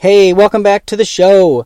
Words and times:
Hey, 0.00 0.32
welcome 0.32 0.64
back 0.64 0.86
to 0.86 0.96
the 0.96 1.04
show. 1.04 1.64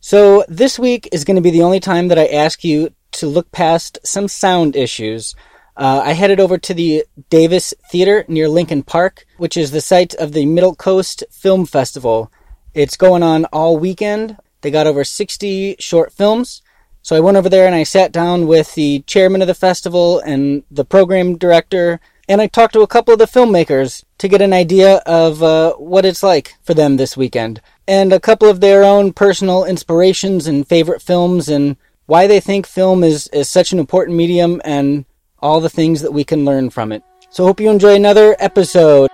So, 0.00 0.44
this 0.48 0.78
week 0.78 1.08
is 1.12 1.24
going 1.24 1.36
to 1.36 1.40
be 1.42 1.50
the 1.50 1.62
only 1.62 1.80
time 1.80 2.08
that 2.08 2.18
I 2.18 2.26
ask 2.26 2.62
you 2.62 2.90
to 3.12 3.26
look 3.26 3.50
past 3.52 3.98
some 4.04 4.28
sound 4.28 4.76
issues. 4.76 5.34
Uh, 5.78 6.02
I 6.04 6.12
headed 6.12 6.40
over 6.40 6.58
to 6.58 6.74
the 6.74 7.04
Davis 7.30 7.72
Theater 7.90 8.26
near 8.28 8.48
Lincoln 8.48 8.82
Park, 8.82 9.24
which 9.38 9.56
is 9.56 9.70
the 9.70 9.80
site 9.80 10.14
of 10.14 10.32
the 10.32 10.44
Middle 10.44 10.74
Coast 10.74 11.24
Film 11.30 11.64
Festival. 11.64 12.30
It's 12.74 12.98
going 12.98 13.22
on 13.22 13.46
all 13.46 13.78
weekend. 13.78 14.36
They 14.60 14.70
got 14.70 14.86
over 14.86 15.02
60 15.02 15.76
short 15.78 16.12
films. 16.12 16.60
So 17.00 17.16
I 17.16 17.20
went 17.20 17.38
over 17.38 17.48
there 17.48 17.66
and 17.66 17.74
I 17.74 17.84
sat 17.84 18.12
down 18.12 18.46
with 18.46 18.74
the 18.74 19.00
chairman 19.06 19.40
of 19.40 19.48
the 19.48 19.54
festival 19.54 20.20
and 20.20 20.64
the 20.70 20.84
program 20.84 21.38
director, 21.38 21.98
and 22.28 22.42
I 22.42 22.46
talked 22.46 22.74
to 22.74 22.82
a 22.82 22.86
couple 22.86 23.14
of 23.14 23.18
the 23.18 23.24
filmmakers 23.24 24.04
to 24.20 24.28
get 24.28 24.42
an 24.42 24.52
idea 24.52 24.96
of 25.06 25.42
uh, 25.42 25.72
what 25.76 26.04
it's 26.04 26.22
like 26.22 26.54
for 26.62 26.74
them 26.74 26.98
this 26.98 27.16
weekend, 27.16 27.62
and 27.88 28.12
a 28.12 28.20
couple 28.20 28.50
of 28.50 28.60
their 28.60 28.84
own 28.84 29.14
personal 29.14 29.64
inspirations 29.64 30.46
and 30.46 30.68
favorite 30.68 31.00
films, 31.00 31.48
and 31.48 31.76
why 32.04 32.26
they 32.26 32.38
think 32.38 32.66
film 32.66 33.02
is, 33.02 33.28
is 33.28 33.48
such 33.48 33.72
an 33.72 33.78
important 33.78 34.18
medium, 34.18 34.60
and 34.62 35.06
all 35.38 35.58
the 35.58 35.70
things 35.70 36.02
that 36.02 36.12
we 36.12 36.22
can 36.22 36.44
learn 36.44 36.68
from 36.68 36.92
it. 36.92 37.02
So 37.30 37.44
hope 37.44 37.60
you 37.60 37.70
enjoy 37.70 37.94
another 37.94 38.36
episode. 38.38 39.08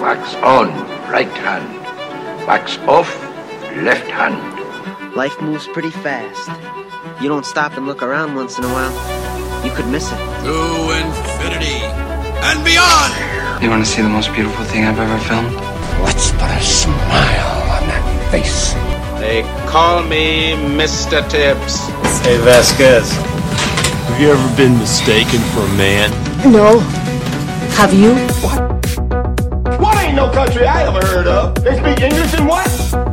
Wax 0.00 0.34
on, 0.42 0.68
right 1.08 1.28
hand. 1.28 1.68
Wax 2.48 2.78
off, 2.78 3.14
left 3.76 4.10
hand. 4.10 5.14
Life 5.14 5.40
moves 5.40 5.68
pretty 5.68 5.90
fast. 5.90 6.50
You 7.22 7.28
don't 7.28 7.46
stop 7.46 7.76
and 7.76 7.86
look 7.86 8.02
around 8.02 8.34
once 8.34 8.58
in 8.58 8.64
a 8.64 8.68
while, 8.68 9.64
you 9.64 9.70
could 9.72 9.86
miss 9.86 10.10
it. 10.10 10.16
To 10.16 10.90
infinity 10.98 11.79
and 12.42 12.64
beyond! 12.64 13.12
You 13.62 13.68
want 13.68 13.84
to 13.84 13.90
see 13.90 14.02
the 14.02 14.08
most 14.08 14.32
beautiful 14.32 14.64
thing 14.64 14.84
I've 14.84 14.98
ever 14.98 15.18
filmed? 15.28 15.54
Let's 16.02 16.32
put 16.32 16.50
a 16.50 16.60
smile 16.62 17.60
on 17.76 17.82
that 17.88 18.28
face. 18.30 18.72
They 19.20 19.42
call 19.68 20.02
me 20.02 20.52
Mr. 20.76 21.20
Tibbs. 21.28 21.86
Hey, 22.24 22.38
Vasquez. 22.38 23.12
Have 23.12 24.20
you 24.20 24.30
ever 24.32 24.56
been 24.56 24.78
mistaken 24.78 25.40
for 25.52 25.60
a 25.60 25.74
man? 25.76 26.10
No. 26.50 26.78
Have 27.76 27.92
you? 27.92 28.14
What? 28.40 29.80
What 29.80 29.96
ain't 29.98 30.16
no 30.16 30.30
country 30.30 30.66
I 30.66 30.86
ever 30.88 31.06
heard 31.06 31.26
of? 31.26 31.54
They 31.62 31.76
speak 31.76 32.00
English 32.00 32.34
and 32.34 32.48
what? 32.48 32.66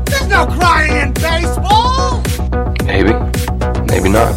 There's 0.05 0.27
no 0.27 0.45
crying 0.47 0.95
in 0.95 1.13
baseball! 1.13 2.23
Maybe. 2.85 3.13
Maybe 3.91 4.09
not. 4.09 4.33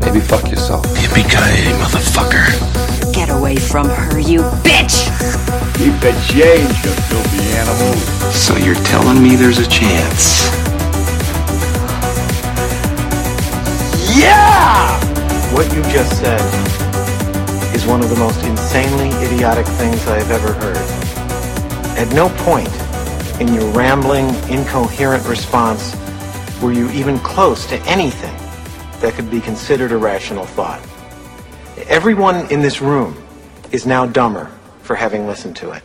Maybe 0.00 0.20
fuck 0.20 0.48
yourself. 0.50 0.84
Yippee-ki-yay, 0.98 1.72
motherfucker. 1.80 2.83
Get 3.34 3.40
away 3.40 3.56
from 3.56 3.88
her, 3.88 4.20
you 4.20 4.42
bitch! 4.62 5.10
Keep 5.76 6.00
the 6.00 6.12
change, 6.30 6.84
you 6.84 6.92
filthy 7.10 7.42
animal. 7.56 7.92
So 8.30 8.56
you're 8.56 8.76
telling 8.76 9.20
me 9.20 9.34
there's 9.34 9.58
a 9.58 9.68
chance? 9.68 10.46
Yeah! 14.16 15.00
What 15.52 15.66
you 15.74 15.82
just 15.92 16.16
said 16.20 16.40
is 17.74 17.84
one 17.86 18.04
of 18.04 18.08
the 18.08 18.16
most 18.16 18.40
insanely 18.44 19.08
idiotic 19.26 19.66
things 19.66 20.06
I've 20.06 20.30
ever 20.30 20.52
heard. 20.52 20.76
At 21.98 22.14
no 22.14 22.28
point 22.44 22.70
in 23.40 23.52
your 23.52 23.68
rambling, 23.72 24.28
incoherent 24.48 25.26
response 25.26 25.96
were 26.62 26.72
you 26.72 26.88
even 26.90 27.18
close 27.18 27.66
to 27.66 27.80
anything 27.80 28.36
that 29.00 29.14
could 29.14 29.28
be 29.28 29.40
considered 29.40 29.90
a 29.90 29.96
rational 29.96 30.44
thought. 30.44 30.80
Everyone 31.88 32.46
in 32.52 32.62
this 32.62 32.80
room 32.80 33.23
is 33.74 33.84
now 33.84 34.06
dumber 34.06 34.48
for 34.82 34.94
having 34.94 35.26
listened 35.26 35.56
to 35.56 35.72
it. 35.72 35.82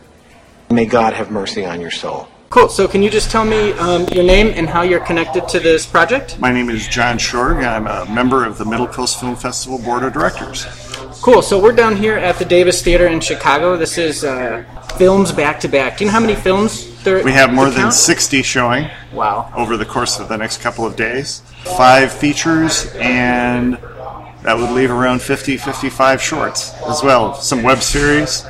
May 0.70 0.86
God 0.86 1.12
have 1.12 1.32
mercy 1.32 1.64
on 1.66 1.80
your 1.80 1.90
soul. 1.90 2.28
Cool. 2.48 2.68
So, 2.68 2.86
can 2.86 3.02
you 3.02 3.10
just 3.10 3.30
tell 3.30 3.44
me 3.44 3.72
um, 3.72 4.06
your 4.12 4.24
name 4.24 4.52
and 4.56 4.68
how 4.68 4.82
you're 4.82 5.04
connected 5.04 5.48
to 5.48 5.60
this 5.60 5.86
project? 5.86 6.38
My 6.38 6.52
name 6.52 6.70
is 6.70 6.86
John 6.86 7.18
Schorg. 7.18 7.66
I'm 7.66 7.86
a 7.86 8.08
member 8.12 8.44
of 8.44 8.58
the 8.58 8.64
Middle 8.64 8.86
Coast 8.86 9.18
Film 9.20 9.34
Festival 9.36 9.78
Board 9.78 10.04
of 10.04 10.12
Directors. 10.12 10.66
Cool. 11.22 11.42
So, 11.42 11.60
we're 11.60 11.72
down 11.72 11.96
here 11.96 12.16
at 12.16 12.38
the 12.38 12.44
Davis 12.44 12.82
Theater 12.82 13.08
in 13.08 13.20
Chicago. 13.20 13.76
This 13.76 13.98
is 13.98 14.24
uh, 14.24 14.64
films 14.96 15.32
back 15.32 15.58
to 15.60 15.68
back. 15.68 15.98
Do 15.98 16.04
you 16.04 16.10
know 16.10 16.14
how 16.14 16.20
many 16.20 16.34
films 16.36 17.02
there? 17.02 17.22
We 17.24 17.32
have 17.32 17.52
more 17.52 17.70
than 17.70 17.82
count? 17.82 17.94
60 17.94 18.42
showing 18.42 18.88
Wow. 19.12 19.52
over 19.56 19.76
the 19.76 19.86
course 19.86 20.20
of 20.20 20.28
the 20.28 20.36
next 20.36 20.60
couple 20.60 20.84
of 20.86 20.94
days. 20.96 21.42
Five 21.76 22.12
features, 22.12 22.92
and 22.96 23.78
that 24.42 24.56
would 24.56 24.70
leave 24.70 24.90
around 24.90 25.20
50, 25.20 25.56
55 25.56 26.22
shorts 26.22 26.72
as 26.88 27.02
well. 27.02 27.34
Some 27.34 27.62
web 27.62 27.82
series. 27.82 28.44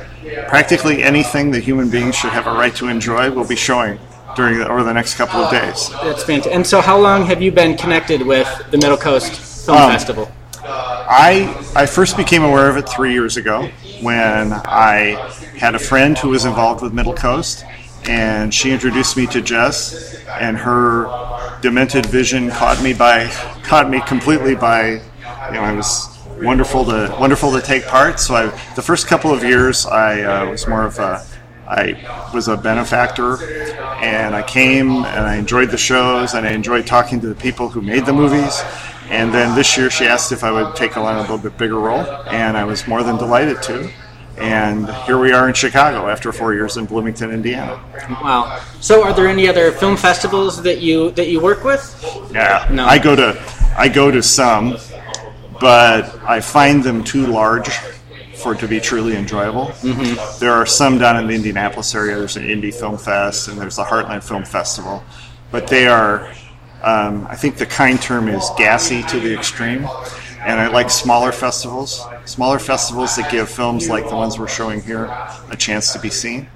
Practically 0.47 1.03
anything 1.03 1.51
that 1.51 1.63
human 1.63 1.89
beings 1.89 2.15
should 2.15 2.31
have 2.31 2.47
a 2.47 2.51
right 2.51 2.73
to 2.75 2.87
enjoy 2.87 3.31
will 3.31 3.47
be 3.47 3.55
showing 3.55 3.99
during 4.35 4.59
the, 4.59 4.69
over 4.69 4.83
the 4.83 4.93
next 4.93 5.15
couple 5.15 5.41
of 5.41 5.51
days. 5.51 5.89
That's 5.89 6.23
fantastic. 6.23 6.53
And 6.53 6.65
so, 6.65 6.79
how 6.79 6.97
long 6.97 7.25
have 7.25 7.41
you 7.41 7.51
been 7.51 7.75
connected 7.75 8.21
with 8.21 8.47
the 8.71 8.77
Middle 8.77 8.97
Coast 8.97 9.33
Film 9.65 9.77
Um, 9.77 9.91
Festival? 9.91 10.31
I 10.63 11.53
I 11.75 11.85
first 11.85 12.15
became 12.15 12.43
aware 12.43 12.69
of 12.69 12.77
it 12.77 12.87
three 12.87 13.11
years 13.13 13.35
ago 13.35 13.69
when 14.01 14.53
I 14.53 15.33
had 15.57 15.75
a 15.75 15.79
friend 15.79 16.17
who 16.17 16.29
was 16.29 16.45
involved 16.45 16.81
with 16.81 16.93
Middle 16.93 17.13
Coast, 17.13 17.65
and 18.05 18.53
she 18.53 18.71
introduced 18.71 19.17
me 19.17 19.27
to 19.27 19.41
Jess, 19.41 20.23
and 20.39 20.57
her 20.57 21.07
demented 21.61 22.05
vision 22.05 22.49
caught 22.51 22.81
me 22.81 22.93
by 22.93 23.27
caught 23.63 23.89
me 23.89 24.01
completely 24.07 24.55
by 24.55 25.01
you 25.47 25.53
know 25.53 25.65
it 25.65 25.75
was 25.75 26.19
wonderful 26.41 26.85
to 26.85 27.15
wonderful 27.19 27.51
to 27.51 27.61
take 27.61 27.85
part. 27.85 28.19
So 28.19 28.35
I 28.35 28.45
the 28.75 28.81
first 28.81 29.07
couple 29.07 29.33
of 29.33 29.43
years 29.43 29.85
I 29.85 30.21
uh, 30.21 30.51
was 30.51 30.67
more 30.67 30.83
of 30.83 30.99
a 30.99 31.25
I 31.67 32.29
was 32.33 32.47
a 32.47 32.57
benefactor, 32.57 33.41
and 34.01 34.35
I 34.35 34.43
came 34.43 34.89
and 35.05 35.25
I 35.25 35.35
enjoyed 35.35 35.69
the 35.69 35.77
shows 35.77 36.33
and 36.33 36.45
I 36.45 36.51
enjoyed 36.51 36.85
talking 36.85 37.21
to 37.21 37.27
the 37.27 37.35
people 37.35 37.69
who 37.69 37.81
made 37.81 38.05
the 38.05 38.13
movies. 38.13 38.61
And 39.09 39.33
then 39.33 39.55
this 39.55 39.77
year 39.77 39.89
she 39.89 40.05
asked 40.05 40.31
if 40.31 40.43
I 40.43 40.51
would 40.51 40.75
take 40.75 40.97
on 40.97 41.17
a 41.17 41.21
little 41.21 41.37
bit 41.37 41.57
bigger 41.57 41.79
role, 41.79 42.05
and 42.27 42.57
I 42.57 42.63
was 42.63 42.87
more 42.87 43.03
than 43.03 43.17
delighted 43.17 43.61
to. 43.63 43.91
And 44.37 44.89
here 45.05 45.19
we 45.19 45.33
are 45.33 45.47
in 45.47 45.53
Chicago 45.53 46.07
after 46.07 46.31
four 46.31 46.53
years 46.53 46.77
in 46.77 46.85
Bloomington, 46.85 47.31
Indiana. 47.31 47.79
Wow. 48.23 48.59
So, 48.79 49.03
are 49.03 49.13
there 49.13 49.27
any 49.27 49.47
other 49.47 49.71
film 49.71 49.97
festivals 49.97 50.63
that 50.63 50.81
you 50.81 51.11
that 51.11 51.27
you 51.27 51.39
work 51.39 51.63
with? 51.63 51.83
Yeah, 52.33 52.67
No. 52.71 52.85
I 52.85 52.97
go 52.97 53.15
to 53.15 53.39
I 53.77 53.87
go 53.87 54.09
to 54.09 54.23
some, 54.23 54.77
but 55.61 56.19
I 56.23 56.41
find 56.41 56.83
them 56.83 57.03
too 57.03 57.27
large 57.27 57.69
for 58.41 58.53
it 58.53 58.59
to 58.59 58.67
be 58.67 58.79
truly 58.79 59.15
enjoyable. 59.15 59.67
Mm-hmm. 59.67 60.39
There 60.39 60.51
are 60.51 60.65
some 60.65 60.97
down 60.97 61.17
in 61.17 61.27
the 61.27 61.35
Indianapolis 61.35 61.93
area. 61.93 62.17
There's 62.17 62.35
an 62.35 62.49
Indy 62.49 62.71
Film 62.71 62.97
Fest 62.97 63.47
and 63.47 63.61
there's 63.61 63.75
the 63.75 63.83
Heartland 63.83 64.23
Film 64.23 64.43
Festival, 64.43 65.03
but 65.51 65.67
they 65.67 65.87
are. 65.87 66.33
Um, 66.83 67.27
I 67.29 67.35
think 67.35 67.57
the 67.57 67.67
kind 67.67 68.01
term 68.01 68.27
is 68.27 68.49
gassy 68.57 69.03
to 69.03 69.19
the 69.19 69.37
extreme, 69.37 69.87
and 70.39 70.59
I 70.59 70.67
like 70.67 70.89
smaller 70.89 71.31
festivals. 71.31 72.03
Smaller 72.25 72.57
festivals 72.57 73.15
that 73.17 73.31
give 73.31 73.49
films 73.49 73.87
like 73.87 74.09
the 74.09 74.15
ones 74.15 74.39
we're 74.39 74.47
showing 74.47 74.81
here 74.81 75.05
a 75.51 75.55
chance 75.55 75.93
to 75.93 75.99
be 75.99 76.09
seen. 76.09 76.47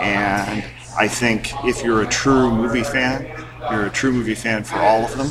And 0.00 0.64
I 0.98 1.08
think 1.08 1.52
if 1.66 1.84
you're 1.84 2.00
a 2.00 2.06
true 2.06 2.50
movie 2.50 2.84
fan, 2.84 3.45
you're 3.70 3.86
a 3.86 3.90
true 3.90 4.12
movie 4.12 4.34
fan 4.34 4.64
for 4.64 4.76
all 4.76 5.04
of 5.04 5.16
them. 5.16 5.28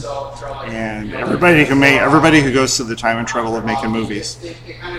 And 0.71 1.13
everybody 1.13 1.65
who 1.65 1.75
may, 1.75 1.99
everybody 1.99 2.41
who 2.41 2.53
goes 2.53 2.77
to 2.77 2.83
the 2.83 2.95
time 2.95 3.17
and 3.17 3.27
trouble 3.27 3.55
of 3.55 3.65
making 3.65 3.91
movies 3.91 4.37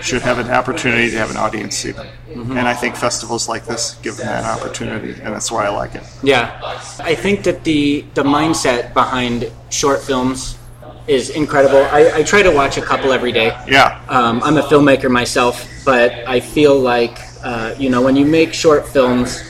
should 0.01 0.21
have 0.21 0.39
an 0.39 0.49
opportunity 0.49 1.09
to 1.11 1.17
have 1.17 1.31
an 1.31 1.37
audience 1.37 1.77
see 1.77 1.91
them. 1.91 2.07
And 2.29 2.67
I 2.67 2.73
think 2.73 2.95
festivals 2.95 3.47
like 3.47 3.65
this 3.65 3.95
give 4.01 4.17
them 4.17 4.27
that 4.27 4.45
opportunity, 4.45 5.11
and 5.21 5.33
that's 5.33 5.51
why 5.51 5.65
I 5.65 5.69
like 5.69 5.95
it. 5.95 6.03
Yeah, 6.23 6.59
I 6.99 7.15
think 7.15 7.43
that 7.43 7.63
the 7.63 8.05
the 8.13 8.23
mindset 8.23 8.93
behind 8.93 9.51
short 9.69 10.01
films 10.01 10.57
is 11.07 11.29
incredible. 11.29 11.83
I, 11.91 12.19
I 12.19 12.23
try 12.23 12.43
to 12.43 12.51
watch 12.51 12.77
a 12.77 12.81
couple 12.81 13.13
every 13.13 13.31
day. 13.31 13.47
Yeah. 13.67 14.03
Um, 14.09 14.41
I'm 14.43 14.57
a 14.57 14.61
filmmaker 14.61 15.09
myself, 15.09 15.65
but 15.85 16.11
I 16.27 16.39
feel 16.39 16.77
like 16.77 17.17
uh, 17.43 17.75
you 17.77 17.89
know 17.89 18.01
when 18.01 18.15
you 18.15 18.25
make 18.25 18.53
short 18.53 18.87
films, 18.87 19.41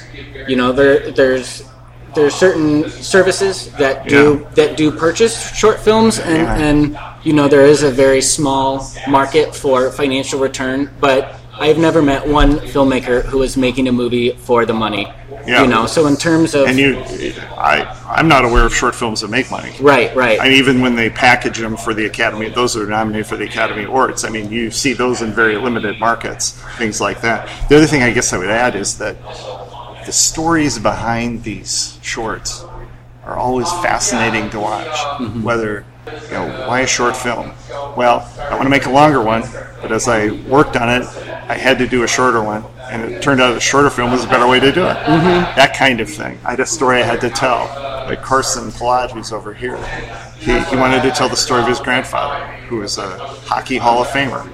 you 0.48 0.56
know 0.56 0.72
there 0.72 1.12
there's 1.12 1.64
there's 2.18 2.36
certain 2.36 2.90
services 2.90 3.70
that 3.78 4.08
do 4.08 4.24
Yeah. 4.42 4.50
that 4.56 4.78
do 4.78 4.92
purchase 4.92 5.36
short 5.56 5.80
films, 5.80 6.20
and, 6.20 6.38
Yeah. 6.38 6.68
and 6.68 7.00
you 7.24 7.34
know 7.34 7.48
there 7.48 7.66
is 7.66 7.84
a 7.84 7.92
very 7.92 8.22
small 8.22 8.86
market 9.08 9.56
for 9.56 9.92
financial 9.92 10.40
return, 10.40 10.90
but. 11.00 11.22
I've 11.60 11.80
never 11.80 12.04
met 12.04 12.28
one 12.28 12.60
filmmaker 12.74 13.26
who 13.26 13.42
is 13.42 13.58
making 13.58 13.88
a 13.88 13.92
movie 13.92 14.30
for 14.48 14.64
the 14.68 14.76
money. 14.76 15.12
Yeah. 15.48 15.64
You 15.64 15.68
know, 15.68 15.88
so 15.88 16.06
in 16.06 16.16
terms 16.16 16.54
of 16.54 16.68
And 16.68 16.78
you, 16.78 17.02
I, 17.58 17.76
I'm 18.08 18.28
not 18.28 18.46
aware 18.46 18.64
of 18.64 18.76
short 18.76 18.94
films 18.94 19.22
that 19.22 19.32
make 19.32 19.50
money. 19.50 19.72
right, 19.82 20.16
right, 20.16 20.40
I 20.40 20.44
mean, 20.50 20.54
even 20.54 20.82
when 20.82 20.96
they 20.96 21.10
package 21.10 21.58
them 21.58 21.76
for 21.76 21.96
the 21.96 22.06
Academy, 22.06 22.50
those 22.50 22.76
that 22.76 22.84
are 22.84 22.86
nominated 23.00 23.26
for 23.26 23.38
the 23.38 23.46
Academy 23.46 23.86
Awards. 23.86 24.24
I 24.24 24.30
mean, 24.30 24.52
you 24.52 24.70
see 24.70 24.94
those 24.94 25.24
in 25.24 25.34
very 25.34 25.58
limited 25.58 26.00
markets, 26.00 26.52
things 26.78 27.02
like 27.02 27.22
that. 27.22 27.50
The 27.70 27.78
other 27.78 27.88
thing 27.88 28.04
I 28.04 28.12
guess 28.12 28.34
I 28.34 28.38
would 28.38 28.52
add 28.52 28.76
is 28.76 29.00
that 29.00 29.16
the 30.08 30.14
stories 30.14 30.80
behind 30.80 31.44
these 31.44 32.00
shorts 32.02 32.64
are 33.26 33.36
always 33.36 33.70
fascinating 33.84 34.50
to 34.52 34.60
watch. 34.60 34.98
Whether, 35.44 35.86
you 36.08 36.32
know, 36.32 36.48
why 36.66 36.80
a 36.80 36.88
short 36.88 37.18
film? 37.18 37.52
Well, 37.98 38.26
I 38.40 38.52
want 38.52 38.64
to 38.64 38.70
make 38.70 38.86
a 38.86 38.90
longer 38.90 39.22
one, 39.22 39.44
but 39.82 39.92
as 39.92 40.08
I 40.08 40.30
worked 40.48 40.78
on 40.78 40.88
it, 40.90 41.06
I 41.50 41.56
had 41.56 41.78
to 41.80 41.88
do 41.88 42.04
a 42.04 42.08
shorter 42.08 42.42
one. 42.42 42.64
and 42.90 43.04
it 43.12 43.22
turned 43.22 43.42
out 43.42 43.54
a 43.58 43.60
shorter 43.60 43.90
film 43.90 44.14
was 44.14 44.24
a 44.24 44.28
better 44.30 44.48
way 44.48 44.62
to 44.62 44.72
do 44.72 44.86
it. 44.86 44.96
Mhm. 44.96 45.56
That 45.58 45.76
kind 45.76 46.00
of 46.00 46.10
thing. 46.10 46.40
I 46.46 46.52
had 46.52 46.62
a 46.62 46.66
story 46.66 47.04
I 47.04 47.06
had 47.06 47.20
to 47.20 47.30
tell. 47.30 47.68
Like 48.08 48.22
Karson 48.22 48.72
who's 49.12 49.34
over 49.34 49.54
here, 49.54 49.78
he, 50.38 50.58
he 50.70 50.76
wanted 50.78 51.02
to 51.04 51.12
tell 51.12 51.28
the 51.28 51.36
story 51.36 51.62
of 51.62 51.68
his 51.68 51.80
grandfather, 51.80 52.46
who 52.68 52.78
was 52.78 52.98
a 52.98 53.18
hockey 53.20 53.78
Hall 53.78 54.02
of 54.02 54.08
Famer, 54.08 54.46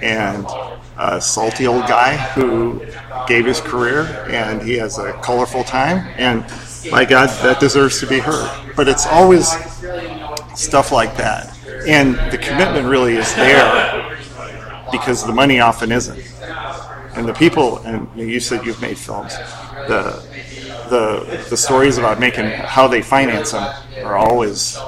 and 0.00 0.46
a 0.96 1.20
salty 1.20 1.66
old 1.66 1.86
guy 1.88 2.16
who 2.16 2.80
gave 3.26 3.46
his 3.46 3.60
career, 3.60 4.02
and 4.28 4.62
he 4.62 4.74
has 4.74 4.98
a 4.98 5.12
colorful 5.14 5.64
time, 5.64 6.06
and 6.16 6.44
my 6.92 7.04
God, 7.04 7.28
that 7.42 7.58
deserves 7.58 7.98
to 8.00 8.06
be 8.06 8.20
heard. 8.20 8.48
But 8.76 8.88
it's 8.88 9.06
always 9.06 9.48
stuff 10.54 10.92
like 10.92 11.16
that, 11.16 11.52
and 11.86 12.14
the 12.32 12.38
commitment 12.38 12.86
really 12.86 13.16
is 13.16 13.34
there 13.34 14.16
because 14.92 15.26
the 15.26 15.32
money 15.32 15.58
often 15.60 15.90
isn't. 15.90 16.22
And 17.16 17.28
the 17.28 17.34
people, 17.34 17.78
and 17.78 18.08
you 18.14 18.38
said 18.38 18.64
you've 18.64 18.80
made 18.80 18.96
films, 18.96 19.34
the 19.88 20.24
the 20.88 21.44
the 21.50 21.56
stories 21.56 21.98
about 21.98 22.18
making 22.20 22.46
how 22.46 22.88
they 22.88 23.02
finance 23.02 23.52
them 23.52 23.64
are 24.04 24.16
always. 24.16 24.78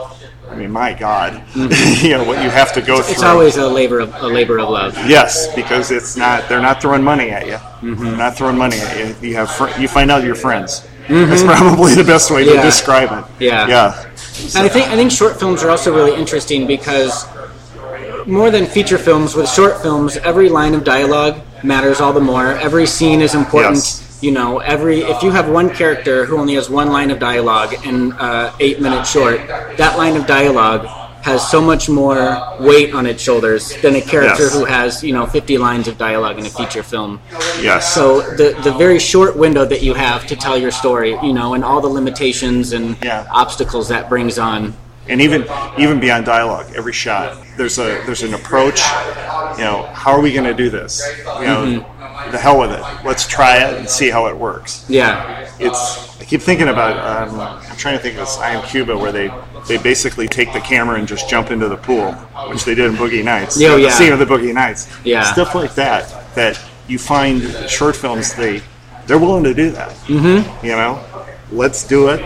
I 0.50 0.56
mean, 0.56 0.72
my 0.72 0.92
God, 0.92 1.44
you 1.54 2.10
know 2.10 2.24
what 2.24 2.42
you 2.42 2.50
have 2.50 2.72
to 2.72 2.80
go 2.82 3.00
through. 3.00 3.12
It's 3.14 3.22
always 3.22 3.56
a 3.56 3.68
labor 3.68 4.00
of 4.00 4.12
a 4.16 4.26
labor 4.26 4.58
of 4.58 4.68
love. 4.68 4.94
Yes, 5.08 5.54
because 5.54 5.92
it's 5.92 6.16
not. 6.16 6.48
They're 6.48 6.60
not 6.60 6.82
throwing 6.82 7.04
money 7.04 7.30
at 7.30 7.46
you. 7.46 7.52
Mm-hmm. 7.54 8.04
They're 8.04 8.16
not 8.16 8.36
throwing 8.36 8.58
money 8.58 8.76
at 8.80 8.98
you. 8.98 9.28
You 9.28 9.36
have. 9.36 9.50
Fr- 9.50 9.70
you 9.80 9.86
find 9.86 10.10
out 10.10 10.24
your 10.24 10.34
friends. 10.34 10.86
Mhm. 11.06 11.28
That's 11.28 11.42
probably 11.42 11.94
the 11.94 12.04
best 12.04 12.30
way 12.30 12.44
to 12.44 12.52
describe 12.62 13.10
it. 13.12 13.24
Yeah. 13.40 13.66
Yeah. 13.68 14.02
And 14.56 14.64
I 14.64 14.68
think 14.68 14.88
I 14.88 14.96
think 14.96 15.10
short 15.12 15.38
films 15.38 15.62
are 15.62 15.70
also 15.70 15.94
really 15.94 16.14
interesting 16.18 16.66
because 16.66 17.26
more 18.26 18.50
than 18.50 18.66
feature 18.66 18.98
films, 18.98 19.34
with 19.34 19.48
short 19.48 19.80
films, 19.82 20.16
every 20.18 20.48
line 20.48 20.74
of 20.74 20.84
dialogue 20.84 21.40
matters 21.62 22.00
all 22.00 22.12
the 22.12 22.20
more. 22.20 22.52
Every 22.58 22.86
scene 22.86 23.20
is 23.20 23.34
important. 23.34 23.76
Yes. 23.76 24.00
You 24.20 24.32
know, 24.32 24.58
every 24.58 25.00
if 25.00 25.22
you 25.22 25.30
have 25.30 25.48
one 25.48 25.70
character 25.70 26.24
who 26.26 26.36
only 26.38 26.54
has 26.54 26.68
one 26.68 26.88
line 26.90 27.10
of 27.10 27.18
dialogue 27.18 27.74
in 27.86 28.12
uh, 28.12 28.52
eight 28.60 28.80
minutes 28.80 29.10
short, 29.10 29.38
that 29.78 29.96
line 29.96 30.16
of 30.16 30.26
dialogue 30.26 30.86
has 31.22 31.46
so 31.50 31.60
much 31.60 31.88
more 31.88 32.40
weight 32.60 32.94
on 32.94 33.04
its 33.06 33.22
shoulders 33.22 33.74
than 33.82 33.94
a 33.96 34.00
character 34.00 34.44
Yes. 34.44 34.54
who 34.54 34.64
has 34.64 35.04
you 35.04 35.12
know 35.12 35.26
50 35.26 35.58
lines 35.58 35.86
of 35.88 35.96
dialogue 35.98 36.38
in 36.38 36.44
a 36.46 36.50
feature 36.50 36.82
film. 36.82 37.20
Yes. 37.60 37.94
So 37.94 38.20
the 38.36 38.58
the 38.62 38.72
very 38.72 38.98
short 38.98 39.36
window 39.36 39.64
that 39.64 39.82
you 39.82 39.94
have 39.94 40.26
to 40.28 40.36
tell 40.36 40.56
your 40.58 40.70
story, 40.70 41.10
you 41.22 41.32
know, 41.32 41.54
and 41.54 41.64
all 41.64 41.80
the 41.80 41.88
limitations 41.88 42.72
and 42.72 42.96
obstacles 43.32 43.88
that 43.88 44.08
brings 44.08 44.38
on. 44.38 44.74
and 45.08 45.20
even 45.20 45.46
even 45.78 45.98
beyond 45.98 46.24
dialogue, 46.26 46.66
every 46.76 46.92
shot 46.92 47.36
there's 47.56 47.78
a 47.78 48.02
there's 48.06 48.22
an 48.22 48.34
approach. 48.34 48.80
You 49.58 49.64
know, 49.64 49.82
how 49.92 50.12
are 50.12 50.20
we 50.20 50.32
going 50.32 50.44
to 50.44 50.54
do 50.54 50.68
this? 50.70 51.02
You 51.40 51.46
know, 51.46 51.60
Mm-hmm. 51.64 51.99
The 52.30 52.38
hell 52.38 52.58
with 52.58 52.70
it. 52.72 52.82
Let's 53.04 53.26
try 53.26 53.58
it 53.58 53.78
and 53.78 53.88
see 53.88 54.10
how 54.10 54.26
it 54.26 54.36
works. 54.36 54.84
Yeah. 54.88 55.50
It's. 55.58 56.20
I 56.20 56.24
keep 56.24 56.42
thinking 56.42 56.68
about. 56.68 57.28
Um, 57.28 57.40
I'm 57.40 57.76
trying 57.76 57.96
to 57.96 58.02
think 58.02 58.14
of 58.14 58.20
this. 58.20 58.38
I 58.38 58.50
am 58.50 58.62
Cuba, 58.66 58.96
where 58.96 59.12
they 59.12 59.30
they 59.68 59.78
basically 59.78 60.28
take 60.28 60.52
the 60.52 60.60
camera 60.60 60.98
and 60.98 61.06
just 61.08 61.28
jump 61.28 61.50
into 61.50 61.68
the 61.68 61.76
pool, 61.76 62.12
which 62.48 62.64
they 62.64 62.74
did 62.74 62.86
in 62.90 62.96
Boogie 62.96 63.24
Nights. 63.24 63.60
Oh, 63.62 63.76
The 63.76 63.82
yeah. 63.82 63.90
scene 63.90 64.12
of 64.12 64.18
the 64.18 64.24
Boogie 64.26 64.54
Nights. 64.54 64.88
Yeah. 65.04 65.22
Stuff 65.22 65.54
like 65.54 65.74
that. 65.74 66.34
That 66.34 66.60
you 66.88 66.98
find 66.98 67.42
short 67.68 67.96
films. 67.96 68.34
They 68.34 68.62
they're 69.06 69.18
willing 69.18 69.44
to 69.44 69.54
do 69.54 69.70
that. 69.72 69.90
Mm-hmm. 70.06 70.64
You 70.66 70.72
know, 70.72 71.04
let's 71.52 71.86
do 71.86 72.08
it. 72.08 72.20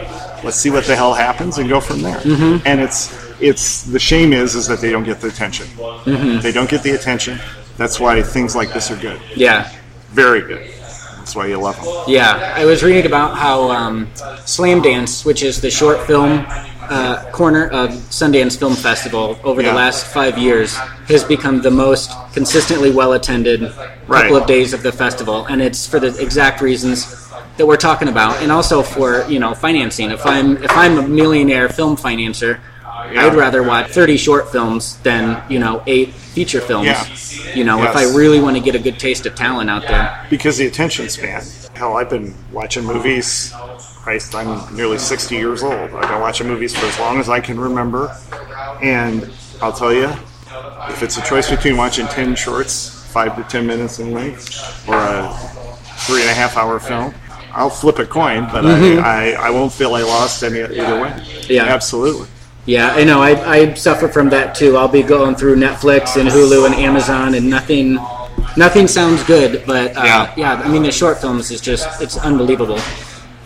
Let's 0.45 0.57
see 0.57 0.71
what 0.71 0.85
the 0.85 0.95
hell 0.95 1.15
happens 1.15 1.59
and 1.59 1.69
go 1.69 1.81
from 1.81 2.03
there. 2.03 2.19
Mm-hmm. 2.19 2.67
And 2.67 2.81
it's 2.81 3.13
it's 3.41 3.83
the 3.85 3.99
shame 3.99 4.33
is 4.33 4.55
is 4.55 4.67
that 4.69 4.81
they 4.81 4.91
don't 4.91 5.05
get 5.05 5.21
the 5.21 5.29
attention. 5.29 5.67
Mm-hmm. 5.67 6.41
They 6.41 6.53
don't 6.53 6.69
get 6.69 6.83
the 6.83 6.91
attention. 6.93 7.39
That's 7.77 7.99
why 7.99 8.23
things 8.23 8.55
like 8.55 8.73
this 8.73 8.91
are 8.91 8.97
good. 8.97 9.21
Yeah. 9.37 9.71
Very 10.11 10.41
good. 10.43 10.71
That's 11.19 11.35
why 11.35 11.47
you 11.47 11.59
love 11.59 11.77
them. 11.77 11.87
Yeah, 12.07 12.53
I 12.57 12.65
was 12.67 12.83
reading 12.83 13.07
about 13.07 13.37
how 13.37 13.71
um, 13.71 14.07
Slamdance, 14.45 15.25
which 15.25 15.43
is 15.43 15.61
the 15.61 15.71
short 15.71 16.07
film 16.07 16.45
uh, 16.83 17.25
corner 17.33 17.67
of 17.69 17.91
Sundance 18.11 18.59
Film 18.59 18.75
Festival, 18.75 19.39
over 19.43 19.63
Yeah. 19.63 19.71
the 19.71 19.75
last 19.75 20.07
five 20.07 20.37
years, 20.37 20.77
has 21.09 21.25
become 21.25 21.63
the 21.63 21.71
most 21.71 22.11
consistently 22.35 22.91
well 22.91 23.15
attended 23.15 23.63
Right. 24.07 24.23
couple 24.25 24.37
of 24.37 24.47
days 24.47 24.75
of 24.75 24.83
the 24.83 24.93
festival, 24.93 25.47
and 25.47 25.63
it's 25.63 25.87
for 25.87 25.99
the 25.99 26.15
exact 26.23 26.61
reasons 26.61 27.31
that 27.57 27.65
we're 27.67 27.79
talking 27.79 28.09
about, 28.09 28.43
and 28.43 28.53
also 28.53 28.83
for 28.83 29.25
you 29.27 29.39
know 29.39 29.55
financing. 29.55 30.11
If 30.11 30.27
I'm 30.27 30.63
if 30.63 30.71
I'm 30.77 30.99
a 30.99 31.09
millionaire 31.09 31.71
film 31.71 31.97
financer, 31.97 32.61
Yeah. 33.13 33.27
I'd 33.27 33.35
rather 33.35 33.63
watch 33.63 33.91
30 33.91 34.17
short 34.17 34.51
films 34.51 34.99
than 34.99 35.43
you 35.51 35.59
know 35.59 35.83
eight 35.87 36.13
feature 36.13 36.61
films. 36.61 36.87
Yeah. 36.87 37.55
You 37.55 37.65
know, 37.65 37.83
if 37.85 37.95
I 37.97 38.05
really 38.05 38.41
want 38.41 38.57
to 38.57 38.63
get 38.63 38.75
a 38.75 38.79
good 38.79 38.99
taste 38.99 39.27
of 39.27 39.35
talent 39.35 39.71
out 39.71 39.83
there. 39.83 40.27
Because 40.31 40.57
the 40.57 40.67
attention 40.67 41.09
span. 41.09 41.43
Hell, 41.75 41.97
I've 41.97 42.11
been 42.11 42.35
watching 42.53 42.85
movies. 42.85 43.53
Christ, 44.03 44.35
I'm 44.35 44.75
nearly 44.77 44.99
60 44.99 45.35
years 45.35 45.63
old. 45.63 45.73
I've 45.75 46.09
been 46.09 46.21
watching 46.21 46.47
movies 46.47 46.77
for 46.77 46.85
as 46.87 46.99
long 46.99 47.19
as 47.21 47.29
I 47.29 47.41
can 47.41 47.59
remember. 47.59 48.15
And 48.83 49.31
I'll 49.63 49.73
tell 49.73 49.93
you, 49.93 50.09
if 50.91 51.03
it's 51.03 51.17
a 51.17 51.23
choice 51.23 51.49
between 51.51 51.77
watching 51.77 52.07
10 52.07 52.35
shorts, 52.37 52.91
5 53.13 53.37
to 53.37 53.43
10 53.45 53.67
minutes 53.67 53.99
in 54.01 54.13
length, 54.13 54.89
or 54.89 54.95
a 54.97 55.33
three 56.07 56.21
and 56.21 56.31
a 56.31 56.35
half 56.35 56.57
hour 56.57 56.79
film, 56.81 57.15
I'll 57.53 57.71
flip 57.71 57.99
a 58.01 58.05
coin, 58.07 58.45
but 58.53 58.65
Mhm. 58.65 59.03
I, 59.03 59.33
I, 59.35 59.47
I 59.47 59.51
won't 59.51 59.73
feel 59.73 59.95
I 59.95 60.03
lost 60.03 60.43
any 60.43 60.61
either 60.61 61.01
way. 61.01 61.15
Yeah. 61.49 61.65
Absolutely. 61.65 62.27
Yeah, 62.67 62.93
I 62.93 63.05
know. 63.05 63.21
I, 63.21 63.31
I 63.51 63.75
suffer 63.75 64.09
from 64.09 64.31
that 64.31 64.55
too. 64.55 64.77
I'll 64.77 64.89
be 64.89 65.03
going 65.03 65.35
through 65.35 65.57
Netflix 65.57 66.19
and 66.19 66.29
Hulu 66.29 66.67
and 66.67 66.75
Amazon, 66.75 67.35
and 67.35 67.51
nothing, 67.51 67.99
nothing 68.57 68.89
sounds 68.89 69.23
good. 69.25 69.65
But 69.67 69.97
uh, 69.97 70.33
yeah. 70.37 70.55
I 70.55 70.69
mean, 70.69 70.83
the 70.83 70.93
short 70.93 71.21
films 71.21 71.51
is 71.51 71.61
just 71.61 72.01
it's 72.01 72.17
unbelievable. 72.17 72.81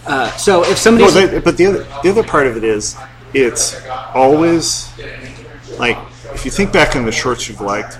Uh, 0.06 0.30
so 0.36 0.64
if 0.64 0.78
somebody, 0.78 1.04
Well, 1.04 1.28
they, 1.28 1.40
but 1.40 1.56
the 1.56 1.66
other 1.66 1.86
the 2.02 2.10
other 2.10 2.22
part 2.22 2.46
of 2.46 2.56
it 2.56 2.64
is 2.64 2.96
it's 3.34 3.76
always 4.14 4.88
like 5.78 5.98
if 6.32 6.44
you 6.44 6.50
think 6.50 6.72
back 6.72 6.96
on 6.96 7.04
the 7.04 7.12
shorts 7.12 7.48
you've 7.48 7.60
liked 7.60 7.98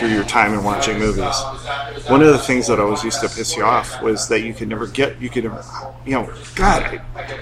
through 0.00 0.08
your 0.08 0.24
time 0.24 0.54
in 0.54 0.64
watching 0.64 0.98
movies. 0.98 1.36
One 2.08 2.22
of 2.22 2.28
the 2.28 2.38
things 2.38 2.66
that 2.68 2.80
always 2.80 3.04
used 3.04 3.20
to 3.20 3.28
piss 3.28 3.54
you 3.54 3.62
off 3.64 4.00
was 4.00 4.28
that 4.28 4.40
you 4.40 4.54
could 4.54 4.66
never 4.68 4.86
get 4.86 5.20
you 5.20 5.28
could 5.28 5.44
never 5.44 5.62
you 6.06 6.12
know 6.12 6.32
God 6.54 6.82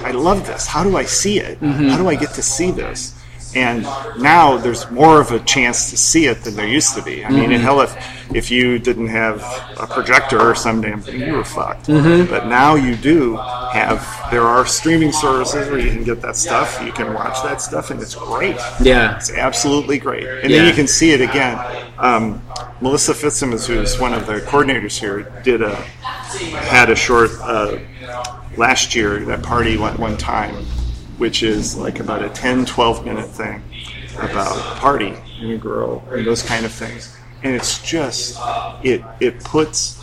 I, 0.02 0.08
I 0.08 0.10
love 0.10 0.44
this 0.44 0.66
how 0.66 0.82
do 0.82 0.96
I 0.96 1.04
see 1.04 1.38
it 1.38 1.60
Mhm. 1.60 1.88
how 1.90 1.96
do 1.96 2.08
I 2.08 2.16
get 2.16 2.30
to 2.34 2.42
see 2.42 2.72
this 2.72 3.14
and 3.54 3.82
now 4.18 4.58
there's 4.58 4.90
more 4.90 5.20
of 5.20 5.30
a 5.32 5.38
chance 5.40 5.88
to 5.90 5.96
see 5.96 6.26
it 6.26 6.42
than 6.44 6.54
there 6.54 6.66
used 6.66 6.94
to 6.94 7.02
be 7.02 7.24
I 7.24 7.30
mean 7.30 7.50
Mhm. 7.50 7.60
hell 7.60 7.80
if 7.80 7.96
if 8.34 8.50
you 8.50 8.78
didn't 8.78 9.08
have 9.08 9.40
a 9.80 9.86
projector 9.86 10.38
or 10.38 10.54
some 10.54 10.82
damn 10.82 11.00
thing 11.00 11.20
you 11.20 11.32
were 11.32 11.44
fucked 11.44 11.86
Mhm. 11.88 12.28
but 12.28 12.46
now 12.46 12.74
you 12.74 12.94
do 12.94 13.36
have 13.72 14.06
there 14.30 14.42
are 14.46 14.66
streaming 14.66 15.12
services 15.12 15.68
where 15.70 15.78
you 15.78 15.90
can 15.90 16.04
get 16.04 16.20
that 16.22 16.36
stuff 16.36 16.78
you 16.84 16.92
can 16.92 17.14
watch 17.14 17.42
that 17.42 17.62
stuff 17.62 17.90
and 17.90 18.00
it's 18.02 18.14
great 18.14 18.56
Yeah. 18.80 19.16
it's 19.16 19.30
absolutely 19.32 19.98
great 19.98 20.26
and 20.42 20.50
Yeah. 20.50 20.58
then 20.58 20.66
you 20.66 20.74
can 20.74 20.86
see 20.86 21.12
it 21.12 21.22
again 21.22 21.58
um, 21.98 22.42
melissa 22.82 23.14
fitzsimmons 23.14 23.66
who's 23.66 23.98
one 23.98 24.12
of 24.12 24.26
the 24.26 24.40
coordinators 24.42 24.98
here 24.98 25.26
did 25.42 25.62
a 25.62 25.74
had 26.74 26.90
a 26.90 26.96
short 26.96 27.30
uh, 27.42 27.76
last 28.58 28.94
year 28.94 29.20
that 29.20 29.42
party 29.42 29.76
went 29.78 29.98
one 29.98 30.16
time 30.18 30.54
which 31.18 31.42
is 31.42 31.76
like 31.76 32.00
about 32.00 32.22
a 32.22 32.28
10 32.30 32.64
12 32.64 33.04
minute 33.04 33.28
thing 33.28 33.62
about 34.18 34.56
a 34.56 34.80
party 34.80 35.14
and 35.40 35.52
a 35.52 35.58
girl 35.58 36.02
and 36.10 36.26
those 36.26 36.42
kind 36.42 36.64
of 36.64 36.72
things 36.72 37.16
and 37.42 37.54
it's 37.54 37.80
just 37.82 38.38
it 38.82 39.02
it 39.20 39.42
puts 39.44 39.96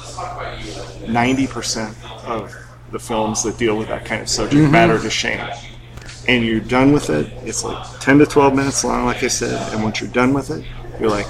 90% 1.05 1.93
of 2.25 2.53
the 2.91 2.99
films 2.99 3.43
that 3.43 3.57
deal 3.57 3.77
with 3.77 3.87
that 3.89 4.05
kind 4.05 4.21
of 4.21 4.29
subject 4.29 4.61
Mhm. 4.63 4.71
matter 4.71 4.99
to 4.99 5.09
shame. 5.09 5.41
And 6.27 6.43
you're 6.45 6.59
done 6.59 6.91
with 6.93 7.09
it. 7.09 7.31
It's 7.43 7.63
like 7.63 7.77
10 7.99 8.19
to 8.19 8.25
12 8.25 8.55
minutes 8.55 8.83
long, 8.83 9.05
like 9.05 9.21
I 9.23 9.27
said. 9.27 9.73
And 9.73 9.83
once 9.83 9.99
you're 10.01 10.09
done 10.09 10.33
with 10.33 10.49
it, 10.49 10.63
you're 10.99 11.09
like, 11.09 11.27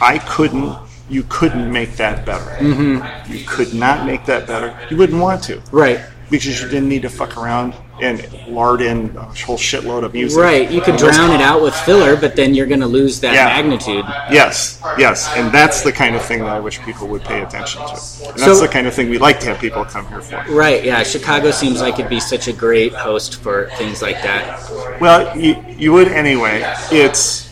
I 0.00 0.18
couldn't, 0.18 0.74
you 1.10 1.24
couldn't 1.28 1.70
make 1.70 1.96
that 1.96 2.24
better. 2.24 2.50
Mhm. 2.60 3.28
You 3.28 3.44
could 3.46 3.74
not 3.74 4.06
make 4.06 4.24
that 4.26 4.46
better. 4.46 4.74
You 4.90 4.96
wouldn't 4.96 5.20
want 5.20 5.42
to. 5.44 5.60
Right. 5.72 6.00
Because 6.30 6.60
you 6.62 6.68
didn't 6.68 6.88
need 6.88 7.02
to 7.02 7.08
fuck 7.10 7.36
around 7.36 7.74
and 8.00 8.26
lard 8.48 8.80
in 8.80 9.14
a 9.16 9.22
whole 9.24 9.56
shitload 9.58 10.04
of 10.04 10.12
music. 10.14 10.38
right, 10.40 10.70
you 10.70 10.80
could 10.80 10.96
drown 10.96 11.30
it 11.32 11.40
out 11.40 11.62
with 11.62 11.74
filler, 11.74 12.16
but 12.16 12.36
then 12.36 12.54
you're 12.54 12.66
going 12.66 12.80
to 12.80 12.86
lose 12.86 13.20
that 13.20 13.34
Yeah. 13.34 13.46
magnitude. 13.46 14.04
Yes, 14.30 14.80
yes, 14.98 15.28
and 15.36 15.50
that's 15.52 15.82
the 15.82 15.92
kind 15.92 16.14
of 16.16 16.22
thing 16.24 16.40
that 16.40 16.48
I 16.50 16.60
wish 16.60 16.80
people 16.82 17.08
would 17.08 17.24
pay 17.24 17.42
attention 17.42 17.80
to. 17.82 17.88
And 17.88 18.38
that's 18.38 18.42
So- 18.58 18.60
the 18.60 18.68
kind 18.68 18.86
of 18.86 18.94
thing 18.94 19.10
we 19.10 19.18
like 19.18 19.40
to 19.40 19.46
have 19.46 19.58
people 19.58 19.84
come 19.84 20.06
here 20.08 20.20
for. 20.20 20.44
Right. 20.50 20.84
Yeah. 20.84 21.02
Chicago 21.02 21.50
seems 21.50 21.80
like 21.80 21.94
it'd 21.98 22.08
be 22.08 22.20
such 22.20 22.48
a 22.48 22.52
great 22.52 22.92
host 22.94 23.42
for 23.42 23.70
things 23.76 24.02
like 24.02 24.22
that. 24.22 24.60
Well, 25.00 25.36
you 25.36 25.56
you 25.76 25.92
would 25.92 26.08
anyway. 26.08 26.64
It's 26.90 27.48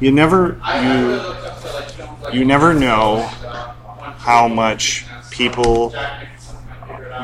you 0.00 0.10
never 0.12 0.56
you 0.82 1.20
you 2.32 2.44
never 2.44 2.74
know 2.74 3.28
how 4.18 4.48
much 4.48 5.04
people 5.30 5.94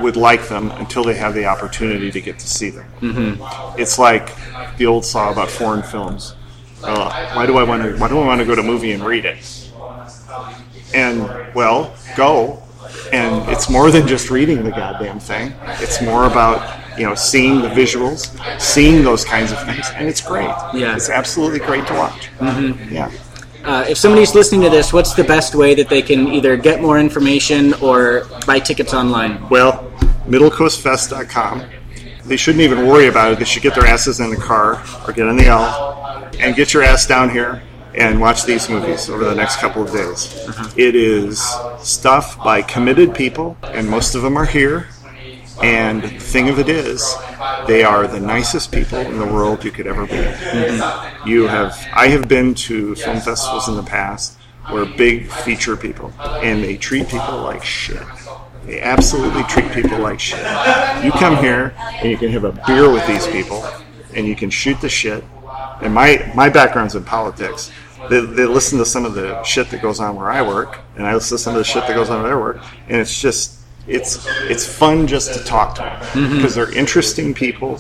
would 0.01 0.17
like 0.17 0.49
them 0.49 0.71
until 0.73 1.05
they 1.05 1.15
have 1.15 1.35
the 1.35 1.47
opportunity 1.47 2.11
to 2.11 2.21
get 2.21 2.39
to 2.39 2.47
see 2.47 2.71
them. 2.71 2.87
Mm-hmm. 3.01 3.81
It's 3.81 3.99
like 3.99 4.35
the 4.77 4.87
old 4.87 5.05
saw 5.05 5.31
about 5.33 5.51
foreign 5.51 5.83
films. 5.83 6.35
Uh, 6.83 7.11
why 7.35 7.47
do 7.47 7.59
I 7.59 7.63
want 7.65 7.83
to? 7.83 7.97
Why 7.99 8.09
do 8.09 8.19
I 8.19 8.27
want 8.27 8.41
to 8.41 8.47
go 8.47 8.55
to 8.55 8.63
a 8.63 8.65
movie 8.65 8.93
and 8.93 9.05
read 9.05 9.25
it? 9.27 9.71
And 10.95 11.23
well, 11.55 11.95
go, 12.17 12.63
and 13.13 13.49
it's 13.51 13.69
more 13.71 13.91
than 13.91 14.07
just 14.09 14.31
reading 14.31 14.65
the 14.65 14.71
goddamn 14.71 15.21
thing. 15.21 15.53
It's 15.81 16.01
more 16.03 16.25
about 16.25 16.99
you 16.99 17.05
know 17.07 17.15
seeing 17.15 17.61
the 17.61 17.69
visuals, 17.69 18.31
seeing 18.61 19.05
those 19.05 19.25
kinds 19.25 19.53
of 19.53 19.63
things, 19.65 19.91
and 19.95 20.09
it's 20.09 20.21
great. 20.21 20.49
Yeah. 20.75 20.95
it's 20.97 21.11
absolutely 21.11 21.61
great 21.61 21.87
to 21.89 21.95
watch. 21.95 22.29
Mhm. 22.39 22.91
Yeah. 22.91 23.11
Uh, 23.65 23.85
if 23.89 23.99
somebody's 23.99 24.35
listening 24.35 24.63
to 24.63 24.71
this, 24.71 24.93
what's 24.93 25.15
the 25.15 25.25
best 25.25 25.55
way 25.55 25.75
that 25.75 25.89
they 25.89 26.03
can 26.03 26.29
either 26.29 26.57
get 26.57 26.81
more 26.81 26.99
information 26.99 27.75
or 27.75 28.27
buy 28.47 28.59
tickets 28.59 28.95
online? 28.95 29.47
Well, 29.49 29.91
middlecoastfest.com. 30.27 31.65
They 32.25 32.37
shouldn't 32.37 32.63
even 32.63 32.87
worry 32.87 33.09
about 33.09 33.33
it. 33.33 33.39
They 33.39 33.45
should 33.45 33.63
get 33.63 33.75
their 33.75 33.87
asses 33.87 34.21
in 34.21 34.31
the 34.31 34.37
car 34.37 34.83
or 35.07 35.13
get 35.13 35.27
in 35.27 35.37
the 35.37 35.47
L 35.47 36.31
and 36.39 36.57
get 36.57 36.73
your 36.73 36.83
ass 36.83 37.07
down 37.07 37.29
here 37.31 37.63
and 37.95 38.21
watch 38.21 38.45
these 38.45 38.69
movies 38.69 39.11
over 39.11 39.25
the 39.25 39.35
next 39.35 39.57
couple 39.57 39.83
of 39.83 39.93
days. 39.93 40.33
It 40.77 40.95
is 40.95 41.43
stuff 41.81 42.43
by 42.43 42.63
committed 42.63 43.15
people, 43.15 43.57
and 43.63 43.89
most 43.89 44.15
of 44.15 44.23
them 44.23 44.37
are 44.37 44.47
here. 44.47 44.89
And 45.63 46.03
the 46.03 46.09
thing 46.19 46.49
of 46.49 46.59
it 46.59 46.69
is, 46.69 47.15
they 47.67 47.85
are 47.85 48.07
the 48.07 48.21
nicest 48.21 48.73
people 48.73 48.99
in 48.99 49.19
the 49.19 49.27
world 49.27 49.65
you 49.65 49.71
could 49.71 49.87
ever 49.87 50.07
be. 50.07 50.13
Mm-hmm. 50.13 51.29
You 51.29 51.47
have, 51.47 51.77
I 51.93 52.09
have 52.09 52.29
been 52.29 52.55
to 52.55 52.95
film 52.95 53.21
festivals 53.21 53.69
in 53.69 53.77
the 53.77 53.83
past 53.83 54.39
where 54.71 54.85
big 54.85 55.31
feature 55.31 55.77
people, 55.77 56.13
and 56.21 56.63
they 56.63 56.77
treat 56.77 57.09
people 57.09 57.43
like 57.43 57.65
shit. 57.65 58.03
They 58.65 58.81
absolutely 58.81 59.43
treat 59.45 59.71
people 59.73 59.99
like 59.99 60.21
shit. 60.21 60.41
You 61.05 61.13
come 61.13 61.37
here 61.37 61.75
and 61.77 62.11
you 62.11 62.17
can 62.17 62.31
have 62.31 62.45
a 62.45 62.53
beer 62.67 62.91
with 62.91 63.07
these 63.07 63.27
people, 63.27 63.65
and 64.15 64.27
you 64.27 64.37
can 64.37 64.51
shoot 64.51 64.81
the 64.81 64.89
shit. 64.89 65.25
And 65.83 65.93
my 65.95 66.31
my 66.35 66.49
background's 66.49 66.95
in 66.95 67.05
politics. 67.05 67.71
They, 68.09 68.21
they 68.21 68.47
listen 68.47 68.79
to 68.79 68.87
some 68.87 69.05
of 69.05 69.15
the 69.15 69.43
shit 69.43 69.71
that 69.71 69.83
goes 69.83 70.01
on 70.01 70.17
where 70.17 70.31
I 70.31 70.41
work, 70.43 70.79
and 70.97 71.07
I 71.07 71.15
listen 71.15 71.37
to 71.37 71.43
some 71.43 71.55
of 71.55 71.59
the 71.59 71.65
shit 71.65 71.87
that 71.87 71.95
goes 71.95 72.09
on 72.09 72.23
where 72.23 72.31
they 72.31 72.37
work, 72.41 72.63
and 72.89 73.01
it's 73.01 73.21
just 73.21 73.60
it's 73.91 74.25
it's 74.49 74.65
fun 74.65 75.07
just 75.07 75.35
to 75.35 75.41
talk 75.45 75.75
to 75.75 75.83
them 75.83 76.01
Mhm. 76.01 76.37
because 76.37 76.55
they're 76.55 76.73
interesting 76.73 77.35
people, 77.35 77.79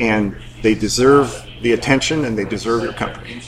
and 0.00 0.36
they 0.62 0.74
deserve 0.74 1.28
the 1.62 1.72
attention 1.72 2.24
and 2.24 2.36
they 2.36 2.44
deserve 2.44 2.82
your 2.82 2.92
company. 2.92 3.40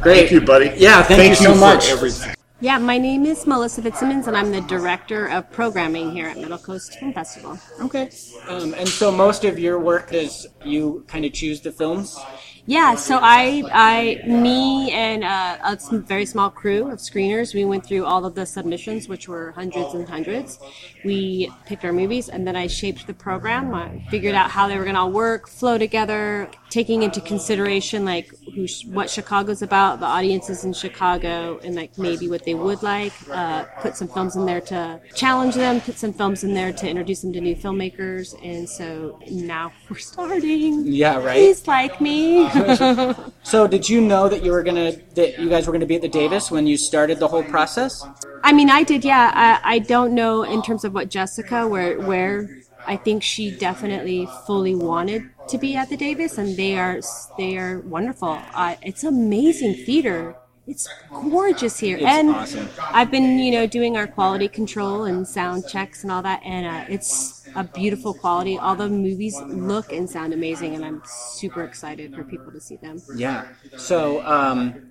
Great. 0.00 0.16
Thank 0.16 0.30
you, 0.32 0.40
buddy. 0.40 0.72
Yeah, 0.76 1.02
thank 1.02 1.38
you 1.38 1.46
so 1.46 1.52
for 1.52 1.60
much. 1.60 1.88
everything. 1.90 2.34
Yeah, 2.62 2.76
my 2.78 2.98
name 2.98 3.24
is 3.24 3.46
Melissa 3.46 3.80
Fitzsimmons, 3.80 4.26
and 4.26 4.36
I'm 4.36 4.50
the 4.52 4.60
director 4.62 5.26
of 5.28 5.50
programming 5.50 6.12
here 6.12 6.28
at 6.28 6.36
Middle 6.36 6.58
Coast 6.58 6.98
Film 6.98 7.12
Festival. 7.14 7.58
Okay. 7.80 8.10
Um, 8.48 8.74
and 8.74 8.86
so 8.88 9.10
most 9.10 9.44
of 9.44 9.58
your 9.58 9.78
work 9.78 10.12
is 10.12 10.46
you 10.64 11.04
kind 11.06 11.24
of 11.24 11.32
choose 11.32 11.60
the 11.62 11.72
films? 11.72 12.18
Yeah, 12.70 12.94
so 12.94 13.18
I, 13.20 13.64
I, 13.72 14.22
me, 14.28 14.92
and 14.92 15.24
uh, 15.24 15.58
a 15.64 15.98
very 15.98 16.24
small 16.24 16.50
crew 16.50 16.88
of 16.88 17.00
screeners, 17.00 17.52
we 17.52 17.64
went 17.64 17.84
through 17.84 18.04
all 18.04 18.24
of 18.24 18.36
the 18.36 18.46
submissions, 18.46 19.08
which 19.08 19.26
were 19.26 19.50
hundreds 19.50 19.92
and 19.92 20.08
hundreds. 20.08 20.60
We 21.04 21.50
picked 21.66 21.84
our 21.84 21.92
movies, 21.92 22.28
and 22.28 22.46
then 22.46 22.54
I 22.54 22.68
shaped 22.68 23.08
the 23.08 23.12
program. 23.12 23.74
I 23.74 24.06
figured 24.08 24.36
out 24.36 24.52
how 24.52 24.68
they 24.68 24.78
were 24.78 24.84
going 24.84 24.94
to 24.94 25.00
all 25.00 25.10
work, 25.10 25.48
flow 25.48 25.78
together, 25.78 26.48
taking 26.68 27.02
into 27.02 27.20
consideration 27.20 28.04
like 28.04 28.30
who, 28.54 28.68
what 28.86 29.10
Chicago's 29.10 29.62
about, 29.62 29.98
the 29.98 30.06
audiences 30.06 30.62
in 30.62 30.72
Chicago, 30.72 31.58
and 31.64 31.74
like 31.74 31.98
maybe 31.98 32.28
what 32.28 32.44
they 32.44 32.54
would 32.54 32.84
like. 32.84 33.12
Uh, 33.28 33.64
put 33.80 33.96
some 33.96 34.06
films 34.06 34.36
in 34.36 34.46
there 34.46 34.60
to 34.60 35.00
challenge 35.16 35.56
them. 35.56 35.80
Put 35.80 35.96
some 35.96 36.12
films 36.12 36.44
in 36.44 36.54
there 36.54 36.72
to 36.72 36.88
introduce 36.88 37.22
them 37.22 37.32
to 37.32 37.40
new 37.40 37.56
filmmakers, 37.56 38.40
and 38.44 38.68
so 38.68 39.18
now 39.28 39.72
we're 39.90 39.98
starting. 39.98 40.86
Yeah, 40.86 41.16
right. 41.16 41.34
Please 41.34 41.66
like 41.66 42.00
me. 42.00 42.48
so 43.42 43.66
did 43.66 43.88
you 43.88 44.00
know 44.00 44.28
that 44.28 44.42
you 44.42 44.52
were 44.52 44.62
gonna 44.62 44.92
that 45.14 45.38
you 45.38 45.48
guys 45.48 45.66
were 45.66 45.72
gonna 45.72 45.86
be 45.86 45.96
at 45.96 46.02
the 46.02 46.08
Davis 46.08 46.50
when 46.50 46.66
you 46.66 46.76
started 46.76 47.18
the 47.18 47.28
whole 47.28 47.44
process? 47.44 48.04
I 48.42 48.52
mean, 48.52 48.70
I 48.70 48.82
did, 48.82 49.04
yeah. 49.04 49.60
I, 49.62 49.74
I 49.74 49.78
don't 49.80 50.14
know 50.14 50.42
in 50.42 50.62
terms 50.62 50.84
of 50.84 50.94
what 50.94 51.10
Jessica, 51.10 51.66
where 51.66 52.00
where 52.00 52.48
I 52.86 52.96
think 52.96 53.22
she 53.22 53.50
definitely 53.50 54.28
fully 54.46 54.74
wanted 54.74 55.28
to 55.48 55.58
be 55.58 55.76
at 55.76 55.88
the 55.88 55.96
Davis, 55.96 56.38
and 56.38 56.56
they 56.56 56.78
are 56.78 57.00
they 57.36 57.56
are 57.56 57.80
wonderful. 57.80 58.38
Uh, 58.54 58.76
it's 58.82 59.04
amazing 59.04 59.74
theater. 59.84 60.36
It's 60.66 60.88
gorgeous 61.10 61.78
here, 61.80 61.96
It's 61.96 62.06
and 62.06 62.30
awesome. 62.30 62.68
I've 62.80 63.10
been 63.10 63.38
you 63.38 63.50
know 63.50 63.66
doing 63.66 63.96
our 63.96 64.06
quality 64.06 64.48
control 64.48 65.04
and 65.04 65.26
sound 65.26 65.66
checks 65.68 66.02
and 66.02 66.12
all 66.12 66.22
that, 66.22 66.40
and 66.44 66.66
uh, 66.66 66.84
it's 66.88 67.39
a 67.54 67.64
beautiful 67.64 68.14
quality. 68.14 68.58
All 68.58 68.76
the 68.76 68.88
movies 68.88 69.38
look 69.46 69.92
and 69.92 70.08
sound 70.08 70.32
amazing, 70.32 70.74
and 70.74 70.84
I'm 70.84 71.02
super 71.04 71.62
excited 71.64 72.14
for 72.14 72.24
people 72.24 72.52
to 72.52 72.60
see 72.60 72.76
them. 72.76 73.00
Yeah. 73.14 73.46
So 73.76 74.24
um, 74.26 74.90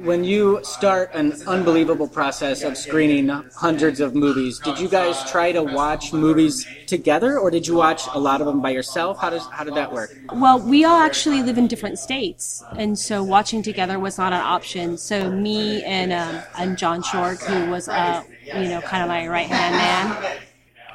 when 0.00 0.22
you 0.22 0.60
start 0.62 1.10
an 1.14 1.32
unbelievable 1.46 2.08
process 2.08 2.62
of 2.62 2.76
screening 2.76 3.28
hundreds 3.56 4.00
of 4.00 4.14
movies, 4.14 4.58
did 4.58 4.78
you 4.78 4.88
guys 4.88 5.28
try 5.30 5.52
to 5.52 5.62
watch 5.62 6.12
movies 6.12 6.66
together, 6.86 7.38
or 7.38 7.50
did 7.50 7.66
you 7.66 7.74
watch 7.74 8.02
a 8.12 8.18
lot 8.18 8.40
of 8.40 8.46
them 8.46 8.60
by 8.60 8.70
yourself? 8.70 9.18
How 9.18 9.30
does 9.30 9.46
how 9.50 9.64
did 9.64 9.74
that 9.74 9.92
work? 9.92 10.10
Well, 10.32 10.60
we 10.60 10.84
all 10.84 11.00
actually 11.00 11.42
live 11.42 11.58
in 11.58 11.66
different 11.66 11.98
states, 11.98 12.62
and 12.76 12.98
so 12.98 13.22
watching 13.22 13.62
together 13.62 13.98
was 13.98 14.18
not 14.18 14.32
an 14.32 14.40
option. 14.40 14.96
So 14.96 15.30
me 15.30 15.82
and 15.84 16.12
um, 16.12 16.42
and 16.58 16.78
John 16.78 17.02
Schorg, 17.02 17.42
who 17.42 17.70
was 17.70 17.88
uh, 17.88 18.22
you 18.44 18.68
know 18.68 18.80
kind 18.80 19.02
of 19.02 19.08
my 19.08 19.26
right 19.26 19.46
hand 19.46 19.74
man, 19.74 20.38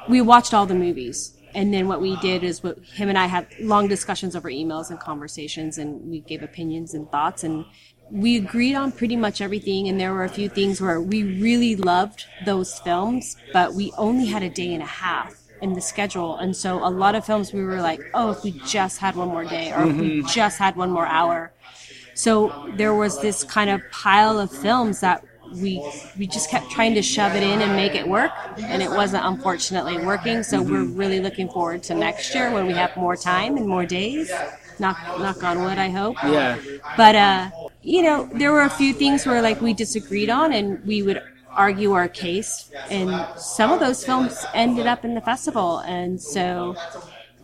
we 0.06 0.20
watched 0.20 0.54
all 0.54 0.66
the 0.66 0.74
movies. 0.74 1.32
And 1.54 1.72
then 1.72 1.86
what 1.86 2.00
we 2.00 2.16
did 2.16 2.42
is 2.42 2.62
what 2.62 2.78
him 2.96 3.08
and 3.08 3.16
I 3.16 3.26
had 3.26 3.46
long 3.60 3.86
discussions 3.86 4.34
over 4.34 4.50
emails 4.50 4.90
and 4.90 4.98
conversations, 4.98 5.78
and 5.78 6.00
we 6.10 6.20
gave 6.20 6.42
opinions 6.42 6.94
and 6.94 7.08
thoughts, 7.10 7.44
and 7.44 7.64
we 8.10 8.36
agreed 8.36 8.74
on 8.74 8.92
pretty 8.92 9.16
much 9.16 9.40
everything. 9.40 9.88
And 9.88 9.98
there 10.00 10.12
were 10.12 10.24
a 10.24 10.28
few 10.28 10.48
things 10.48 10.80
where 10.80 11.00
we 11.00 11.22
really 11.24 11.76
loved 11.76 12.26
those 12.40 12.78
films, 12.80 13.36
but 13.52 13.74
we 13.74 13.92
only 13.96 14.26
had 14.26 14.42
a 14.42 14.50
day 14.50 14.72
and 14.72 14.82
a 14.82 14.86
half 14.86 15.36
in 15.60 15.72
the 15.74 15.80
schedule. 15.80 16.36
And 16.36 16.56
so 16.56 16.84
a 16.84 16.90
lot 16.90 17.14
of 17.14 17.24
films 17.24 17.52
we 17.52 17.62
were 17.62 17.80
like, 17.80 18.00
oh, 18.12 18.30
if 18.30 18.42
we 18.42 18.52
just 18.64 18.98
had 18.98 19.14
one 19.16 19.28
more 19.28 19.44
day 19.44 19.72
or 19.72 19.84
if 19.84 19.96
we 19.96 20.10
Mhm. 20.10 20.26
just 20.26 20.58
had 20.58 20.76
one 20.76 20.90
more 20.90 21.06
hour. 21.06 21.52
So 22.14 22.54
there 22.76 22.94
was 22.94 23.20
this 23.20 23.44
kind 23.44 23.70
of 23.70 23.88
pile 23.90 24.38
of 24.38 24.50
films 24.52 25.00
that 25.00 25.22
we 25.54 25.82
we 26.18 26.26
just 26.26 26.50
kept 26.50 26.70
trying 26.70 26.94
to 26.94 27.02
shove 27.02 27.34
it 27.34 27.42
in 27.42 27.60
and 27.60 27.72
make 27.76 27.94
it 27.94 28.06
work 28.06 28.32
and 28.58 28.82
it 28.82 28.90
wasn't 28.90 29.24
unfortunately 29.24 29.98
working. 29.98 30.42
So 30.42 30.62
we're 30.62 30.84
really 30.84 31.20
looking 31.20 31.48
forward 31.48 31.82
to 31.84 31.94
next 31.94 32.34
year 32.34 32.50
when 32.52 32.66
we 32.66 32.72
have 32.74 32.96
more 32.96 33.16
time 33.16 33.56
and 33.56 33.66
more 33.66 33.86
days. 33.86 34.30
Knock 34.78 34.98
knock 35.20 35.42
on 35.44 35.62
wood 35.62 35.78
i 35.78 35.88
hope. 35.88 36.16
Yeah. 36.24 36.58
but 36.96 37.14
uh 37.14 37.50
you 37.82 38.02
know 38.02 38.28
there 38.32 38.52
were 38.52 38.62
a 38.62 38.70
few 38.70 38.92
things 38.92 39.26
where 39.26 39.40
like 39.40 39.60
we 39.60 39.72
disagreed 39.72 40.30
on 40.30 40.52
and 40.52 40.84
we 40.84 41.02
would 41.02 41.22
argue 41.50 41.92
our 41.92 42.08
case 42.08 42.70
and 42.90 43.26
some 43.38 43.70
of 43.70 43.80
those 43.80 44.04
films 44.04 44.44
ended 44.54 44.86
up 44.86 45.04
in 45.04 45.14
the 45.14 45.20
festival. 45.20 45.78
And 45.78 46.20
so 46.20 46.76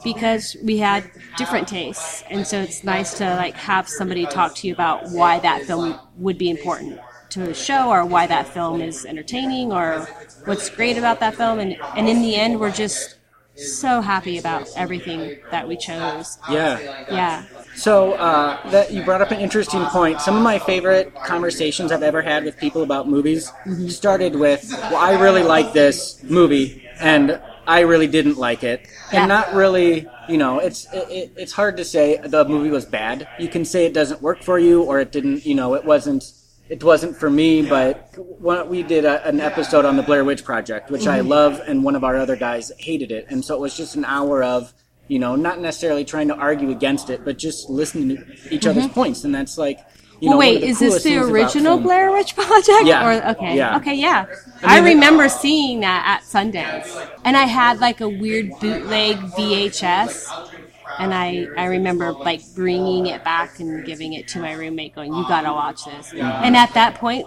because 0.02 0.56
we 0.64 0.78
had 0.78 1.10
different 1.36 1.68
tastes 1.68 2.24
and 2.30 2.46
so 2.46 2.60
it's 2.60 2.82
nice 2.84 3.14
to 3.18 3.36
like 3.36 3.54
have 3.54 3.88
somebody 3.88 4.26
talk 4.26 4.54
to 4.56 4.66
you 4.66 4.72
about 4.72 5.10
why 5.10 5.38
that 5.38 5.62
film 5.62 5.98
would 6.16 6.38
be 6.38 6.48
important 6.50 6.98
to 7.30 7.54
show 7.54 7.90
or 7.90 8.04
why 8.04 8.26
that 8.26 8.46
film 8.48 8.80
is 8.80 9.04
entertaining 9.06 9.72
or 9.72 10.00
what's 10.44 10.68
great 10.70 10.96
about 10.98 11.20
that 11.20 11.34
film 11.34 11.58
and 11.58 11.76
and 11.96 12.08
in 12.08 12.22
the 12.22 12.34
end 12.36 12.58
we're 12.60 12.70
just 12.70 13.16
so 13.56 14.00
happy 14.00 14.38
about 14.38 14.66
everything 14.76 15.36
that 15.50 15.66
we 15.68 15.76
chose 15.76 16.38
Yeah. 16.50 16.78
yeah 17.10 17.44
So 17.76 18.12
uh, 18.14 18.70
that 18.70 18.92
you 18.92 19.02
brought 19.04 19.20
up 19.22 19.30
an 19.30 19.40
interesting 19.40 19.84
point. 19.86 20.20
Some 20.20 20.36
of 20.36 20.42
my 20.42 20.58
favorite 20.58 21.14
conversations 21.14 21.92
I've 21.92 22.02
ever 22.02 22.20
had 22.22 22.44
with 22.44 22.56
people 22.58 22.82
about 22.82 23.08
movies 23.08 23.52
started 23.88 24.34
with, 24.36 24.60
"Well, 24.90 24.96
I 24.96 25.12
really 25.20 25.42
like 25.42 25.72
this 25.72 26.22
movie, 26.24 26.82
and 27.00 27.40
I 27.66 27.80
really 27.80 28.06
didn't 28.06 28.36
like 28.38 28.62
it," 28.64 28.80
Yeah. 29.12 29.20
and 29.20 29.28
not 29.28 29.54
really. 29.54 30.06
You 30.28 30.38
know, 30.38 30.58
it's 30.58 30.86
it, 30.92 31.06
it- 31.18 31.32
it's 31.42 31.52
hard 31.52 31.76
to 31.78 31.84
say 31.84 32.18
the 32.34 32.44
movie 32.44 32.70
was 32.70 32.84
bad. 32.84 33.26
You 33.38 33.48
can 33.48 33.64
say 33.64 33.80
it 33.86 33.94
doesn't 33.94 34.20
work 34.20 34.42
for 34.42 34.58
you, 34.58 34.82
or 34.82 35.00
it 35.00 35.10
didn't. 35.12 35.46
You 35.46 35.54
know, 35.54 35.74
it 35.74 35.84
wasn't. 35.84 36.22
It 36.70 36.82
wasn't 36.84 37.16
for 37.16 37.28
me, 37.28 37.62
but 37.68 38.14
we 38.68 38.82
did 38.84 39.04
a, 39.04 39.26
an 39.26 39.40
episode 39.40 39.84
on 39.84 39.96
the 39.96 40.02
Blair 40.04 40.24
Witch 40.24 40.44
Project, 40.44 40.90
which 40.90 41.06
I 41.06 41.18
Mhm. 41.20 41.28
love, 41.28 41.60
and 41.66 41.82
one 41.82 41.96
of 41.96 42.04
our 42.04 42.16
other 42.16 42.36
guys 42.36 42.70
hated 42.78 43.10
it, 43.10 43.26
and 43.28 43.44
so 43.44 43.54
it 43.56 43.60
was 43.60 43.76
just 43.76 43.96
an 43.96 44.04
hour 44.04 44.42
of 44.42 44.72
you 45.08 45.18
know, 45.18 45.34
not 45.34 45.58
necessarily 45.60 46.04
trying 46.04 46.28
to 46.28 46.36
argue 46.36 46.70
against 46.70 47.10
it, 47.10 47.24
but 47.24 47.36
just 47.36 47.68
listening 47.68 48.16
to 48.16 48.24
each 48.54 48.64
other's 48.64 48.86
Mhm. 48.86 48.92
points. 48.94 49.24
And 49.24 49.34
that's 49.34 49.58
like, 49.58 49.80
you 50.20 50.28
well, 50.28 50.34
know, 50.34 50.38
wait, 50.38 50.62
is 50.62 50.78
this 50.78 51.02
the 51.02 51.16
original. 51.18 51.78
Blair 51.78 52.12
Witch 52.12 52.36
Project? 52.36 52.84
Yeah. 52.84 53.04
Or, 53.04 53.30
okay. 53.30 53.56
Yeah. 53.56 53.76
Okay, 53.78 53.94
yeah. 53.94 54.26
I 54.62 54.78
I, 54.78 54.80
mean, 54.80 54.92
it- 54.92 54.94
remember 54.94 55.28
seeing 55.28 55.80
that 55.80 56.04
at 56.06 56.22
Sundance. 56.22 56.86
And 57.24 57.36
I 57.36 57.46
had 57.46 57.80
like 57.80 58.00
a 58.00 58.08
weird 58.08 58.50
bootleg 58.60 59.16
VHS. 59.36 60.28
And 61.00 61.14
I, 61.14 61.46
I 61.56 61.64
remember 61.66 62.12
like 62.12 62.42
bringing 62.54 63.06
it 63.06 63.24
back 63.24 63.58
and 63.58 63.84
giving 63.84 64.12
it 64.12 64.28
to 64.28 64.38
my 64.40 64.52
roommate 64.52 64.94
going, 64.94 65.12
you 65.14 65.22
gotta 65.28 65.50
watch 65.52 65.84
this. 65.86 66.12
Yeah. 66.12 66.42
And 66.44 66.56
at 66.56 66.74
that 66.74 66.94
point, 66.96 67.26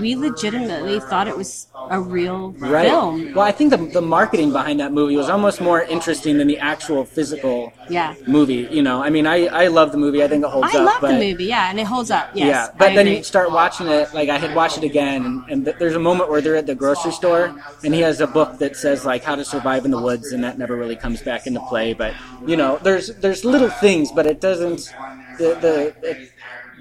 we 0.00 0.14
legitimately 0.16 1.00
thought 1.00 1.26
it 1.28 1.36
was 1.36 1.66
a 1.90 2.00
real 2.00 2.52
Right. 2.52 2.86
film. 2.88 3.34
Well, 3.34 3.44
I 3.44 3.52
think 3.52 3.70
the, 3.70 3.78
the 3.78 4.00
marketing 4.00 4.52
behind 4.52 4.80
that 4.80 4.92
movie 4.92 5.16
was 5.16 5.28
almost 5.28 5.60
more 5.60 5.82
interesting 5.82 6.38
than 6.38 6.46
the 6.46 6.58
actual 6.58 7.04
physical 7.04 7.72
Yeah. 7.88 8.14
movie. 8.26 8.68
You 8.70 8.82
know, 8.82 9.02
I 9.02 9.10
mean, 9.10 9.26
I, 9.26 9.46
I 9.46 9.66
love 9.68 9.92
the 9.92 9.98
movie. 9.98 10.22
I 10.22 10.28
think 10.28 10.44
it 10.44 10.50
holds 10.50 10.74
I 10.74 10.78
up. 10.78 10.84
love 10.86 11.00
but, 11.00 11.08
the 11.12 11.18
movie, 11.32 11.46
yeah, 11.46 11.70
and 11.70 11.80
it 11.80 11.86
holds 11.86 12.10
up. 12.10 12.30
Yes, 12.34 12.46
yeah, 12.46 12.68
but 12.78 12.90
I 12.92 12.94
then 12.94 13.06
agree. 13.06 13.16
you 13.18 13.22
start 13.24 13.50
watching 13.50 13.88
it. 13.88 14.12
Like 14.14 14.28
I 14.28 14.38
had 14.38 14.54
watched 14.54 14.78
it 14.78 14.84
again, 14.84 15.24
and, 15.24 15.44
and 15.50 15.64
th- 15.64 15.76
there's 15.78 15.96
a 15.96 16.00
moment 16.00 16.30
where 16.30 16.40
they're 16.40 16.56
at 16.56 16.66
the 16.66 16.74
grocery 16.74 17.12
store, 17.12 17.54
and 17.82 17.94
he 17.94 18.00
has 18.02 18.20
a 18.20 18.26
book 18.26 18.58
that 18.58 18.76
says 18.76 19.04
like 19.04 19.24
how 19.24 19.34
to 19.34 19.44
survive 19.44 19.84
in 19.84 19.90
the 19.90 20.00
woods, 20.00 20.32
and 20.32 20.44
that 20.44 20.58
never 20.58 20.76
really 20.76 20.96
comes 20.96 21.22
back 21.22 21.46
into 21.46 21.60
play. 21.60 21.92
But 21.94 22.14
you 22.46 22.56
know, 22.56 22.78
there's 22.82 22.99
there's 23.08 23.44
little 23.44 23.70
things, 23.70 24.12
but 24.12 24.26
it 24.26 24.40
doesn't. 24.40 24.92
The 25.38 25.54
the 25.60 25.94
it, 26.02 26.32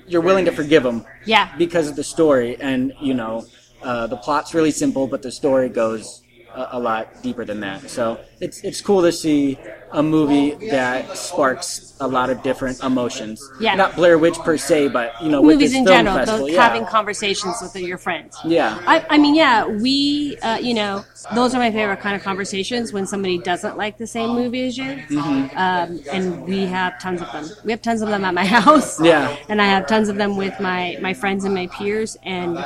you're 0.08 0.22
willing 0.22 0.46
to 0.46 0.52
forgive 0.52 0.84
them 0.84 1.06
yeah, 1.26 1.56
because 1.58 1.88
of 1.88 1.96
the 1.96 2.04
story, 2.04 2.60
and 2.60 2.94
you 3.02 3.14
know, 3.14 3.46
uh, 3.84 4.08
the 4.08 4.18
plot's 4.18 4.54
really 4.54 4.72
simple, 4.72 5.08
but 5.08 5.22
the 5.22 5.32
story 5.32 5.70
goes 5.70 6.24
a, 6.54 6.70
a 6.74 6.80
lot 6.80 7.22
deeper 7.22 7.46
than 7.46 7.60
that. 7.62 7.90
So 7.90 8.20
it's 8.40 8.64
it's 8.64 8.82
cool 8.82 9.02
to 9.02 9.12
see 9.12 9.58
a 9.92 10.04
movie 10.04 10.52
that 10.70 11.18
sparks 11.18 11.90
a 12.00 12.08
lot 12.08 12.30
of 12.30 12.42
different 12.44 12.82
emotions. 12.84 13.44
Yeah. 13.60 13.76
Not 13.76 13.96
Blair 13.96 14.18
Witch 14.18 14.38
per 14.40 14.58
se, 14.58 14.90
but 14.90 15.14
you 15.22 15.30
know, 15.30 15.42
with 15.42 15.56
movies 15.56 15.74
in 15.74 15.86
general, 15.86 16.16
festival, 16.16 16.46
those, 16.46 16.56
yeah. 16.56 16.64
having 16.64 16.86
conversations 16.86 17.58
with 17.62 17.76
your 17.76 17.98
friends. 17.98 18.38
Yeah. 18.46 18.82
I, 18.86 19.06
I 19.10 19.18
mean, 19.18 19.36
yeah, 19.36 19.66
we, 19.66 20.38
uh, 20.42 20.58
you 20.58 20.74
know, 20.74 21.04
those 21.36 21.54
are 21.54 21.58
my 21.58 21.72
favorite 21.72 22.00
kind 22.00 22.16
of 22.16 22.22
conversations 22.22 22.94
when 22.94 23.06
somebody 23.06 23.38
doesn't 23.38 23.78
like 23.78 23.98
the 23.98 24.08
same 24.08 24.30
movie 24.30 24.68
as 24.68 24.78
you. 24.78 24.86
Mm-hmm. 24.86 25.58
Um, 25.58 26.00
and 26.12 26.46
we 26.46 26.66
have 26.66 27.00
tons 27.00 27.22
of 27.22 27.32
them. 27.32 27.46
We 27.66 27.72
have 27.72 27.82
tons 27.82 28.02
of 28.02 28.10
them 28.10 28.24
at 28.24 28.34
my 28.34 28.46
house. 28.60 29.02
Yeah. 29.02 29.36
And 29.50 29.62
I 29.62 29.66
have 29.66 29.88
tons 29.88 30.08
of 30.10 30.16
them 30.16 30.38
with 30.38 30.58
my, 30.60 30.98
my 31.02 31.14
friends 31.14 31.44
and 31.44 31.54
my 31.54 31.68
peers. 31.68 32.16
And 32.24 32.64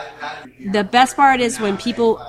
the 0.71 0.83
best 0.83 1.15
part 1.15 1.39
is 1.39 1.59
when 1.59 1.77
people 1.77 2.23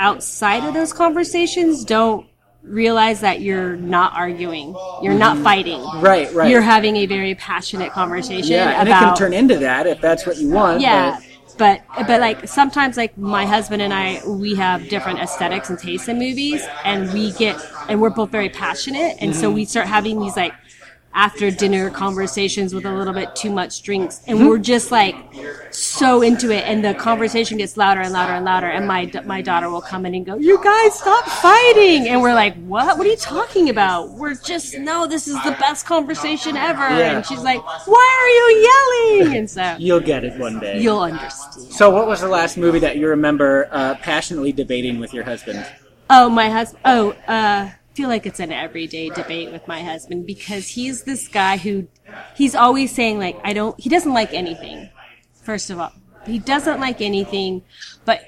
outside 0.00 0.64
of 0.64 0.74
those 0.74 0.92
conversations 0.92 1.84
don't 1.84 2.26
realize 2.62 3.20
that 3.20 3.40
you're 3.40 3.76
not 3.76 4.12
arguing, 4.14 4.74
you're 5.02 5.14
not 5.14 5.36
fighting. 5.38 5.80
Right, 6.00 6.32
right. 6.34 6.50
You're 6.50 6.60
having 6.62 6.96
a 6.96 7.06
very 7.06 7.34
passionate 7.34 7.92
conversation 7.92 8.52
yeah, 8.52 8.80
and 8.80 8.88
about 8.88 9.02
it 9.02 9.06
can 9.06 9.16
turn 9.16 9.32
into 9.34 9.56
that 9.58 9.86
if 9.86 10.00
that's 10.00 10.26
what 10.26 10.38
you 10.38 10.50
want. 10.50 10.80
yeah 10.80 11.16
but- 11.18 11.24
but 11.58 11.82
but 12.06 12.20
like 12.20 12.48
sometimes 12.48 12.96
like 12.96 13.18
my 13.18 13.44
husband 13.44 13.82
and 13.82 13.92
i 13.92 14.18
we 14.26 14.54
have 14.54 14.88
different 14.88 15.18
aesthetics 15.18 15.68
and 15.68 15.78
tastes 15.78 16.08
in 16.08 16.18
movies 16.18 16.62
and 16.86 17.12
we 17.12 17.32
get 17.32 17.54
and 17.90 18.00
we're 18.00 18.08
both 18.08 18.30
very 18.30 18.48
passionate 18.48 19.16
and 19.20 19.36
so 19.36 19.50
Mhm. 19.50 19.54
we 19.56 19.64
start 19.66 19.86
having 19.86 20.18
these 20.20 20.36
like 20.36 20.54
after 21.12 21.50
dinner 21.50 21.90
conversations 21.90 22.72
with 22.72 22.84
a 22.86 22.92
little 22.92 23.12
bit 23.12 23.34
too 23.34 23.50
much 23.50 23.82
drinks 23.82 24.20
and 24.28 24.46
we're 24.48 24.58
just 24.58 24.92
like 24.92 25.16
so 25.70 26.22
into 26.22 26.50
it 26.52 26.62
and 26.64 26.84
the 26.84 26.94
conversation 26.94 27.58
gets 27.58 27.76
louder 27.76 28.00
and 28.00 28.12
louder 28.12 28.32
and 28.32 28.44
louder 28.44 28.68
and 28.68 28.86
my 28.86 29.10
my 29.24 29.42
daughter 29.42 29.68
will 29.68 29.80
come 29.80 30.06
in 30.06 30.14
and 30.14 30.24
go 30.24 30.36
you 30.36 30.62
guys 30.62 30.94
stop 30.94 31.24
fighting 31.24 32.06
and 32.08 32.20
we're 32.22 32.32
like 32.32 32.54
what 32.62 32.96
what 32.96 33.04
are 33.06 33.10
you 33.10 33.16
talking 33.16 33.70
about 33.70 34.10
we're 34.10 34.34
just 34.36 34.78
no 34.78 35.06
this 35.06 35.26
is 35.26 35.34
the 35.42 35.50
best 35.58 35.84
conversation 35.84 36.56
ever 36.56 36.78
Yeah. 36.88 37.16
and 37.16 37.26
she's 37.26 37.42
like 37.42 37.60
why 37.88 38.18
are 38.20 38.28
you 38.28 39.26
yelling 39.26 39.36
and 39.38 39.50
so 39.50 39.76
You'll 39.78 40.00
get 40.00 40.24
it 40.24 40.38
one 40.38 40.60
day. 40.60 40.80
You'll 40.80 41.00
understand. 41.00 41.72
So, 41.72 41.90
what 41.90 42.06
was 42.06 42.20
the 42.20 42.28
last 42.28 42.56
movie 42.56 42.78
that 42.80 42.96
you 42.96 43.08
remember 43.08 43.68
uh, 43.70 43.94
passionately 43.96 44.52
debating 44.52 44.98
with 45.00 45.12
your 45.14 45.24
husband? 45.24 45.64
Oh, 46.08 46.28
my 46.28 46.48
husband. 46.50 46.82
Oh, 46.84 47.10
uh, 47.26 47.70
feel 47.94 48.08
like 48.08 48.26
it's 48.26 48.40
an 48.40 48.52
everyday 48.52 49.10
debate 49.10 49.50
with 49.52 49.66
my 49.66 49.82
husband 49.82 50.26
because 50.26 50.68
he's 50.68 51.02
this 51.04 51.28
guy 51.28 51.56
who 51.56 51.88
he's 52.36 52.54
always 52.54 52.94
saying 52.94 53.18
like 53.18 53.38
I 53.44 53.52
don't. 53.52 53.78
He 53.80 53.88
doesn't 53.88 54.12
like 54.12 54.32
anything. 54.32 54.90
First 55.42 55.70
of 55.70 55.78
all, 55.78 55.92
he 56.26 56.38
doesn't 56.38 56.80
like 56.80 57.00
anything, 57.00 57.62
but 58.04 58.22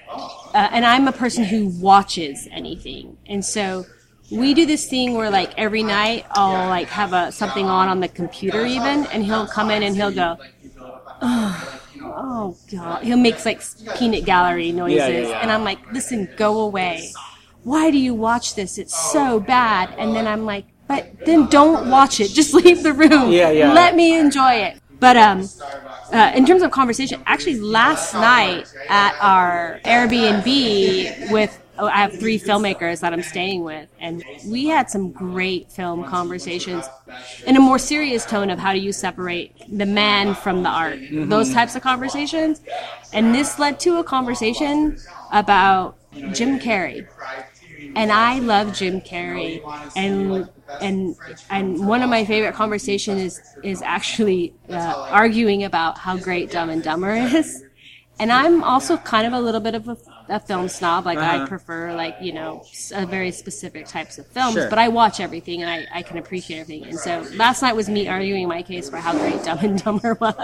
uh, 0.55 0.69
and 0.73 0.85
I'm 0.85 1.09
a 1.09 1.13
person 1.13 1.45
who 1.45 1.69
watches 1.81 2.49
anything, 2.51 3.17
and 3.27 3.45
so 3.45 3.87
we 4.31 4.55
do 4.55 4.65
this 4.67 4.89
thing 4.89 5.15
where 5.15 5.31
like 5.31 5.53
every 5.59 5.83
night 5.83 6.25
I'll 6.31 6.69
like 6.69 6.89
have 6.89 7.13
a 7.13 7.31
something 7.33 7.67
on 7.67 7.89
on 7.89 8.01
the 8.01 8.09
computer 8.09 8.65
even, 8.65 9.07
and 9.07 9.25
he'll 9.25 9.47
come 9.47 9.71
in 9.71 9.83
and 9.83 9.95
he'll 9.95 10.11
go. 10.13 10.39
Oh, 11.25 11.79
oh 12.05 12.57
god 12.71 13.05
he'll 13.05 13.17
make 13.17 13.45
like 13.45 13.63
peanut 13.97 14.25
gallery 14.25 14.73
noises 14.73 14.99
Yeah, 14.99 15.09
yeah, 15.09 15.29
yeah. 15.29 15.39
and 15.41 15.51
i'm 15.53 15.63
like 15.65 15.79
listen 15.93 16.29
go 16.37 16.61
away 16.61 17.13
why 17.65 17.91
do 17.91 17.99
you 17.99 18.15
watch 18.15 18.55
this 18.55 18.79
it's 18.79 18.97
so 19.13 19.39
bad 19.41 19.93
and 19.99 20.15
then 20.15 20.27
i'm 20.27 20.45
like 20.45 20.65
but 20.89 21.07
then 21.25 21.47
don't 21.49 21.89
watch 21.91 22.21
it 22.21 22.29
just 22.31 22.53
leave 22.65 22.83
the 22.83 22.93
room 22.93 23.31
Yeah, 23.31 23.51
yeah. 23.51 23.73
let 23.73 23.95
me 23.95 24.19
enjoy 24.19 24.55
it 24.55 24.79
but 24.99 25.17
um 25.17 25.49
uh, 26.13 26.31
in 26.35 26.45
terms 26.45 26.63
of 26.63 26.71
conversation 26.71 27.23
actually 27.27 27.59
last 27.59 28.13
night 28.15 28.67
at 28.89 29.17
our 29.21 29.81
airbnb 29.85 31.31
with 31.33 31.59
oh, 31.79 31.87
I 31.87 32.03
have 32.03 32.19
three 32.19 32.39
filmmakers 32.39 33.01
that 33.01 33.15
I'm 33.15 33.23
staying 33.23 33.65
with, 33.65 33.89
and 33.99 34.23
we 34.47 34.67
had 34.67 34.91
some 34.91 35.11
great 35.11 35.73
film 35.73 36.05
conversations 36.05 36.85
in 37.47 37.57
a 37.57 37.61
more 37.61 37.79
serious 37.79 38.27
tone 38.27 38.51
of 38.51 38.59
how 38.59 38.75
do 38.75 38.79
you 38.79 38.93
separate 38.93 39.55
the 39.79 39.87
man 39.87 40.35
from 40.35 40.63
the 40.63 40.69
art, 40.69 40.99
Mhm. 41.01 41.31
those 41.31 41.51
types 41.53 41.75
of 41.75 41.83
conversations. 41.83 42.61
And 43.15 43.35
this 43.35 43.59
led 43.59 43.81
to 43.81 43.97
a 43.99 44.05
conversation 44.05 44.99
about 45.33 45.97
Jim 46.33 46.59
Carrey. 46.61 47.07
And 47.95 48.11
I 48.13 48.39
love 48.39 48.73
Jim 48.73 49.01
Carrey, 49.01 49.63
and 49.97 50.49
and 50.81 51.17
and 51.51 51.87
one 51.87 52.03
of 52.03 52.11
my 52.11 52.25
favorite 52.25 52.55
conversations 52.55 53.21
is 53.21 53.41
is 53.63 53.83
actually 53.83 54.55
uh, 54.71 54.95
arguing 55.11 55.65
about 55.65 55.99
how 55.99 56.17
great 56.17 56.51
Dumb 56.51 56.71
and 56.71 56.83
Dumber 56.83 57.15
is. 57.15 57.63
And 58.19 58.31
I'm 58.31 58.63
also 58.63 58.99
kind 58.99 59.27
of 59.27 59.33
a 59.33 59.41
little 59.41 59.61
bit 59.61 59.75
of 59.75 59.89
a, 59.89 59.97
a 60.29 60.39
film 60.39 60.69
snob. 60.69 61.07
Like 61.07 61.19
I 61.19 61.37
Uh-huh. 61.37 61.47
prefer 61.49 61.93
like 61.95 62.17
you 62.21 62.33
know 62.33 62.63
very 63.09 63.33
specific 63.33 63.87
types 63.87 64.19
of 64.19 64.27
films, 64.27 64.55
Sure. 64.55 64.69
but 64.71 64.79
I 64.79 64.89
watch 64.89 65.19
everything 65.19 65.63
and 65.63 65.71
I, 65.71 65.99
I 65.99 66.03
can 66.03 66.19
appreciate 66.19 66.61
everything. 66.61 66.89
And 66.91 66.99
so 66.99 67.27
last 67.35 67.63
night 67.63 67.75
was 67.75 67.89
me 67.89 68.09
arguing 68.09 68.49
my 68.49 68.63
case 68.63 68.89
for 68.89 68.99
how 68.99 69.13
great 69.13 69.43
Dumb 69.43 69.59
and 69.61 69.83
Dumber 69.83 70.15
was, 70.21 70.35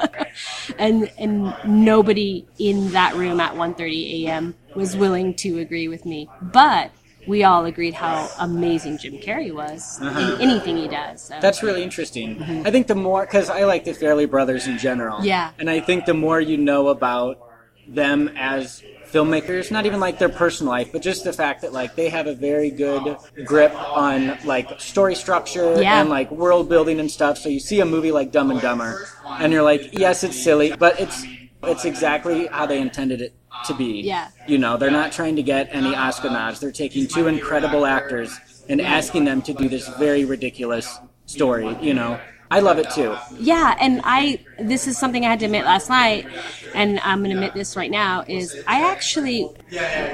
and 0.78 1.10
and 1.18 1.54
nobody 1.64 2.46
in 2.58 2.90
that 2.92 3.14
room 3.14 3.38
at 3.40 3.54
1:30 3.54 4.24
a.m. 4.26 4.54
was 4.74 4.96
willing 4.96 5.34
to 5.36 5.58
agree 5.58 5.88
with 5.88 6.04
me, 6.04 6.28
but. 6.40 6.90
We 7.28 7.44
all 7.44 7.64
agreed 7.66 7.94
how 7.94 8.28
amazing 8.38 8.98
Jim 8.98 9.14
Carrey 9.18 9.52
was 9.54 9.98
Uh-huh. 10.00 10.36
in 10.36 10.40
anything 10.40 10.76
he 10.78 10.88
does. 10.88 11.22
So. 11.22 11.38
That's 11.40 11.62
really 11.62 11.82
interesting. 11.82 12.42
I 12.66 12.70
think 12.70 12.86
the 12.86 12.94
more, 12.94 13.24
because 13.26 13.50
I 13.50 13.64
like 13.64 13.84
the 13.84 13.92
Farrelly 13.92 14.28
Brothers 14.28 14.66
in 14.66 14.78
general. 14.78 15.24
Yeah. 15.24 15.50
And 15.58 15.68
I 15.68 15.80
think 15.80 16.06
the 16.06 16.14
more 16.14 16.40
you 16.40 16.56
know 16.56 16.88
about 16.88 17.38
them 17.86 18.30
as 18.36 18.82
filmmakers, 19.12 19.70
not 19.70 19.86
even 19.86 20.00
like 20.00 20.18
their 20.18 20.28
personal 20.28 20.70
life, 20.72 20.90
but 20.92 21.00
just 21.02 21.24
the 21.24 21.32
fact 21.32 21.62
that 21.62 21.72
like 21.72 21.94
they 21.96 22.08
have 22.10 22.26
a 22.26 22.34
very 22.34 22.70
good 22.70 23.16
grip 23.44 23.74
on 23.74 24.36
like 24.44 24.80
story 24.80 25.14
structure 25.14 25.80
Yeah. 25.80 26.00
and 26.00 26.10
like 26.10 26.30
world 26.30 26.68
building 26.68 27.00
and 27.00 27.10
stuff. 27.10 27.38
So 27.38 27.48
you 27.48 27.60
see 27.60 27.80
a 27.80 27.86
movie 27.86 28.12
like 28.12 28.32
Dumb 28.32 28.50
and 28.50 28.60
Dumber, 28.60 29.06
and 29.26 29.52
you're 29.52 29.62
like, 29.62 29.90
yes, 29.92 30.24
it's 30.24 30.42
silly, 30.42 30.74
but 30.78 31.00
it's 31.00 31.24
it's 31.62 31.84
exactly 31.84 32.46
how 32.46 32.66
they 32.66 32.80
intended 32.80 33.20
it 33.20 33.34
to 33.66 33.74
be. 33.74 34.00
Yeah. 34.02 34.28
You 34.46 34.58
know, 34.58 34.76
they're 34.76 34.90
not 34.90 35.12
trying 35.12 35.36
to 35.36 35.42
get 35.42 35.68
any 35.72 35.94
Oscar 35.94 36.30
nods. 36.30 36.60
They're 36.60 36.70
taking 36.72 37.06
two 37.06 37.26
incredible 37.26 37.86
actors 37.86 38.38
and 38.68 38.80
asking 38.80 39.24
them 39.24 39.42
to 39.42 39.52
do 39.54 39.68
this 39.68 39.88
very 39.98 40.24
ridiculous 40.24 40.98
story. 41.26 41.76
You 41.80 41.94
know, 41.94 42.20
I 42.50 42.60
love 42.60 42.78
it 42.78 42.88
too. 42.90 43.16
Yeah, 43.38 43.76
and 43.80 44.00
I 44.04 44.40
this 44.58 44.86
is 44.86 44.96
something 44.96 45.24
I 45.24 45.28
had 45.30 45.40
to 45.40 45.46
admit 45.46 45.64
last 45.64 45.88
night, 45.90 46.26
and 46.74 47.00
I'm 47.00 47.22
gonna 47.22 47.34
admit 47.34 47.54
this 47.54 47.76
right 47.76 47.90
now 47.90 48.24
is 48.26 48.56
I 48.66 48.90
actually 48.90 49.42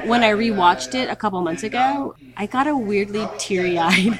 when 0.05 0.23
I 0.23 0.31
rewatched 0.31 0.95
it 0.95 1.09
a 1.09 1.15
couple 1.15 1.39
months 1.41 1.63
ago, 1.63 2.15
I 2.35 2.45
got 2.47 2.67
a 2.67 2.75
weirdly 2.75 3.27
teary 3.37 3.77
eyed. 3.77 4.19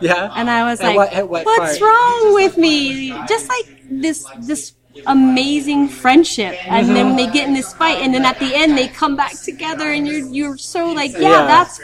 Yeah. 0.00 0.32
And 0.34 0.50
I 0.50 0.64
was 0.68 0.80
At 0.80 0.88
like, 0.88 0.96
what- 0.96 1.12
at 1.12 1.28
what 1.28 1.46
"What's 1.46 1.78
part?" 1.78 1.80
wrong 1.80 2.34
with 2.34 2.58
me?" 2.58 3.10
Just 3.28 3.48
like 3.48 3.66
this 3.88 4.26
this 4.40 4.72
amazing 5.06 5.88
friendship, 5.88 6.56
and 6.66 6.88
then 6.94 7.06
when 7.08 7.16
they 7.16 7.26
get 7.30 7.46
in 7.48 7.54
this 7.54 7.72
fight, 7.74 7.98
and 7.98 8.14
then 8.14 8.24
at 8.24 8.38
the 8.38 8.54
end 8.54 8.76
they 8.78 8.88
come 8.88 9.16
back 9.16 9.32
together, 9.32 9.90
and 9.92 10.06
you're 10.06 10.26
you're 10.28 10.56
so 10.56 10.92
like, 10.92 11.12
yeah, 11.12 11.20
Yeah. 11.20 11.46
that's. 11.46 11.80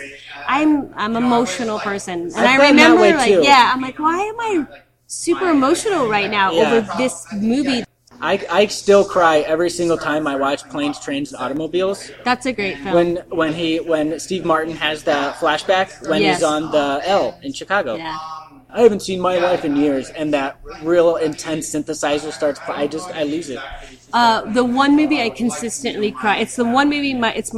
I'm 0.46 0.92
I'm 0.96 1.16
emotional 1.16 1.79
person, 1.79 2.23
and 2.23 2.37
I've 2.37 2.61
I 2.61 2.68
remember 2.70 3.03
like, 3.16 3.27
too. 3.31 3.42
yeah, 3.42 3.70
I'm 3.73 3.81
like, 3.81 3.99
why 3.99 4.18
am 4.18 4.40
I 4.40 4.66
super 5.07 5.51
emotional 5.51 6.09
right 6.09 6.31
now 6.31 6.53
Yeah. 6.53 6.73
over 6.73 6.81
this 6.96 7.27
movie? 7.33 7.85
I, 8.23 8.44
I 8.51 8.66
still 8.66 9.03
cry 9.05 9.38
every 9.40 9.70
single 9.70 9.96
time 9.96 10.27
I 10.27 10.37
watch 10.37 10.62
Planes, 10.68 11.01
Trains, 11.01 11.33
and 11.33 11.40
Automobiles. 11.40 12.11
That's 12.23 12.44
a 12.44 12.53
great 12.53 12.77
film. 12.79 12.94
When 12.94 13.16
when 13.31 13.53
he 13.55 13.81
when 13.81 14.20
Steve 14.20 14.44
Martin 14.44 14.77
has 14.77 15.03
the 15.05 15.35
flashback 15.38 16.07
when 16.09 16.20
Yes. 16.20 16.37
he's 16.38 16.44
on 16.44 16.70
the 16.70 17.01
L 17.05 17.38
in 17.42 17.53
Chicago. 17.55 17.96
Yeah. 17.96 18.18
I 18.72 18.83
haven't 18.83 19.00
seen 19.00 19.20
my 19.20 19.42
wife 19.42 19.64
in 19.64 19.76
years, 19.76 20.11
and 20.11 20.33
that 20.35 20.59
real 20.83 21.16
intense 21.16 21.70
synthesizer 21.74 22.33
starts. 22.33 22.61
I 22.68 22.87
just 22.87 23.11
I 23.11 23.24
lose 23.24 23.50
it. 23.50 23.59
Uh, 24.12 24.42
the 24.53 24.64
one 24.64 24.96
movie 24.96 25.20
I 25.20 25.31
consistently 25.31 26.11
cry. 26.11 26.38
It's 26.38 26.57
the 26.57 26.64
one 26.64 26.88
movie. 26.88 27.14
My 27.14 27.33
it's 27.33 27.53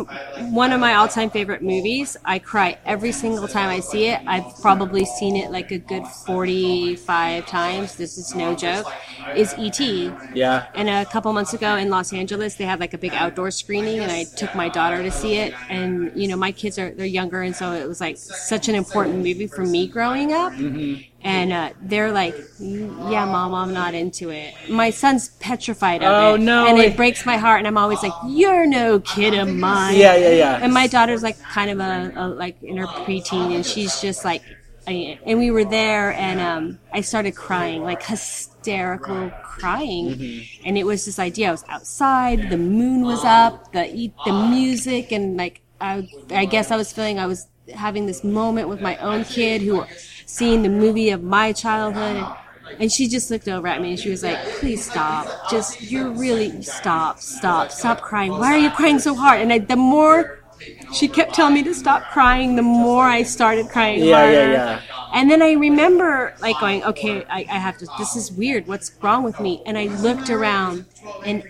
one 0.50 0.72
of 0.72 0.80
my 0.80 0.94
all-time 0.94 1.30
favorite 1.30 1.62
movies. 1.62 2.16
I 2.24 2.38
cry 2.38 2.78
every 2.84 3.12
single 3.12 3.48
time 3.48 3.70
I 3.70 3.80
see 3.80 4.06
it. 4.06 4.20
I've 4.26 4.60
probably 4.60 5.04
seen 5.04 5.36
it 5.36 5.50
like 5.50 5.70
a 5.70 5.78
good 5.78 6.06
forty-five 6.06 7.46
times. 7.46 7.96
This 7.96 8.18
is 8.18 8.34
no 8.34 8.54
joke. 8.54 8.86
Is 9.34 9.54
E.T. 9.58 10.12
Yeah. 10.34 10.66
And 10.74 10.88
a 10.88 11.04
couple 11.04 11.32
months 11.32 11.54
ago 11.54 11.76
in 11.76 11.88
Los 11.90 12.12
Angeles, 12.12 12.56
they 12.56 12.64
had 12.64 12.80
like 12.80 12.92
a 12.92 12.98
big 12.98 13.14
outdoor 13.14 13.50
screening, 13.50 14.00
and 14.00 14.10
I 14.10 14.24
took 14.24 14.54
my 14.54 14.68
daughter 14.68 15.02
to 15.02 15.10
see 15.10 15.36
it. 15.36 15.54
And 15.68 16.12
you 16.14 16.28
know, 16.28 16.36
my 16.36 16.52
kids 16.52 16.78
are 16.78 16.90
they're 16.90 17.06
younger, 17.06 17.42
and 17.42 17.54
so 17.54 17.72
it 17.72 17.88
was 17.88 18.00
like 18.00 18.16
such 18.16 18.68
an 18.68 18.74
important 18.74 19.16
movie 19.16 19.46
for 19.46 19.64
me 19.64 19.86
growing 19.86 20.32
up. 20.32 20.52
And 21.24 21.52
uh, 21.52 21.70
they're 21.80 22.10
like, 22.10 22.34
"Yeah, 22.58 23.24
mom, 23.26 23.54
I'm 23.54 23.72
not 23.72 23.94
into 23.94 24.30
it." 24.30 24.54
My 24.68 24.90
son's 24.90 25.28
petrified 25.38 26.02
of 26.02 26.10
Oh, 26.10 26.34
it, 26.34 26.40
no. 26.40 26.66
and 26.66 26.78
it 26.78 26.96
breaks 26.96 27.24
my 27.24 27.36
heart. 27.36 27.58
And 27.58 27.66
I'm 27.68 27.78
always 27.78 28.02
like, 28.02 28.12
"You're 28.26 28.66
no 28.66 28.98
kid 29.00 29.34
of 29.34 29.48
mine." 29.48 29.96
Yeah, 29.96 30.16
yeah, 30.16 30.30
yeah. 30.30 30.58
And 30.60 30.74
my 30.74 30.88
daughter's 30.88 31.22
like 31.22 31.40
kind 31.40 31.70
of 31.70 31.78
a, 31.78 32.12
a 32.16 32.26
like 32.28 32.60
in 32.62 32.76
her 32.76 32.86
preteen, 32.88 33.54
and 33.54 33.64
she's 33.64 34.00
just 34.00 34.24
like, 34.24 34.42
I, 34.88 35.16
and 35.24 35.38
we 35.38 35.52
were 35.52 35.64
there, 35.64 36.12
and 36.14 36.40
um, 36.40 36.78
I 36.92 37.02
started 37.02 37.36
crying, 37.36 37.84
like 37.84 38.02
hysterical 38.02 39.30
crying, 39.44 40.06
Mm-hmm. 40.16 40.66
and 40.66 40.76
it 40.78 40.84
was 40.84 41.04
this 41.04 41.18
idea. 41.20 41.48
I 41.48 41.52
was 41.52 41.64
outside, 41.68 42.50
the 42.50 42.56
moon 42.58 43.02
was 43.02 43.24
up, 43.24 43.72
the 43.72 44.10
the 44.26 44.32
music, 44.50 45.12
and 45.12 45.36
like 45.36 45.60
I, 45.80 46.08
I 46.30 46.46
guess 46.46 46.70
I 46.72 46.76
was 46.76 46.92
feeling 46.92 47.18
I 47.20 47.26
was 47.26 47.46
having 47.72 48.06
this 48.06 48.24
moment 48.24 48.68
with 48.68 48.80
my 48.80 48.96
own 48.96 49.24
kid 49.24 49.62
who 49.62 49.84
seeing 50.32 50.62
the 50.62 50.68
movie 50.70 51.10
of 51.10 51.22
my 51.22 51.52
childhood. 51.52 52.24
And 52.80 52.90
she 52.90 53.06
just 53.06 53.30
looked 53.30 53.48
over 53.48 53.66
at 53.66 53.82
me 53.82 53.90
and 53.90 54.00
she 54.00 54.08
was 54.08 54.22
like, 54.22 54.38
please 54.60 54.82
stop. 54.82 55.28
Just, 55.50 55.82
you're 55.82 56.08
really, 56.08 56.62
stop, 56.62 57.20
stop, 57.20 57.70
stop 57.70 58.00
crying. 58.00 58.32
Why 58.32 58.54
are 58.54 58.58
you 58.58 58.70
crying 58.70 58.98
so 58.98 59.14
hard? 59.14 59.40
And 59.42 59.52
I, 59.52 59.58
the 59.58 59.76
more 59.76 60.40
she 60.94 61.06
kept 61.06 61.34
telling 61.34 61.52
me 61.52 61.62
to 61.64 61.74
stop 61.74 62.02
crying, 62.12 62.56
the 62.56 62.62
more 62.62 63.04
I 63.04 63.24
started 63.24 63.68
crying 63.68 64.02
Yeah, 64.04 64.16
harder. 64.16 64.32
yeah, 64.32 64.52
yeah. 64.52 64.80
And 65.12 65.30
then 65.30 65.42
I 65.42 65.52
remember 65.52 66.34
like 66.40 66.58
going, 66.60 66.82
okay, 66.84 67.26
I, 67.28 67.40
I 67.50 67.58
have 67.58 67.76
to, 67.78 67.86
this 67.98 68.16
is 68.16 68.32
weird. 68.32 68.66
What's 68.66 68.90
wrong 69.02 69.24
with 69.24 69.38
me? 69.38 69.62
And 69.66 69.76
I 69.76 69.86
looked 70.00 70.30
around 70.30 70.86
and 71.26 71.42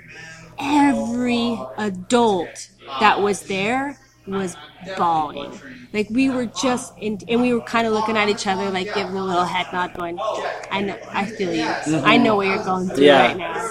every 0.58 1.56
adult 1.76 2.68
that 2.98 3.20
was 3.20 3.42
there 3.42 3.96
was 4.26 4.56
bawling. 4.96 5.60
Like 5.92 6.08
we 6.10 6.30
were 6.30 6.46
just 6.46 6.92
in, 6.98 7.18
and 7.28 7.40
we 7.40 7.52
were 7.52 7.60
kind 7.60 7.86
of 7.86 7.92
looking 7.92 8.16
at 8.16 8.28
each 8.28 8.46
other, 8.46 8.70
like 8.70 8.94
giving 8.94 9.16
a 9.16 9.24
little 9.24 9.44
head 9.44 9.66
nod, 9.72 9.92
going, 9.94 10.18
"I 10.70 10.80
know, 10.80 10.98
I 11.12 11.26
feel 11.26 11.52
you. 11.52 11.64
Mm-hmm. 11.64 12.06
I 12.06 12.16
know 12.16 12.36
what 12.36 12.46
you're 12.46 12.64
going 12.64 12.88
through 12.90 13.06
Yeah. 13.06 13.20
right 13.26 13.36
now." 13.36 13.68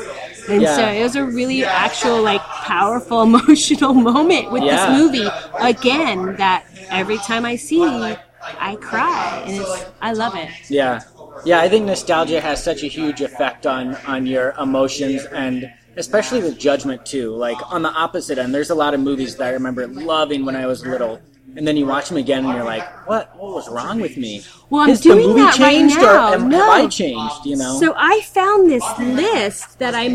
And 0.50 0.62
Yeah. 0.62 0.76
so 0.76 0.88
it 0.88 1.04
was 1.04 1.16
a 1.16 1.26
really 1.26 1.66
actual, 1.66 2.22
like, 2.22 2.42
powerful, 2.42 3.22
emotional 3.32 3.94
moment 3.94 4.52
with 4.52 4.64
Yeah. 4.64 4.76
this 4.92 5.00
movie. 5.00 5.30
Again, 5.60 6.36
that 6.38 6.66
every 6.92 7.18
time 7.18 7.46
I 7.46 7.56
see, 7.56 8.16
I 8.60 8.76
cry, 8.76 9.44
and 9.46 9.56
it's 9.62 9.86
I 10.02 10.14
love 10.14 10.36
it. 10.36 10.50
Yeah, 10.70 11.02
yeah. 11.46 11.60
I 11.60 11.70
think 11.70 11.86
nostalgia 11.86 12.42
has 12.42 12.64
such 12.64 12.84
a 12.84 12.88
huge 12.88 13.22
effect 13.22 13.66
on 13.66 13.96
on 14.06 14.26
your 14.26 14.54
emotions 14.60 15.26
and 15.34 15.72
especially 15.98 16.42
with 16.42 16.58
judgment 16.58 17.06
too. 17.06 17.36
Like 17.36 17.58
on 17.72 17.82
the 17.82 17.90
opposite 17.90 18.38
end, 18.38 18.54
there's 18.54 18.70
a 18.70 18.76
lot 18.76 18.94
of 18.94 19.00
movies 19.00 19.36
that 19.38 19.48
I 19.48 19.52
remember 19.52 19.88
loving 19.88 20.46
when 20.46 20.56
I 20.56 20.66
was 20.66 20.86
little, 20.86 21.22
and 21.56 21.68
then 21.68 21.76
you 21.78 21.86
watch 21.86 22.08
them 22.08 22.18
again 22.18 22.46
and 22.46 22.54
you're 22.54 22.64
like, 22.64 23.08
"What? 23.08 23.36
What 23.36 23.54
was 23.54 23.70
wrong 23.70 24.00
with 24.00 24.18
me?" 24.18 24.44
Well, 24.70 24.84
I'm 24.84 24.90
Has 24.90 25.02
the 25.02 25.16
movie 25.16 25.40
that 25.42 25.58
right 25.60 25.70
changed, 25.70 25.98
now. 25.98 26.32
Or 26.32 26.36
am, 26.36 26.50
no. 26.50 26.58
have 26.60 26.70
I 26.70 26.88
changed? 26.88 27.46
You 27.46 27.58
know. 27.58 27.80
So 27.80 27.94
I 27.98 28.22
found 28.22 28.70
this 28.72 28.86
list 29.00 29.80
that 29.80 29.94
I 29.96 30.08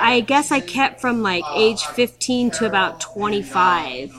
I 0.00 0.20
guess 0.20 0.50
I 0.50 0.60
kept 0.60 1.00
from 1.00 1.22
like 1.22 1.44
age 1.54 1.82
15 1.82 2.50
to 2.52 2.66
about 2.66 3.00
25. 3.00 4.14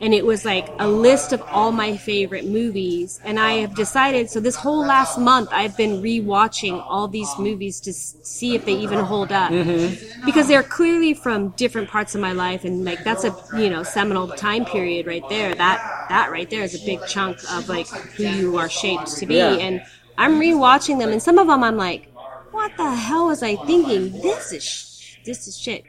And 0.00 0.14
it 0.14 0.24
was 0.24 0.44
like 0.44 0.68
a 0.78 0.86
list 0.86 1.32
of 1.32 1.42
all 1.42 1.72
my 1.72 1.96
favorite 1.96 2.44
movies. 2.44 3.20
And 3.24 3.38
I 3.38 3.54
have 3.54 3.74
decided, 3.74 4.30
so 4.30 4.38
this 4.38 4.54
whole 4.54 4.86
last 4.86 5.18
month, 5.18 5.48
I've 5.50 5.76
been 5.76 6.00
rewatching 6.00 6.80
all 6.86 7.08
these 7.08 7.28
movies 7.38 7.80
to 7.80 7.92
see 7.92 8.54
if 8.54 8.64
they 8.64 8.74
even 8.74 9.00
hold 9.00 9.32
up. 9.32 9.50
Mm-hmm. 9.50 10.24
Because 10.24 10.46
they're 10.46 10.62
clearly 10.62 11.14
from 11.14 11.48
different 11.50 11.88
parts 11.88 12.14
of 12.14 12.20
my 12.20 12.32
life. 12.32 12.64
And 12.64 12.84
like, 12.84 13.02
that's 13.02 13.24
a, 13.24 13.34
you 13.56 13.70
know, 13.70 13.82
seminal 13.82 14.28
time 14.28 14.64
period 14.64 15.06
right 15.06 15.28
there. 15.28 15.54
That, 15.54 16.06
that 16.08 16.30
right 16.30 16.48
there 16.48 16.62
is 16.62 16.80
a 16.80 16.86
big 16.86 17.04
chunk 17.08 17.38
of 17.50 17.68
like 17.68 17.88
who 17.88 18.22
you 18.22 18.56
are 18.56 18.68
shaped 18.68 19.16
to 19.16 19.26
be. 19.26 19.34
Yeah. 19.34 19.50
And 19.54 19.82
I'm 20.16 20.40
rewatching 20.40 20.98
them, 20.98 21.10
and 21.10 21.22
some 21.22 21.38
of 21.38 21.46
them 21.46 21.62
I'm 21.62 21.76
like, 21.76 22.12
what 22.50 22.76
the 22.76 22.92
hell 22.92 23.26
was 23.26 23.42
I 23.42 23.54
thinking? 23.54 24.10
This 24.20 24.52
is 24.52 24.64
sh- 24.64 25.16
this 25.24 25.46
is 25.46 25.56
shit. 25.56 25.84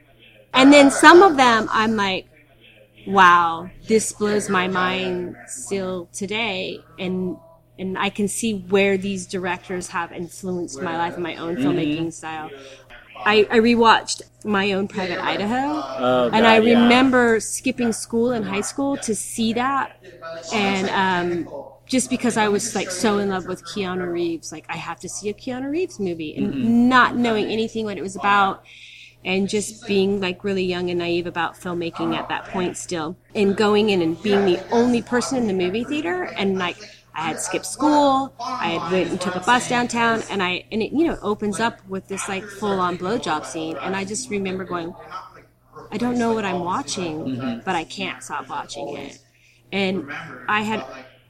And 0.54 0.72
then 0.72 0.92
some 0.92 1.22
of 1.22 1.36
them 1.36 1.68
I'm 1.72 1.96
like, 1.96 2.26
wow, 3.06 3.70
this 3.86 4.12
blows 4.12 4.48
my 4.48 4.68
mind 4.68 5.36
still 5.46 6.08
today, 6.12 6.84
and 6.98 7.36
and 7.78 7.98
I 7.98 8.10
can 8.10 8.28
see 8.28 8.54
where 8.54 8.98
these 8.98 9.26
directors 9.26 9.88
have 9.88 10.12
influenced 10.12 10.82
my 10.82 10.96
life 10.98 11.14
and 11.14 11.22
my 11.22 11.36
own 11.36 11.56
filmmaking 11.56 12.12
style. 12.12 12.52
I, 13.24 13.46
I 13.50 13.58
rewatched 13.58 14.22
my 14.44 14.72
own 14.72 14.88
Private 14.88 15.22
Idaho, 15.22 15.84
Oh, 15.98 16.30
and 16.32 16.46
I 16.46 16.56
God, 16.56 16.64
yeah. 16.66 16.74
remember 16.74 17.40
skipping 17.40 17.92
school 17.92 18.32
in 18.32 18.42
high 18.42 18.60
school 18.62 18.96
to 18.98 19.14
see 19.14 19.52
that, 19.54 19.96
and 20.52 20.88
um, 20.90 21.48
just 21.86 22.10
because 22.10 22.36
I 22.36 22.48
was 22.48 22.74
like 22.74 22.90
so 22.90 23.18
in 23.18 23.28
love 23.28 23.46
with 23.46 23.64
Keanu 23.64 24.10
Reeves, 24.10 24.52
like 24.52 24.64
I 24.68 24.76
have 24.76 25.00
to 25.00 25.08
see 25.08 25.28
a 25.28 25.34
Keanu 25.34 25.70
Reeves 25.70 25.98
movie, 26.00 26.34
and 26.36 26.54
Mm-hmm. 26.54 26.88
not 26.88 27.16
knowing 27.16 27.46
anything 27.50 27.84
what 27.84 27.98
it 27.98 28.02
was 28.02 28.16
about, 28.16 28.62
and 29.24 29.48
just 29.48 29.86
being 29.86 30.20
like 30.20 30.44
really 30.44 30.64
young 30.64 30.90
and 30.90 30.98
naive 30.98 31.26
about 31.26 31.54
filmmaking 31.54 32.16
at 32.16 32.28
that 32.28 32.46
point 32.46 32.76
still, 32.76 33.16
and 33.34 33.56
going 33.56 33.90
in 33.90 34.02
and 34.02 34.20
being 34.22 34.44
the 34.44 34.60
only 34.70 35.02
person 35.02 35.38
in 35.38 35.46
the 35.46 35.54
movie 35.54 35.84
theater, 35.84 36.24
and 36.24 36.58
like. 36.58 36.76
I 37.12 37.22
had 37.22 37.40
skipped 37.40 37.66
school. 37.66 38.32
I 38.38 38.68
had 38.68 38.92
went 38.92 39.10
and 39.10 39.20
took 39.20 39.34
a 39.34 39.40
bus 39.40 39.68
downtown, 39.68 40.22
and 40.30 40.40
I 40.40 40.64
and 40.70 40.80
it 40.80 40.92
you 40.92 41.04
know 41.04 41.18
opens 41.22 41.58
up 41.58 41.84
with 41.88 42.06
this 42.06 42.28
like 42.28 42.44
full 42.44 42.78
on 42.78 42.96
blowjob 42.96 43.44
scene, 43.44 43.76
and 43.78 43.96
I 43.96 44.04
just 44.04 44.30
remember 44.30 44.62
going, 44.64 44.94
I 45.90 45.96
don't 45.96 46.18
know 46.18 46.32
what 46.32 46.44
I'm 46.44 46.60
watching, 46.60 47.24
mm-hmm. 47.24 47.60
but 47.64 47.74
I 47.74 47.84
can't 47.84 48.22
stop 48.22 48.48
watching 48.48 48.96
it. 48.96 49.18
And 49.72 50.10
I 50.48 50.62
had 50.62 50.84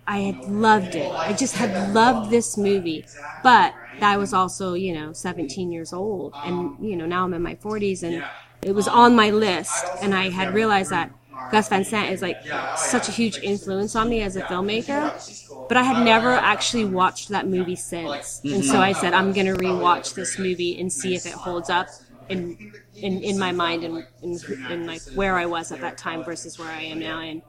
I 0.06 0.18
had 0.18 0.44
loved 0.50 0.94
it. 0.94 1.10
I 1.12 1.32
just 1.32 1.54
had 1.54 1.94
loved 1.94 2.30
this 2.30 2.56
movie. 2.56 3.04
But 3.42 3.74
I 4.02 4.16
was 4.16 4.32
also, 4.32 4.74
you 4.74 4.94
know, 4.94 5.12
17 5.12 5.70
years 5.70 5.92
old. 5.92 6.34
And 6.44 6.76
you 6.80 6.96
know, 6.96 7.06
now 7.06 7.24
I'm 7.24 7.34
in 7.34 7.42
my 7.42 7.54
40s 7.56 8.02
and 8.02 8.24
it 8.62 8.74
was 8.74 8.88
on 8.88 9.14
my 9.14 9.30
list. 9.30 9.84
And 10.02 10.14
I 10.14 10.30
had 10.30 10.54
realized 10.54 10.90
that 10.90 11.12
Gus 11.50 11.68
Van 11.68 11.84
Sant 11.84 12.10
is 12.10 12.22
like 12.22 12.36
such 12.76 13.08
a 13.08 13.12
huge 13.12 13.38
influence 13.38 13.96
on 13.96 14.08
me 14.08 14.22
as 14.22 14.36
a 14.36 14.42
filmmaker, 14.42 15.68
but 15.68 15.76
I 15.76 15.82
had 15.82 16.04
never 16.04 16.32
actually 16.32 16.84
watched 16.84 17.28
that 17.30 17.46
movie 17.46 17.76
since. 17.76 18.40
Mm-hmm. 18.40 18.54
And 18.54 18.64
so 18.64 18.80
I 18.80 18.92
said, 18.92 19.14
I'm 19.14 19.32
going 19.32 19.46
to 19.46 19.54
rewatch 19.54 20.14
this 20.14 20.38
movie 20.38 20.78
and 20.78 20.92
see 20.92 21.14
if 21.14 21.26
it 21.26 21.32
holds 21.32 21.70
up 21.70 21.88
in 22.28 22.72
in, 22.94 23.22
in 23.22 23.38
my 23.38 23.52
mind 23.52 23.84
and 23.84 24.06
in, 24.22 24.38
in 24.70 24.86
like 24.86 25.02
where 25.14 25.36
I 25.36 25.46
was 25.46 25.72
at 25.72 25.80
that 25.80 25.98
time 25.98 26.24
versus 26.24 26.58
where 26.58 26.68
I 26.68 26.82
am 26.82 26.98
now. 27.00 27.20
And 27.20 27.42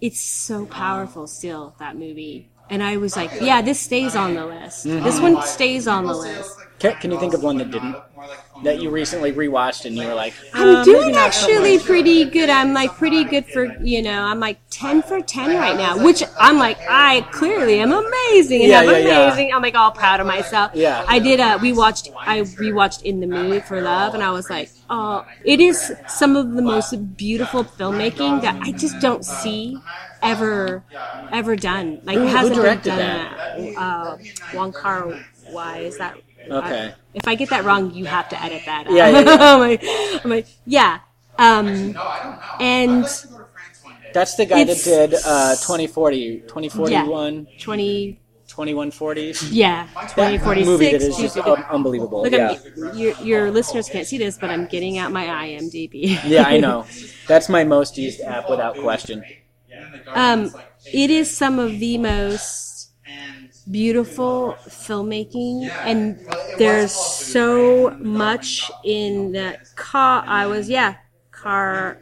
it's 0.00 0.20
so 0.20 0.66
powerful 0.66 1.26
still 1.26 1.74
that 1.78 1.96
movie. 1.96 2.50
And 2.70 2.82
I 2.82 2.96
was 2.98 3.16
like, 3.16 3.30
yeah, 3.40 3.62
this 3.62 3.80
stays 3.80 4.14
on 4.14 4.34
the 4.34 4.44
list. 4.46 4.84
This 4.84 5.20
one 5.20 5.40
stays 5.42 5.86
on 5.88 6.04
the 6.06 6.14
list. 6.14 6.54
Can, 6.78 6.94
can 7.00 7.10
you 7.10 7.18
think 7.18 7.34
of 7.34 7.42
one 7.42 7.56
that 7.58 7.70
didn't? 7.72 7.96
That 8.62 8.80
you 8.80 8.90
recently 8.90 9.32
rewatched 9.32 9.84
and 9.84 9.96
you 9.96 10.06
were 10.06 10.14
like, 10.14 10.32
I'm 10.54 10.76
"Uh, 10.76 10.84
doing 10.84 11.16
actually 11.16 11.78
pretty 11.80 12.24
good. 12.24 12.50
I'm 12.50 12.72
like 12.72 12.92
pretty 12.92 13.24
good 13.24 13.46
for 13.46 13.64
you 13.82 14.02
know. 14.02 14.22
I'm 14.22 14.38
like 14.38 14.58
ten 14.70 15.02
for 15.02 15.20
ten 15.20 15.56
right 15.56 15.76
now, 15.76 16.04
which 16.04 16.22
I'm 16.38 16.56
like 16.58 16.78
I 16.88 17.22
clearly 17.32 17.80
am 17.80 17.90
amazing 17.92 18.62
and 18.62 18.70
Yeah, 18.70 18.80
I'm 18.80 18.90
yeah, 18.90 18.98
yeah. 18.98 19.26
amazing. 19.26 19.52
I'm 19.52 19.62
like 19.62 19.74
all 19.74 19.90
proud 19.90 20.20
of 20.20 20.26
myself. 20.26 20.72
Yeah. 20.74 21.04
I 21.08 21.18
did. 21.18 21.40
Uh, 21.40 21.58
we 21.60 21.72
watched. 21.72 22.10
I 22.16 22.40
rewatched 22.42 23.02
In 23.02 23.18
the 23.20 23.26
Mood 23.26 23.64
for 23.64 23.80
Love, 23.80 24.14
and 24.14 24.22
I 24.22 24.30
was 24.30 24.48
like, 24.50 24.70
oh, 24.90 25.26
it 25.44 25.60
is 25.60 25.92
some 26.08 26.36
of 26.36 26.52
the 26.52 26.62
most 26.62 27.16
beautiful 27.16 27.64
filmmaking 27.64 28.42
that 28.42 28.56
I 28.62 28.72
just 28.72 29.00
don't 29.00 29.24
see 29.24 29.78
ever 30.22 30.82
ever 31.32 31.56
done. 31.56 32.00
Like 32.04 32.16
Who- 32.18 32.26
who 32.26 32.36
hasn't 32.36 32.56
directed 32.56 32.96
been 32.96 33.74
done. 33.74 33.76
Uh, 33.76 34.18
Wong 34.54 34.72
Kar 34.72 35.14
Wai 35.50 35.78
is 35.78 35.98
that? 35.98 36.16
Okay. 36.50 36.94
if 37.14 37.28
I 37.28 37.34
get 37.34 37.50
that 37.50 37.64
wrong, 37.64 37.92
you 37.92 38.06
have 38.06 38.28
to 38.30 38.42
edit 38.42 38.62
that. 38.64 38.86
Out. 38.86 38.92
Yeah, 38.92 39.08
yeah, 39.08 39.20
yeah. 39.20 39.36
I'm, 39.54 39.60
like, 39.60 39.80
I'm 40.24 40.30
like, 40.30 40.46
yeah. 40.64 41.00
Um, 41.38 41.94
and 42.58 43.04
That's 44.14 44.34
the 44.36 44.46
guy 44.46 44.64
that 44.64 44.80
did 44.82 45.14
uh, 45.14 45.54
2040, 45.56 46.40
2041, 46.48 47.46
yeah, 47.50 47.62
twenty. 47.62 48.20
2140. 48.58 49.54
Yeah, 49.54 49.86
twenty 50.08 50.36
forty 50.36 50.64
movie 50.64 50.90
that 50.90 51.00
six. 51.00 51.14
is 51.14 51.22
just 51.22 51.36
un- 51.38 51.64
unbelievable. 51.70 52.22
Look 52.22 52.32
yeah. 52.32 52.58
Your, 52.92 53.14
your 53.22 53.50
listeners 53.52 53.88
can't 53.88 54.04
see 54.04 54.18
this, 54.18 54.36
but 54.36 54.50
I'm 54.50 54.66
getting 54.66 54.98
out 54.98 55.12
my 55.12 55.26
IMDb. 55.26 56.18
yeah, 56.24 56.42
I 56.42 56.58
know. 56.58 56.84
That's 57.28 57.48
my 57.48 57.62
most 57.62 57.96
used 57.96 58.20
app 58.20 58.50
without 58.50 58.76
question. 58.78 59.24
Um, 60.08 60.50
it 60.92 61.10
is 61.10 61.30
some 61.30 61.60
of 61.60 61.78
the 61.78 61.98
most 61.98 62.90
beautiful 63.70 64.56
filmmaking, 64.66 65.70
and 65.84 66.18
there's 66.58 66.90
so 66.90 67.90
much 68.00 68.72
in 68.84 69.30
the 69.30 69.56
car. 69.76 70.24
I 70.26 70.46
was 70.46 70.68
yeah 70.68 70.96
car. 71.30 71.98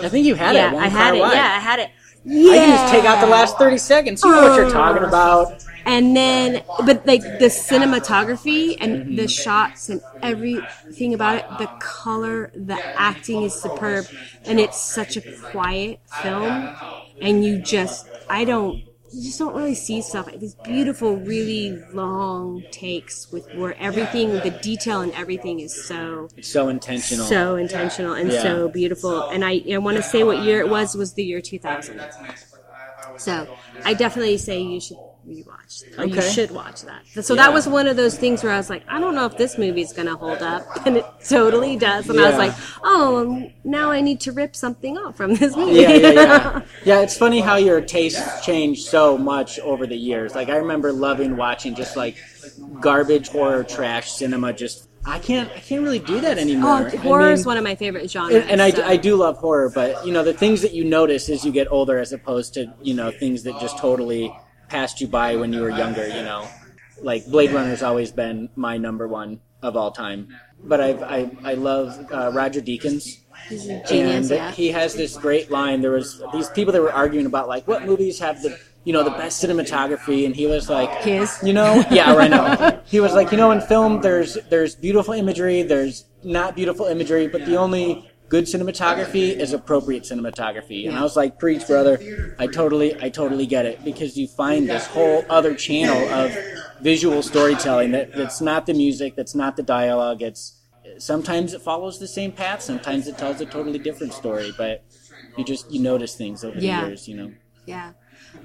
I 0.00 0.08
think 0.08 0.26
you 0.26 0.36
had 0.36 0.54
yeah, 0.54 0.70
it. 0.70 0.74
One 0.74 0.84
I 0.84 0.88
had 0.88 1.14
it. 1.16 1.20
wide. 1.20 1.34
Yeah, 1.34 1.56
I 1.56 1.58
had 1.58 1.78
it. 1.80 1.90
Yeah. 2.24 2.52
I 2.52 2.56
can 2.58 2.68
just 2.70 2.92
take 2.92 3.04
out 3.04 3.20
the 3.20 3.30
last 3.30 3.58
thirty 3.58 3.78
seconds. 3.78 4.22
You 4.22 4.30
know 4.30 4.48
what 4.48 4.56
you're 4.56 4.70
talking 4.70 5.04
about. 5.04 5.64
And 5.84 6.16
then, 6.16 6.62
but 6.86 7.04
like 7.06 7.22
the 7.22 7.46
cinematography 7.46 8.76
and 8.80 9.18
the 9.18 9.26
shots 9.26 9.88
and 9.88 10.00
everything 10.22 11.12
about 11.12 11.36
it, 11.38 11.44
the 11.58 11.66
color, 11.80 12.52
the 12.54 12.78
acting 12.96 13.42
is 13.42 13.52
superb, 13.60 14.06
and 14.44 14.60
it's 14.60 14.78
such 14.80 15.16
a 15.16 15.22
quiet 15.50 15.98
film. 16.22 16.72
And 17.20 17.44
you 17.44 17.58
just, 17.58 18.08
I 18.30 18.44
don't, 18.44 18.84
you 19.12 19.22
just 19.24 19.38
don't 19.38 19.54
really 19.54 19.74
see 19.74 20.00
stuff 20.00 20.28
these 20.38 20.54
beautiful, 20.54 21.16
really 21.16 21.84
long 21.92 22.64
takes 22.70 23.30
with 23.30 23.46
where 23.54 23.76
everything, 23.78 24.30
the 24.40 24.50
detail 24.62 25.00
and 25.02 25.12
everything 25.12 25.60
is 25.60 25.74
so 25.86 26.28
It's 26.36 26.48
so 26.48 26.68
intentional. 26.68 27.26
so 27.26 27.56
intentional 27.56 28.14
and 28.14 28.32
Yeah. 28.32 28.42
so 28.42 28.68
beautiful. 28.68 29.28
And 29.30 29.44
I, 29.44 29.62
I 29.70 29.78
want 29.78 29.98
to 29.98 30.02
say 30.02 30.24
what 30.24 30.42
year 30.42 30.60
it 30.60 30.68
was 30.68 30.94
was 30.94 31.12
the 31.14 31.24
year 31.24 31.40
2000. 31.40 32.00
So 33.18 33.46
I 33.84 33.94
definitely 33.94 34.38
say 34.38 34.60
you 34.60 34.80
should 34.80 34.98
rewatch. 35.26 35.84
Oh, 35.98 36.02
or 36.02 36.06
you 36.06 36.20
should 36.20 36.50
watch 36.50 36.82
that. 36.82 37.02
So 37.24 37.34
Yeah. 37.34 37.42
that 37.44 37.52
was 37.52 37.66
one 37.66 37.86
of 37.86 37.96
those 37.96 38.16
things 38.16 38.42
where 38.42 38.52
I 38.52 38.56
was 38.56 38.70
like, 38.70 38.84
I 38.88 38.98
don't 39.00 39.14
know 39.14 39.26
if 39.26 39.36
this 39.36 39.58
movie's 39.58 39.92
gonna 39.92 40.16
hold 40.16 40.42
up, 40.42 40.64
and 40.86 40.96
it 40.96 41.06
totally 41.28 41.76
does. 41.76 42.08
And 42.08 42.20
I 42.20 42.28
was 42.28 42.38
like, 42.38 42.52
oh, 42.82 43.50
now 43.64 43.90
I 43.90 44.00
need 44.00 44.20
to 44.20 44.32
rip 44.32 44.54
something 44.56 44.98
off 44.98 45.16
from 45.16 45.34
this 45.34 45.56
movie. 45.56 45.80
yeah, 45.80 45.90
yeah, 45.90 46.10
yeah. 46.12 46.60
Yeah, 46.84 47.00
it's 47.00 47.16
funny 47.16 47.40
how 47.40 47.56
your 47.56 47.80
tastes 47.80 48.44
change 48.44 48.82
so 48.84 49.16
much 49.16 49.58
over 49.60 49.86
the 49.86 49.96
years. 49.96 50.34
Like 50.34 50.48
I 50.48 50.56
remember 50.56 50.92
loving 50.92 51.36
watching 51.36 51.74
just 51.74 51.96
like 51.96 52.16
garbage 52.80 53.28
horror 53.28 53.64
trash 53.64 54.10
cinema. 54.12 54.52
Just 54.52 54.88
I 55.04 55.18
can't, 55.18 55.50
I 55.50 55.58
can't 55.58 55.82
really 55.82 55.98
do 55.98 56.20
that 56.20 56.38
oh, 56.38 56.40
anymore. 56.40 56.90
oh, 56.92 56.96
horror 56.98 57.28
I 57.28 57.32
is 57.32 57.44
one 57.44 57.56
of 57.56 57.64
my 57.64 57.74
favorite 57.74 58.08
genres. 58.10 58.36
and, 58.42 58.50
and 58.52 58.62
I, 58.62 58.70
so- 58.70 58.84
I 58.84 58.96
do 58.96 59.16
love 59.16 59.36
horror, 59.38 59.68
but 59.68 60.04
you 60.06 60.12
know 60.12 60.22
the 60.22 60.32
things 60.32 60.62
that 60.62 60.72
you 60.72 60.84
notice 60.84 61.28
as 61.28 61.44
you 61.44 61.50
get 61.52 61.70
older, 61.70 61.98
as 61.98 62.12
opposed 62.12 62.54
to 62.54 62.72
you 62.82 62.94
know 62.94 63.10
things 63.10 63.42
that 63.44 63.58
just 63.60 63.78
totally 63.78 64.32
passed 64.72 65.00
you 65.02 65.06
by 65.06 65.36
when 65.36 65.52
you 65.52 65.60
were 65.60 65.70
younger. 65.70 66.08
You 66.08 66.24
know, 66.24 66.48
like 67.02 67.26
Blade 67.26 67.52
Runner's 67.52 67.82
always 67.82 68.10
been 68.10 68.48
my 68.56 68.78
number 68.78 69.06
one 69.06 69.40
of 69.62 69.76
all 69.76 69.92
time. 69.92 70.34
But 70.64 70.80
I've, 70.80 71.02
I 71.02 71.30
I 71.44 71.54
love 71.54 71.88
uh, 72.10 72.30
Roger 72.32 72.60
Deakins. 72.60 73.18
He's 73.48 73.68
a 73.68 73.82
genius, 73.84 74.30
and 74.30 74.38
yeah. 74.38 74.50
he 74.52 74.68
has 74.68 74.94
this 74.94 75.16
great 75.16 75.50
line. 75.50 75.82
There 75.82 75.90
was 75.90 76.22
these 76.32 76.48
people 76.50 76.72
that 76.72 76.80
were 76.80 76.92
arguing 76.92 77.26
about 77.26 77.48
like 77.48 77.68
what 77.68 77.84
movies 77.84 78.18
have 78.20 78.40
the 78.42 78.58
you 78.84 78.92
know 78.92 79.04
the 79.04 79.10
best 79.10 79.42
cinematography, 79.42 80.24
and 80.26 80.34
he 80.34 80.46
was 80.46 80.70
like, 80.70 80.90
His. 81.02 81.38
you 81.42 81.52
know, 81.52 81.84
yeah, 81.90 82.14
right 82.14 82.30
now. 82.30 82.80
He 82.84 83.00
was 83.00 83.14
like, 83.14 83.30
you 83.32 83.38
know, 83.38 83.50
in 83.50 83.60
film, 83.60 84.00
there's 84.00 84.34
there's 84.48 84.74
beautiful 84.74 85.14
imagery, 85.14 85.62
there's 85.62 86.04
not 86.22 86.54
beautiful 86.54 86.86
imagery, 86.86 87.26
but 87.26 87.44
the 87.46 87.56
only 87.56 88.08
good 88.32 88.44
cinematography 88.46 89.36
is 89.36 89.52
appropriate 89.52 90.04
cinematography. 90.04 90.88
And 90.88 90.96
I 90.96 91.02
was 91.02 91.16
like, 91.16 91.38
preach, 91.38 91.66
brother. 91.66 92.34
I 92.38 92.46
totally, 92.46 92.90
I 92.98 93.10
totally 93.10 93.44
get 93.44 93.66
it 93.66 93.84
because 93.84 94.16
you 94.16 94.26
find 94.26 94.66
this 94.70 94.86
whole 94.86 95.22
other 95.28 95.54
channel 95.54 96.08
of 96.08 96.34
visual 96.80 97.22
storytelling 97.22 97.90
that, 97.90 98.14
that's 98.14 98.40
not 98.40 98.64
the 98.64 98.72
music, 98.72 99.16
that's 99.16 99.34
not 99.34 99.58
the 99.58 99.62
dialogue. 99.62 100.22
It's 100.22 100.58
sometimes 100.96 101.52
it 101.52 101.60
follows 101.60 101.98
the 101.98 102.08
same 102.08 102.32
path, 102.32 102.62
sometimes 102.62 103.06
it 103.06 103.18
tells 103.18 103.38
a 103.42 103.44
totally 103.44 103.78
different 103.78 104.14
story, 104.14 104.50
but 104.56 104.82
you 105.36 105.44
just 105.44 105.70
you 105.70 105.82
notice 105.82 106.14
things 106.14 106.42
over 106.42 106.58
Yeah. 106.58 106.80
the 106.80 106.86
years, 106.86 107.06
you 107.06 107.16
know. 107.18 107.32
Yeah. 107.66 107.92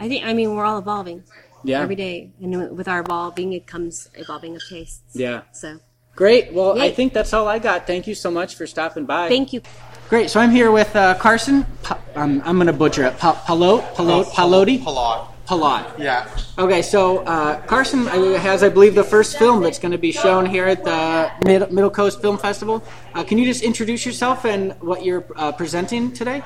I 0.01 0.09
think, 0.09 0.25
I 0.25 0.33
mean, 0.33 0.53
we're 0.53 0.65
all 0.65 0.79
evolving. 0.79 1.23
Yeah. 1.63 1.79
Every 1.79 1.95
day. 1.95 2.33
And 2.41 2.75
with 2.75 2.89
our 2.89 2.99
evolving, 2.99 3.53
it 3.53 3.65
comes 3.67 4.09
evolving 4.15 4.57
of 4.57 4.61
tastes. 4.67 5.15
Yeah. 5.15 5.43
So, 5.53 5.79
Great. 6.17 6.51
Well, 6.51 6.81
I 6.81 6.91
think 6.91 7.13
that's 7.13 7.31
all 7.31 7.47
I 7.47 7.59
got. 7.59 7.85
Thank 7.85 8.07
you 8.07 8.15
so 8.15 8.31
much 8.31 8.55
for 8.55 8.65
stopping 8.65 9.05
by. 9.05 9.29
thank 9.29 9.53
you. 9.53 9.61
Great. 10.09 10.31
So 10.31 10.39
I'm 10.39 10.49
here 10.49 10.71
with 10.71 10.95
uh, 10.95 11.15
Karson. 11.19 11.63
Pa- 11.83 11.99
um, 12.15 12.41
I'm 12.43 12.55
going 12.55 12.65
to 12.67 12.73
butcher 12.73 13.03
it. 13.05 13.19
Pa- 13.19 13.39
Palot? 13.45 13.83
Palot? 13.93 14.25
Paloti? 14.25 14.79
Palot. 14.83 15.27
Palot. 15.47 15.99
Yeah. 15.99 16.27
Okay, 16.57 16.81
so 16.81 17.19
uh, 17.19 17.61
Karson 17.67 18.07
uh, 18.07 18.39
has, 18.39 18.63
I 18.63 18.69
believe, 18.69 18.95
the 18.95 19.03
first 19.03 19.37
film 19.37 19.61
that's 19.61 19.77
going 19.77 19.91
to 19.91 19.97
be 19.99 20.11
shown 20.11 20.45
here 20.47 20.65
at 20.65 20.83
the 20.83 21.31
Mid- 21.45 21.71
Middle 21.71 21.91
Coast 21.91 22.19
Film 22.19 22.37
Festival. 22.39 22.83
Uh, 23.13 23.23
can 23.23 23.37
you 23.37 23.45
just 23.45 23.61
introduce 23.61 24.03
yourself 24.05 24.43
and 24.43 24.73
what 24.81 25.05
you're 25.05 25.23
uh, 25.35 25.51
presenting 25.51 26.11
today? 26.13 26.41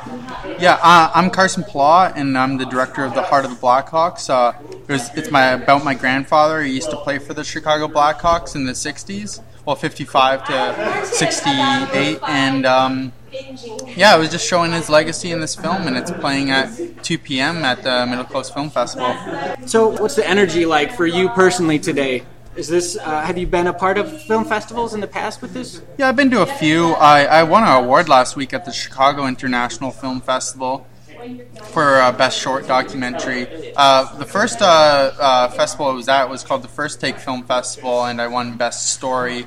Yeah, 0.59 0.77
uh, 0.83 1.11
I'm 1.15 1.29
Karson 1.31 1.63
Pilote, 1.65 2.13
and 2.17 2.37
I'm 2.37 2.57
the 2.57 2.65
director 2.65 3.05
of 3.05 3.13
the 3.15 3.23
Heart 3.23 3.45
of 3.45 3.51
the 3.51 3.57
Blackhawks. 3.57 4.29
Uh, 4.29 4.53
it 4.87 4.91
was, 4.91 5.09
it's 5.15 5.31
my 5.31 5.51
about 5.53 5.85
my 5.85 5.93
grandfather. 5.95 6.61
He 6.61 6.73
used 6.73 6.89
to 6.89 6.97
play 6.97 7.19
for 7.19 7.33
the 7.33 7.43
Chicago 7.45 7.87
Blackhawks 7.87 8.55
in 8.55 8.65
the 8.65 8.73
'60s, 8.73 9.41
well, 9.65 9.75
'55 9.75 10.45
to 10.47 11.05
'68, 11.05 12.19
and 12.27 12.65
um, 12.65 13.13
yeah, 13.95 14.13
I 14.13 14.17
was 14.17 14.29
just 14.29 14.47
showing 14.47 14.71
his 14.71 14.89
legacy 14.89 15.31
in 15.31 15.39
this 15.39 15.55
film, 15.55 15.87
and 15.87 15.97
it's 15.97 16.11
playing 16.11 16.51
at 16.51 17.03
2 17.03 17.17
p.m. 17.17 17.63
at 17.63 17.83
the 17.83 18.05
Middle 18.05 18.25
Coast 18.25 18.53
Film 18.53 18.69
Festival. 18.69 19.15
So, 19.65 19.89
what's 19.89 20.15
the 20.15 20.27
energy 20.27 20.65
like 20.65 20.93
for 20.95 21.05
you 21.05 21.29
personally 21.29 21.79
today? 21.79 22.23
Is 22.55 22.67
this? 22.67 22.97
Uh, 22.97 23.21
have 23.21 23.37
you 23.37 23.47
been 23.47 23.67
a 23.67 23.73
part 23.73 23.97
of 23.97 24.21
film 24.23 24.43
festivals 24.43 24.93
in 24.93 24.99
the 24.99 25.07
past 25.07 25.41
with 25.41 25.53
this? 25.53 25.81
Yeah, 25.97 26.09
I've 26.09 26.17
been 26.17 26.29
to 26.31 26.41
a 26.41 26.45
few. 26.45 26.87
I, 26.93 27.23
I 27.23 27.43
won 27.43 27.63
an 27.63 27.83
award 27.83 28.09
last 28.09 28.35
week 28.35 28.53
at 28.53 28.65
the 28.65 28.73
Chicago 28.73 29.25
International 29.25 29.91
Film 29.91 30.19
Festival 30.19 30.85
for 31.71 31.99
uh, 31.99 32.11
Best 32.11 32.39
Short 32.39 32.67
Documentary. 32.67 33.73
Uh, 33.75 34.15
the 34.17 34.25
first 34.25 34.61
uh, 34.61 34.65
uh, 34.65 35.47
festival 35.49 35.87
I 35.87 35.93
was 35.93 36.07
at 36.09 36.29
was 36.29 36.43
called 36.43 36.61
the 36.63 36.67
First 36.67 36.99
Take 37.01 37.17
Film 37.17 37.43
Festival, 37.43 38.05
and 38.05 38.21
I 38.21 38.27
won 38.27 38.57
Best 38.57 38.91
Story. 38.93 39.45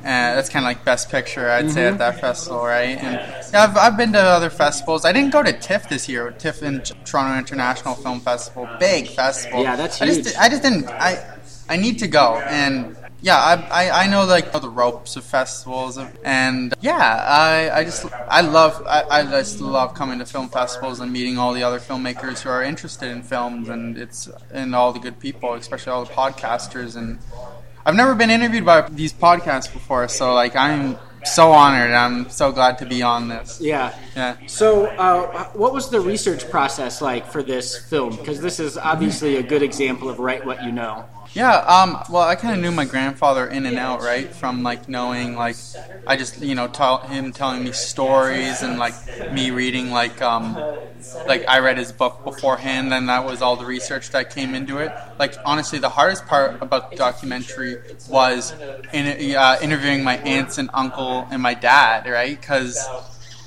Uh, 0.00 0.04
that's 0.04 0.48
kind 0.48 0.64
of 0.64 0.68
like 0.68 0.84
Best 0.84 1.10
Picture, 1.10 1.48
I'd 1.48 1.70
say, 1.70 1.82
Mhm. 1.82 1.92
at 1.92 1.98
that 1.98 2.20
festival, 2.20 2.64
right? 2.64 2.98
And 3.02 3.14
yeah, 3.52 3.62
I've, 3.64 3.76
I've 3.76 3.96
been 3.96 4.12
to 4.12 4.20
other 4.20 4.50
festivals. 4.50 5.04
I 5.04 5.12
didn't 5.12 5.30
go 5.32 5.42
to 5.42 5.52
TIFF 5.52 5.88
this 5.88 6.08
year. 6.08 6.30
TIFF 6.32 6.62
in 6.62 6.82
Toronto 7.04 7.38
International 7.38 7.94
Film 7.94 8.20
Festival, 8.20 8.68
big 8.78 9.06
festival. 9.08 9.62
Yeah, 9.62 9.76
that's 9.76 10.02
I 10.02 10.06
huge. 10.06 10.24
just, 10.24 10.38
I 10.38 10.48
just 10.48 10.62
didn't. 10.62 10.88
I 10.90 11.24
I 11.68 11.76
need 11.76 11.98
to 12.00 12.08
go, 12.08 12.42
and 12.48 12.96
yeah, 13.22 13.36
I, 13.36 13.86
I, 13.86 14.02
I 14.02 14.06
know 14.08 14.24
like 14.24 14.50
the 14.52 14.68
ropes 14.68 15.14
of 15.14 15.24
festivals, 15.24 15.96
and 16.24 16.74
yeah, 16.80 16.96
I, 16.98 17.70
I 17.70 17.84
just 17.84 18.04
I 18.28 18.40
love 18.40 18.82
I, 18.86 19.04
I 19.08 19.22
just 19.22 19.60
love 19.60 19.94
coming 19.94 20.18
to 20.18 20.26
film 20.26 20.48
festivals 20.48 20.98
and 20.98 21.12
meeting 21.12 21.38
all 21.38 21.54
the 21.54 21.62
other 21.62 21.78
filmmakers 21.78 22.40
who 22.40 22.50
are 22.50 22.64
interested 22.64 23.10
in 23.10 23.22
films, 23.22 23.68
and 23.68 23.96
it's 23.96 24.28
and 24.50 24.74
all 24.74 24.92
the 24.92 24.98
good 24.98 25.20
people, 25.20 25.54
especially 25.54 25.92
all 25.92 26.04
the 26.04 26.12
podcasters, 26.12 26.96
and 26.96 27.20
I've 27.86 27.94
never 27.94 28.16
been 28.16 28.30
interviewed 28.30 28.64
by 28.64 28.88
these 28.88 29.12
podcasts 29.12 29.72
before, 29.72 30.08
so 30.08 30.34
like 30.34 30.56
I'm 30.56 30.98
so 31.24 31.52
honored. 31.52 31.92
I'm 31.92 32.28
so 32.30 32.52
glad 32.52 32.78
to 32.78 32.86
be 32.86 33.02
on 33.02 33.28
this. 33.28 33.60
Yeah. 33.60 33.96
Yeah. 34.16 34.36
So, 34.46 34.86
uh, 34.86 35.44
what 35.52 35.72
was 35.72 35.90
the 35.90 36.00
research 36.00 36.50
process 36.50 37.00
like 37.00 37.26
for 37.30 37.42
this 37.42 37.78
film? 37.88 38.16
Because 38.16 38.40
this 38.40 38.58
is 38.58 38.76
obviously 38.76 39.36
a 39.36 39.42
good 39.42 39.62
example 39.62 40.08
of 40.08 40.18
write 40.18 40.44
what 40.44 40.64
you 40.64 40.72
know. 40.72 41.04
Yeah, 41.34 41.56
um, 41.66 42.02
well, 42.08 42.22
I 42.28 42.34
kind 42.36 42.54
of 42.54 42.60
knew 42.60 42.70
my 42.72 42.84
grandfather 42.84 43.46
in 43.46 43.64
and 43.66 43.78
out, 43.78 44.02
right? 44.02 44.34
From 44.34 44.62
like 44.62 44.88
knowing, 44.88 45.34
like, 45.34 45.64
I 46.06 46.16
just, 46.16 46.38
you 46.42 46.54
know, 46.54 46.68
tell 46.68 46.98
him 46.98 47.32
telling 47.32 47.62
me 47.64 47.72
stories 47.72 48.62
and 48.62 48.78
like 48.78 48.96
me 49.28 49.50
reading, 49.50 49.90
like, 49.90 50.20
um, 50.20 50.66
like 51.26 51.44
I 51.48 51.60
read 51.60 51.78
his 51.78 51.92
book 51.92 52.22
beforehand, 52.24 52.92
and 52.92 53.08
that 53.08 53.24
was 53.24 53.42
all 53.42 53.56
the 53.56 53.66
research 53.66 54.10
that 54.12 54.30
came 54.30 54.54
into 54.54 54.78
it. 54.78 54.94
Like, 55.18 55.38
honestly, 55.44 55.78
the 55.78 55.88
hardest 55.90 56.26
part 56.26 56.58
about 56.60 56.96
the 56.96 57.02
documentary 57.02 57.78
was 58.06 58.54
in, 58.92 59.34
uh, 59.36 59.58
interviewing 59.62 60.04
my 60.04 60.18
aunts 60.18 60.58
and 60.58 60.70
uncle 60.74 61.28
and 61.30 61.42
my 61.42 61.54
dad, 61.54 62.06
right? 62.06 62.38
Because 62.40 62.90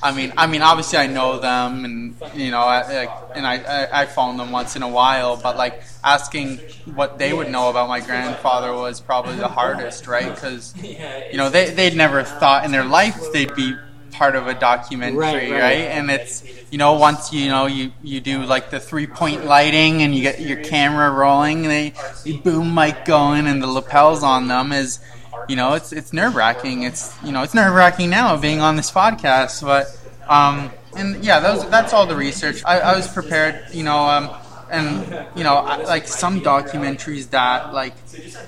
I 0.06 0.12
mean, 0.15 0.34
I 0.38 0.46
mean, 0.48 0.62
obviously 0.62 1.00
I 1.00 1.08
know 1.08 1.39
them, 1.39 1.84
and 1.84 2.15
you 2.36 2.52
know, 2.52 2.62
I, 2.62 3.06
like, 3.06 3.12
and 3.36 3.46
I, 3.48 3.56
I 3.58 4.02
I 4.02 4.06
phone 4.06 4.38
them 4.38 4.52
once 4.52 4.76
in 4.76 4.84
a 4.84 4.88
while, 5.00 5.36
but 5.36 5.58
like 5.58 5.82
asking 6.04 6.60
what 6.94 7.18
they 7.18 7.34
would 7.34 7.50
know 7.50 7.70
about 7.70 7.88
my 7.89 8.02
grandfather 8.02 8.72
was 8.72 9.02
probably 9.02 9.36
the 9.38 9.48
hardest, 9.48 10.06
right? 10.08 10.30
Because 10.34 10.74
you 10.84 11.38
know 11.38 11.50
they 11.50 11.72
they'd 11.72 11.96
never 11.96 12.24
thought 12.24 12.65
in 12.65 12.72
their 12.72 12.86
life 12.86 13.18
they'd 13.34 13.56
be 13.56 13.74
part 14.12 14.36
of 14.36 14.48
a 14.48 14.54
documentary, 14.54 15.18
Right, 15.18 15.52
right? 15.52 15.62
right. 15.70 15.86
And 15.98 16.10
it's 16.10 16.44
you 16.72 16.78
know 16.78 16.94
once 16.94 17.34
you 17.34 17.50
know 17.50 17.65
you 17.65 17.91
you 18.04 18.22
do 18.22 18.44
like 18.44 18.70
the 18.70 18.80
three 18.80 19.08
point 19.08 19.46
lighting 19.46 20.04
and 20.04 20.13
you 20.15 20.22
get 20.22 20.39
your 20.39 20.62
camera 20.63 21.10
rolling, 21.12 21.65
and 21.65 21.72
they 21.72 21.94
the 22.24 22.38
boom 22.38 22.74
mic 22.76 23.06
going 23.06 23.48
and 23.48 23.62
the 23.62 23.68
lapels 23.68 24.24
on 24.24 24.48
them 24.48 24.72
is 24.72 25.00
you 25.48 25.56
know, 25.56 25.74
it's 25.74 25.91
it's 25.91 26.13
nerve 26.13 26.36
wracking. 26.36 26.84
It's 26.84 27.13
you 27.24 27.32
know, 27.32 27.43
it's 27.43 27.54
nerve 27.54 27.74
wracking 27.74 28.10
now 28.10 28.36
being 28.38 28.62
on 28.62 28.76
this 28.76 28.91
podcast, 28.91 29.62
but 29.63 29.88
um, 30.30 30.71
and 30.95 31.24
yeah, 31.24 31.39
those 31.39 31.67
that's 31.69 31.93
all 31.93 32.06
the 32.06 32.15
research. 32.15 32.62
I, 32.65 32.80
I 32.80 32.95
was 32.95 33.08
prepared, 33.08 33.60
you 33.71 33.84
know, 33.84 33.98
um, 34.08 34.30
and 34.69 35.28
you 35.36 35.43
know, 35.43 35.56
I, 35.56 35.84
like 35.84 36.08
some 36.08 36.41
documentaries 36.41 37.30
that 37.32 37.74
like, 37.74 37.93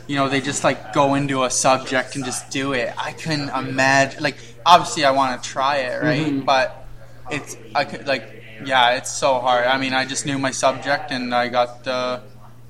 you 0.07 0.15
know, 0.15 0.29
they 0.29 0.41
just 0.41 0.63
like 0.63 0.93
go 0.93 1.15
into 1.15 1.43
a 1.43 1.49
subject 1.49 2.15
and 2.15 2.25
just 2.25 2.49
do 2.49 2.73
it. 2.73 2.93
I 2.97 3.11
couldn't 3.13 3.49
imagine. 3.49 4.21
Like, 4.23 4.37
obviously, 4.65 5.05
I 5.05 5.11
want 5.11 5.41
to 5.41 5.49
try 5.49 5.77
it, 5.77 6.01
right? 6.01 6.33
Mhm. 6.33 6.45
But 6.45 6.87
it's 7.29 7.57
I 7.75 7.85
could 7.85 8.07
like, 8.07 8.43
yeah, 8.63 8.91
it's 8.95 9.11
so 9.11 9.39
hard. 9.39 9.65
I 9.65 9.77
mean, 9.77 9.93
I 9.93 10.05
just 10.05 10.25
knew 10.25 10.37
my 10.39 10.51
subject, 10.51 11.11
and 11.11 11.33
I 11.33 11.49
got 11.49 11.87
uh, 11.87 12.19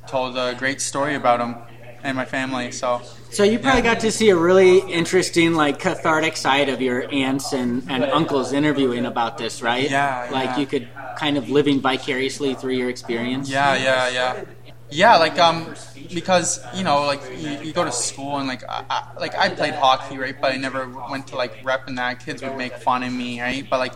told 0.08 0.38
a 0.38 0.56
great 0.56 0.82
story 0.82 1.15
about 1.15 1.39
him 1.39 1.56
and 2.03 2.15
my 2.17 2.25
family. 2.25 2.71
So 2.71 3.01
So 3.29 3.43
you 3.43 3.59
probably 3.59 3.81
got 3.81 3.99
to 4.01 4.11
see 4.11 4.29
a 4.29 4.35
really 4.35 4.79
interesting, 4.79 5.53
like 5.53 5.79
cathartic 5.79 6.37
side 6.37 6.69
of 6.69 6.81
your 6.81 7.05
aunts 7.11 7.53
and, 7.53 7.83
and 7.89 8.03
uncles 8.05 8.53
interviewing 8.53 9.05
about 9.05 9.37
this, 9.37 9.61
right? 9.61 9.89
Yeah, 9.89 10.29
Like 10.31 10.45
yeah. 10.45 10.57
you 10.59 10.65
could 10.65 10.89
kind 11.17 11.37
of 11.37 11.49
living 11.49 11.81
vicariously 11.81 12.55
through 12.55 12.73
your 12.73 12.89
experience. 12.89 13.49
Yeah, 13.49 13.75
yeah, 13.75 14.09
yeah. 14.09 14.45
Yeah, 14.89 15.17
like 15.17 15.37
um, 15.37 15.75
because 16.13 16.65
you 16.73 16.83
know, 16.85 17.05
like 17.05 17.21
you, 17.37 17.49
you 17.59 17.73
go 17.73 17.83
to 17.83 17.91
school 17.91 18.37
and 18.37 18.47
like 18.47 18.63
I, 18.69 18.85
I, 18.89 19.03
like 19.19 19.35
I 19.37 19.49
played 19.49 19.73
hockey, 19.75 20.17
right? 20.17 20.35
But 20.39 20.53
I 20.53 20.57
never 20.57 20.87
went 21.09 21.27
to 21.27 21.35
like 21.35 21.53
rep 21.61 21.87
and 21.87 21.97
that. 21.97 22.23
Kids 22.23 22.41
would 22.41 22.55
make 22.55 22.77
fun 22.77 23.03
of 23.03 23.11
me, 23.11 23.41
right? 23.41 23.67
But 23.69 23.79
like, 23.79 23.93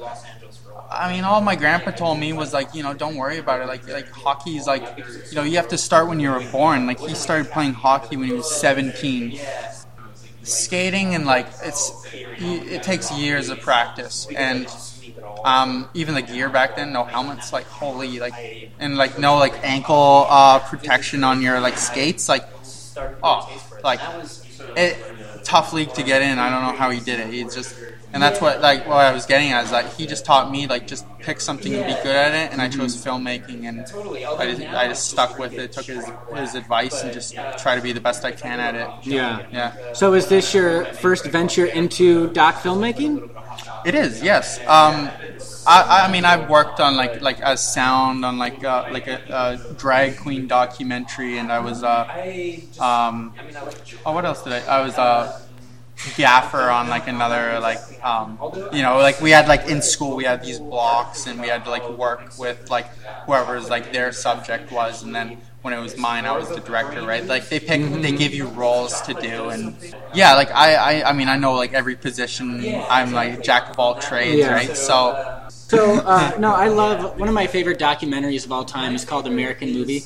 I 0.92 1.12
mean, 1.14 1.24
all 1.24 1.42
my 1.42 1.56
grandpa 1.56 1.92
told 1.92 2.20
me 2.20 2.34
was 2.34 2.54
like, 2.54 2.74
you 2.74 2.84
know, 2.84 2.94
don't 2.94 3.16
worry 3.16 3.38
about 3.38 3.62
it. 3.62 3.68
Like, 3.68 3.88
like 3.88 4.10
hockey 4.12 4.58
is 4.58 4.68
like, 4.68 4.84
you 5.30 5.36
know, 5.36 5.44
you 5.44 5.56
have 5.58 5.70
to 5.70 5.78
start 5.78 6.08
when 6.08 6.20
you 6.20 6.30
were 6.30 6.42
born. 6.42 6.86
Like 6.86 7.00
he 7.00 7.16
started 7.16 7.50
playing 7.52 7.74
hockey 7.74 8.18
when 8.18 8.28
he 8.28 8.34
was 8.34 8.50
17. 8.50 9.40
Skating 10.44 11.14
and 11.14 11.26
like 11.26 11.48
it's 11.64 11.92
it 12.40 12.82
takes 12.82 13.12
years 13.12 13.50
of 13.50 13.60
practice 13.62 14.28
and 14.36 14.68
um, 15.44 15.90
even 15.94 16.16
the 16.16 16.22
gear 16.22 16.50
back 16.50 16.76
then, 16.76 16.94
no 16.94 17.04
helmets, 17.04 17.54
like 17.54 17.68
holy, 17.68 18.20
like 18.20 18.36
and 18.80 18.98
like 18.98 19.18
no 19.20 19.38
like 19.38 19.54
ankle 19.64 20.28
uh, 20.30 20.60
protection 20.60 21.24
on 21.24 21.42
your 21.42 21.60
like 21.60 21.78
skates, 21.78 22.30
like 22.30 22.48
oh, 23.24 23.48
like 23.84 24.02
it 24.76 24.98
tough 25.44 25.74
league 25.74 25.94
to 25.94 26.04
get 26.04 26.22
in. 26.22 26.40
I 26.40 26.50
don't 26.50 26.64
know 26.64 26.74
how 26.74 26.90
he 26.90 27.00
did 27.00 27.20
it. 27.20 27.28
He 27.34 27.44
just 27.44 27.76
and 28.14 28.22
that's 28.22 28.42
what 28.42 28.62
like 28.62 28.88
what 28.88 28.98
I 28.98 29.14
was 29.14 29.26
getting 29.26 29.52
at 29.52 29.66
is 29.66 29.72
that 29.72 29.94
he 29.94 30.06
just 30.06 30.26
taught 30.26 30.52
me 30.52 30.68
like 30.68 30.88
just 30.88 31.06
pick 31.20 31.40
something 31.40 31.74
and 31.74 31.86
be 31.86 31.94
good 32.04 32.16
at 32.16 32.34
it, 32.34 32.52
and 32.52 32.62
I 32.62 32.68
chose 32.68 32.96
filmmaking 33.04 33.68
and 33.68 33.80
I 33.80 34.52
just, 34.52 34.62
I 34.62 34.88
just 34.88 35.10
stuck 35.10 35.38
with 35.38 35.54
it, 35.54 35.72
took 35.72 35.86
his 35.86 36.10
his 36.36 36.56
advice, 36.56 37.04
and 37.04 37.14
just 37.14 37.36
try 37.58 37.76
to 37.76 37.82
be 37.82 37.92
the 37.92 38.02
best 38.02 38.26
I 38.26 38.32
can 38.32 38.60
at 38.60 38.76
it. 38.76 38.90
Yeah. 39.08 39.46
yeah. 39.52 39.94
So 39.94 40.14
is 40.14 40.28
this 40.28 40.54
your 40.54 40.86
first 40.86 41.26
venture 41.26 41.66
into 41.66 42.30
doc 42.32 42.56
filmmaking? 42.56 43.30
It 43.86 43.96
is, 43.96 44.22
yes. 44.22 44.60
Um, 44.60 45.10
I, 45.66 46.06
I 46.06 46.12
mean, 46.12 46.26
I've 46.26 46.50
worked 46.50 46.80
on 46.80 46.96
like 46.96 47.22
like 47.22 47.40
as 47.42 47.62
sound 47.74 48.26
on 48.26 48.38
like 48.38 48.64
uh, 48.64 48.88
like 48.92 49.08
a, 49.08 49.22
a 49.30 49.74
drag 49.74 50.18
queen 50.18 50.48
documentary, 50.48 51.38
and 51.38 51.52
I 51.52 51.60
was 51.60 51.84
uh, 51.84 52.06
um, 52.80 53.34
oh, 54.06 54.14
what 54.14 54.26
else 54.26 54.44
did 54.44 54.54
I? 54.54 54.78
I 54.78 54.82
was 54.82 54.98
uh, 54.98 55.42
gaffer 56.16 56.70
on 56.70 56.90
like 56.90 57.08
another 57.08 57.60
like 57.60 57.80
um, 58.04 58.40
you 58.72 58.82
know 58.82 58.98
like 58.98 59.22
we 59.22 59.32
had 59.32 59.48
like 59.48 59.66
in 59.68 59.82
school 59.82 60.16
we 60.16 60.24
had 60.24 60.42
these 60.42 60.60
blocks, 60.60 61.28
and 61.28 61.40
we 61.40 61.48
had 61.48 61.64
to 61.66 61.70
like 61.70 61.88
work 61.90 62.34
with 62.38 62.70
like 62.70 62.88
whoever's 63.26 63.70
like 63.70 63.92
their 63.92 64.12
subject 64.12 64.72
was, 64.72 65.04
and 65.04 65.14
then 65.14 65.34
when 65.62 65.74
it 65.74 65.80
was 65.80 65.96
mine, 65.96 66.26
I 66.26 66.32
was 66.34 66.52
the 66.52 66.60
director, 66.60 67.04
right? 67.04 67.26
Like 67.26 67.50
they 67.50 67.60
pick, 67.60 68.02
they 68.02 68.12
give 68.12 68.34
you 68.34 68.48
roles 68.48 69.02
to 69.02 69.14
do, 69.14 69.50
and 69.50 69.76
yeah, 70.12 70.34
like 70.34 70.50
I, 70.52 70.76
I, 71.02 71.10
I 71.10 71.14
mean, 71.14 71.28
I 71.30 71.38
know 71.38 71.54
like 71.54 71.74
every 71.74 71.96
position. 71.96 72.86
I'm 72.90 73.12
like 73.12 73.42
jack 73.42 73.70
of 73.70 73.78
all 73.80 73.96
trades, 73.96 74.48
Yeah. 74.48 74.54
right? 74.54 74.76
So 74.76 75.20
So 75.72 75.96
uh, 76.06 76.36
no, 76.38 76.54
I 76.54 76.68
love 76.68 77.18
one 77.18 77.30
of 77.30 77.34
my 77.34 77.48
favorite 77.48 77.80
documentaries 77.80 78.44
of 78.46 78.52
all 78.52 78.66
time 78.66 78.94
is 78.94 79.06
called 79.06 79.26
American 79.26 79.72
Movie. 79.72 80.04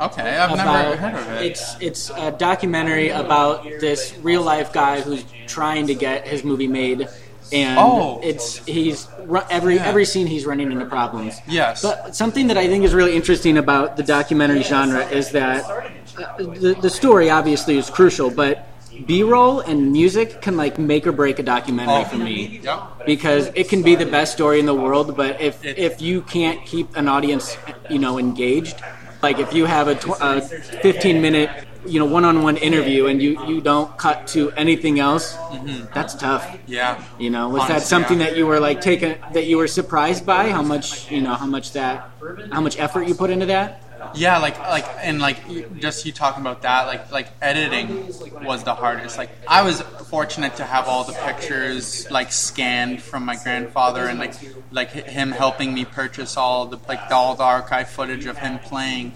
okay, 0.00 0.36
I've 0.36 0.54
never 0.54 0.96
heard 0.96 1.14
of 1.14 1.28
it. 1.32 1.46
It's 1.50 1.76
it's 1.80 2.10
a 2.10 2.30
documentary 2.30 3.08
about 3.08 3.62
this 3.80 4.14
real 4.22 4.42
life 4.42 4.70
guy 4.70 5.00
who's 5.00 5.24
trying 5.46 5.86
to 5.86 5.94
get 5.94 6.26
his 6.28 6.44
movie 6.44 6.68
made, 6.68 7.08
and 7.52 7.78
Oh. 7.78 8.20
it's 8.22 8.62
he's 8.66 9.08
every 9.48 9.76
Yeah. 9.76 9.86
every 9.86 10.04
scene 10.04 10.26
he's 10.26 10.44
running 10.44 10.70
into 10.70 10.84
problems. 10.84 11.40
Yes. 11.48 11.80
But 11.80 12.14
something 12.14 12.48
that 12.48 12.58
I 12.58 12.66
think 12.68 12.84
is 12.84 12.92
really 12.92 13.16
interesting 13.16 13.56
about 13.56 13.96
the 13.96 14.02
documentary 14.02 14.62
genre 14.62 15.06
is 15.06 15.30
that 15.30 15.64
uh, 15.64 16.36
the 16.36 16.76
the 16.82 16.90
story 16.90 17.30
obviously 17.30 17.78
is 17.78 17.88
crucial, 17.88 18.28
but 18.28 18.66
B-roll 19.06 19.60
and 19.60 19.92
music 19.92 20.40
can 20.42 20.56
like 20.56 20.78
make 20.78 21.06
or 21.06 21.12
break 21.12 21.38
a 21.38 21.42
documentary 21.42 21.94
oh. 21.94 22.04
for 22.04 22.16
me 22.16 22.60
because 23.06 23.50
it 23.54 23.68
can 23.68 23.82
be 23.82 23.94
the 23.94 24.06
best 24.06 24.32
story 24.32 24.60
in 24.60 24.66
the 24.66 24.74
world, 24.74 25.16
but 25.16 25.40
if 25.40 25.64
if 25.64 26.02
you 26.02 26.22
can't 26.22 26.64
keep 26.66 26.96
an 26.96 27.08
audience, 27.08 27.56
you 27.90 27.98
know, 27.98 28.18
engaged, 28.18 28.82
like 29.22 29.38
if 29.38 29.52
you 29.52 29.66
have 29.66 29.88
a, 29.88 29.94
tw- 29.94 30.20
a 30.20 30.40
15 30.40 31.20
minute, 31.20 31.50
you 31.86 31.98
know, 31.98 32.06
one-on-one 32.06 32.56
interview 32.56 33.06
and 33.06 33.22
you 33.22 33.42
you 33.46 33.60
don't 33.60 33.96
cut 33.96 34.26
to 34.28 34.50
anything 34.52 34.98
else, 34.98 35.34
mm-hmm. 35.34 35.92
that's 35.94 36.14
tough. 36.14 36.58
Yeah. 36.66 37.02
You 37.18 37.30
know, 37.30 37.48
was 37.48 37.66
that 37.68 37.82
something 37.82 38.20
yeah. 38.20 38.26
that 38.26 38.36
you 38.36 38.46
were 38.46 38.60
like 38.60 38.80
taken 38.80 39.18
that 39.32 39.46
you 39.46 39.58
were 39.58 39.68
surprised 39.68 40.26
by 40.26 40.50
how 40.50 40.62
much 40.62 41.10
you 41.10 41.20
know 41.20 41.34
how 41.34 41.46
much 41.46 41.72
that 41.72 42.10
how 42.52 42.60
much 42.60 42.78
effort 42.78 43.06
you 43.08 43.14
put 43.14 43.30
into 43.30 43.46
that? 43.46 43.82
Yeah, 44.14 44.38
like 44.38 44.58
like 44.58 44.86
and 45.02 45.20
like 45.20 45.38
just 45.80 46.06
you 46.06 46.12
talking 46.12 46.40
about 46.40 46.62
that, 46.62 46.86
like 46.86 47.10
like 47.10 47.28
editing 47.42 48.06
was 48.44 48.64
the 48.64 48.74
hardest. 48.74 49.18
Like 49.18 49.30
I 49.46 49.62
was 49.62 49.80
fortunate 50.10 50.56
to 50.56 50.64
have 50.64 50.88
all 50.88 51.04
the 51.04 51.12
pictures 51.12 52.10
like 52.10 52.32
scanned 52.32 53.02
from 53.02 53.24
my 53.24 53.36
grandfather 53.36 54.06
and 54.06 54.18
like 54.18 54.34
like 54.70 54.90
him 54.90 55.30
helping 55.30 55.74
me 55.74 55.84
purchase 55.84 56.36
all 56.36 56.66
the 56.66 56.78
like 56.88 57.10
all 57.10 57.34
the 57.34 57.44
archive 57.44 57.88
footage 57.88 58.26
of 58.26 58.38
him 58.38 58.58
playing, 58.60 59.12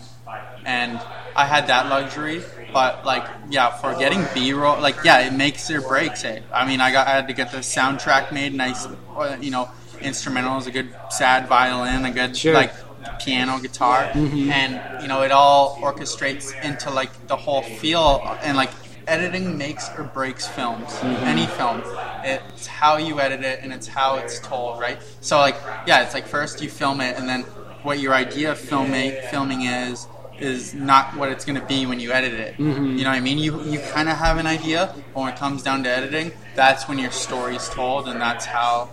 and 0.65 1.01
I 1.37 1.47
had 1.47 1.67
that 1.69 1.89
luxury. 1.89 2.43
But 2.73 3.05
like 3.05 3.27
yeah, 3.51 3.71
for 3.71 3.95
getting 3.95 4.25
B 4.35 4.53
roll, 4.53 4.81
like 4.81 4.97
yeah, 5.05 5.21
it 5.21 5.33
makes 5.33 5.71
or 5.71 5.81
breaks 5.81 6.25
it. 6.25 6.43
I 6.53 6.67
mean, 6.67 6.81
I 6.81 6.93
got 6.93 7.07
I 7.07 7.11
had 7.11 7.29
to 7.29 7.35
get 7.35 7.53
the 7.53 7.59
soundtrack 7.59 8.33
made, 8.33 8.55
nice, 8.55 8.87
uh, 9.17 9.37
you 9.41 9.51
know, 9.51 9.71
instrumentals, 10.01 10.67
a 10.67 10.71
good 10.71 10.95
sad 11.11 11.49
violin, 11.49 12.05
a 12.05 12.11
good 12.11 12.37
Sure. 12.37 12.55
like 12.55 12.73
piano, 13.21 13.59
guitar, 13.61 14.11
and 14.15 15.03
you 15.03 15.09
know 15.09 15.23
it 15.23 15.31
all 15.31 15.77
orchestrates 15.77 16.53
into 16.65 16.91
like 16.91 17.11
the 17.27 17.37
whole 17.37 17.63
feel 17.63 18.23
and 18.43 18.57
like 18.57 18.71
editing 19.07 19.59
makes 19.59 19.89
or 19.99 20.05
breaks 20.05 20.47
films. 20.47 20.95
Any 21.03 21.47
film, 21.47 21.83
it's 22.25 22.67
how 22.67 22.97
you 22.97 23.21
edit 23.21 23.43
it 23.43 23.61
and 23.63 23.73
it's 23.73 23.87
how 23.87 24.17
it's 24.17 24.41
told, 24.41 24.81
right? 24.81 24.99
So 25.21 25.39
like 25.39 25.57
yeah, 25.87 26.03
it's 26.03 26.15
like 26.15 26.27
first 26.27 26.63
you 26.63 26.69
film 26.69 27.01
it 27.01 27.17
and 27.17 27.29
then 27.29 27.43
what 27.83 27.99
your 27.99 28.15
idea 28.15 28.53
of 28.53 28.59
filming 28.59 29.13
filming 29.31 29.63
is 29.63 30.07
is 30.43 30.75
not 30.75 31.17
what 31.17 31.31
it's 31.31 31.45
going 31.45 31.61
to 31.61 31.67
be 31.67 31.87
when 31.87 32.01
you 32.01 32.13
edit 32.13 32.33
it. 32.33 32.57
Mm-hmm. 32.57 32.97
You 32.97 33.05
know 33.05 33.11
what 33.11 33.17
I 33.17 33.21
mean? 33.21 33.39
You 33.39 33.63
you 33.65 33.79
kind 33.93 34.09
of 34.09 34.17
have 34.17 34.39
an 34.39 34.47
idea, 34.47 34.95
but 35.15 35.21
when 35.21 35.33
it 35.33 35.39
comes 35.39 35.63
down 35.63 35.85
to 35.85 35.91
editing, 35.91 36.33
that's 36.55 36.89
when 36.89 36.99
your 36.99 37.11
story's 37.11 37.69
told, 37.69 38.09
and 38.09 38.21
that's 38.21 38.45
how, 38.45 38.91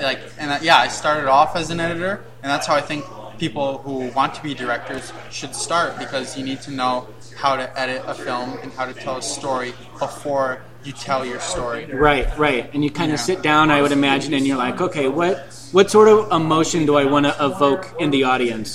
like, 0.00 0.20
and 0.38 0.50
that, 0.50 0.62
yeah, 0.62 0.76
I 0.76 0.88
started 0.88 1.28
off 1.28 1.56
as 1.56 1.70
an 1.70 1.80
editor, 1.80 2.24
and 2.42 2.50
that's 2.50 2.66
how 2.66 2.74
I 2.74 2.80
think 2.80 3.04
people 3.42 3.78
who 3.78 3.96
want 4.18 4.32
to 4.32 4.42
be 4.48 4.54
directors 4.54 5.12
should 5.28 5.52
start 5.52 5.98
because 5.98 6.38
you 6.38 6.44
need 6.44 6.60
to 6.60 6.70
know 6.70 7.08
how 7.36 7.56
to 7.56 7.66
edit 7.82 8.00
a 8.06 8.14
film 8.14 8.56
and 8.62 8.70
how 8.74 8.86
to 8.86 8.94
tell 8.94 9.16
a 9.16 9.22
story 9.36 9.72
before 9.98 10.62
you 10.84 10.92
tell 10.92 11.26
your 11.26 11.40
story. 11.40 11.82
Right, 11.86 12.26
right. 12.38 12.70
And 12.72 12.84
you 12.84 12.90
kind 12.90 13.10
of 13.10 13.18
Yeah. 13.18 13.24
sit 13.30 13.42
down, 13.42 13.72
I 13.72 13.82
would 13.82 13.90
imagine, 13.90 14.32
and 14.32 14.46
you're 14.46 14.62
like, 14.68 14.80
okay, 14.80 15.08
what 15.08 15.34
what 15.72 15.90
sort 15.90 16.08
of 16.14 16.30
emotion 16.30 16.86
do 16.86 16.94
I 17.02 17.04
want 17.14 17.24
to 17.26 17.34
evoke 17.50 17.84
in 17.98 18.10
the 18.16 18.22
audience 18.32 18.70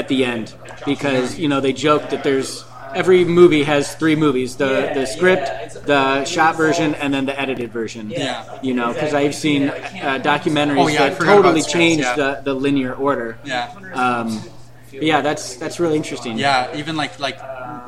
at 0.00 0.08
the 0.08 0.18
end? 0.34 0.52
Because 0.84 1.38
you 1.38 1.48
know 1.48 1.60
they 1.66 1.72
joke 1.72 2.10
that 2.10 2.22
there's 2.22 2.50
every 2.94 3.24
movie 3.24 3.62
has 3.64 3.94
three 3.94 4.16
movies: 4.16 4.56
the 4.56 4.90
the 4.94 5.06
script, 5.06 5.86
the 5.86 6.24
shot 6.24 6.56
version, 6.56 6.94
and 6.94 7.12
then 7.12 7.26
the 7.26 7.38
edited 7.38 7.70
version. 7.72 8.10
Yeah. 8.10 8.58
You 8.62 8.74
know, 8.74 8.92
because 8.92 9.14
I've 9.14 9.34
seen 9.34 9.68
uh, 9.68 10.20
documentaries 10.22 10.82
Oh, 10.84 10.88
yeah, 10.88 11.08
that 11.10 11.18
totally 11.18 11.62
change 11.62 12.02
yeah. 12.02 12.14
the, 12.16 12.40
the 12.44 12.54
linear 12.54 12.94
order. 12.94 13.38
Yeah. 13.44 13.72
Um, 13.94 14.42
yeah, 14.92 15.20
that's 15.20 15.56
that's 15.56 15.78
really 15.80 15.96
interesting. 15.96 16.38
Yeah, 16.38 16.76
even 16.76 16.96
like 16.96 17.18
like 17.20 17.38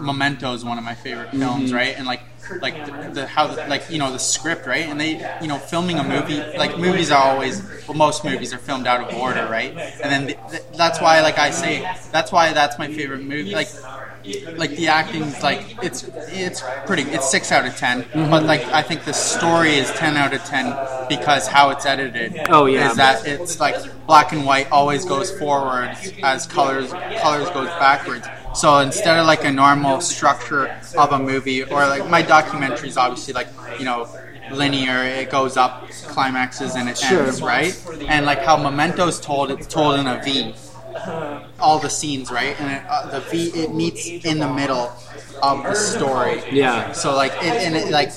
Memento 0.01 0.55
is 0.55 0.65
one 0.65 0.79
of 0.79 0.85
my 0.85 0.95
favorite 0.95 1.31
films, 1.31 1.71
Mhm. 1.71 1.75
right? 1.75 1.95
And 1.97 2.07
like 2.07 2.21
like 2.61 2.85
the, 2.87 3.11
the 3.15 3.27
how 3.27 3.47
the, 3.49 3.67
like 3.67 3.89
you 3.91 3.99
know 3.99 4.13
the 4.13 4.19
script, 4.19 4.67
right? 4.67 4.87
And 4.87 5.01
they 5.01 5.13
you 5.41 5.49
know 5.49 5.59
filming 5.59 5.99
a 5.99 6.05
movie 6.05 6.41
like 6.57 6.79
movies 6.79 7.11
are 7.11 7.23
always 7.23 7.63
well 7.89 7.97
most 7.97 8.25
movies 8.25 8.53
are 8.53 8.59
filmed 8.59 8.87
out 8.87 9.01
of 9.01 9.19
order, 9.21 9.47
right? 9.51 9.71
And 10.03 10.11
then 10.13 10.27
the, 10.27 10.35
the, 10.51 10.77
that's 10.77 11.01
why 11.01 11.21
like 11.23 11.39
I 11.39 11.51
say 11.51 11.81
that's 12.13 12.31
why 12.33 12.53
that's 12.53 12.79
my 12.79 12.89
favorite 12.89 13.23
movie. 13.23 13.55
Like 13.55 13.69
like 14.57 14.71
the 14.71 14.89
acting's 14.89 15.43
like 15.43 15.77
it's 15.83 16.05
it's 16.29 16.63
pretty 16.87 17.03
it's 17.03 17.31
six 17.31 17.51
out 17.51 17.67
of 17.67 17.77
10 17.77 18.03
mm-hmm. 18.03 18.31
but 18.31 18.45
like 18.45 18.65
I 18.67 18.83
think 18.83 19.05
the 19.05 19.13
story 19.13 19.75
is 19.75 19.91
ten 19.93 20.17
out 20.17 20.33
of 20.35 20.43
ten 20.45 20.77
because 21.09 21.47
how 21.47 21.71
it's 21.71 21.87
edited. 21.87 22.47
Oh, 22.49 22.67
yeah. 22.67 22.91
is 22.91 22.97
that 22.97 23.27
it's 23.27 23.61
like 23.61 23.77
black 24.07 24.33
and 24.33 24.45
white 24.45 24.71
always 24.71 25.05
goes 25.05 25.37
forward 25.39 25.97
as 26.23 26.47
colors 26.47 26.93
colors 27.21 27.49
goes 27.51 27.69
backwards. 27.79 28.27
So 28.55 28.79
instead 28.79 29.19
of 29.19 29.27
like 29.27 29.45
a 29.45 29.53
normal 29.53 30.01
structure 30.01 30.69
of 30.97 31.13
a 31.13 31.19
movie 31.19 31.63
or 31.63 31.87
like 31.87 32.09
my 32.09 32.23
documentary 32.23 32.89
is 32.89 32.97
obviously 32.97 33.35
like 33.35 33.49
you 33.79 33.85
know 33.85 34.09
linear 34.53 35.03
it 35.05 35.31
goes 35.31 35.57
up 35.57 35.89
climaxes 36.09 36.75
and 36.75 36.89
it 36.89 36.99
Sure. 36.99 37.23
ends 37.23 37.41
right 37.41 37.75
and 38.09 38.27
like 38.27 38.41
how 38.41 38.57
memento's 38.57 39.19
told 39.19 39.51
it's 39.51 39.67
told 39.67 39.99
in 39.99 40.07
a 40.07 40.21
v 40.23 40.55
all 41.59 41.79
the 41.79 41.89
scenes 41.89 42.31
right 42.31 42.59
and 42.61 42.71
it, 42.73 42.83
uh, 42.89 43.11
the 43.11 43.21
v 43.21 43.49
it 43.55 43.75
meets 43.75 44.07
in 44.07 44.39
the 44.39 44.49
middle 44.49 44.93
of 45.43 45.63
the 45.65 45.75
story 45.75 46.43
Yeah. 46.51 46.93
so 46.93 47.15
like 47.15 47.33
it, 47.33 47.55
and 47.65 47.75
it 47.77 47.91
like 47.91 48.11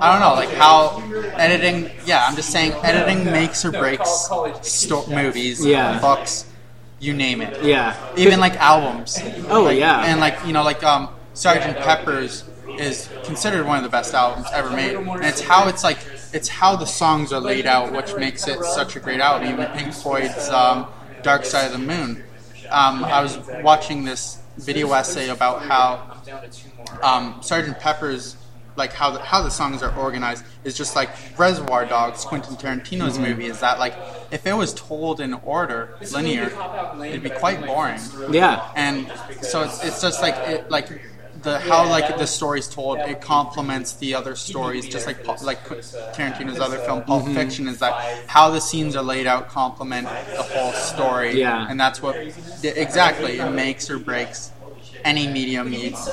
I 0.00 0.12
don't 0.12 0.20
know 0.20 0.34
like 0.34 0.50
how 0.50 1.02
editing 1.36 1.90
yeah 2.06 2.26
I'm 2.28 2.36
just 2.36 2.50
saying 2.50 2.72
editing 2.82 3.24
makes 3.24 3.64
or 3.64 3.72
breaks 3.72 4.28
sto- 4.62 5.06
movies 5.08 5.64
Yeah. 5.64 6.00
books 6.00 6.46
you 7.00 7.12
name 7.14 7.40
it 7.42 7.62
Yeah. 7.64 7.96
even 8.16 8.40
like 8.40 8.56
albums 8.56 9.18
Oh, 9.48 9.62
Like, 9.64 9.78
yeah. 9.78 10.04
and 10.06 10.20
like 10.20 10.36
you 10.46 10.52
know 10.52 10.62
like 10.62 10.82
um 10.84 11.08
Sergeant 11.34 11.76
Pepper's 11.78 12.44
is 12.78 13.08
considered 13.24 13.66
one 13.66 13.76
of 13.78 13.82
the 13.82 13.88
best 13.90 14.14
albums 14.14 14.46
ever 14.52 14.70
made, 14.70 14.94
and 14.94 15.24
it's 15.24 15.40
how 15.40 15.68
it's 15.68 15.82
like 15.82 15.98
it's 16.32 16.48
how 16.48 16.76
the 16.76 16.84
songs 16.86 17.32
are 17.32 17.40
laid 17.40 17.66
out, 17.66 17.92
which 17.92 18.14
makes 18.14 18.46
it 18.46 18.62
such 18.64 18.94
a 18.96 19.00
great 19.00 19.20
album. 19.20 19.48
Even 19.48 19.66
Pink 19.76 19.92
Floyd's 19.92 20.48
um, 20.50 20.86
"Dark 21.22 21.44
Side 21.44 21.66
of 21.66 21.72
the 21.72 21.78
Moon." 21.78 22.22
Um, 22.70 23.04
I 23.04 23.20
was 23.22 23.38
watching 23.62 24.04
this 24.04 24.38
video 24.56 24.92
essay 24.92 25.28
about 25.28 25.62
how 25.62 26.18
um, 27.02 27.38
Sergeant 27.42 27.78
Pepper's 27.78 28.36
like 28.76 28.92
how 28.92 29.10
the, 29.10 29.18
how 29.18 29.42
the 29.42 29.50
songs 29.50 29.82
are 29.82 29.94
organized 29.96 30.44
is 30.64 30.76
just 30.76 30.94
like 30.96 31.10
Reservoir 31.38 31.84
Dogs, 31.84 32.24
Quentin 32.24 32.54
Tarantino's 32.56 33.18
Mhm. 33.18 33.28
movie. 33.28 33.46
Is 33.46 33.60
that 33.60 33.78
like 33.78 33.94
if 34.30 34.46
it 34.46 34.52
was 34.54 34.72
told 34.74 35.20
in 35.20 35.34
order, 35.34 35.96
linear, 36.12 36.50
it'd 37.04 37.22
be 37.22 37.30
quite 37.30 37.64
boring. 37.66 38.00
Yeah. 38.30 38.70
and 38.76 39.10
so 39.42 39.62
it's, 39.64 39.84
it's 39.84 40.00
just 40.00 40.22
like 40.22 40.36
it 40.48 40.70
like 40.70 40.88
the 41.42 41.58
how 41.58 41.88
like 41.88 42.18
the 42.18 42.26
story's 42.26 42.68
told 42.68 42.98
it 42.98 43.20
complements 43.20 43.94
the 43.94 44.14
other 44.14 44.34
stories 44.36 44.88
just 44.88 45.06
like 45.06 45.24
Pul- 45.24 45.36
like 45.42 45.64
Tarantino's 46.14 46.60
other 46.60 46.78
film 46.78 47.02
Pulp 47.02 47.24
Mhm. 47.24 47.34
Fiction 47.34 47.68
is 47.68 47.78
that 47.78 47.94
how 48.26 48.50
the 48.50 48.60
scenes 48.60 48.94
are 48.96 49.02
laid 49.02 49.26
out 49.26 49.48
complement 49.48 50.06
the 50.36 50.42
whole 50.42 50.72
story 50.72 51.38
Yeah. 51.40 51.66
and 51.68 51.78
that's 51.80 52.02
what 52.02 52.16
exactly 52.62 53.38
it 53.38 53.50
makes 53.50 53.88
or 53.90 53.98
breaks 53.98 54.50
any 55.04 55.26
medium 55.28 55.70
needs 55.70 56.08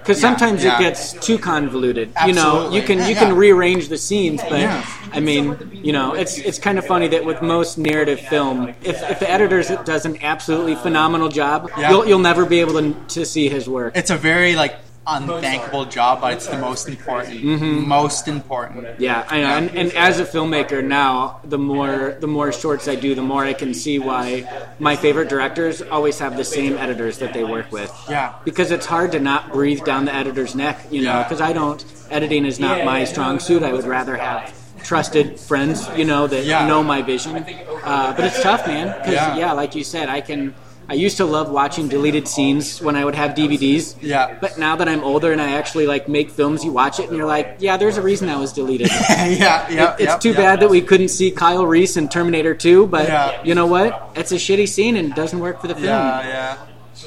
Because 0.00 0.22
Yeah, 0.22 0.28
sometimes 0.28 0.64
yeah. 0.64 0.76
it 0.76 0.80
gets 0.80 1.12
too 1.12 1.38
convoluted. 1.38 2.10
You 2.26 2.32
know, 2.32 2.70
you 2.70 2.82
can 2.82 2.98
you 2.98 3.14
Yeah. 3.14 3.18
can 3.20 3.36
rearrange 3.36 3.88
the 3.88 3.98
scenes, 3.98 4.40
but. 4.48 4.68
I 5.12 5.18
mean, 5.18 5.56
you 5.72 5.92
know, 5.92 6.14
it's 6.14 6.38
it's 6.38 6.58
kind 6.58 6.78
of 6.78 6.86
funny 6.86 7.08
that 7.08 7.24
with 7.24 7.42
most 7.42 7.78
narrative 7.78 8.20
film, 8.20 8.68
if, 8.84 9.02
if 9.10 9.18
the 9.18 9.28
editor 9.28 9.60
does 9.84 10.04
an 10.06 10.16
absolutely 10.22 10.76
phenomenal 10.76 11.28
job, 11.28 11.68
you'll 11.76 12.06
you'll 12.06 12.20
never 12.20 12.46
be 12.46 12.60
able 12.60 12.74
to 12.74 12.94
to 13.08 13.26
see 13.26 13.48
his 13.48 13.68
work. 13.68 13.96
it's 13.96 14.10
a 14.10 14.16
very 14.16 14.54
like 14.54 14.76
unthankable 15.06 15.84
job 15.86 16.20
but 16.20 16.32
it's 16.34 16.46
the 16.46 16.58
most 16.58 16.88
important 16.88 17.40
Mhm. 17.42 17.86
most 17.86 18.28
important 18.28 18.86
Yeah, 19.00 19.24
I 19.28 19.40
know. 19.40 19.46
And, 19.46 19.70
and 19.76 19.92
as 19.94 20.20
a 20.20 20.24
filmmaker 20.24 20.84
now, 20.84 21.40
the 21.44 21.58
more 21.58 22.16
the 22.20 22.26
more 22.26 22.52
shorts 22.52 22.86
I 22.86 22.94
do, 22.96 23.14
the 23.14 23.22
more 23.22 23.42
I 23.44 23.52
can 23.54 23.72
see 23.74 23.98
why 23.98 24.44
my 24.78 24.94
favorite 24.96 25.28
directors 25.28 25.80
always 25.82 26.18
have 26.18 26.36
the 26.36 26.44
same 26.44 26.76
editors 26.76 27.18
that 27.18 27.32
they 27.32 27.44
work 27.44 27.72
with. 27.72 27.90
Yeah. 28.08 28.34
Because 28.44 28.70
it's 28.70 28.86
hard 28.86 29.12
to 29.12 29.20
not 29.20 29.52
breathe 29.52 29.84
down 29.84 30.04
the 30.04 30.14
editor's 30.14 30.54
neck, 30.54 30.78
you 30.90 31.02
know. 31.02 31.10
Yeah. 31.18 31.22
Because 31.22 31.40
I 31.40 31.52
don't 31.52 31.82
editing 32.10 32.44
is 32.44 32.60
not 32.60 32.84
my 32.84 33.04
strong 33.04 33.38
suit. 33.40 33.62
I 33.62 33.72
would 33.72 33.86
rather 33.86 34.16
have 34.16 34.52
trusted 34.84 35.38
friends, 35.40 35.88
you 35.96 36.04
know, 36.04 36.26
that 36.26 36.44
Yeah. 36.44 36.66
know 36.66 36.82
my 36.82 37.00
vision. 37.02 37.44
Uh, 37.84 38.12
but 38.12 38.24
it's 38.26 38.42
tough, 38.42 38.66
man. 38.66 38.88
Because 38.98 39.14
Yeah. 39.14 39.36
yeah, 39.36 39.52
like 39.52 39.74
you 39.74 39.84
said, 39.84 40.08
I 40.08 40.20
can. 40.20 40.54
I 40.90 40.94
used 40.94 41.18
to 41.18 41.24
love 41.24 41.48
watching 41.50 41.86
deleted 41.86 42.26
scenes 42.26 42.82
when 42.82 42.96
I 42.96 43.04
would 43.04 43.14
have 43.14 43.36
DVDs. 43.36 43.94
Yeah. 44.02 44.36
But 44.40 44.58
now 44.58 44.74
that 44.74 44.88
I'm 44.88 45.04
older 45.04 45.30
and 45.30 45.40
I 45.40 45.52
actually 45.52 45.86
like 45.86 46.08
make 46.08 46.30
films, 46.30 46.64
you 46.64 46.72
watch 46.72 46.98
it 46.98 47.06
and 47.08 47.16
you're 47.16 47.28
like, 47.28 47.58
yeah, 47.60 47.76
there's 47.76 47.96
a 47.96 48.02
reason 48.02 48.26
that 48.26 48.38
was 48.40 48.52
deleted. 48.52 48.88
yeah 49.08 49.70
yeah 49.70 49.94
It- 49.94 50.00
it's 50.00 50.02
yeah, 50.10 50.18
too 50.18 50.30
yeah. 50.30 50.36
bad 50.36 50.60
that 50.60 50.68
we 50.68 50.80
couldn't 50.82 51.10
see 51.10 51.30
Kyle 51.30 51.64
Reese 51.64 51.96
in 51.96 52.08
Terminator 52.08 52.54
2, 52.56 52.88
but 52.88 53.06
Yeah. 53.06 53.40
you 53.44 53.54
know 53.54 53.66
what? 53.66 54.10
It's 54.16 54.32
a 54.32 54.36
shitty 54.36 54.66
scene 54.68 54.96
and 54.96 55.10
it 55.10 55.14
doesn't 55.14 55.38
work 55.38 55.60
for 55.60 55.68
the 55.68 55.74
film. 55.74 55.86
yeah 55.86 56.26
yeah 56.26 56.56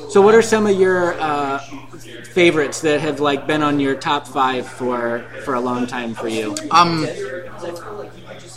So, 0.10 0.22
what 0.22 0.34
are 0.34 0.42
some 0.42 0.66
of 0.66 0.80
your 0.80 1.20
uh, 1.20 1.60
favorites 2.34 2.82
that 2.82 3.00
have 3.02 3.20
like 3.20 3.46
been 3.46 3.62
on 3.62 3.80
your 3.80 3.96
top 3.96 4.28
five 4.28 4.68
for 4.68 5.26
for 5.44 5.54
a 5.54 5.60
long 5.60 5.88
time 5.88 6.14
for 6.16 6.28
you? 6.28 6.56
Um. 6.72 7.08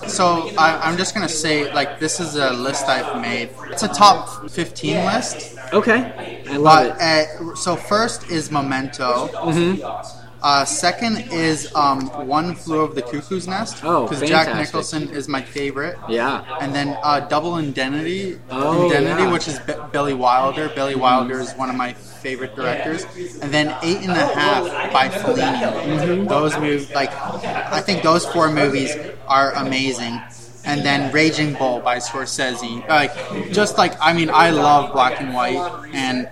So 0.08 0.50
I, 0.56 0.78
I'm 0.82 0.96
just 0.96 1.14
gonna 1.14 1.28
say, 1.28 1.72
like, 1.72 1.98
this 1.98 2.20
is 2.20 2.36
a 2.36 2.52
list 2.52 2.86
I've 2.86 3.20
made. 3.20 3.50
It's 3.70 3.82
a 3.82 3.88
top 3.88 4.50
15 4.50 5.04
list. 5.04 5.58
Okay, 5.72 6.42
I 6.48 6.56
love 6.56 6.96
But 6.96 7.00
uh, 7.00 7.54
so 7.56 7.76
first 7.76 8.30
is 8.30 8.50
Memento. 8.50 9.28
Mm-hmm. 9.28 10.25
Uh, 10.46 10.64
second 10.64 11.16
is 11.32 11.74
um, 11.74 12.06
One 12.28 12.54
Flew 12.54 12.82
Over 12.82 12.94
the 12.94 13.02
Cuckoo's 13.02 13.48
Nest. 13.48 13.80
Oh, 13.82 14.04
because 14.06 14.20
Jack 14.20 14.46
fantastic. 14.46 14.74
Nicholson 14.74 15.08
is 15.10 15.26
my 15.26 15.42
favorite. 15.42 15.98
Yeah. 16.08 16.44
And 16.60 16.72
then 16.72 16.96
uh, 17.02 17.18
Double 17.26 17.56
Indemnity, 17.56 18.38
Oh, 18.48 18.84
Indemnity, 18.84 19.22
yeah. 19.24 19.32
which 19.32 19.48
is 19.48 19.58
B- 19.58 19.74
Billy 19.90 20.14
Wilder. 20.14 20.68
Billy 20.68 20.94
Wilder 20.94 21.40
is 21.40 21.52
one 21.54 21.68
of 21.68 21.74
my 21.74 21.94
favorite 21.94 22.54
directors. 22.54 23.02
And 23.42 23.52
then 23.52 23.76
Eight 23.82 23.96
and 24.06 24.12
a 24.12 24.26
Half 24.38 24.92
by 24.92 25.08
Fellini. 25.08 25.62
Mm-hmm. 25.82 26.26
Those 26.28 26.56
movies, 26.60 26.94
like, 26.94 27.12
I 27.12 27.80
think 27.80 28.04
those 28.04 28.24
four 28.26 28.48
movies 28.48 28.94
are 29.26 29.50
amazing. 29.54 30.20
And 30.64 30.82
then 30.82 31.12
Raging 31.12 31.54
Bull 31.54 31.80
by 31.80 31.96
Scorsese. 31.96 32.86
Like, 32.88 33.12
just 33.52 33.78
like, 33.78 33.94
I 34.00 34.12
mean, 34.12 34.30
I 34.30 34.50
love 34.50 34.92
black 34.92 35.20
and 35.20 35.34
white. 35.34 35.58
And 35.92 36.28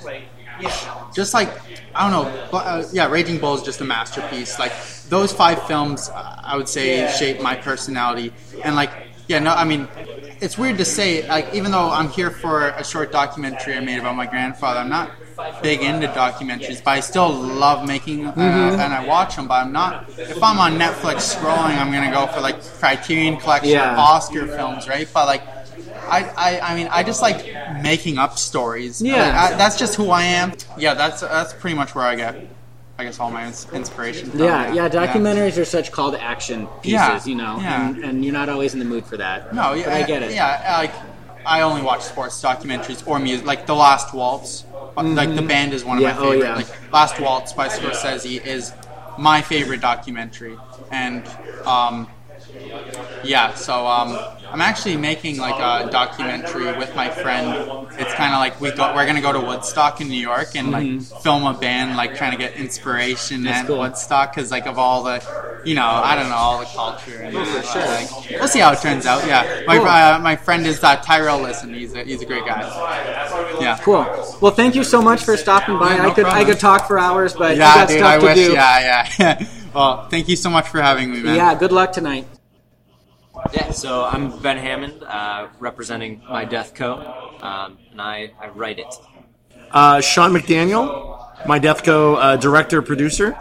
just 1.12 1.34
like 1.34 1.50
I 1.96 2.10
don't 2.10 2.24
know, 2.24 2.48
but, 2.50 2.66
uh, 2.66 2.84
yeah, 2.92 3.06
Raging 3.08 3.38
Bull 3.38 3.54
is 3.54 3.62
just 3.62 3.80
a 3.80 3.84
masterpiece. 3.84 4.58
Like 4.58 4.72
those 5.08 5.32
five 5.32 5.62
films, 5.66 6.08
uh, 6.08 6.40
I 6.42 6.56
would 6.56 6.68
say 6.68 7.08
shape 7.18 7.40
my 7.40 7.54
personality. 7.54 8.32
And 8.64 8.74
like, 8.74 8.90
yeah, 9.28 9.38
no, 9.38 9.52
I 9.54 9.64
mean, 9.64 9.88
it's 10.40 10.58
weird 10.58 10.78
to 10.78 10.84
say. 10.84 11.26
Like, 11.28 11.54
even 11.54 11.70
though 11.70 11.88
I'm 11.90 12.08
here 12.08 12.30
for 12.30 12.68
a 12.68 12.84
short 12.84 13.12
documentary 13.12 13.76
I 13.76 13.80
made 13.80 13.98
about 13.98 14.16
my 14.16 14.26
grandfather, 14.26 14.80
I'm 14.80 14.88
not 14.88 15.10
big 15.62 15.82
into 15.82 16.08
documentaries, 16.08 16.82
but 16.84 16.90
I 16.92 17.00
still 17.00 17.30
love 17.32 17.86
making 17.86 18.26
uh, 18.26 18.32
Mhm. 18.32 18.78
and 18.78 18.92
I 18.92 19.04
watch 19.06 19.36
them. 19.36 19.46
But 19.48 19.62
I'm 19.62 19.72
not. 19.72 20.04
If 20.18 20.42
I'm 20.42 20.58
on 20.58 20.78
Netflix 20.78 21.34
scrolling, 21.36 21.78
I'm 21.78 21.90
gonna 21.92 22.10
go 22.12 22.26
for 22.26 22.40
like 22.40 22.56
Criterion 22.80 23.36
Collection, 23.36 23.70
Yeah. 23.72 23.96
Oscar 23.96 24.46
films, 24.46 24.88
right? 24.88 25.08
But 25.14 25.26
like. 25.26 25.42
I, 26.08 26.32
I, 26.36 26.60
I 26.72 26.74
mean, 26.76 26.88
I 26.90 27.02
just 27.02 27.22
like 27.22 27.46
making 27.82 28.18
up 28.18 28.38
stories. 28.38 29.00
Yeah. 29.02 29.14
Like, 29.16 29.34
I, 29.52 29.56
that's 29.56 29.78
just 29.78 29.94
who 29.96 30.10
I 30.10 30.22
am. 30.24 30.52
Yeah, 30.78 30.94
that's 30.94 31.20
that's 31.20 31.52
pretty 31.52 31.76
much 31.76 31.94
where 31.94 32.04
I 32.04 32.14
get, 32.14 32.36
I 32.98 33.04
guess, 33.04 33.18
all 33.20 33.30
my 33.30 33.46
inspiration. 33.46 34.30
From. 34.30 34.40
Yeah, 34.40 34.72
yeah, 34.72 34.88
documentaries 34.88 35.58
are 35.58 35.64
such 35.64 35.92
call 35.92 36.12
to 36.12 36.22
action 36.22 36.66
pieces, 36.82 36.92
Yeah, 36.92 37.24
you 37.24 37.34
know, 37.34 37.56
yeah. 37.58 37.88
and, 37.88 38.04
and 38.04 38.24
you're 38.24 38.32
not 38.34 38.48
always 38.48 38.72
in 38.74 38.78
the 38.78 38.84
mood 38.84 39.04
for 39.06 39.16
that. 39.16 39.54
No, 39.54 39.72
yeah, 39.74 39.84
but 39.84 39.92
I 39.94 40.02
get 40.04 40.22
it. 40.22 40.32
Yeah, 40.32 40.76
like 40.78 40.92
I 41.46 41.60
only 41.62 41.82
watch 41.82 42.02
sports 42.02 42.40
documentaries 42.42 43.06
or 43.06 43.18
music, 43.18 43.46
like 43.46 43.66
The 43.66 43.74
Last 43.74 44.14
Waltz. 44.14 44.64
Like 44.96 45.34
the 45.34 45.42
Mhm. 45.42 45.48
band 45.48 45.72
is 45.74 45.84
one 45.84 45.96
of 45.96 46.02
Yeah, 46.04 46.12
my 46.12 46.18
oh, 46.18 46.30
favorite. 46.30 46.46
yeah. 46.46 46.54
Like 46.54 46.92
Last 46.92 47.18
Waltz 47.20 47.52
by 47.52 47.66
Scorsese 47.68 48.44
is 48.44 48.72
my 49.18 49.42
favorite 49.42 49.80
documentary, 49.80 50.56
and 50.92 51.26
um, 51.66 52.06
yeah, 53.24 53.54
so 53.54 53.86
um, 53.86 54.18
I'm 54.50 54.60
actually 54.60 54.96
making 54.96 55.38
like 55.38 55.54
a 55.58 55.90
documentary 55.90 56.76
with 56.76 56.94
my 56.94 57.10
friend. 57.10 57.86
It's 57.98 58.12
kind 58.14 58.32
of 58.34 58.38
like 58.40 58.60
we 58.60 58.70
go, 58.72 58.94
we're 58.94 59.06
gonna 59.06 59.20
go 59.20 59.32
to 59.32 59.40
Woodstock 59.40 60.00
in 60.00 60.08
New 60.08 60.20
York 60.20 60.54
and 60.54 60.70
like 60.70 60.84
Mhm. 60.84 61.22
film 61.22 61.46
a 61.46 61.54
band, 61.54 61.96
like 61.96 62.16
trying 62.16 62.32
to 62.32 62.38
get 62.38 62.54
inspiration 62.54 63.42
That's 63.44 63.60
at 63.60 63.66
cool. 63.66 63.78
Woodstock 63.78 64.34
because 64.34 64.50
like 64.50 64.66
of 64.66 64.78
all 64.78 65.02
the, 65.04 65.22
you 65.64 65.74
know, 65.74 65.86
I 65.86 66.14
don't 66.16 66.28
know 66.28 66.34
all 66.36 66.58
the 66.58 66.66
culture. 66.66 67.20
And, 67.22 67.32
for 67.34 67.62
sure. 67.62 67.86
like, 67.86 68.30
we'll 68.30 68.48
see 68.48 68.58
how 68.60 68.72
it 68.72 68.80
turns 68.80 69.06
out. 69.06 69.26
Yeah, 69.26 69.62
my 69.66 69.78
Cool. 69.78 69.86
uh, 69.86 70.18
my 70.20 70.36
friend 70.36 70.66
is 70.66 70.82
uh, 70.82 70.96
Tyrell 70.96 71.40
Listen. 71.40 71.72
He's 71.72 71.94
a 71.94 72.04
he's 72.04 72.20
a 72.22 72.26
great 72.26 72.44
guy. 72.46 72.60
Yeah. 73.60 73.78
Cool. 73.82 74.04
Well, 74.40 74.52
thank 74.52 74.74
you 74.74 74.84
so 74.84 75.00
much 75.00 75.22
for 75.24 75.36
stopping 75.36 75.78
by. 75.78 75.94
Yeah, 75.96 76.02
no 76.02 76.10
I 76.10 76.14
could 76.14 76.24
I 76.26 76.44
could 76.44 76.60
talk 76.60 76.86
for 76.86 76.98
hours, 76.98 77.32
but 77.32 77.56
yeah, 77.56 77.68
you 77.72 77.80
got 77.80 77.88
dude. 77.88 77.98
stuff 77.98 78.12
I 78.12 78.18
to 78.18 78.24
wish. 78.24 78.36
do. 78.36 78.52
Yeah, 78.52 79.08
yeah. 79.18 79.46
well, 79.74 80.08
thank 80.08 80.28
you 80.28 80.36
so 80.36 80.50
much 80.50 80.68
for 80.68 80.80
having 80.82 81.10
me, 81.12 81.20
man. 81.20 81.36
Yeah, 81.36 81.54
good 81.54 81.72
luck 81.72 81.92
tonight. 81.92 82.26
Yeah, 83.52 83.70
so 83.70 84.04
I'm 84.04 84.36
Ben 84.40 84.56
Hammond, 84.56 85.02
uh, 85.04 85.48
representing 85.60 86.22
My 86.28 86.44
Death 86.44 86.74
Co. 86.74 86.94
Um, 87.40 87.78
and 87.90 88.00
I, 88.00 88.32
I 88.40 88.48
write 88.48 88.78
it. 88.78 88.92
Uh, 89.70 90.00
Shawn 90.00 90.32
McDaniel, 90.32 91.46
my 91.46 91.58
Deathco 91.58 92.16
uh, 92.16 92.36
director 92.36 92.80
producer. 92.82 93.36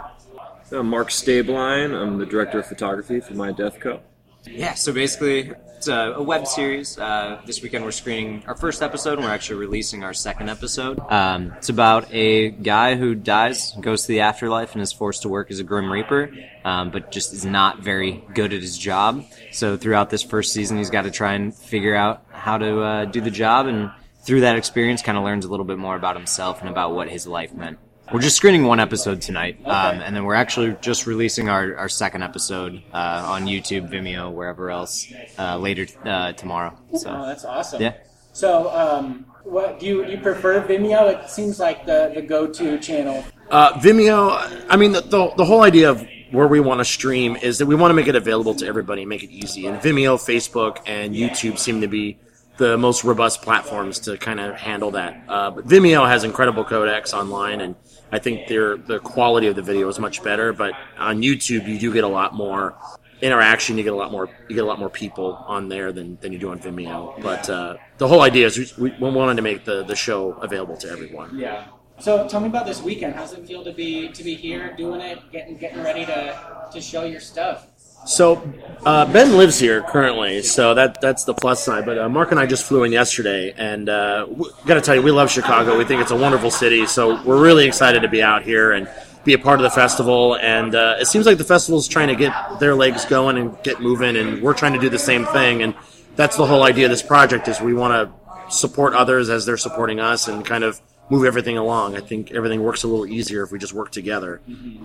Uh, 0.72 0.82
Mark 0.82 1.08
Stabeline. 1.08 1.94
I'm 1.94 2.18
the 2.18 2.26
director 2.26 2.60
of 2.60 2.66
photography 2.66 3.20
for 3.20 3.34
my 3.34 3.52
Death 3.52 3.80
Co. 3.80 4.00
Yeah, 4.44 4.74
so 4.74 4.92
basically, 4.92 5.52
it's 5.84 5.88
a, 5.90 6.18
a 6.18 6.22
web 6.22 6.46
series. 6.46 6.98
Uh, 6.98 7.42
this 7.44 7.60
weekend 7.60 7.84
we're 7.84 7.92
screening 7.92 8.42
our 8.46 8.56
first 8.56 8.82
episode, 8.82 9.18
and 9.18 9.24
we're 9.24 9.30
actually 9.30 9.56
releasing 9.56 10.02
our 10.02 10.14
second 10.14 10.48
episode. 10.48 10.98
Um, 11.10 11.52
it's 11.58 11.68
about 11.68 12.10
a 12.10 12.52
guy 12.52 12.94
who 12.94 13.14
dies, 13.14 13.72
goes 13.82 14.02
to 14.02 14.08
the 14.08 14.20
afterlife, 14.20 14.72
and 14.72 14.80
is 14.80 14.94
forced 14.94 15.22
to 15.22 15.28
work 15.28 15.50
as 15.50 15.58
a 15.58 15.62
Grim 15.62 15.92
Reaper, 15.92 16.32
um, 16.64 16.90
but 16.90 17.10
just 17.10 17.34
is 17.34 17.44
not 17.44 17.80
very 17.80 18.24
good 18.32 18.54
at 18.54 18.62
his 18.62 18.78
job. 18.78 19.24
So 19.52 19.76
throughout 19.76 20.08
this 20.08 20.22
first 20.22 20.54
season, 20.54 20.78
he's 20.78 20.88
got 20.88 21.02
to 21.02 21.10
try 21.10 21.34
and 21.34 21.54
figure 21.54 21.94
out 21.94 22.24
how 22.30 22.56
to 22.56 22.80
uh, 22.80 23.04
do 23.04 23.20
the 23.20 23.30
job, 23.30 23.66
and 23.66 23.90
through 24.24 24.40
that 24.40 24.56
experience, 24.56 25.02
kind 25.02 25.18
of 25.18 25.24
learns 25.24 25.44
a 25.44 25.48
little 25.48 25.66
bit 25.66 25.76
more 25.76 25.96
about 25.96 26.16
himself 26.16 26.60
and 26.60 26.70
about 26.70 26.94
what 26.94 27.10
his 27.10 27.26
life 27.26 27.52
meant. 27.52 27.78
We're 28.12 28.20
just 28.20 28.36
screening 28.36 28.64
one 28.64 28.80
episode 28.80 29.22
tonight, 29.22 29.58
um, 29.64 30.00
and 30.00 30.14
then 30.14 30.24
we're 30.24 30.34
actually 30.34 30.76
just 30.80 31.06
releasing 31.06 31.48
our, 31.48 31.74
our 31.76 31.88
second 31.88 32.22
episode 32.22 32.82
uh, 32.92 33.24
on 33.26 33.46
YouTube, 33.46 33.90
Vimeo, 33.90 34.30
wherever 34.32 34.70
else 34.70 35.12
uh, 35.38 35.56
later 35.56 35.86
uh, 36.04 36.32
tomorrow. 36.32 36.78
So 36.96 37.10
Oh, 37.10 37.26
that's 37.26 37.44
awesome. 37.44 37.80
Yeah. 37.80 37.94
So, 38.32 38.70
um, 38.70 39.26
what 39.44 39.80
do 39.80 39.86
you 39.86 40.04
do 40.04 40.12
you 40.12 40.18
prefer 40.18 40.62
Vimeo? 40.66 41.12
It 41.24 41.30
seems 41.30 41.58
like 41.58 41.86
the, 41.86 42.12
the 42.14 42.22
go 42.22 42.46
to 42.46 42.78
channel. 42.78 43.24
Uh, 43.50 43.72
Vimeo, 43.80 44.66
I 44.68 44.76
mean, 44.76 44.92
the, 44.92 45.00
the, 45.00 45.32
the 45.36 45.44
whole 45.44 45.62
idea 45.62 45.90
of 45.90 46.06
where 46.30 46.46
we 46.46 46.60
want 46.60 46.80
to 46.80 46.84
stream 46.84 47.36
is 47.36 47.58
that 47.58 47.66
we 47.66 47.74
want 47.74 47.90
to 47.90 47.94
make 47.94 48.06
it 48.08 48.16
available 48.16 48.54
to 48.56 48.66
everybody, 48.66 49.04
make 49.06 49.22
it 49.22 49.30
easy. 49.30 49.66
And 49.66 49.78
Vimeo, 49.80 50.16
Facebook, 50.18 50.78
and 50.86 51.14
YouTube 51.14 51.58
seem 51.58 51.80
to 51.80 51.88
be 51.88 52.18
the 52.56 52.76
most 52.78 53.02
robust 53.04 53.42
platforms 53.42 53.98
to 54.00 54.16
kind 54.18 54.40
of 54.40 54.56
handle 54.56 54.92
that. 54.92 55.24
Uh, 55.28 55.50
but 55.50 55.66
Vimeo 55.66 56.06
has 56.08 56.22
incredible 56.24 56.64
codecs 56.64 57.12
online, 57.12 57.60
and 57.60 57.74
I 58.12 58.18
think 58.18 58.48
their 58.48 58.76
the 58.76 58.98
quality 59.00 59.46
of 59.46 59.56
the 59.56 59.62
video 59.62 59.88
is 59.88 59.98
much 59.98 60.22
better. 60.22 60.52
But 60.52 60.74
on 60.98 61.22
YouTube, 61.22 61.66
you 61.66 61.78
do 61.78 61.92
get 61.92 62.04
a 62.04 62.08
lot 62.08 62.34
more 62.34 62.74
interaction. 63.20 63.78
You 63.78 63.84
get 63.84 63.92
a 63.92 63.96
lot 63.96 64.12
more 64.12 64.28
you 64.48 64.54
get 64.54 64.64
a 64.64 64.66
lot 64.66 64.78
more 64.78 64.90
people 64.90 65.34
on 65.46 65.68
there 65.68 65.92
than, 65.92 66.18
than 66.20 66.32
you 66.32 66.38
do 66.38 66.50
on 66.50 66.58
Vimeo. 66.58 67.20
But 67.22 67.48
uh, 67.48 67.76
the 67.98 68.08
whole 68.08 68.22
idea 68.22 68.46
is 68.46 68.76
we, 68.76 68.90
we 69.00 69.10
wanted 69.10 69.36
to 69.36 69.42
make 69.42 69.64
the, 69.64 69.84
the 69.84 69.96
show 69.96 70.32
available 70.34 70.76
to 70.78 70.88
everyone. 70.88 71.38
Yeah. 71.38 71.66
So 72.00 72.26
tell 72.28 72.40
me 72.40 72.48
about 72.48 72.66
this 72.66 72.82
weekend. 72.82 73.14
How's 73.14 73.32
it 73.32 73.46
feel 73.46 73.62
to 73.64 73.72
be 73.72 74.08
to 74.08 74.24
be 74.24 74.34
here, 74.34 74.74
doing 74.76 75.00
it, 75.00 75.18
getting 75.30 75.56
getting 75.56 75.82
ready 75.82 76.04
to 76.06 76.68
to 76.72 76.80
show 76.80 77.04
your 77.04 77.20
stuff? 77.20 77.68
So 78.06 78.42
uh, 78.84 79.10
Ben 79.10 79.36
lives 79.36 79.58
here 79.58 79.82
currently, 79.82 80.42
so 80.42 80.74
that 80.74 81.00
that's 81.00 81.24
the 81.24 81.32
plus 81.32 81.64
side. 81.64 81.86
But 81.86 81.98
uh, 81.98 82.08
Mark 82.08 82.30
and 82.32 82.40
I 82.40 82.46
just 82.46 82.64
flew 82.64 82.84
in 82.84 82.92
yesterday, 82.92 83.54
and 83.56 83.88
uh, 83.88 84.26
got 84.66 84.74
to 84.74 84.80
tell 84.82 84.94
you, 84.94 85.02
we 85.02 85.10
love 85.10 85.30
Chicago. 85.30 85.78
We 85.78 85.84
think 85.84 86.02
it's 86.02 86.10
a 86.10 86.16
wonderful 86.16 86.50
city, 86.50 86.86
so 86.86 87.22
we're 87.24 87.42
really 87.42 87.66
excited 87.66 88.00
to 88.02 88.08
be 88.08 88.22
out 88.22 88.42
here 88.42 88.72
and 88.72 88.88
be 89.24 89.32
a 89.32 89.38
part 89.38 89.58
of 89.58 89.62
the 89.62 89.70
festival. 89.70 90.36
And 90.36 90.74
uh, 90.74 90.96
it 91.00 91.06
seems 91.06 91.24
like 91.24 91.38
the 91.38 91.44
festival's 91.44 91.88
trying 91.88 92.08
to 92.08 92.14
get 92.14 92.34
their 92.60 92.74
legs 92.74 93.06
going 93.06 93.38
and 93.38 93.56
get 93.62 93.80
moving, 93.80 94.16
and 94.16 94.42
we're 94.42 94.54
trying 94.54 94.74
to 94.74 94.80
do 94.80 94.90
the 94.90 94.98
same 94.98 95.24
thing. 95.26 95.62
And 95.62 95.74
that's 96.14 96.36
the 96.36 96.46
whole 96.46 96.62
idea 96.62 96.84
of 96.84 96.90
this 96.90 97.02
project: 97.02 97.48
is 97.48 97.60
we 97.60 97.72
want 97.72 97.94
to 97.94 98.54
support 98.54 98.92
others 98.92 99.30
as 99.30 99.46
they're 99.46 99.56
supporting 99.56 99.98
us, 99.98 100.28
and 100.28 100.44
kind 100.44 100.62
of 100.62 100.78
move 101.10 101.24
everything 101.24 101.58
along. 101.58 101.96
I 101.96 102.00
think 102.00 102.32
everything 102.32 102.62
works 102.62 102.82
a 102.82 102.88
little 102.88 103.06
easier 103.06 103.42
if 103.42 103.52
we 103.52 103.58
just 103.58 103.72
work 103.72 103.90
together. 103.90 104.40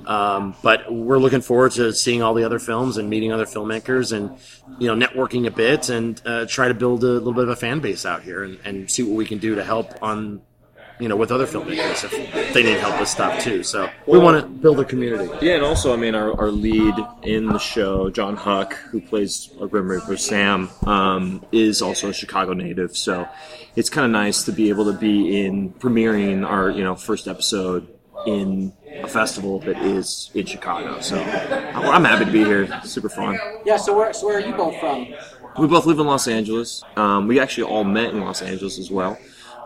Um, 0.06 0.56
but 0.62 0.92
we're 0.92 1.18
looking 1.18 1.42
forward 1.42 1.72
to 1.74 1.94
seeing 1.94 2.22
all 2.22 2.34
the 2.34 2.44
other 2.44 2.60
films 2.60 2.98
and 2.98 3.10
meeting 3.10 3.32
other 3.32 3.46
filmmakers 3.46 4.12
and 4.12 4.38
you 4.80 4.94
know 4.94 5.08
networking 5.08 5.48
a 5.48 5.52
bit 5.52 5.90
and 5.90 6.22
uh, 6.26 6.46
try 6.46 6.68
to 6.68 6.74
build 6.74 7.04
a 7.04 7.08
little 7.08 7.34
bit 7.34 7.44
of 7.44 7.50
a 7.50 7.56
fan 7.56 7.80
base 7.80 8.06
out 8.06 8.24
here 8.24 8.44
and, 8.44 8.60
and 8.66 8.92
see 8.92 9.04
what 9.04 9.16
we 9.16 9.26
can 9.26 9.38
do 9.38 9.56
to 9.56 9.64
help 9.64 10.02
on 10.02 10.42
you 11.00 11.08
know 11.08 11.16
with 11.16 11.32
other 11.32 11.48
filmmakers 11.48 12.04
if 12.04 12.54
they 12.54 12.64
need 12.64 12.78
help 12.80 13.00
with 13.00 13.10
stuff 13.10 13.42
too. 13.42 13.64
So 13.64 13.90
we 14.06 14.20
want 14.20 14.42
to 14.42 14.48
build 14.48 14.80
a 14.80 14.86
community. 14.86 15.32
Yeah, 15.42 15.56
and 15.56 15.64
also, 15.64 15.94
I 15.94 15.96
mean, 15.96 16.14
our, 16.14 16.38
our 16.40 16.52
lead 16.52 16.94
in 17.24 17.48
the 17.48 17.58
show, 17.58 18.10
John 18.10 18.36
Huck, 18.36 18.74
who 18.74 19.02
plays 19.02 19.50
a 19.62 19.68
Grim 19.68 19.88
Reaper 19.90 20.18
Sam, 20.18 20.70
um, 20.86 21.46
is 21.52 21.82
also 21.82 22.10
a 22.10 22.14
Chicago 22.14 22.54
native. 22.54 22.96
So 22.98 23.28
it's 23.76 23.90
kind 23.90 24.06
of 24.06 24.12
nice 24.12 24.44
to 24.44 24.52
be 24.52 24.70
able 24.70 24.86
to 24.92 24.98
be 24.98 25.46
in 25.46 25.72
premiering 25.74 26.46
our 26.46 26.70
you 26.70 26.84
know 26.84 26.96
first 26.96 27.28
episode 27.28 27.88
in 28.28 28.74
a 28.92 29.08
festival 29.08 29.60
that 29.60 29.78
is 29.78 30.30
in 30.34 30.46
Chicago. 30.46 31.00
So 31.00 31.18
I'm 31.18 32.04
happy 32.04 32.26
to 32.26 32.32
be 32.32 32.44
here. 32.44 32.64
It's 32.64 32.92
super 32.92 33.10
fun. 33.10 33.40
Yeah. 33.66 33.78
So 33.78 33.96
where 33.96 34.12
so 34.12 34.28
where 34.28 34.38
are 34.38 34.42
you 34.46 34.54
both 34.54 34.78
from? 34.80 35.08
We 35.58 35.68
both 35.68 35.86
live 35.86 36.00
in 36.00 36.06
Los 36.06 36.28
Angeles. 36.28 36.84
Um, 36.96 37.28
we 37.28 37.40
actually 37.40 37.64
all 37.64 37.84
met 37.84 38.14
in 38.14 38.22
Los 38.22 38.42
Angeles 38.42 38.78
as 38.78 38.92
well, 38.92 39.18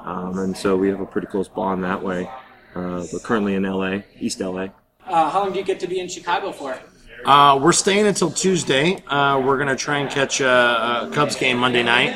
um, 0.03 0.37
and 0.39 0.55
so 0.55 0.75
we 0.75 0.89
have 0.89 0.99
a 0.99 1.05
pretty 1.05 1.27
close 1.27 1.47
bond 1.47 1.83
that 1.83 2.01
way. 2.01 2.29
Uh, 2.75 3.05
we're 3.11 3.19
currently 3.19 3.55
in 3.55 3.63
LA, 3.63 3.99
East 4.19 4.39
LA. 4.39 4.67
Uh, 5.05 5.29
how 5.29 5.41
long 5.41 5.51
do 5.51 5.59
you 5.59 5.65
get 5.65 5.79
to 5.79 5.87
be 5.87 5.99
in 5.99 6.07
Chicago 6.07 6.51
for? 6.51 6.79
Uh, 7.25 7.59
we're 7.61 7.71
staying 7.71 8.07
until 8.07 8.31
Tuesday. 8.31 8.97
Uh, 9.07 9.39
we're 9.39 9.57
gonna 9.57 9.75
try 9.75 9.99
and 9.99 10.09
catch 10.09 10.41
a, 10.41 11.07
a 11.07 11.11
Cubs 11.13 11.35
game 11.35 11.57
Monday 11.57 11.83
night, 11.83 12.15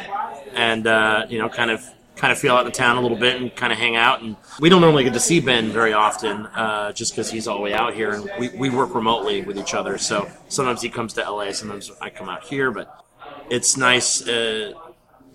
and 0.54 0.86
uh, 0.88 1.26
you 1.30 1.40
know, 1.40 1.48
kind 1.48 1.72
of 1.72 1.82
kind 2.18 2.34
of 2.34 2.40
feel 2.40 2.56
out 2.56 2.66
the 2.66 2.72
town 2.72 2.98
a 2.98 3.02
little 3.02 3.18
bit 3.18 3.40
and 3.40 3.56
kind 3.56 3.72
of 3.72 3.80
hang 3.80 3.96
out. 3.96 4.22
And 4.22 4.36
we 4.60 4.70
don't 4.70 4.82
normally 4.82 5.04
get 5.04 5.14
to 5.14 5.20
see 5.20 5.40
Ben 5.40 5.70
very 5.70 5.94
often, 5.94 6.48
uh, 6.48 6.92
just 6.92 7.14
because 7.14 7.30
he's 7.30 7.48
all 7.48 7.58
the 7.58 7.64
way 7.64 7.74
out 7.74 7.94
here, 7.94 8.12
and 8.14 8.30
we, 8.40 8.50
we 8.50 8.70
work 8.70 8.96
remotely 8.96 9.42
with 9.42 9.58
each 9.58 9.74
other. 9.74 9.98
So 9.98 10.30
sometimes 10.50 10.82
he 10.82 10.90
comes 10.90 11.14
to 11.14 11.22
LA, 11.22 11.52
sometimes 11.52 11.92
I 12.02 12.10
come 12.10 12.28
out 12.28 12.44
here, 12.44 12.72
but 12.72 13.06
it's 13.50 13.78
nice. 13.78 14.28
Uh, 14.28 14.74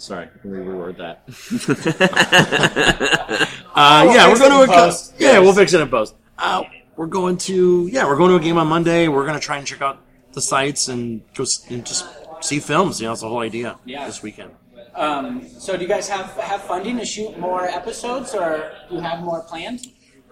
sorry, 0.02 0.28
let 0.36 0.44
me 0.44 0.58
reword 0.58 0.96
that. 0.98 1.22
uh, 3.74 4.10
yeah, 4.14 4.28
we're 4.28 4.38
going 4.38 4.66
to 4.66 4.72
a 4.72 4.74
post. 4.74 5.14
yeah, 5.18 5.38
we'll 5.38 5.54
fix 5.54 5.72
it 5.72 5.80
in 5.80 5.88
post. 5.88 6.14
Uh, 6.38 6.62
we're 6.96 7.06
going 7.06 7.36
to 7.38 7.88
yeah, 7.90 8.06
we're 8.06 8.16
going 8.16 8.30
to 8.30 8.36
a 8.36 8.40
game 8.40 8.58
on 8.58 8.66
Monday. 8.66 9.08
We're 9.08 9.26
going 9.26 9.38
to 9.38 9.44
try 9.44 9.58
and 9.58 9.66
check 9.66 9.80
out 9.80 10.00
the 10.32 10.40
sites 10.40 10.88
and 10.88 11.22
go 11.34 11.44
s- 11.44 11.64
and 11.70 11.84
just 11.86 12.06
see 12.40 12.58
films. 12.58 13.00
You 13.00 13.06
know, 13.06 13.12
it's 13.12 13.22
the 13.22 13.28
whole 13.28 13.40
idea 13.40 13.78
Yeah. 13.84 14.06
this 14.06 14.22
weekend. 14.22 14.50
Um, 14.94 15.48
so 15.48 15.76
do 15.76 15.82
you 15.82 15.88
guys 15.88 16.08
have 16.08 16.26
have 16.36 16.62
funding 16.62 16.98
to 16.98 17.04
shoot 17.04 17.38
more 17.38 17.64
episodes, 17.64 18.34
or 18.34 18.72
do 18.88 18.96
you 18.96 19.00
have 19.00 19.20
more 19.20 19.42
planned? 19.42 19.86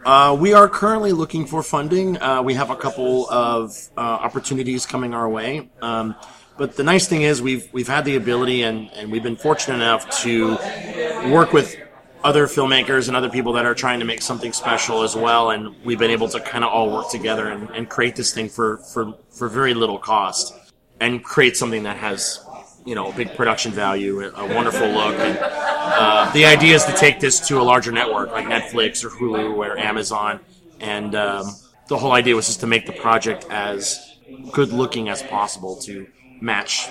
Uh, 0.04 0.36
we 0.38 0.54
are 0.54 0.68
currently 0.68 1.12
looking 1.12 1.46
for 1.46 1.62
funding. 1.62 2.20
Uh, 2.20 2.42
we 2.42 2.54
have 2.54 2.70
a 2.70 2.76
couple 2.76 3.28
of 3.30 3.76
uh, 3.96 4.00
opportunities 4.00 4.86
coming 4.86 5.14
our 5.14 5.28
way. 5.28 5.70
Um, 5.82 6.14
but 6.60 6.76
the 6.76 6.84
nice 6.84 7.08
thing 7.08 7.22
is 7.22 7.40
we've 7.40 7.72
we've 7.72 7.88
had 7.88 8.04
the 8.04 8.16
ability 8.16 8.64
and, 8.64 8.90
and 8.92 9.10
we've 9.10 9.22
been 9.22 9.34
fortunate 9.34 9.76
enough 9.76 10.10
to 10.20 10.58
work 11.32 11.54
with 11.54 11.74
other 12.22 12.46
filmmakers 12.46 13.08
and 13.08 13.16
other 13.16 13.30
people 13.30 13.54
that 13.54 13.64
are 13.64 13.74
trying 13.74 13.98
to 13.98 14.04
make 14.04 14.20
something 14.20 14.52
special 14.52 15.02
as 15.02 15.16
well. 15.16 15.52
And 15.52 15.74
we've 15.86 15.98
been 15.98 16.10
able 16.10 16.28
to 16.28 16.38
kind 16.38 16.62
of 16.62 16.70
all 16.70 16.90
work 16.90 17.08
together 17.08 17.48
and, 17.48 17.70
and 17.70 17.88
create 17.88 18.14
this 18.14 18.34
thing 18.34 18.50
for, 18.50 18.76
for, 18.92 19.14
for 19.30 19.48
very 19.48 19.72
little 19.72 19.98
cost 19.98 20.52
and 21.00 21.24
create 21.24 21.56
something 21.56 21.84
that 21.84 21.96
has 21.96 22.44
you 22.84 22.94
know 22.94 23.10
a 23.10 23.14
big 23.14 23.34
production 23.36 23.72
value, 23.72 24.20
a 24.20 24.54
wonderful 24.54 24.86
look. 24.86 25.14
And 25.14 25.38
uh, 25.40 26.30
the 26.34 26.44
idea 26.44 26.74
is 26.74 26.84
to 26.84 26.92
take 26.92 27.20
this 27.20 27.40
to 27.48 27.58
a 27.58 27.64
larger 27.64 27.90
network 27.90 28.32
like 28.32 28.44
Netflix 28.44 29.02
or 29.02 29.08
Hulu 29.08 29.56
or 29.56 29.78
Amazon. 29.78 30.40
And 30.78 31.14
um, 31.14 31.54
the 31.88 31.96
whole 31.96 32.12
idea 32.12 32.36
was 32.36 32.48
just 32.48 32.60
to 32.60 32.66
make 32.66 32.84
the 32.84 32.92
project 32.92 33.46
as 33.48 34.18
good 34.52 34.74
looking 34.74 35.08
as 35.08 35.22
possible 35.22 35.76
to 35.76 36.06
match, 36.40 36.88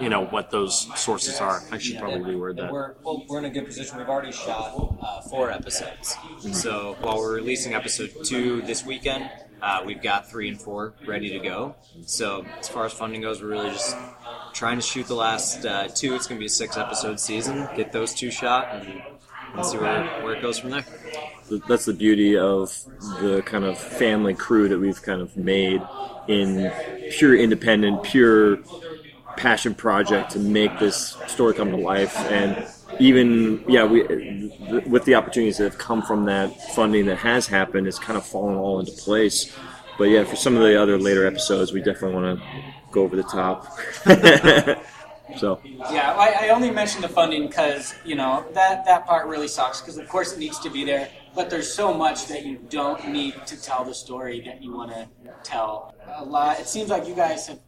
you 0.00 0.08
know, 0.08 0.24
what 0.26 0.50
those 0.50 0.88
sources 1.00 1.40
are. 1.40 1.62
I 1.70 1.78
should 1.78 1.98
probably 1.98 2.34
reword 2.34 2.56
that. 2.56 2.72
We're, 2.72 2.94
well, 3.02 3.24
we're 3.28 3.38
in 3.38 3.44
a 3.44 3.50
good 3.50 3.66
position. 3.66 3.98
We've 3.98 4.08
already 4.08 4.32
shot 4.32 4.98
uh, 5.00 5.20
four 5.22 5.50
episodes. 5.50 6.16
So 6.52 6.96
while 7.00 7.18
we're 7.18 7.34
releasing 7.34 7.74
episode 7.74 8.12
two 8.24 8.62
this 8.62 8.84
weekend, 8.84 9.30
uh, 9.62 9.82
we've 9.86 10.02
got 10.02 10.28
three 10.28 10.48
and 10.48 10.60
four 10.60 10.94
ready 11.06 11.30
to 11.30 11.38
go. 11.38 11.74
So 12.06 12.44
as 12.58 12.68
far 12.68 12.84
as 12.84 12.92
funding 12.92 13.22
goes, 13.22 13.40
we're 13.40 13.48
really 13.48 13.70
just 13.70 13.96
trying 14.52 14.76
to 14.76 14.82
shoot 14.82 15.06
the 15.06 15.14
last 15.14 15.64
uh, 15.64 15.88
two. 15.88 16.14
It's 16.14 16.26
going 16.26 16.38
to 16.38 16.40
be 16.40 16.46
a 16.46 16.50
six 16.50 16.76
episode 16.76 17.18
season. 17.18 17.68
Get 17.76 17.92
those 17.92 18.12
two 18.14 18.30
shot 18.30 18.74
and, 18.74 19.02
and 19.54 19.64
see 19.64 19.78
where, 19.78 20.04
where 20.22 20.34
it 20.34 20.42
goes 20.42 20.58
from 20.58 20.70
there. 20.70 20.84
That's 21.68 21.84
the 21.84 21.94
beauty 21.94 22.36
of 22.36 22.76
the 23.20 23.42
kind 23.46 23.64
of 23.64 23.78
family 23.78 24.34
crew 24.34 24.68
that 24.68 24.78
we've 24.78 25.00
kind 25.00 25.20
of 25.20 25.36
made 25.36 25.80
in 26.28 26.72
pure 27.10 27.36
independent, 27.36 28.02
pure 28.02 28.58
passion 29.36 29.74
project 29.74 30.30
to 30.32 30.38
make 30.38 30.78
this 30.78 31.16
story 31.26 31.54
come 31.54 31.70
to 31.70 31.76
life. 31.76 32.16
And 32.30 32.66
even, 33.00 33.64
yeah, 33.68 33.84
we 33.84 34.06
th- 34.06 34.84
with 34.86 35.04
the 35.04 35.14
opportunities 35.14 35.58
that 35.58 35.64
have 35.64 35.78
come 35.78 36.02
from 36.02 36.24
that 36.26 36.72
funding 36.72 37.06
that 37.06 37.16
has 37.18 37.46
happened, 37.46 37.86
it's 37.86 37.98
kind 37.98 38.16
of 38.16 38.24
fallen 38.24 38.56
all 38.56 38.80
into 38.80 38.92
place. 38.92 39.54
But 39.98 40.04
yeah, 40.04 40.24
for 40.24 40.36
some 40.36 40.56
of 40.56 40.62
the 40.62 40.80
other 40.80 40.98
later 40.98 41.26
episodes, 41.26 41.72
we 41.72 41.80
definitely 41.80 42.14
want 42.14 42.38
to 42.38 42.46
go 42.90 43.02
over 43.02 43.16
the 43.16 43.22
top. 43.22 43.72
so. 45.38 45.60
Yeah, 45.64 46.14
I, 46.14 46.46
I 46.46 46.48
only 46.50 46.70
mentioned 46.70 47.04
the 47.04 47.08
funding 47.08 47.46
because 47.46 47.94
you 48.04 48.14
know 48.14 48.44
that 48.54 48.84
that 48.86 49.06
part 49.06 49.26
really 49.26 49.48
sucks 49.48 49.80
because 49.80 49.98
of 49.98 50.08
course 50.08 50.32
it 50.32 50.38
needs 50.38 50.58
to 50.60 50.70
be 50.70 50.84
there, 50.84 51.08
but 51.34 51.50
there's 51.50 51.72
so 51.72 51.92
much 51.92 52.26
that 52.26 52.44
you 52.44 52.58
don't 52.70 53.08
need 53.08 53.34
to 53.46 53.60
tell 53.60 53.84
the 53.84 53.94
story 53.94 54.40
that 54.46 54.62
you 54.62 54.74
want 54.74 54.90
to 54.92 55.08
tell. 55.42 55.94
A 56.16 56.24
lot. 56.24 56.60
It 56.60 56.66
seems 56.68 56.90
like 56.90 57.06
you 57.08 57.14
guys 57.14 57.46
have 57.48 57.58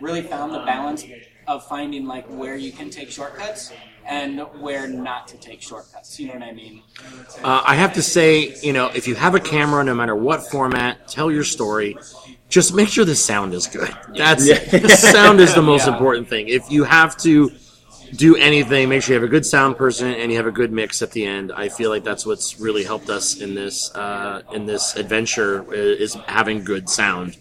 really 0.00 0.22
found 0.22 0.54
the 0.54 0.60
balance 0.60 1.04
of 1.46 1.66
finding 1.66 2.06
like 2.06 2.26
where 2.26 2.56
you 2.56 2.72
can 2.72 2.90
take 2.90 3.10
shortcuts 3.10 3.72
and 4.06 4.40
where 4.60 4.86
not 4.88 5.26
to 5.28 5.36
take 5.38 5.60
shortcuts. 5.60 6.18
You 6.18 6.28
know 6.28 6.34
what 6.34 6.42
I 6.44 6.52
mean? 6.52 6.82
Uh, 7.42 7.62
I 7.64 7.74
have 7.74 7.92
to 7.94 8.02
say, 8.02 8.56
you 8.62 8.72
know, 8.72 8.86
if 8.94 9.08
you 9.08 9.14
have 9.16 9.34
a 9.34 9.40
camera, 9.40 9.82
no 9.84 9.94
matter 9.94 10.14
what 10.14 10.48
format, 10.48 11.08
tell 11.08 11.30
your 11.30 11.44
story. 11.44 11.96
Just 12.48 12.74
make 12.74 12.88
sure 12.88 13.04
the 13.04 13.16
sound 13.16 13.54
is 13.54 13.66
good. 13.66 13.90
That's 14.16 14.46
Yeah. 14.46 14.58
the 14.78 14.88
sound 14.88 15.40
is 15.40 15.54
the 15.54 15.62
most 15.72 15.86
Yeah. 15.86 15.94
important 15.94 16.28
thing. 16.28 16.48
If 16.48 16.70
you 16.70 16.84
have 16.84 17.16
to 17.18 17.50
do 18.14 18.36
anything, 18.36 18.88
make 18.88 19.02
sure 19.02 19.14
you 19.14 19.20
have 19.20 19.28
a 19.28 19.30
good 19.30 19.46
sound 19.46 19.76
person 19.76 20.08
and 20.14 20.30
you 20.30 20.36
have 20.36 20.46
a 20.46 20.52
good 20.52 20.72
mix 20.72 21.02
at 21.02 21.12
the 21.12 21.24
end. 21.24 21.52
I 21.52 21.68
feel 21.68 21.90
like 21.90 22.04
that's 22.04 22.24
what's 22.26 22.58
really 22.60 22.84
helped 22.84 23.10
us 23.10 23.40
in 23.40 23.54
this 23.54 23.94
uh, 23.94 24.42
in 24.52 24.66
this 24.66 24.96
adventure 24.96 25.62
uh, 25.68 25.72
is 25.72 26.14
having 26.26 26.64
good 26.64 26.88
sound. 26.88 27.36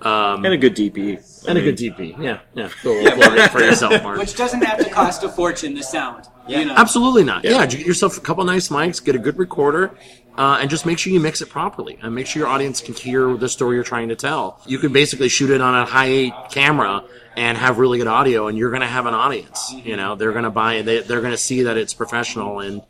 Um, 0.00 0.44
and 0.44 0.54
a 0.54 0.56
good 0.56 0.76
DP. 0.76 1.46
And 1.48 1.58
I 1.58 1.60
a 1.60 1.64
good 1.64 1.80
mean- 1.80 2.14
DP. 2.14 2.22
Yeah, 2.22 2.38
yeah. 2.54 2.68
Go 2.84 2.92
a 2.92 3.02
little 3.02 3.48
for 3.48 3.60
yourself, 3.60 4.00
Mark. 4.02 4.18
Which 4.18 4.36
doesn't 4.36 4.62
have 4.62 4.78
to 4.78 4.88
cost 4.90 5.24
a 5.24 5.28
fortune. 5.28 5.74
The 5.74 5.82
sound. 5.82 6.26
You 6.46 6.64
know? 6.64 6.74
Absolutely 6.76 7.24
not. 7.24 7.44
Yeah. 7.44 7.52
Yeah, 7.52 7.66
get 7.66 7.84
yourself 7.86 8.16
a 8.16 8.20
couple 8.20 8.42
nice 8.44 8.68
mics, 8.68 9.04
get 9.04 9.14
a 9.14 9.18
good 9.18 9.38
recorder, 9.38 9.90
uh, 10.38 10.58
and 10.60 10.70
just 10.70 10.86
make 10.86 10.98
sure 10.98 11.12
you 11.12 11.20
mix 11.20 11.42
it 11.42 11.50
properly, 11.50 11.98
and 12.00 12.14
make 12.14 12.26
sure 12.26 12.40
your 12.40 12.48
audience 12.48 12.80
can 12.80 12.94
hear 12.94 13.36
the 13.36 13.48
story 13.48 13.74
you're 13.74 13.84
trying 13.84 14.08
to 14.08 14.16
tell. 14.16 14.60
You 14.66 14.78
can 14.78 14.92
basically 14.92 15.28
shoot 15.28 15.50
it 15.50 15.60
on 15.60 15.74
a 15.74 15.84
high 15.84 16.06
eight 16.06 16.32
camera 16.50 17.04
and 17.36 17.58
have 17.58 17.78
really 17.78 17.98
good 17.98 18.06
audio, 18.06 18.46
and 18.48 18.56
you're 18.56 18.70
going 18.70 18.80
to 18.82 18.86
have 18.86 19.06
an 19.06 19.14
audience. 19.14 19.72
You 19.84 19.96
know, 19.96 20.14
they're 20.14 20.32
going 20.32 20.44
to 20.44 20.50
buy 20.50 20.74
it. 20.74 20.84
They, 20.84 21.00
they're 21.00 21.20
going 21.20 21.32
to 21.32 21.36
see 21.50 21.62
that 21.64 21.76
it's 21.76 21.92
professional 21.92 22.60
and 22.60 22.82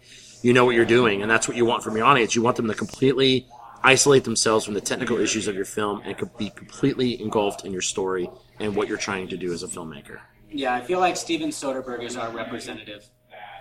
you 0.42 0.52
know 0.52 0.64
what 0.64 0.74
you're 0.76 0.84
doing, 0.84 1.22
and 1.22 1.30
that's 1.30 1.48
what 1.48 1.56
you 1.56 1.64
want 1.64 1.82
from 1.82 1.96
your 1.96 2.06
audience. 2.06 2.34
You 2.36 2.42
want 2.42 2.56
them 2.56 2.68
to 2.68 2.74
completely 2.74 3.46
isolate 3.82 4.24
themselves 4.24 4.64
from 4.64 4.74
the 4.74 4.80
technical 4.80 5.18
issues 5.18 5.48
of 5.48 5.54
your 5.54 5.64
film 5.64 6.02
and 6.04 6.16
be 6.36 6.50
completely 6.50 7.20
engulfed 7.20 7.64
in 7.64 7.72
your 7.72 7.82
story 7.82 8.28
and 8.60 8.76
what 8.76 8.88
you're 8.88 8.98
trying 8.98 9.28
to 9.28 9.36
do 9.36 9.52
as 9.52 9.62
a 9.62 9.68
filmmaker. 9.68 10.18
Yeah, 10.50 10.74
I 10.74 10.80
feel 10.82 11.00
like 11.00 11.16
Steven 11.16 11.50
Soderbergh 11.50 12.04
is 12.04 12.16
our 12.16 12.30
representative. 12.30 13.08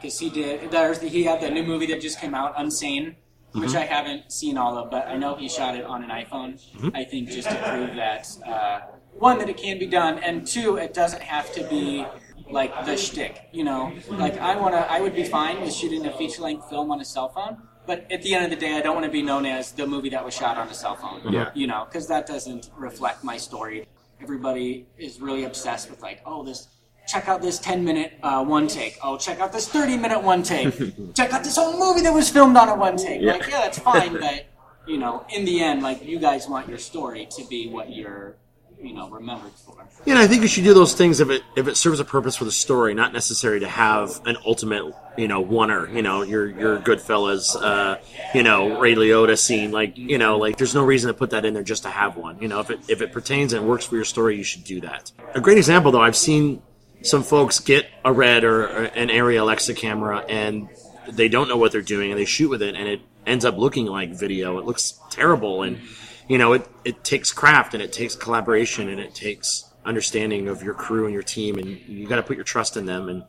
because 0.02 0.20
he 0.20 0.30
did. 0.30 0.72
There's 0.72 1.00
the, 1.00 1.08
he 1.08 1.24
had 1.24 1.42
the 1.42 1.50
new 1.50 1.64
movie 1.64 1.88
that 1.88 2.02
just 2.02 2.20
came 2.20 2.34
out, 2.34 2.56
Unsane, 2.56 3.16
which 3.54 3.72
Mhm. 3.72 3.76
I 3.76 3.86
haven't 3.86 4.32
seen 4.32 4.58
all 4.58 4.78
of, 4.78 4.92
but 4.92 5.08
I 5.08 5.16
know 5.18 5.36
he 5.36 5.48
shot 5.50 5.76
it 5.76 5.86
on 5.86 6.04
an 6.04 6.10
iPhone. 6.10 6.60
Mhm. 6.78 6.92
I 6.96 7.04
think 7.04 7.30
just 7.30 7.50
to 7.50 7.56
prove 7.56 7.96
that 7.96 8.28
uh, 8.46 8.80
one 9.18 9.40
that 9.40 9.50
it 9.50 9.58
can 9.58 9.80
be 9.80 9.88
done, 9.88 10.20
and 10.20 10.46
two, 10.46 10.78
it 10.78 10.94
doesn't 10.94 11.24
have 11.24 11.52
to 11.54 11.64
be 11.64 12.06
like 12.50 12.72
the 12.86 12.96
shtick. 12.96 13.50
You 13.52 13.64
know, 13.64 13.92
like 14.10 14.38
I 14.40 14.56
wanna, 14.56 14.86
I 14.90 15.02
would 15.02 15.16
be 15.16 15.24
fine 15.24 15.62
with 15.62 15.74
shooting 15.74 16.06
a 16.06 16.12
feature 16.12 16.42
length 16.44 16.70
film 16.70 16.92
on 16.92 17.02
a 17.02 17.06
cell 17.06 17.30
phone. 17.30 17.58
But 17.86 18.06
at 18.12 18.22
the 18.22 18.36
end 18.36 18.44
of 18.44 18.50
the 18.50 18.58
day, 18.58 18.76
I 18.76 18.82
don't 18.82 18.96
want 18.96 19.06
to 19.06 19.12
be 19.12 19.22
known 19.22 19.46
as 19.46 19.72
the 19.72 19.88
movie 19.88 20.10
that 20.10 20.24
was 20.24 20.34
shot 20.34 20.58
on 20.58 20.68
a 20.68 20.74
cell 20.74 20.96
phone. 20.96 21.22
Yeah. 21.32 21.52
You 21.54 21.68
know, 21.68 21.86
because 21.88 22.08
that 22.10 22.28
doesn't 22.28 22.70
reflect 22.78 23.24
my 23.24 23.38
story. 23.38 23.88
Everybody 24.22 24.88
is 24.98 25.22
really 25.22 25.46
obsessed 25.46 25.90
with 25.90 26.02
like, 26.02 26.22
oh, 26.26 26.44
this. 26.44 26.68
Check 27.08 27.28
out 27.30 27.42
this 27.42 27.58
10 27.60 27.84
minute 27.86 28.14
uh, 28.22 28.44
one 28.44 28.68
take. 28.68 28.98
Oh, 29.02 29.18
check 29.18 29.40
out 29.40 29.54
this 29.54 29.68
30 29.68 29.98
minute 29.98 30.22
one 30.22 30.44
take. 30.44 30.74
check 31.16 31.32
out 31.34 31.44
this 31.44 31.56
whole 31.56 31.80
movie 31.80 32.02
that 32.02 32.14
was 32.14 32.30
filmed 32.30 32.58
on 32.58 32.70
a 32.70 32.76
one 32.76 32.98
take. 32.98 33.22
Yeah. 33.22 33.34
Like, 33.34 33.48
yeah, 33.48 33.62
that's 33.62 33.80
fine, 33.80 34.14
but 34.20 34.46
you 34.88 34.98
know, 34.98 35.26
in 35.34 35.46
the 35.46 35.62
end, 35.62 35.84
like 35.84 36.04
you 36.04 36.20
guys 36.20 36.48
want 36.48 36.68
your 36.68 36.78
story 36.78 37.28
to 37.38 37.46
be 37.46 37.70
what 37.70 37.94
you're, 37.94 38.36
you 38.82 38.94
know, 38.94 39.10
remembered 39.10 39.52
for. 39.52 39.78
Yeah, 40.06 40.14
and 40.14 40.24
I 40.24 40.28
think 40.28 40.42
you 40.42 40.48
should 40.48 40.64
do 40.64 40.74
those 40.74 40.94
things 40.94 41.20
if 41.20 41.30
it 41.30 41.44
if 41.56 41.68
it 41.68 41.76
serves 41.76 42.00
a 42.00 42.06
purpose 42.06 42.36
for 42.36 42.46
the 42.46 42.52
story, 42.52 42.94
not 42.94 43.12
necessary 43.12 43.60
to 43.60 43.68
have 43.68 44.22
an 44.26 44.38
ultimate, 44.46 44.94
you 45.18 45.28
know, 45.28 45.44
oneer. 45.44 45.94
You 45.94 46.02
know, 46.02 46.22
your 46.22 46.48
your 46.48 46.80
Goodfellas, 46.80 47.62
uh, 47.62 47.98
you 48.34 48.44
know, 48.44 48.80
Ray 48.80 48.96
Liotta 48.96 49.38
scene. 49.38 49.72
Like, 49.72 49.98
you 49.98 50.18
know, 50.18 50.38
like 50.38 50.58
there's 50.58 50.76
no 50.76 50.86
reason 50.86 51.10
to 51.10 51.14
put 51.14 51.32
that 51.32 51.44
in 51.44 51.54
there 51.54 51.64
just 51.64 51.84
to 51.84 51.90
have 51.90 52.16
one. 52.16 52.40
You 52.42 52.48
know, 52.48 52.60
if 52.60 52.70
it 52.70 52.80
if 52.88 53.02
it 53.02 53.12
pertains 53.12 53.54
and 53.54 53.68
works 53.68 53.86
for 53.86 53.96
your 53.96 54.06
story, 54.06 54.38
you 54.38 54.44
should 54.44 54.64
do 54.64 54.80
that. 54.82 55.12
A 55.34 55.42
great 55.42 55.58
example, 55.58 55.92
though, 55.92 56.02
I've 56.02 56.16
seen 56.16 56.62
some 57.02 57.24
folks 57.24 57.60
get 57.60 57.88
a 58.04 58.12
red 58.12 58.44
or, 58.44 58.64
or 58.64 58.84
an 58.86 59.10
Arri 59.10 59.40
Alexa 59.40 59.74
camera 59.74 60.26
and 60.28 60.70
they 61.10 61.30
don't 61.30 61.48
know 61.48 61.58
what 61.58 61.72
they're 61.72 61.82
doing 61.82 62.12
and 62.12 62.20
they 62.20 62.26
shoot 62.26 62.50
with 62.50 62.62
it 62.62 62.76
and 62.76 62.88
it 62.88 63.02
ends 63.26 63.46
up 63.46 63.58
looking 63.58 63.86
like 63.86 64.12
video. 64.12 64.58
It 64.58 64.66
looks 64.66 65.00
terrible 65.10 65.64
and 65.64 65.80
you 66.28 66.38
know 66.38 66.54
it, 66.54 66.68
it 66.84 67.04
takes 67.04 67.32
craft 67.32 67.74
and 67.74 67.84
it 67.84 67.94
takes 67.94 68.16
collaboration 68.16 68.90
and 68.90 69.00
it 69.00 69.14
takes 69.14 69.66
understanding 69.86 70.48
of 70.48 70.64
your 70.64 70.74
crew 70.74 71.06
and 71.06 71.14
your 71.14 71.24
team 71.24 71.58
and 71.58 71.68
you 71.88 72.08
got 72.08 72.18
to 72.18 72.24
put 72.24 72.36
your 72.36 72.44
trust 72.44 72.76
in 72.76 72.86
them 72.86 73.08
and 73.08 73.24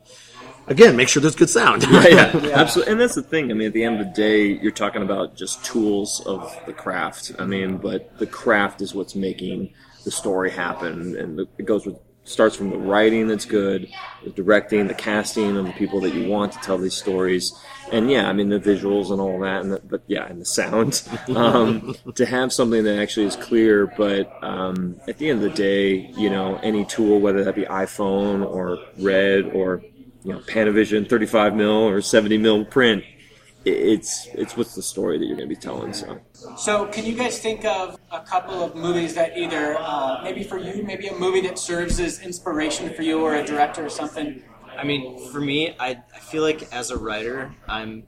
again 0.67 0.97
make 0.97 1.07
sure 1.07 1.21
there's 1.21 1.35
good 1.35 1.49
sound. 1.49 1.83
yeah, 1.89 2.35
yeah, 2.37 2.59
absolutely. 2.59 2.91
And 2.91 3.01
that's 3.01 3.15
the 3.15 3.23
thing. 3.23 3.51
I 3.51 3.53
mean, 3.53 3.67
at 3.67 3.73
the 3.73 3.83
end 3.83 4.01
of 4.01 4.07
the 4.07 4.13
day, 4.13 4.47
you're 4.61 4.71
talking 4.71 5.01
about 5.01 5.35
just 5.37 5.63
tools 5.63 6.21
of 6.25 6.59
the 6.65 6.73
craft. 6.73 7.31
I 7.39 7.45
mean, 7.45 7.77
but 7.77 8.17
the 8.17 8.27
craft 8.27 8.81
is 8.81 8.93
what's 8.93 9.15
making 9.15 9.73
the 10.03 10.11
story 10.11 10.49
happen, 10.49 11.15
and 11.17 11.37
the, 11.37 11.47
it 11.57 11.65
goes 11.65 11.85
with 11.85 11.97
starts 12.23 12.55
from 12.55 12.69
the 12.69 12.77
writing 12.77 13.27
that's 13.27 13.45
good, 13.45 13.89
the 14.23 14.29
directing, 14.29 14.87
the 14.87 14.93
casting 14.93 15.57
of 15.57 15.65
the 15.65 15.73
people 15.73 15.99
that 16.01 16.13
you 16.13 16.27
want 16.27 16.51
to 16.53 16.59
tell 16.59 16.77
these 16.77 16.93
stories, 16.93 17.53
and 17.91 18.09
yeah, 18.09 18.29
I 18.29 18.33
mean 18.33 18.49
the 18.49 18.59
visuals 18.59 19.11
and 19.11 19.19
all 19.19 19.39
that, 19.39 19.61
and 19.61 19.73
the, 19.73 19.79
but 19.79 20.03
yeah, 20.07 20.25
and 20.27 20.39
the 20.41 20.45
sound. 20.45 21.01
Um, 21.29 21.95
to 22.15 22.25
have 22.25 22.51
something 22.51 22.83
that 22.83 22.99
actually 22.99 23.27
is 23.27 23.35
clear, 23.35 23.87
but 23.87 24.31
um, 24.43 24.99
at 25.07 25.17
the 25.19 25.29
end 25.29 25.43
of 25.43 25.49
the 25.49 25.55
day, 25.55 26.11
you 26.17 26.29
know, 26.29 26.57
any 26.57 26.85
tool, 26.85 27.19
whether 27.19 27.43
that 27.43 27.55
be 27.55 27.63
iPhone 27.63 28.45
or 28.45 28.77
Red 28.97 29.51
or 29.53 29.81
you 30.23 30.33
know 30.33 30.39
Panavision 30.39 31.07
35 31.07 31.55
mil 31.55 31.87
or 31.87 32.01
70 32.01 32.37
mil 32.39 32.65
print, 32.65 33.03
it's 33.69 34.27
it's 34.33 34.57
what's 34.57 34.75
the 34.75 34.81
story 34.81 35.17
that 35.17 35.25
you're 35.25 35.37
going 35.37 35.49
to 35.49 35.55
be 35.55 35.59
telling. 35.59 35.93
So. 35.93 36.19
So, 36.57 36.85
can 36.87 37.05
you 37.05 37.15
guys 37.15 37.39
think 37.39 37.65
of 37.65 37.97
a 38.11 38.21
couple 38.21 38.63
of 38.63 38.75
movies 38.75 39.15
that 39.15 39.37
either, 39.37 39.77
uh, 39.77 40.21
maybe 40.23 40.43
for 40.43 40.57
you, 40.57 40.83
maybe 40.83 41.07
a 41.07 41.15
movie 41.15 41.41
that 41.41 41.59
serves 41.59 41.99
as 41.99 42.21
inspiration 42.21 42.93
for 42.93 43.01
you 43.01 43.21
or 43.21 43.35
a 43.35 43.45
director 43.45 43.85
or 43.85 43.89
something? 43.89 44.43
I 44.77 44.83
mean, 44.83 45.29
for 45.31 45.41
me, 45.41 45.75
I, 45.79 46.01
I 46.15 46.19
feel 46.19 46.41
like 46.41 46.71
as 46.73 46.89
a 46.91 46.97
writer, 46.97 47.53
I'm 47.67 48.03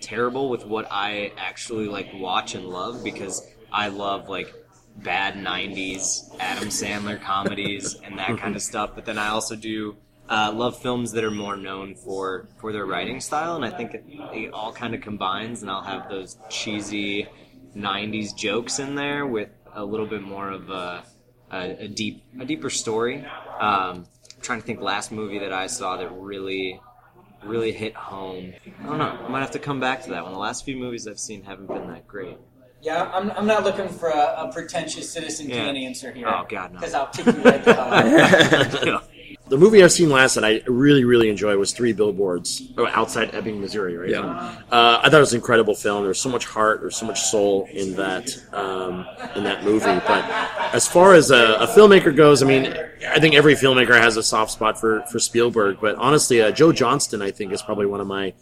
terrible 0.00 0.48
with 0.48 0.64
what 0.64 0.88
I 0.90 1.32
actually 1.36 1.86
like 1.86 2.08
watch 2.14 2.54
and 2.54 2.66
love 2.66 3.04
because 3.04 3.46
I 3.72 3.88
love 3.88 4.28
like 4.28 4.52
bad 4.96 5.34
*90s 5.34 6.34
Adam 6.40 6.68
Sandler 6.68 7.20
comedies 7.20 7.94
and 8.02 8.18
that 8.18 8.38
kind 8.38 8.56
of 8.56 8.62
stuff. 8.62 8.90
But 8.94 9.04
then 9.04 9.18
I 9.18 9.28
also 9.28 9.54
do 9.54 9.96
uh, 10.28 10.52
love 10.54 10.78
films 10.80 11.12
that 11.12 11.24
are 11.24 11.30
more 11.30 11.56
known 11.56 11.94
for 11.94 12.48
for 12.58 12.72
their 12.72 12.86
writing 12.86 13.20
style, 13.20 13.56
and 13.56 13.64
I 13.64 13.70
think 13.70 13.94
it, 13.94 14.04
it 14.32 14.52
all 14.52 14.72
kind 14.72 14.94
of 14.94 15.00
combines. 15.00 15.62
And 15.62 15.70
I'll 15.70 15.82
have 15.82 16.08
those 16.08 16.36
cheesy 16.48 17.26
'90s 17.76 18.36
jokes 18.36 18.78
in 18.78 18.94
there 18.94 19.26
with 19.26 19.50
a 19.74 19.84
little 19.84 20.06
bit 20.06 20.22
more 20.22 20.50
of 20.50 20.70
a 20.70 21.04
a, 21.50 21.84
a 21.84 21.88
deep 21.88 22.22
a 22.40 22.44
deeper 22.44 22.70
story. 22.70 23.24
Um, 23.60 24.06
I'm 24.36 24.42
trying 24.42 24.60
to 24.60 24.66
think 24.66 24.80
last 24.80 25.10
movie 25.12 25.38
that 25.40 25.52
I 25.52 25.66
saw 25.66 25.96
that 25.96 26.08
really 26.10 26.80
really 27.44 27.72
hit 27.72 27.94
home. 27.94 28.52
I 28.82 28.86
don't 28.86 28.98
know. 28.98 29.18
I 29.24 29.28
might 29.28 29.40
have 29.40 29.52
to 29.52 29.58
come 29.58 29.80
back 29.80 30.02
to 30.04 30.10
that 30.10 30.24
one. 30.24 30.32
The 30.32 30.38
last 30.38 30.64
few 30.64 30.76
movies 30.76 31.06
I've 31.06 31.20
seen 31.20 31.44
haven't 31.44 31.68
been 31.68 31.86
that 31.88 32.06
great. 32.06 32.36
Yeah, 32.80 33.10
I'm, 33.12 33.30
I'm 33.32 33.46
not 33.46 33.64
looking 33.64 33.88
for 33.88 34.08
a, 34.08 34.34
a 34.46 34.52
pretentious 34.52 35.10
Citizen 35.10 35.48
Yeah. 35.48 35.64
Kane 35.66 35.76
answer 35.76 36.12
here. 36.12 36.28
Oh, 36.28 36.44
God, 36.48 36.72
no. 36.72 36.78
Because 36.78 36.94
I'll 36.94 37.06
kick 37.08 37.26
you 37.26 37.32
right 37.42 37.64
the 37.64 37.74
hell 37.74 38.94
out. 38.94 39.04
The 39.48 39.56
movie 39.56 39.82
I've 39.82 39.92
seen 39.92 40.10
last 40.10 40.34
that 40.34 40.44
I 40.44 40.62
really, 40.66 41.04
really 41.04 41.30
enjoyed 41.30 41.58
was 41.58 41.72
Three 41.72 41.92
Billboards 41.92 42.62
oh, 42.76 42.86
outside 42.88 43.34
Ebbing, 43.34 43.60
Missouri. 43.60 43.96
Right? 43.96 44.10
Yeah. 44.10 44.24
Uh, 44.70 45.00
I 45.02 45.08
thought 45.08 45.14
it 45.14 45.20
was 45.20 45.32
an 45.32 45.38
incredible 45.38 45.74
film. 45.74 46.04
There's 46.04 46.20
so 46.20 46.28
much 46.28 46.44
heart, 46.44 46.80
there's 46.80 46.96
so 46.96 47.06
much 47.06 47.20
soul 47.20 47.68
in 47.72 47.94
that 47.96 48.30
um, 48.52 49.06
in 49.34 49.44
that 49.44 49.64
movie. 49.64 49.84
But 50.06 50.24
as 50.74 50.86
far 50.86 51.14
as 51.14 51.30
a, 51.30 51.54
a 51.54 51.66
filmmaker 51.66 52.14
goes, 52.14 52.42
I 52.42 52.46
mean, 52.46 52.74
I 53.08 53.18
think 53.20 53.34
every 53.34 53.54
filmmaker 53.54 53.98
has 53.98 54.16
a 54.16 54.22
soft 54.22 54.52
spot 54.52 54.78
for 54.78 55.02
for 55.10 55.18
Spielberg. 55.18 55.78
But 55.80 55.96
honestly, 55.96 56.42
uh, 56.42 56.50
Joe 56.50 56.72
Johnston, 56.72 57.22
I 57.22 57.30
think, 57.30 57.52
is 57.52 57.62
probably 57.62 57.86
one 57.86 58.00
of 58.00 58.06
my 58.06 58.34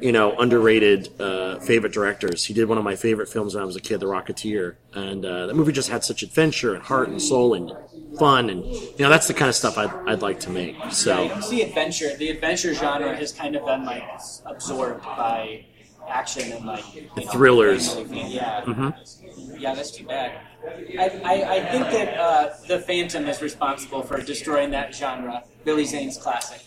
you 0.00 0.12
know 0.12 0.36
underrated 0.38 1.08
uh, 1.20 1.58
favorite 1.60 1.92
directors. 1.92 2.44
He 2.44 2.54
did 2.54 2.68
one 2.68 2.78
of 2.78 2.84
my 2.84 2.96
favorite 2.96 3.28
films 3.28 3.54
when 3.54 3.62
I 3.62 3.66
was 3.66 3.76
a 3.76 3.80
kid, 3.80 4.00
The 4.00 4.06
Rocketeer, 4.06 4.76
and 4.94 5.24
uh, 5.24 5.46
that 5.46 5.54
movie 5.54 5.72
just 5.72 5.90
had 5.90 6.04
such 6.04 6.22
adventure 6.22 6.74
and 6.74 6.82
heart 6.84 7.08
and 7.08 7.20
soul 7.20 7.54
and 7.54 7.72
fun, 8.18 8.50
and 8.50 8.64
you 8.64 8.92
know 9.00 9.08
that's 9.08 9.28
the 9.28 9.34
kind 9.34 9.48
of 9.48 9.54
stuff 9.54 9.78
I'd, 9.78 9.90
I'd 10.06 10.22
like 10.22 10.40
to 10.40 10.50
make. 10.50 10.74
Yeah, 10.74 10.88
So. 10.90 11.22
you 11.34 11.42
see 11.42 11.62
adventure. 11.62 12.16
The 12.16 12.30
adventure 12.30 12.74
genre 12.74 13.14
has 13.16 13.32
kind 13.32 13.56
of 13.56 13.64
been 13.64 13.84
like 13.84 14.04
absorbed 14.46 15.04
by 15.04 15.64
action 16.08 16.52
and 16.52 16.64
like 16.64 16.84
you 16.94 17.02
know, 17.16 17.22
Thrillers. 17.30 17.96
Yeah, 18.12 18.62
Mhm. 18.64 18.94
yeah, 19.60 19.74
that's 19.74 19.90
too 19.90 20.04
bad. 20.04 20.32
I, 20.98 21.10
I, 21.24 21.54
I 21.56 21.60
think 21.70 21.84
that 21.90 22.18
uh, 22.18 22.50
the 22.66 22.80
Phantom 22.80 23.26
is 23.26 23.40
responsible 23.40 24.02
for 24.02 24.20
destroying 24.20 24.70
that 24.72 24.94
genre. 24.94 25.44
Billy 25.64 25.84
Zane's 25.84 26.18
classic. 26.18 26.60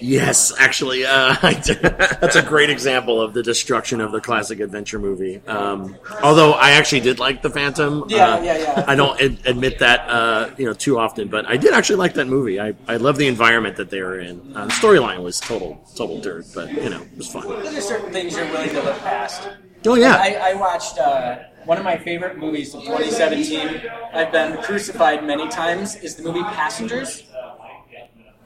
Yes, 0.00 0.52
actually, 0.58 1.04
uh, 1.04 1.34
that's 1.42 2.36
a 2.36 2.42
great 2.42 2.70
example 2.70 3.20
of 3.20 3.34
the 3.34 3.42
destruction 3.42 4.00
of 4.00 4.12
the 4.12 4.20
classic 4.20 4.60
adventure 4.60 4.98
movie. 4.98 5.40
Um, 5.46 5.96
although 6.22 6.52
I 6.52 6.72
actually 6.72 7.00
did 7.00 7.18
like 7.18 7.42
the 7.42 7.50
Phantom. 7.50 8.04
Yeah, 8.08 8.34
uh, 8.34 8.42
yeah, 8.42 8.58
yeah. 8.58 8.84
I 8.86 8.94
don't 8.94 9.20
ad- 9.20 9.38
admit 9.44 9.78
that 9.80 10.08
uh, 10.08 10.50
you 10.56 10.66
know 10.66 10.72
too 10.74 10.98
often, 10.98 11.28
but 11.28 11.46
I 11.46 11.56
did 11.56 11.72
actually 11.74 11.96
like 11.96 12.14
that 12.14 12.26
movie. 12.26 12.60
I, 12.60 12.74
I 12.88 12.96
love 12.96 13.16
the 13.16 13.26
environment 13.28 13.76
that 13.76 13.90
they 13.90 14.02
were 14.02 14.18
in. 14.18 14.56
Uh, 14.56 14.66
the 14.66 14.72
storyline 14.72 15.22
was 15.22 15.38
total 15.40 15.84
total 15.94 16.20
dirt, 16.20 16.46
but 16.54 16.70
you 16.72 16.90
know 16.90 17.02
it 17.02 17.16
was 17.16 17.28
fun. 17.28 17.48
There's 17.48 17.74
just 17.74 17.88
certain 17.88 18.12
things 18.12 18.36
you're 18.36 18.46
willing 18.46 18.70
to 18.70 18.82
look 18.82 18.98
past. 19.00 19.48
Oh, 19.84 19.96
yeah. 19.96 20.16
I, 20.16 20.52
I 20.52 20.54
watched 20.54 20.98
uh, 20.98 21.40
one 21.64 21.76
of 21.76 21.84
my 21.84 21.96
favorite 21.98 22.38
movies 22.38 22.72
of 22.74 22.82
2017. 22.84 23.82
I've 24.14 24.30
been 24.30 24.56
crucified 24.62 25.24
many 25.24 25.48
times. 25.48 25.96
Is 25.96 26.14
the 26.14 26.22
movie 26.22 26.42
Passengers? 26.42 27.24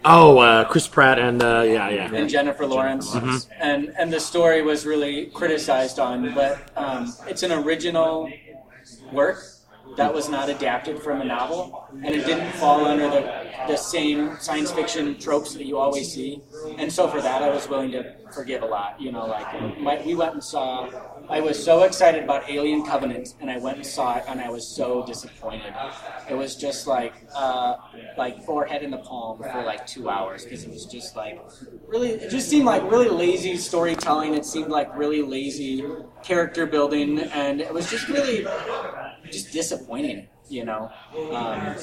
Oh, 0.08 0.38
uh, 0.38 0.64
Chris 0.66 0.86
Pratt 0.86 1.18
and 1.18 1.42
uh, 1.42 1.62
yeah, 1.66 1.88
yeah, 1.88 2.14
and 2.14 2.28
Jennifer 2.30 2.64
Lawrence, 2.64 3.12
Mhm. 3.12 3.46
and 3.58 3.92
and 3.98 4.12
the 4.12 4.20
story 4.20 4.62
was 4.62 4.86
really 4.86 5.26
criticized 5.26 5.98
on, 5.98 6.32
but 6.32 6.58
um, 6.76 7.12
it's 7.26 7.42
an 7.42 7.50
original 7.50 8.30
work 9.12 9.42
that 9.96 10.12
was 10.12 10.28
not 10.28 10.48
adapted 10.48 11.02
from 11.02 11.20
a 11.20 11.24
novel, 11.24 11.88
and 11.92 12.14
it 12.14 12.24
didn't 12.26 12.52
fall 12.52 12.84
under 12.84 13.08
the 13.08 13.46
the 13.66 13.76
same 13.76 14.36
science 14.38 14.70
fiction 14.70 15.18
tropes 15.18 15.54
that 15.54 15.64
you 15.64 15.78
always 15.78 16.12
see, 16.12 16.42
and 16.78 16.92
so 16.92 17.08
for 17.08 17.20
that 17.20 17.42
I 17.42 17.50
was 17.50 17.68
willing 17.68 17.90
to 17.92 18.04
forgive 18.32 18.62
a 18.62 18.66
lot. 18.66 19.00
You 19.00 19.12
know, 19.12 19.26
like 19.26 19.80
my, 19.80 20.02
we 20.04 20.14
went 20.14 20.34
and 20.34 20.44
saw. 20.44 20.88
I 21.28 21.40
was 21.40 21.62
so 21.62 21.82
excited 21.82 22.22
about 22.22 22.48
Alien 22.48 22.84
Covenant, 22.84 23.34
and 23.40 23.50
I 23.50 23.58
went 23.58 23.78
and 23.78 23.86
saw 23.86 24.18
it, 24.18 24.24
and 24.28 24.40
I 24.40 24.48
was 24.48 24.66
so 24.76 25.04
disappointed. 25.04 25.74
It 26.28 26.34
was 26.34 26.54
just 26.54 26.86
like 26.86 27.14
uh, 27.34 27.76
like 28.16 28.44
forehead 28.44 28.82
in 28.82 28.90
the 28.90 28.98
palm 28.98 29.38
for 29.38 29.62
like 29.64 29.86
two 29.86 30.08
hours 30.08 30.44
because 30.44 30.64
it 30.64 30.70
was 30.70 30.86
just 30.86 31.16
like 31.16 31.40
really. 31.86 32.10
It 32.10 32.30
just 32.30 32.48
seemed 32.48 32.66
like 32.66 32.82
really 32.90 33.08
lazy 33.08 33.56
storytelling. 33.56 34.34
It 34.34 34.44
seemed 34.44 34.68
like 34.68 34.94
really 34.96 35.22
lazy 35.22 35.84
character 36.22 36.66
building, 36.66 37.18
and 37.18 37.60
it 37.60 37.72
was 37.72 37.90
just 37.90 38.08
really 38.08 38.46
just 39.30 39.52
disappointing. 39.52 40.28
You 40.48 40.64
know. 40.64 40.92
Um, 41.34 41.74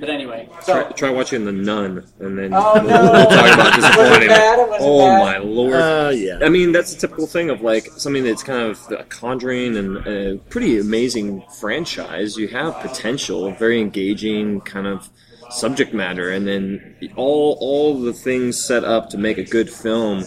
but 0.00 0.10
anyway, 0.10 0.48
so 0.62 0.82
Try, 0.82 0.90
try 0.92 1.10
watching 1.10 1.44
The 1.44 1.52
Nun, 1.52 2.04
and 2.18 2.36
then 2.36 2.50
Oh, 2.52 2.72
we'll, 2.74 2.82
no. 2.90 3.02
we'll 3.12 3.26
talk 3.26 3.54
about 3.54 3.76
Was 3.76 3.84
it 3.84 3.88
disappointing. 3.88 4.28
bad? 4.28 4.58
Wasn't 4.58 4.76
oh 4.80 4.98
bad? 5.06 5.20
my 5.20 5.38
lord! 5.38 5.74
Uh, 5.74 6.12
yeah. 6.12 6.38
I 6.42 6.48
mean, 6.48 6.72
that's 6.72 6.92
a 6.92 6.98
typical 6.98 7.28
thing 7.28 7.50
of 7.50 7.60
like 7.60 7.86
something 7.98 8.24
that's 8.24 8.42
kind 8.42 8.62
of 8.68 8.80
a 8.90 9.04
conjuring 9.04 9.76
and 9.76 9.96
a 10.08 10.38
pretty 10.48 10.80
amazing 10.80 11.44
franchise. 11.60 12.36
You 12.36 12.48
have 12.48 12.74
potential, 12.80 13.52
very 13.52 13.80
engaging 13.80 14.60
kind 14.62 14.88
of 14.88 15.08
subject 15.50 15.94
matter, 15.94 16.30
and 16.30 16.48
then 16.48 16.96
all 17.14 17.56
all 17.60 18.00
the 18.00 18.12
things 18.12 18.58
set 18.58 18.82
up 18.82 19.08
to 19.10 19.18
make 19.18 19.38
a 19.38 19.44
good 19.44 19.70
film. 19.70 20.24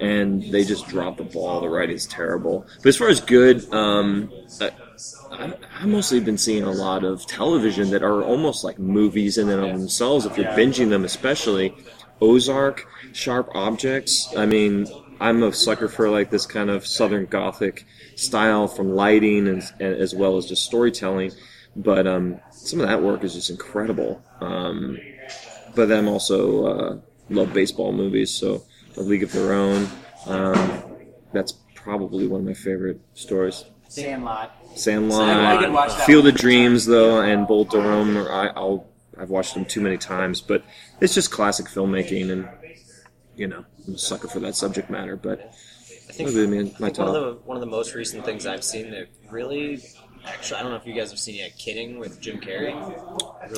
and 0.00 0.42
they 0.52 0.62
just 0.64 0.86
drop 0.88 1.16
the 1.16 1.22
ball. 1.24 1.60
The 1.60 1.68
writing's 1.68 2.06
terrible. 2.06 2.64
But 2.78 2.88
as 2.90 2.96
far 2.96 3.08
as 3.08 3.20
good, 3.20 3.72
um, 3.72 4.30
I, 5.30 5.44
I- 5.46 5.54
I've 5.80 5.88
mostly 5.88 6.20
been 6.20 6.38
seeing 6.38 6.62
a 6.62 6.70
lot 6.70 7.04
of 7.04 7.26
television 7.26 7.90
that 7.90 8.02
are 8.02 8.22
almost 8.22 8.64
like 8.64 8.78
movies 8.78 9.38
in 9.38 9.48
and 9.50 9.64
of 9.64 9.78
themselves. 9.78 10.24
If 10.26 10.36
you're 10.38 10.46
binging 10.52 10.88
them, 10.90 11.04
especially 11.04 11.74
Ozark, 12.20 12.86
Sharp 13.12 13.48
Objects. 13.54 14.32
I 14.36 14.46
mean, 14.46 14.86
I'm 15.20 15.42
a 15.42 15.52
sucker 15.52 15.88
for 15.88 16.08
like 16.08 16.30
this 16.30 16.46
kind 16.46 16.70
of 16.70 16.86
Southern 16.86 17.26
Gothic 17.26 17.86
style 18.14 18.68
from 18.68 18.90
lighting 18.94 19.48
and, 19.48 19.62
and 19.80 19.94
as 19.96 20.14
well 20.14 20.36
as 20.36 20.46
just 20.46 20.64
storytelling. 20.64 21.32
But 21.76 22.06
um, 22.06 22.40
some 22.50 22.80
of 22.80 22.86
that 22.88 23.02
work 23.02 23.24
is 23.24 23.34
just 23.34 23.50
incredible. 23.50 24.22
Um, 24.40 24.98
but 25.74 25.88
then 25.88 25.98
I'm 26.00 26.08
also 26.08 26.66
uh, 26.66 26.98
love 27.30 27.52
baseball 27.52 27.92
movies, 27.92 28.30
so 28.30 28.62
A 28.96 29.00
League 29.00 29.24
of 29.24 29.32
Their 29.32 29.52
Own. 29.52 29.88
Um, 30.26 30.82
that's 31.32 31.52
probably 31.74 32.28
one 32.28 32.40
of 32.42 32.46
my 32.46 32.54
favorite 32.54 33.00
stories. 33.14 33.64
Sandlot. 33.88 34.56
Sandlot, 34.76 35.28
I 35.28 35.62
could 35.62 35.72
watch 35.72 35.92
Field 36.04 36.26
of 36.26 36.34
Dreams, 36.34 36.86
though, 36.86 37.20
and 37.20 37.46
Bull 37.46 37.64
Durham. 37.64 38.16
I, 38.16 38.48
I'll 38.56 38.86
I've 39.18 39.30
watched 39.30 39.54
them 39.54 39.64
too 39.64 39.80
many 39.80 39.96
times, 39.96 40.40
but 40.40 40.64
it's 41.00 41.14
just 41.14 41.30
classic 41.30 41.66
filmmaking, 41.66 42.30
and 42.32 42.48
you 43.36 43.46
know, 43.46 43.64
I'm 43.86 43.94
a 43.94 43.98
sucker 43.98 44.28
for 44.28 44.40
that 44.40 44.54
subject 44.56 44.90
matter. 44.90 45.16
But 45.16 45.40
I 46.08 46.12
think, 46.12 46.30
be 46.30 46.46
my, 46.46 46.58
I 46.58 46.64
think 46.64 46.98
one 46.98 47.08
of 47.08 47.14
the 47.14 47.38
one 47.44 47.56
of 47.56 47.60
the 47.60 47.66
most 47.66 47.94
recent 47.94 48.24
things 48.24 48.46
I've 48.46 48.64
seen 48.64 48.90
that 48.90 49.06
really, 49.30 49.80
actually, 50.26 50.58
I 50.58 50.62
don't 50.62 50.72
know 50.72 50.78
if 50.78 50.86
you 50.86 50.94
guys 50.94 51.10
have 51.10 51.20
seen 51.20 51.36
yet. 51.36 51.56
Kidding 51.58 51.98
with 51.98 52.20
Jim 52.20 52.40
Carrey. 52.40 52.72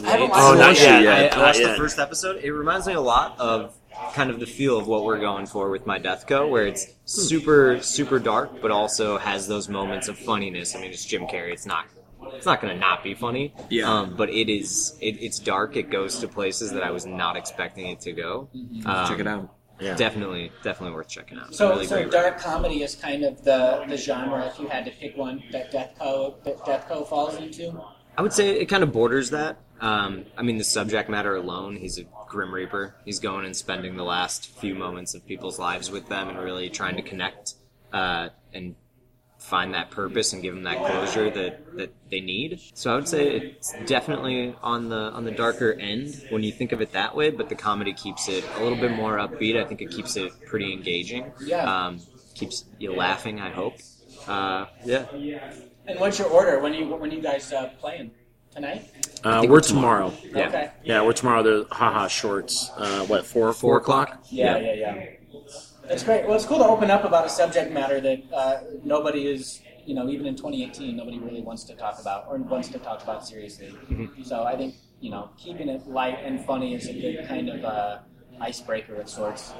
haven't 0.05 0.31
Oh, 0.35 0.53
it 0.55 0.59
not 0.59 0.75
yet. 0.77 1.03
yet. 1.03 1.15
I, 1.15 1.27
I 1.27 1.29
Not 1.39 1.47
watched 1.47 1.61
yet. 1.61 1.71
the 1.73 1.77
first 1.77 1.99
episode. 1.99 2.43
It 2.45 2.53
reminds 2.53 2.87
me 2.87 2.93
a 2.95 3.01
lot 3.01 3.39
of 3.39 3.75
kind 4.13 4.31
of 4.31 4.41
the 4.41 4.47
feel 4.47 4.79
of 4.79 4.87
what 4.87 5.05
we're 5.05 5.21
going 5.21 5.47
for 5.47 5.71
with 5.71 5.87
my 5.87 5.99
Deathco, 5.99 6.49
where 6.51 6.67
it's 6.67 6.87
super 7.05 7.81
super 7.83 8.19
dark, 8.19 8.61
but 8.63 8.71
also 8.71 9.19
has 9.19 9.47
those 9.47 9.69
moments 9.69 10.09
of 10.09 10.19
funniness. 10.19 10.75
I 10.75 10.81
mean, 10.81 10.91
it's 10.91 11.05
Jim 11.05 11.27
Carrey. 11.27 11.53
It's 11.53 11.67
not. 11.67 11.87
It's 12.33 12.47
not 12.47 12.61
going 12.61 12.75
to 12.75 12.81
not 12.81 13.05
be 13.05 13.15
funny, 13.15 13.55
Yeah. 13.71 13.89
um, 13.89 14.17
but 14.17 14.29
it 14.31 14.49
is. 14.53 14.99
It, 15.01 15.23
it's 15.23 15.39
dark. 15.39 15.77
It 15.77 15.91
goes 15.91 16.19
to 16.19 16.27
places 16.29 16.73
that 16.73 16.83
I 16.83 16.91
was 16.91 17.07
not 17.07 17.37
expecting 17.37 17.87
it 17.89 18.01
to 18.01 18.13
go. 18.13 18.49
Um, 18.85 19.07
Check 19.09 19.21
it 19.21 19.27
out. 19.29 19.55
Yeah. 19.79 19.95
Definitely, 19.95 20.51
definitely 20.65 20.95
worth 20.97 21.09
checking 21.09 21.39
out. 21.39 21.55
So, 21.55 21.69
really 21.71 21.87
so 21.87 21.97
great 21.97 22.11
dark 22.11 22.39
comedy 22.41 22.83
is 22.83 22.95
kind 22.97 23.23
of 23.25 23.45
the, 23.45 23.85
the 23.87 23.97
genre. 23.97 24.47
If 24.47 24.59
you 24.59 24.67
had 24.69 24.87
to 24.87 24.91
pick 24.91 25.17
one 25.17 25.43
that 25.53 25.71
Deathco 25.71 26.43
that 26.45 26.57
Deathco 26.61 27.07
falls 27.07 27.37
into, 27.37 27.79
I 28.17 28.23
would 28.23 28.33
say 28.33 28.61
it 28.61 28.67
kind 28.67 28.83
of 28.83 28.93
borders 28.93 29.31
that. 29.31 29.59
Um, 29.81 30.25
I 30.37 30.43
mean, 30.43 30.57
the 30.57 30.65
subject 30.65 31.11
matter 31.11 31.37
alone, 31.37 31.77
he's 31.77 31.99
a 31.99 32.05
Grim 32.29 32.53
Reaper. 32.53 32.97
He's 33.05 33.19
going 33.19 33.45
and 33.45 33.55
spending 33.55 33.97
the 33.97 34.05
last 34.05 34.49
few 34.59 34.75
moments 34.75 35.15
of 35.15 35.27
people's 35.27 35.59
lives 35.59 35.91
with 35.91 36.09
them 36.09 36.29
and 36.29 36.39
really 36.39 36.71
trying 36.71 36.97
to 36.97 37.03
connect 37.03 37.55
uh, 37.93 38.31
and 38.55 38.75
find 39.39 39.75
that 39.75 39.91
purpose 39.91 40.33
and 40.33 40.43
give 40.43 40.55
them 40.55 40.65
that 40.65 40.79
closure 40.79 41.31
that, 41.31 41.77
that 41.77 41.95
they 42.11 42.21
need. 42.21 42.61
So 42.75 42.93
I 42.93 42.97
would 42.97 43.07
say 43.07 43.37
it's 43.37 43.75
definitely 43.85 44.57
on 44.63 44.89
the 44.89 44.97
on 44.97 45.25
the 45.25 45.31
darker 45.31 45.73
end 45.73 46.25
when 46.31 46.43
you 46.43 46.53
think 46.53 46.73
of 46.73 46.81
it 46.81 46.93
that 46.93 47.15
way, 47.15 47.31
but 47.31 47.49
the 47.49 47.55
comedy 47.55 47.93
keeps 47.93 48.29
it 48.29 48.45
a 48.57 48.63
little 48.63 48.79
bit 48.79 48.93
more 48.93 49.19
upbeat. 49.19 49.63
I 49.63 49.65
think 49.67 49.83
it 49.83 49.91
keeps 49.91 50.17
it 50.17 50.33
pretty 50.47 50.73
engaging. 50.73 51.33
Yeah. 51.45 51.87
Um, 51.87 52.01
keeps 52.35 52.65
you 52.79 52.93
laughing, 52.93 53.41
I 53.41 53.51
hope. 53.51 53.77
Uh, 54.27 54.67
yeah. 54.85 55.07
And 55.87 56.01
what's 56.01 56.19
your 56.19 56.29
order? 56.29 56.59
When 56.61 56.75
you 56.75 56.87
when 56.87 57.11
you 57.11 57.21
guys 57.21 57.53
uh, 57.53 57.71
playing 57.81 58.11
tonight? 58.55 58.91
Uh, 59.25 59.41
we're 59.45 59.53
we're 59.53 59.61
tomorrow. 59.61 60.11
tomorrow. 60.11 60.39
Yeah. 60.39 60.49
Okay. 60.49 60.71
Yeah, 60.85 61.03
we're 61.03 61.13
tomorrow. 61.13 61.43
The 61.43 61.67
haha 61.71 62.09
shorts. 62.09 62.71
Uh, 62.77 63.05
what 63.07 63.27
four? 63.27 63.53
Four 63.53 63.79
o'clock? 63.79 64.25
Yeah, 64.31 64.59
yeah, 64.59 64.75
yeah. 64.75 65.05
It's 65.89 66.03
great. 66.03 66.27
Well, 66.27 66.35
it's 66.35 66.47
cool 66.47 66.59
to 66.59 66.67
open 66.67 66.91
up 66.91 67.05
about 67.05 67.27
a 67.27 67.29
subject 67.29 67.73
matter 67.73 68.01
that 68.01 68.23
uh, 68.33 68.59
nobody 68.83 69.29
is, 69.29 69.63
you 69.85 69.95
know, 69.95 70.09
even 70.09 70.27
in 70.27 70.35
2018, 70.35 70.97
nobody 70.97 71.19
really 71.21 71.43
wants 71.43 71.63
to 71.65 71.75
talk 71.75 72.01
about 72.01 72.27
or 72.29 72.39
wants 72.39 72.69
to 72.71 72.79
talk 72.81 73.05
about 73.05 73.25
seriously. 73.27 73.73
So 74.25 74.43
I 74.43 74.57
think, 74.57 74.75
you 75.01 75.11
know, 75.11 75.31
keeping 75.39 75.69
it 75.69 75.87
light 75.87 76.19
and 76.25 76.45
funny 76.45 76.75
is 76.75 76.89
a 76.89 76.93
good 76.93 77.29
kind 77.29 77.49
of 77.49 77.65
uh, 77.65 77.99
icebreaker 78.41 78.97
of 78.97 79.09
sorts. 79.09 79.53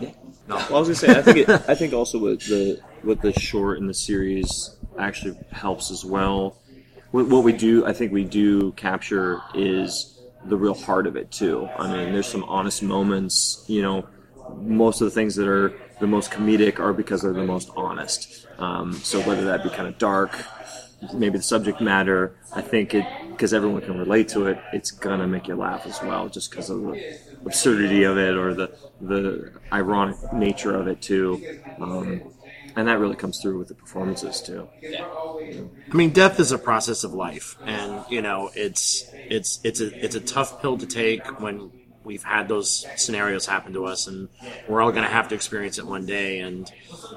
No. 0.49 0.57
Well, 0.57 0.77
I 0.77 0.79
was 0.81 0.89
gonna 0.89 0.95
say, 0.95 1.17
I 1.17 1.23
think 1.23 1.37
it, 1.39 1.49
I 1.49 1.75
think 1.75 1.93
also 1.93 2.19
with 2.19 2.41
the 2.41 2.81
what 3.03 3.23
the 3.23 3.33
short 3.33 3.79
in 3.79 3.87
the 3.87 3.95
series 3.95 4.76
actually 4.99 5.37
helps 5.53 5.91
as 5.91 6.05
well. 6.05 6.59
What, 7.11 7.45
we 7.45 7.53
do, 7.53 7.87
I 7.87 7.93
think 7.93 8.13
we 8.13 8.25
do 8.25 8.73
capture 8.73 9.45
is 9.53 10.13
the 10.43 10.57
real 10.57 10.75
heart 10.75 11.07
of 11.07 11.17
it 11.17 11.31
too. 11.31 11.73
I 11.77 11.87
mean, 11.89 12.13
there's 12.13 12.31
some 12.31 12.45
honest 12.45 12.83
moments. 12.83 13.65
You 13.69 13.83
know, 13.83 14.09
most 14.49 15.01
of 15.01 15.07
the 15.07 15.11
things 15.11 15.35
that 15.37 15.49
are 15.49 15.79
the 15.99 16.07
most 16.07 16.31
comedic 16.31 16.79
are 16.79 16.93
because 16.93 17.23
they're 17.23 17.33
the 17.33 17.43
most 17.43 17.71
honest. 17.77 18.47
Um, 18.59 19.03
so 19.03 19.21
whether 19.21 19.45
that 19.47 19.63
be 19.63 19.71
kind 19.71 19.89
of 19.89 19.99
dark, 19.99 20.51
maybe 21.13 21.39
the 21.39 21.43
subject 21.45 21.81
matter, 21.81 22.37
I 22.53 22.63
think 22.63 22.95
it 22.95 23.13
because 23.31 23.53
everyone 23.53 23.83
can 23.83 23.97
relate 23.97 24.29
to 24.29 24.47
it, 24.47 24.65
it's 24.73 24.91
gonna 24.91 25.27
make 25.27 25.47
you 25.49 25.57
laugh 25.57 25.87
as 25.87 26.01
well, 26.03 26.29
just 26.29 26.51
because 26.51 26.71
of 26.71 26.81
the 26.83 27.01
absurdity 27.45 28.03
of 28.05 28.17
it 28.19 28.35
or 28.37 28.55
the 28.55 28.71
the 29.01 29.53
ironic 29.73 30.17
nature 30.33 30.75
of 30.75 30.87
it 30.87 31.01
too. 31.03 31.43
Um, 31.79 32.23
and 32.77 32.87
that 32.89 32.99
really 32.99 33.17
comes 33.17 33.41
through 33.41 33.59
with 33.59 33.69
the 33.69 33.75
performances 33.75 34.41
too. 34.43 34.69
Yeah. 34.81 35.05
I 35.05 35.95
mean, 35.95 36.11
death 36.11 36.39
is 36.39 36.53
a 36.53 36.59
process 36.59 37.05
of 37.05 37.15
life, 37.15 37.57
and 37.65 38.05
you 38.11 38.23
know, 38.23 38.51
it's 38.55 39.11
it's 39.15 39.61
it's 39.65 39.81
a 39.81 40.05
it's 40.05 40.15
a 40.15 40.21
tough 40.21 40.61
pill 40.61 40.77
to 40.79 40.87
take 40.87 41.41
when 41.41 41.71
we've 42.05 42.23
had 42.23 42.49
those 42.49 42.87
scenarios 42.97 43.47
happen 43.47 43.73
to 43.73 43.87
us, 43.87 44.07
and 44.07 44.29
we're 44.69 44.83
all 44.83 44.93
going 44.93 45.05
to 45.05 45.11
have 45.11 45.29
to 45.29 45.35
experience 45.35 45.79
it 45.79 45.87
one 45.87 46.07
day. 46.07 46.41
And 46.41 46.71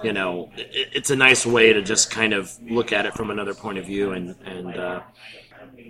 you 0.03 0.13
know, 0.13 0.49
it, 0.55 0.89
it's 0.93 1.09
a 1.09 1.15
nice 1.15 1.45
way 1.45 1.73
to 1.73 1.81
just 1.81 2.09
kind 2.09 2.33
of 2.33 2.51
look 2.61 2.91
at 2.93 3.05
it 3.05 3.13
from 3.13 3.29
another 3.29 3.53
point 3.53 3.77
of 3.77 3.85
view. 3.85 4.11
And 4.11 4.35
and 4.45 4.75
uh, 4.75 5.01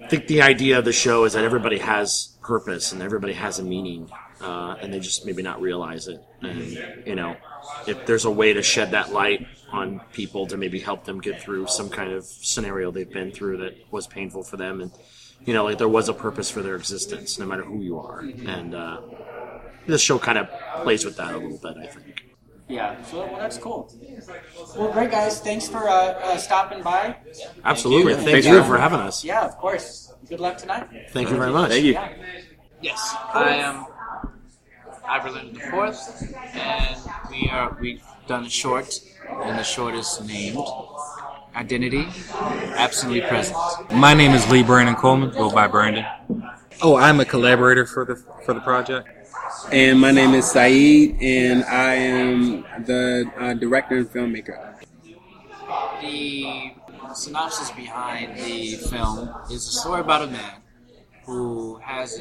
I 0.03 0.07
think 0.07 0.27
the 0.27 0.41
idea 0.41 0.79
of 0.79 0.85
the 0.85 0.93
show 0.93 1.25
is 1.25 1.33
that 1.33 1.43
everybody 1.43 1.77
has 1.77 2.37
purpose 2.41 2.91
and 2.91 3.01
everybody 3.01 3.33
has 3.33 3.59
a 3.59 3.63
meaning, 3.63 4.09
uh, 4.41 4.75
and 4.81 4.93
they 4.93 4.99
just 4.99 5.25
maybe 5.25 5.41
not 5.43 5.61
realize 5.61 6.07
it. 6.07 6.23
And 6.41 7.05
you 7.05 7.15
know, 7.15 7.35
if 7.87 8.05
there's 8.05 8.25
a 8.25 8.31
way 8.31 8.53
to 8.53 8.63
shed 8.63 8.91
that 8.91 9.11
light 9.11 9.45
on 9.71 10.01
people 10.13 10.47
to 10.47 10.57
maybe 10.57 10.79
help 10.79 11.05
them 11.05 11.19
get 11.19 11.41
through 11.41 11.67
some 11.67 11.89
kind 11.89 12.11
of 12.11 12.25
scenario 12.25 12.91
they've 12.91 13.11
been 13.11 13.31
through 13.31 13.57
that 13.57 13.75
was 13.91 14.07
painful 14.07 14.43
for 14.43 14.57
them, 14.57 14.81
and 14.81 14.91
you 15.45 15.53
know, 15.53 15.63
like 15.63 15.77
there 15.77 15.89
was 15.89 16.09
a 16.09 16.13
purpose 16.13 16.49
for 16.49 16.61
their 16.61 16.75
existence, 16.75 17.39
no 17.39 17.45
matter 17.45 17.63
who 17.63 17.81
you 17.81 17.99
are. 17.99 18.19
And 18.19 18.75
uh, 18.75 19.01
this 19.87 20.01
show 20.01 20.19
kind 20.19 20.37
of 20.37 20.49
plays 20.83 21.05
with 21.05 21.17
that 21.17 21.33
a 21.33 21.37
little 21.37 21.57
bit, 21.57 21.77
I 21.77 21.87
think. 21.87 22.29
Yeah, 22.67 23.01
so 23.01 23.25
well, 23.25 23.35
that's 23.37 23.57
cool. 23.57 23.91
Well, 24.77 24.91
great 24.91 25.09
guys. 25.09 25.41
Thanks 25.41 25.67
for 25.67 25.89
uh, 25.89 26.13
uh, 26.21 26.37
stopping 26.37 26.83
by. 26.83 27.15
Absolutely. 27.65 28.13
And, 28.13 28.21
Thank 28.21 28.45
uh, 28.45 28.49
you 28.49 28.63
for 28.63 28.77
having 28.77 28.99
us. 28.99 29.25
Yeah, 29.25 29.43
of 29.43 29.57
course. 29.57 30.13
Good 30.27 30.39
luck 30.39 30.57
tonight. 30.57 30.87
Thank 31.09 31.31
you 31.31 31.37
very 31.37 31.51
much. 31.51 31.71
Thank 31.71 31.85
you. 31.85 31.93
Yeah. 31.93 32.13
Yes, 32.81 33.15
I 33.33 33.55
am 33.55 33.87
Averland 35.09 35.55
the 35.55 35.59
Fourth, 35.71 36.35
and 36.53 36.97
we 37.31 37.49
are 37.49 37.75
we've 37.81 38.03
done 38.27 38.45
a 38.45 38.49
short, 38.49 38.93
and 39.27 39.57
the 39.57 39.63
short 39.63 39.95
is 39.95 40.21
named 40.21 40.59
Identity, 41.55 42.05
Absolutely 42.77 43.21
Present. 43.21 43.57
My 43.91 44.13
name 44.13 44.33
is 44.33 44.47
Lee 44.51 44.61
Brandon 44.61 44.93
Coleman. 44.93 45.31
Go 45.31 45.49
by 45.49 45.65
Brandon. 45.65 46.05
Oh, 46.83 46.95
I'm 46.95 47.19
a 47.19 47.25
collaborator 47.25 47.87
for 47.87 48.05
the 48.05 48.17
for 48.45 48.53
the 48.53 48.59
project. 48.59 49.09
And 49.71 49.99
my 49.99 50.11
name 50.11 50.35
is 50.35 50.45
Sayyid, 50.51 51.17
and 51.19 51.63
I 51.65 51.95
am 51.95 52.61
the 52.85 53.31
uh, 53.35 53.53
director 53.55 53.97
and 53.97 54.07
filmmaker. 54.07 54.75
The 56.01 56.73
synopsis 57.15 57.71
behind 57.71 58.37
the 58.37 58.75
film 58.75 59.33
is 59.49 59.67
a 59.67 59.71
story 59.71 60.01
about 60.01 60.21
a 60.21 60.27
man 60.27 60.61
who 61.29 61.75
has 61.83 62.17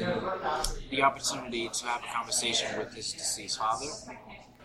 the 0.91 1.01
opportunity 1.01 1.67
to 1.69 1.85
have 1.85 2.03
a 2.03 2.13
conversation 2.13 2.77
with 2.77 2.93
his 2.93 3.11
deceased 3.13 3.57
father. 3.57 3.87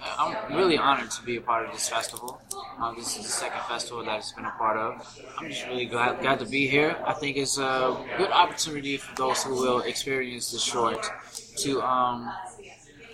Uh, 0.03 0.17
I'm 0.19 0.57
really 0.57 0.77
honored 0.77 1.11
to 1.13 1.23
be 1.23 1.37
a 1.37 1.41
part 1.41 1.67
of 1.67 1.73
this 1.73 1.89
festival. 1.89 2.43
Uh, 2.79 2.93
this 2.95 3.17
is 3.17 3.25
the 3.25 3.31
second 3.31 3.63
festival 3.63 4.05
that 4.05 4.11
I've 4.11 4.37
been 4.37 4.45
a 4.45 4.51
part 4.51 4.77
of. 4.77 5.21
I'm 5.39 5.49
just 5.49 5.67
really 5.67 5.87
glad, 5.87 6.21
glad 6.21 6.41
to 6.41 6.47
be 6.47 6.67
here. 6.67 6.95
I 7.07 7.15
think 7.15 7.39
it's 7.39 7.57
a 7.57 7.97
good 8.19 8.31
opportunity 8.31 8.99
for 8.99 9.15
those 9.17 9.43
who 9.45 9.55
will 9.55 9.81
experience 9.81 10.53
the 10.53 10.59
short 10.59 11.11
to 11.59 11.81
um, 11.81 12.31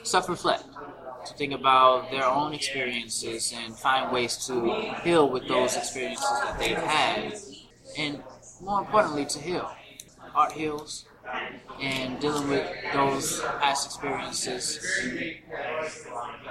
self-reflect, 0.03 0.65
to 1.27 1.35
think 1.35 1.53
about 1.53 2.11
their 2.11 2.25
own 2.25 2.55
experiences 2.55 3.55
and 3.57 3.77
find 3.77 4.11
ways 4.11 4.37
to 4.49 4.55
heal 5.05 5.29
with 5.31 5.47
those 5.47 5.77
experiences 5.77 6.27
that 6.43 6.59
they've 6.59 6.77
had, 6.77 7.35
and 7.97 8.21
more 8.61 8.81
importantly, 8.81 9.27
to 9.27 9.39
heal. 9.39 9.71
Art 10.35 10.53
heals, 10.53 11.07
and 11.81 12.21
dealing 12.21 12.49
with 12.49 12.67
those 12.93 13.41
past 13.61 13.87
experiences, 13.87 14.79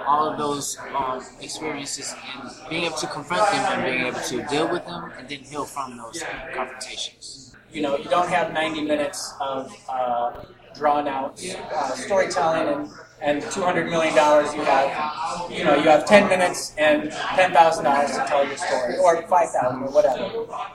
all 0.06 0.28
of 0.28 0.38
those 0.38 0.76
um, 0.94 1.22
experiences, 1.40 2.14
and 2.34 2.50
being 2.68 2.84
able 2.84 2.96
to 2.96 3.06
confront 3.06 3.50
them 3.52 3.64
and 3.72 3.84
being 3.84 4.06
able 4.06 4.20
to 4.20 4.42
deal 4.48 4.68
with 4.68 4.84
them, 4.86 5.12
and 5.18 5.28
then 5.28 5.38
heal 5.40 5.64
from 5.64 5.96
those 5.96 6.22
confrontations. 6.54 7.56
You 7.72 7.82
know, 7.82 7.96
you 7.96 8.10
don't 8.10 8.28
have 8.28 8.52
90 8.52 8.82
minutes 8.82 9.32
of 9.40 9.72
uh, 9.88 10.44
drawn 10.74 11.06
out 11.06 11.40
uh, 11.72 11.94
storytelling 11.94 12.68
and 12.68 12.90
and 13.22 13.42
two 13.50 13.62
hundred 13.62 13.88
million 13.88 14.14
dollars, 14.14 14.54
you 14.54 14.62
have, 14.62 15.50
you 15.50 15.64
know, 15.64 15.74
you 15.74 15.88
have 15.88 16.06
ten 16.06 16.28
minutes 16.28 16.74
and 16.78 17.10
ten 17.10 17.52
thousand 17.52 17.84
dollars 17.84 18.10
to 18.12 18.24
tell 18.26 18.46
your 18.46 18.56
story, 18.56 18.96
or 18.98 19.22
five 19.26 19.50
thousand, 19.50 19.82
or 19.82 19.90
whatever. 19.90 20.24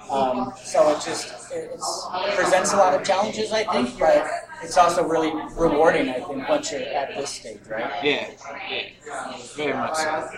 Um, 0.09 0.53
so 0.63 0.91
it 0.91 1.01
just 1.03 1.51
it, 1.51 1.71
it's, 1.73 2.07
it 2.13 2.35
presents 2.35 2.73
a 2.73 2.77
lot 2.77 2.93
of 2.93 3.03
challenges, 3.03 3.51
I 3.51 3.63
think, 3.71 3.97
but 3.99 4.27
it's 4.63 4.77
also 4.77 5.07
really 5.07 5.31
rewarding, 5.55 6.09
I 6.09 6.19
think, 6.19 6.47
once 6.47 6.71
you're 6.71 6.81
at 6.81 7.15
this 7.15 7.29
stage, 7.31 7.59
right? 7.69 7.91
Yeah, 8.03 8.29
yeah, 8.69 9.37
very 9.55 9.73
much 9.73 9.95
so. 9.95 10.29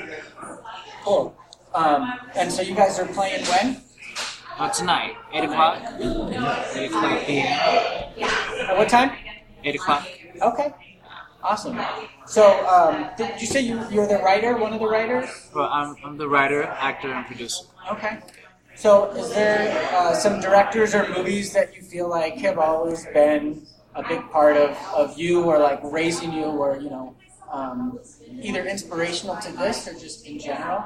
Cool. 1.03 1.38
Um, 1.76 2.14
and 2.36 2.51
so 2.51 2.62
you 2.62 2.76
guys 2.76 2.97
are 2.99 3.05
playing 3.08 3.45
when? 3.45 3.82
Uh, 4.58 4.70
tonight, 4.70 5.16
8 5.34 5.43
o'clock. 5.43 5.78
8 5.99 6.88
o'clock 6.88 7.22
p.m. 7.26 7.45
At 8.68 8.76
what 8.76 8.89
time? 8.89 9.12
8 9.64 9.76
o'clock. 9.76 10.08
Okay. 10.41 10.74
Awesome. 11.43 11.79
So, 12.25 12.67
um, 12.67 13.09
did 13.17 13.39
you 13.39 13.47
say 13.47 13.61
you, 13.61 13.83
you're 13.89 14.07
the 14.07 14.17
writer, 14.17 14.57
one 14.57 14.73
of 14.73 14.79
the 14.79 14.88
writers? 14.88 15.29
Well, 15.53 15.69
I'm, 15.71 15.95
I'm 16.03 16.17
the 16.17 16.27
writer, 16.27 16.63
actor, 16.63 17.11
and 17.13 17.25
producer. 17.25 17.65
Okay. 17.91 18.19
So, 18.75 19.11
is 19.11 19.29
there 19.33 19.89
uh, 19.93 20.13
some 20.13 20.39
directors 20.41 20.93
or 20.93 21.07
movies 21.09 21.53
that 21.53 21.75
you 21.75 21.81
feel 21.81 22.09
like 22.09 22.38
have 22.39 22.57
always 22.57 23.05
been 23.13 23.65
a 23.95 24.03
big 24.03 24.29
part 24.29 24.57
of, 24.57 24.77
of 24.93 25.17
you 25.17 25.43
or 25.43 25.59
like 25.59 25.79
raising 25.83 26.33
you 26.33 26.45
or, 26.45 26.77
you 26.77 26.89
know, 26.89 27.15
um, 27.51 27.99
either 28.41 28.65
inspirational 28.65 29.38
to 29.38 29.51
this 29.53 29.88
or 29.88 29.93
just 29.93 30.25
in 30.25 30.39
general? 30.39 30.83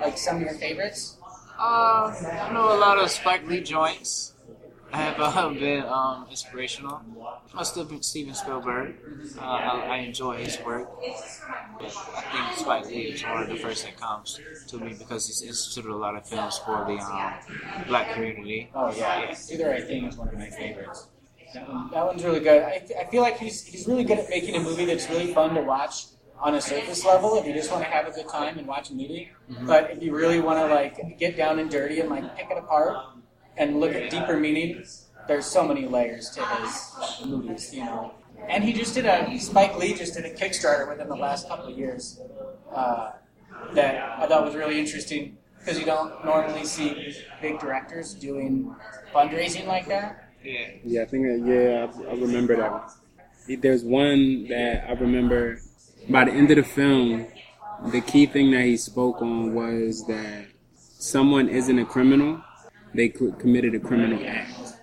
Like 0.00 0.16
some 0.18 0.36
of 0.36 0.42
your 0.42 0.54
favorites? 0.54 1.16
Uh, 1.58 2.12
I 2.42 2.50
know 2.52 2.76
a 2.76 2.78
lot 2.78 2.98
of 2.98 3.10
Spike 3.10 3.46
Lee 3.46 3.62
joints 3.62 4.33
have 4.96 5.16
uh, 5.18 5.48
been 5.50 5.84
um, 5.84 6.26
inspirational. 6.30 7.00
I 7.54 7.62
still 7.62 7.86
Steven 8.02 8.34
Spielberg. 8.34 8.96
Uh, 9.38 9.40
I, 9.42 9.86
I 9.86 9.96
enjoy 9.98 10.36
his 10.36 10.58
work. 10.64 10.88
But 11.78 11.96
I 12.16 12.20
think 12.20 12.58
Spike 12.58 12.86
Lee 12.86 13.12
is 13.14 13.22
one 13.22 13.42
of 13.42 13.48
the 13.48 13.56
first 13.56 13.84
that 13.84 13.96
comes 13.96 14.40
to 14.68 14.78
me 14.78 14.94
because 14.98 15.26
he's 15.26 15.42
instituted 15.42 15.90
a 15.90 15.96
lot 15.96 16.16
of 16.16 16.28
films 16.28 16.58
for 16.58 16.84
the 16.86 16.98
um, 16.98 17.34
black 17.88 18.14
community. 18.14 18.70
Oh 18.74 18.92
yeah, 18.94 19.30
yeah. 19.30 19.36
Either 19.52 19.72
I 19.72 19.80
think 19.80 20.08
is 20.08 20.16
one 20.16 20.28
of 20.28 20.34
my 20.38 20.50
favorites. 20.50 21.08
That, 21.54 21.68
one, 21.68 21.90
that 21.92 22.04
one's 22.04 22.24
really 22.24 22.40
good. 22.40 22.62
I, 22.62 22.84
I 23.00 23.04
feel 23.10 23.22
like 23.22 23.38
he's 23.38 23.64
he's 23.64 23.86
really 23.86 24.04
good 24.04 24.18
at 24.18 24.28
making 24.28 24.56
a 24.56 24.60
movie 24.60 24.84
that's 24.84 25.08
really 25.08 25.32
fun 25.32 25.54
to 25.54 25.62
watch 25.62 26.06
on 26.40 26.54
a 26.56 26.60
surface 26.60 27.04
level 27.04 27.36
if 27.38 27.46
you 27.46 27.52
just 27.54 27.70
want 27.70 27.84
to 27.84 27.88
have 27.90 28.06
a 28.06 28.10
good 28.10 28.28
time 28.28 28.58
and 28.58 28.66
watch 28.66 28.90
a 28.90 28.92
movie. 28.92 29.30
Mhm. 29.50 29.66
But 29.66 29.90
if 29.92 30.02
you 30.02 30.14
really 30.14 30.40
want 30.40 30.58
to 30.58 30.74
like 30.74 31.18
get 31.18 31.36
down 31.36 31.58
and 31.60 31.70
dirty 31.70 32.00
and 32.00 32.10
like 32.10 32.36
pick 32.36 32.50
it 32.50 32.58
apart 32.58 32.96
and 33.56 33.80
look 33.80 33.94
at 33.94 34.10
deeper 34.10 34.38
meaning, 34.38 34.84
there's 35.28 35.46
so 35.46 35.66
many 35.66 35.86
layers 35.86 36.30
to 36.30 36.44
his 36.44 36.92
movies, 37.24 37.72
you 37.74 37.84
know. 37.84 38.14
And 38.48 38.62
he 38.62 38.72
just 38.72 38.94
did 38.94 39.06
a 39.06 39.38
Spike 39.38 39.78
Lee 39.78 39.94
just 39.94 40.14
did 40.14 40.24
a 40.24 40.34
Kickstarter 40.34 40.88
within 40.88 41.08
the 41.08 41.16
last 41.16 41.48
couple 41.48 41.72
of 41.72 41.78
years 41.78 42.20
uh, 42.74 43.12
that 43.72 44.20
I 44.20 44.26
thought 44.26 44.44
was 44.44 44.54
really 44.54 44.78
interesting 44.78 45.38
because 45.58 45.78
you 45.78 45.86
don't 45.86 46.24
normally 46.24 46.64
see 46.64 47.16
big 47.40 47.58
directors 47.58 48.12
doing 48.12 48.74
fundraising 49.14 49.66
like 49.66 49.86
that. 49.88 50.28
Yeah. 50.42 50.68
Yeah, 50.84 51.02
I 51.02 51.04
think 51.06 51.24
that, 51.24 51.40
yeah, 51.46 52.06
I, 52.06 52.12
I 52.12 52.14
remember 52.16 52.56
that. 52.56 53.62
There's 53.62 53.82
one 53.82 54.46
that 54.48 54.84
I 54.88 54.92
remember 54.92 55.58
by 56.08 56.26
the 56.26 56.32
end 56.32 56.50
of 56.50 56.56
the 56.56 56.64
film, 56.64 57.26
the 57.86 58.00
key 58.02 58.26
thing 58.26 58.50
that 58.50 58.64
he 58.64 58.76
spoke 58.76 59.22
on 59.22 59.54
was 59.54 60.06
that 60.06 60.46
someone 60.76 61.48
isn't 61.48 61.78
a 61.78 61.84
criminal, 61.84 62.42
they 62.94 63.08
co- 63.08 63.32
committed 63.32 63.74
a 63.74 63.80
criminal 63.80 64.24
act. 64.26 64.74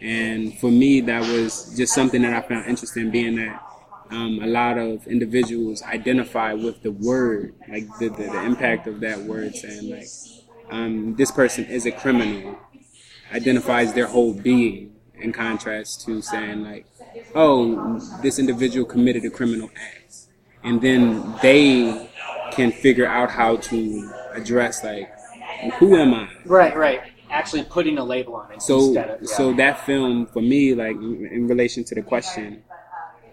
And 0.00 0.58
for 0.58 0.70
me, 0.70 1.02
that 1.02 1.20
was 1.20 1.76
just 1.76 1.94
something 1.94 2.22
that 2.22 2.32
I 2.32 2.46
found 2.46 2.66
interesting, 2.66 3.10
being 3.10 3.36
that 3.36 3.62
um, 4.10 4.40
a 4.42 4.46
lot 4.46 4.78
of 4.78 5.06
individuals 5.06 5.82
identify 5.82 6.54
with 6.54 6.82
the 6.82 6.90
word, 6.90 7.54
like 7.68 7.86
the, 7.98 8.08
the, 8.08 8.24
the 8.24 8.42
impact 8.44 8.86
of 8.86 9.00
that 9.00 9.20
word, 9.20 9.54
saying 9.54 9.90
like, 9.90 10.08
um, 10.70 11.14
this 11.16 11.30
person 11.30 11.66
is 11.66 11.84
a 11.86 11.92
criminal, 11.92 12.58
identifies 13.32 13.92
their 13.92 14.06
whole 14.06 14.32
being, 14.32 14.96
in 15.14 15.32
contrast 15.32 16.04
to 16.06 16.22
saying 16.22 16.62
like, 16.62 16.86
oh, 17.34 17.98
this 18.22 18.38
individual 18.38 18.86
committed 18.86 19.24
a 19.24 19.30
criminal 19.30 19.70
act, 19.76 20.14
and 20.64 20.80
then 20.80 21.34
they 21.42 22.10
can 22.52 22.72
figure 22.72 23.06
out 23.06 23.30
how 23.30 23.56
to 23.56 24.10
address 24.32 24.82
like, 24.82 25.12
who 25.78 25.96
am 25.96 26.14
I? 26.14 26.28
Right, 26.44 26.76
right. 26.76 27.00
Actually 27.30 27.64
putting 27.64 27.98
a 27.98 28.04
label 28.04 28.34
on 28.34 28.52
it 28.52 28.60
So, 28.62 28.86
instead 28.86 29.10
of 29.10 29.22
yeah. 29.22 29.36
so 29.36 29.52
that 29.54 29.86
film 29.86 30.26
for 30.26 30.42
me, 30.42 30.74
like 30.74 30.96
in 30.96 31.28
in 31.30 31.48
relation 31.48 31.84
to 31.84 31.94
the 31.94 32.02
question, 32.02 32.62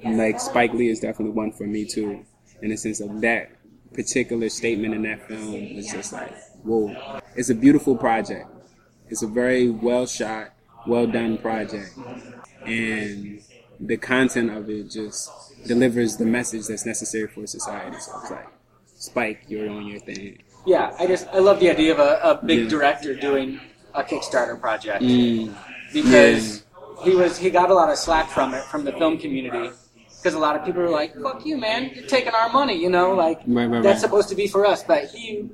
like 0.04 0.40
Spike 0.40 0.74
Lee 0.74 0.90
is 0.90 1.00
definitely 1.00 1.34
one 1.34 1.52
for 1.52 1.66
me 1.66 1.86
too, 1.86 2.24
in 2.62 2.70
the 2.70 2.78
sense 2.78 3.00
of 3.00 3.22
that 3.22 3.52
particular 3.94 4.50
statement 4.50 4.94
in 4.94 5.02
that 5.04 5.28
film 5.28 5.76
was 5.76 5.92
just 5.92 6.14
like, 6.14 6.32
whoa, 6.64 7.22
it's 7.36 7.50
a 7.50 7.56
beautiful 7.56 7.96
project. 7.96 8.48
It's 9.10 9.24
a 9.24 9.28
very 9.28 9.70
well 9.70 10.06
shot, 10.06 10.54
well 10.86 11.08
done 11.08 11.38
project, 11.40 11.98
and 12.66 13.42
the 13.80 13.98
content 13.98 14.52
of 14.52 14.70
it 14.70 14.92
just 14.92 15.32
delivers 15.66 16.18
the 16.18 16.26
message 16.26 16.68
that's 16.68 16.86
necessary 16.86 17.28
for 17.28 17.48
society. 17.48 17.98
So 18.00 18.12
it's 18.22 18.32
like, 18.32 18.48
Spike, 18.96 19.46
you're 19.48 19.70
on 19.70 19.88
your 19.88 20.00
thing. 20.00 20.40
Yeah, 20.66 20.94
I 21.00 21.08
just 21.08 21.28
I 21.34 21.40
love 21.40 21.60
the 21.60 21.70
idea 21.70 21.92
of 21.94 22.00
a, 22.00 22.20
a 22.24 22.46
big 22.46 22.64
Yeah. 22.64 22.70
director 22.70 23.16
doing 23.16 23.60
a 23.94 24.04
Kickstarter 24.04 24.60
project 24.60 25.02
Mm. 25.04 25.54
because 25.94 26.64
he 27.04 27.16
was 27.16 27.38
he 27.38 27.50
got 27.50 27.70
a 27.70 27.74
lot 27.74 27.90
of 27.90 27.98
slack 27.98 28.30
from 28.30 28.54
it 28.54 28.64
from 28.66 28.84
the 28.84 28.92
film 28.94 29.18
community 29.18 29.72
because 30.18 30.34
a 30.34 30.40
lot 30.40 30.56
of 30.56 30.66
people 30.66 30.82
were 30.82 30.90
like, 30.90 31.16
"Fuck 31.22 31.46
you, 31.46 31.58
man! 31.58 31.92
You're 31.94 32.06
taking 32.08 32.34
our 32.34 32.50
money," 32.50 32.74
you 32.76 32.90
know, 32.90 33.14
like 33.14 33.40
Right, 33.48 33.66
right, 33.68 33.82
that's 33.84 33.98
right. 33.98 34.00
supposed 34.02 34.30
to 34.30 34.36
be 34.36 34.48
for 34.48 34.66
us. 34.66 34.84
But 34.84 35.06
he, 35.06 35.50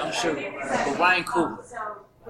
I'm 0.00 0.12
sure. 0.12 0.34
But 0.34 0.98
Ryan 0.98 1.24
Coogler 1.24 1.58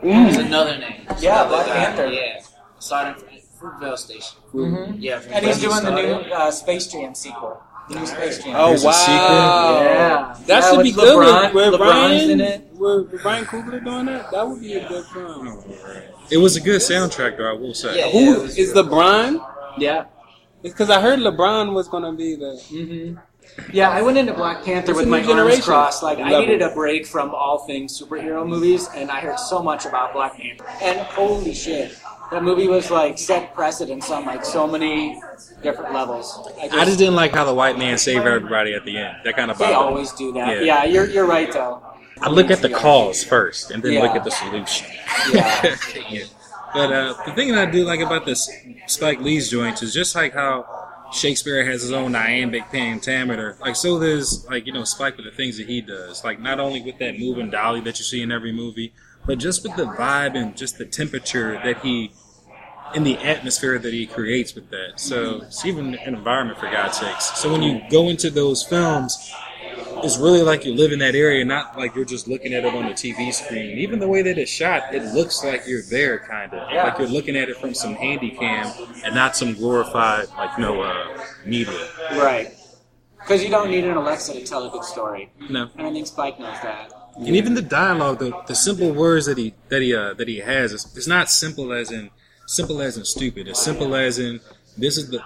Mm. 0.03 0.29
is 0.31 0.37
another 0.39 0.79
name. 0.79 1.07
Yeah, 1.21 1.45
Another 1.45 1.49
Black 1.51 1.67
guy. 1.67 1.75
Panther. 1.85 2.07
Yeah. 2.07 2.41
Starting 2.81 3.15
from 3.59 3.71
Fruitvale 3.79 3.99
Station. 3.99 4.39
Mhm. 4.55 4.97
Yeah. 4.99 5.21
from 5.21 5.33
and 5.35 5.47
he's 5.47 5.61
where 5.65 5.75
he 5.75 5.81
doing 5.81 5.95
the 5.95 6.03
new 6.03 6.33
uh, 6.35 6.51
Space 6.51 6.87
Jam 6.89 7.15
sequel. 7.15 7.63
The 7.89 7.95
new 7.99 8.07
Space 8.07 8.43
Jam. 8.45 8.55
Oh 8.57 8.69
There's 8.69 8.85
a 8.85 8.87
wow! 8.87 9.81
Yeah. 9.83 10.37
that 10.47 10.63
Yeah, 10.63 10.71
should 10.71 10.83
be 10.85 10.93
good. 10.93 11.17
LeBron- 11.17 11.55
with, 11.55 11.73
with 11.73 11.81
LeBron's 11.81 11.81
Ryan, 11.91 12.31
in 12.31 12.41
it. 12.41 12.69
With, 12.73 13.11
with 13.13 13.25
Ryan 13.25 13.45
Coogler 13.45 13.85
doing 13.85 14.07
that, 14.07 14.31
that 14.31 14.49
would 14.49 14.61
be 14.61 14.75
a 14.75 14.89
good 14.89 15.05
film. 15.07 15.63
It 16.31 16.37
was 16.39 16.57
a 16.57 16.61
good 16.61 16.81
soundtrack, 16.81 17.37
though. 17.37 17.51
I 17.51 17.53
will 17.53 17.75
say. 17.75 17.99
Yeah. 17.99 18.11
Who 18.11 18.43
is 18.45 18.73
LeBron? 18.73 19.45
Yeah. 19.79 20.05
Because 20.63 20.91
I 20.91 21.01
heard 21.01 21.19
LeBron 21.19 21.75
was 21.75 21.89
gonna 21.89 22.13
be 22.13 22.37
the. 22.37 22.57
hmm 22.69 23.19
Yeah, 23.73 23.91
I 23.91 24.01
went 24.03 24.17
into 24.17 24.33
Black 24.33 24.65
Panther 24.65 24.93
It's 24.93 25.01
with 25.01 25.09
my 25.09 25.21
new 25.21 25.33
arms 25.33 25.65
crossed. 25.65 26.03
Like 26.05 26.19
I 26.19 26.39
needed 26.41 26.63
a 26.63 26.71
break 26.73 27.05
from 27.07 27.35
all 27.35 27.67
things 27.67 28.01
superhero 28.01 28.47
movies, 28.49 28.89
and 28.95 29.11
I 29.11 29.21
heard 29.21 29.39
so 29.41 29.61
much 29.63 29.85
about 29.87 30.13
Black 30.13 30.37
Panther. 30.37 30.65
And 30.81 31.01
holy 31.01 31.53
shit, 31.53 31.99
that 32.31 32.43
movie 32.43 32.69
was 32.69 32.91
like 32.91 33.19
set 33.19 33.55
precedents 33.55 34.11
on 34.11 34.25
like 34.25 34.45
so 34.45 34.67
many 34.67 35.21
different 35.63 35.93
levels. 35.93 36.49
I 36.61 36.81
I 36.81 36.85
just 36.85 36.99
didn't 36.99 37.15
like 37.15 37.33
how 37.33 37.45
the 37.45 37.55
white 37.55 37.79
man 37.79 37.99
saved 37.99 38.27
everybody 38.27 38.75
at 38.75 38.85
the 38.85 38.97
end. 38.97 39.19
That 39.25 39.37
kind 39.37 39.51
of 39.51 39.59
they 39.59 39.65
bothered 39.67 39.77
always 39.77 40.13
do 40.13 40.33
that. 40.33 40.59
Yeah. 40.59 40.63
Yeah, 40.63 40.85
you're 40.85 41.07
you're 41.09 41.27
right 41.27 41.53
though. 41.53 41.83
I 42.21 42.29
look 42.31 42.51
at 42.51 42.63
the 42.63 42.69
cause 42.69 43.25
first, 43.25 43.71
and 43.71 43.83
then 43.83 44.01
look 44.01 44.15
at 44.15 44.25
the 44.25 44.31
solution. 44.31 44.89
Yeah. 45.33 45.77
Yeah. 46.11 46.25
But 46.75 46.91
uh, 46.91 47.15
the 47.27 47.33
thing 47.33 47.53
that 47.53 47.69
I 47.69 47.71
do 47.71 47.85
like 47.85 48.01
about 48.01 48.25
this 48.25 48.51
Spike 48.87 49.21
Lee's 49.21 49.51
joints 49.51 49.83
is 49.83 49.93
just 49.93 50.15
like 50.15 50.33
how 50.33 50.65
Shakespeare 51.13 51.65
has 51.65 51.83
his 51.83 51.93
own 51.93 52.15
iambic 52.15 52.71
pentameter. 52.71 53.59
Like 53.61 53.77
so, 53.77 53.99
there's 53.99 54.47
like 54.47 54.67
you 54.67 54.73
know 54.73 54.85
Spike 54.85 55.17
with 55.19 55.27
the 55.27 55.33
things 55.33 55.59
that 55.59 55.67
he 55.69 55.83
does. 55.83 56.25
Like 56.25 56.41
not 56.41 56.61
only 56.61 56.81
with 56.81 56.99
that 56.99 57.19
moving 57.19 57.51
dolly 57.51 57.81
that 57.83 57.99
you 57.99 58.05
see 58.05 58.23
in 58.23 58.33
every 58.33 58.53
movie, 58.53 58.95
but 59.27 59.39
just 59.39 59.63
with 59.63 59.77
the 59.77 59.85
vibe 59.85 60.37
and 60.37 60.57
just 60.57 60.79
the 60.79 60.85
temperature 60.85 61.61
that 61.65 61.83
he 61.83 62.13
in 62.95 63.05
the 63.05 63.17
atmosphere 63.19 63.79
that 63.79 63.93
he 63.93 64.07
creates 64.07 64.55
with 64.55 64.71
that. 64.71 65.01
So 65.01 65.43
it's 65.43 65.65
even 65.65 65.95
an 65.95 66.15
environment 66.15 66.59
for 66.59 66.71
God's 66.71 66.99
sakes. 66.99 67.39
So 67.39 67.51
when 67.51 67.63
you 67.63 67.81
go 67.91 68.09
into 68.09 68.31
those 68.31 68.63
films, 68.63 69.33
it's 70.05 70.19
really 70.19 70.43
like 70.43 70.65
you 70.65 70.75
live 70.75 70.93
in 70.93 70.99
that 70.99 71.15
area, 71.15 71.45
not 71.45 71.79
like 71.79 71.95
you're 71.95 72.05
just 72.05 72.29
looking 72.29 72.53
at 72.53 72.65
it 72.65 72.75
on 72.75 72.87
the 72.87 72.93
TV 72.93 73.33
screen. 73.33 73.79
Even 73.79 73.99
the 73.99 74.09
way 74.09 74.23
that 74.23 74.37
it's 74.39 74.51
shot, 74.51 74.95
it 74.95 75.03
looks 75.15 75.45
like 75.45 75.67
you're 75.67 75.83
there, 75.83 76.19
kind 76.19 76.53
of. 76.53 76.71
Yeah. 76.71 76.85
Like 76.85 76.99
you're 76.99 77.09
looking 77.09 77.37
at 77.37 77.49
it 77.49 77.57
from 77.57 77.75
some 77.75 77.95
handy 77.95 78.31
cam 78.31 78.73
and 79.05 79.15
not 79.15 79.37
some 79.37 79.55
glorified, 79.55 80.29
like, 80.37 80.59
you 80.59 80.65
know, 80.65 80.83
uh, 80.83 81.25
media. 81.47 81.89
Right. 82.13 82.55
Because 83.19 83.43
you 83.43 83.51
don't 83.51 83.71
need 83.71 83.85
an 83.85 83.97
Alexa 83.97 84.35
to 84.35 84.45
tell 84.45 84.67
a 84.67 84.71
good 84.71 84.85
story. 84.85 85.31
No. 85.49 85.71
And 85.77 85.87
I 85.87 85.93
think 85.93 86.07
Spike 86.07 86.41
knows 86.41 86.61
that. 86.63 86.93
And 87.17 87.37
even 87.37 87.55
the 87.55 87.63
dialogue, 87.63 88.19
the, 88.19 88.33
the 88.47 88.55
simple 88.55 88.93
words 88.93 89.27
that 89.27 89.39
he 89.39 89.55
that 89.69 89.83
he 89.83 89.95
uh, 89.95 90.15
that 90.15 90.29
he 90.29 90.39
has, 90.39 90.73
it's, 90.73 90.97
it's 90.97 91.07
not 91.07 91.31
simple 91.31 91.73
as 91.73 91.91
in 91.91 92.11
simple 92.47 92.81
as 92.81 92.97
in 92.97 93.05
stupid. 93.05 93.49
It's 93.49 93.63
simple 93.63 93.95
as 93.95 94.19
in 94.19 94.41
this 94.77 94.97
is 94.97 95.11
the 95.11 95.21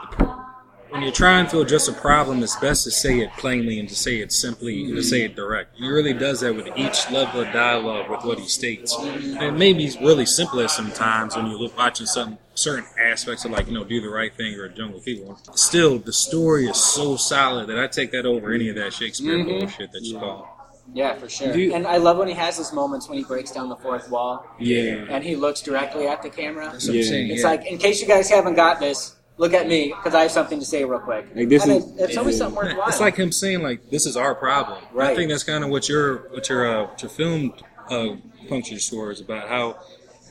when 0.90 1.02
you're 1.02 1.12
trying 1.12 1.46
to 1.48 1.60
address 1.60 1.88
a 1.88 1.92
problem, 1.92 2.42
it's 2.42 2.56
best 2.56 2.84
to 2.84 2.90
say 2.90 3.18
it 3.20 3.30
plainly 3.38 3.78
and 3.80 3.88
to 3.88 3.94
say 3.94 4.20
it 4.20 4.32
simply 4.32 4.84
and 4.84 4.94
to 4.96 5.02
say 5.02 5.22
it 5.22 5.34
direct. 5.34 5.76
He 5.76 5.86
really 5.88 6.14
does 6.14 6.40
that 6.40 6.54
with 6.54 6.68
each 6.76 7.10
level 7.10 7.40
of 7.42 7.52
dialogue 7.52 8.08
with 8.08 8.24
what 8.24 8.38
he 8.38 8.46
states. 8.46 8.96
And 8.96 9.42
it 9.42 9.52
may 9.52 9.72
be 9.72 9.94
really 10.00 10.26
simple 10.26 10.60
at 10.60 10.70
sometimes 10.70 11.36
when 11.36 11.48
you're 11.48 11.68
watching 11.76 12.06
some 12.06 12.38
certain 12.54 12.86
aspects 12.98 13.44
of 13.44 13.50
like 13.50 13.66
you 13.66 13.74
know 13.74 13.84
do 13.84 14.00
the 14.00 14.08
right 14.08 14.34
thing 14.34 14.54
or 14.54 14.68
Jungle 14.68 15.00
Fever. 15.00 15.34
Still, 15.54 15.98
the 15.98 16.12
story 16.12 16.66
is 16.66 16.76
so 16.76 17.16
solid 17.16 17.66
that 17.68 17.78
I 17.78 17.86
take 17.88 18.12
that 18.12 18.24
over 18.24 18.52
any 18.52 18.68
of 18.68 18.76
that 18.76 18.92
Shakespeare 18.92 19.36
Mhm. 19.36 19.60
bullshit 19.60 19.92
that 19.92 20.02
you 20.02 20.18
call. 20.18 20.55
Yeah, 20.94 21.14
for 21.16 21.28
sure. 21.28 21.52
Do 21.52 21.60
you- 21.60 21.74
and 21.74 21.86
I 21.86 21.96
love 21.98 22.16
when 22.18 22.28
he 22.28 22.34
has 22.34 22.56
his 22.56 22.72
moments 22.72 23.08
when 23.08 23.18
he 23.18 23.24
breaks 23.24 23.50
down 23.50 23.68
the 23.68 23.76
fourth 23.76 24.10
wall. 24.10 24.46
Yeah. 24.58 25.04
And 25.10 25.22
he 25.22 25.36
looks 25.36 25.60
directly 25.60 26.06
at 26.06 26.22
the 26.22 26.30
camera. 26.30 26.70
That's 26.72 26.86
what 26.86 26.96
I'm 26.96 27.02
saying, 27.02 27.30
It's 27.30 27.42
yeah. 27.42 27.48
like, 27.48 27.66
in 27.66 27.78
case 27.78 28.00
you 28.00 28.08
guys 28.08 28.30
haven't 28.30 28.54
got 28.54 28.80
this, 28.80 29.16
look 29.38 29.52
at 29.52 29.68
me 29.68 29.88
because 29.88 30.14
I 30.14 30.22
have 30.22 30.30
something 30.30 30.58
to 30.58 30.64
say 30.64 30.84
real 30.84 31.00
quick. 31.00 31.26
Like, 31.34 31.48
this 31.48 31.64
and 31.64 31.72
is- 31.72 31.84
it, 31.84 32.00
it's 32.00 32.16
always 32.16 32.38
something 32.38 32.56
worthwhile. 32.56 32.88
It's 32.88 33.00
like 33.00 33.16
him 33.16 33.32
saying 33.32 33.62
like 33.62 33.90
this 33.90 34.06
is 34.06 34.16
our 34.16 34.34
problem. 34.34 34.82
Right. 34.92 35.10
I 35.10 35.14
think 35.14 35.30
that's 35.30 35.44
kind 35.44 35.62
of 35.64 35.70
what 35.70 35.88
your 35.88 36.28
what 36.30 36.48
your 36.48 36.66
uh, 36.66 36.86
what 36.88 37.02
your 37.02 37.10
film 37.10 37.52
uh, 37.90 38.16
puncture 38.48 38.78
story 38.78 39.12
is 39.12 39.20
about. 39.20 39.48
How 39.48 39.76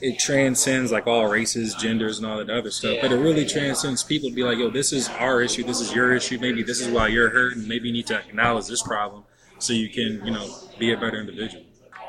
it 0.02 0.20
transcends 0.20 0.92
like 0.92 1.08
all 1.08 1.26
races, 1.28 1.74
genders, 1.76 2.18
and 2.18 2.28
all 2.28 2.38
that 2.38 2.50
other 2.50 2.72
stuff. 2.72 2.98
But 3.02 3.12
it 3.12 3.18
really 3.18 3.46
transcends 3.46 4.04
people 4.04 4.30
to 4.30 4.36
be 4.36 4.44
like, 4.44 4.58
yo, 4.58 4.70
this 4.70 4.92
is 4.92 5.08
our 5.10 5.42
issue. 5.42 5.64
This 5.64 5.80
is 5.80 5.94
your 5.94 6.14
issue. 6.14 6.38
Maybe 6.40 6.64
this 6.64 6.82
is 6.82 6.90
why 6.90 7.08
you're 7.08 7.30
hurting. 7.30 7.68
Maybe 7.68 7.88
you 7.90 7.94
need 7.94 8.08
to 8.08 8.18
acknowledge 8.18 8.68
this 8.68 8.82
problem 8.82 9.24
so 9.60 9.74
you 9.74 9.90
can 9.90 10.26
you 10.26 10.32
know 10.32 10.48
be 10.80 10.92
a 10.92 10.98
better 10.98 11.20
individual. 11.20 11.64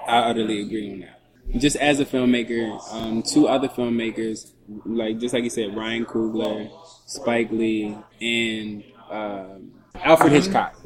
I 0.07 0.18
utterly 0.18 0.62
agree 0.62 0.92
on 0.92 1.01
that. 1.01 1.20
Just 1.61 1.76
as 1.76 2.01
a 2.01 2.05
filmmaker, 2.05 2.80
um, 2.92 3.22
two 3.22 3.49
other 3.49 3.68
filmmakers, 3.68 4.53
like 4.84 5.18
just 5.18 5.32
like 5.34 5.44
you 5.44 5.51
said, 5.51 5.76
Ryan 5.76 6.05
Coogler, 6.05 6.70
Spike 7.07 7.51
Lee, 7.51 7.97
and 8.20 8.84
um 9.11 9.72
Alfred 10.03 10.32
Hitchcock. 10.32 10.76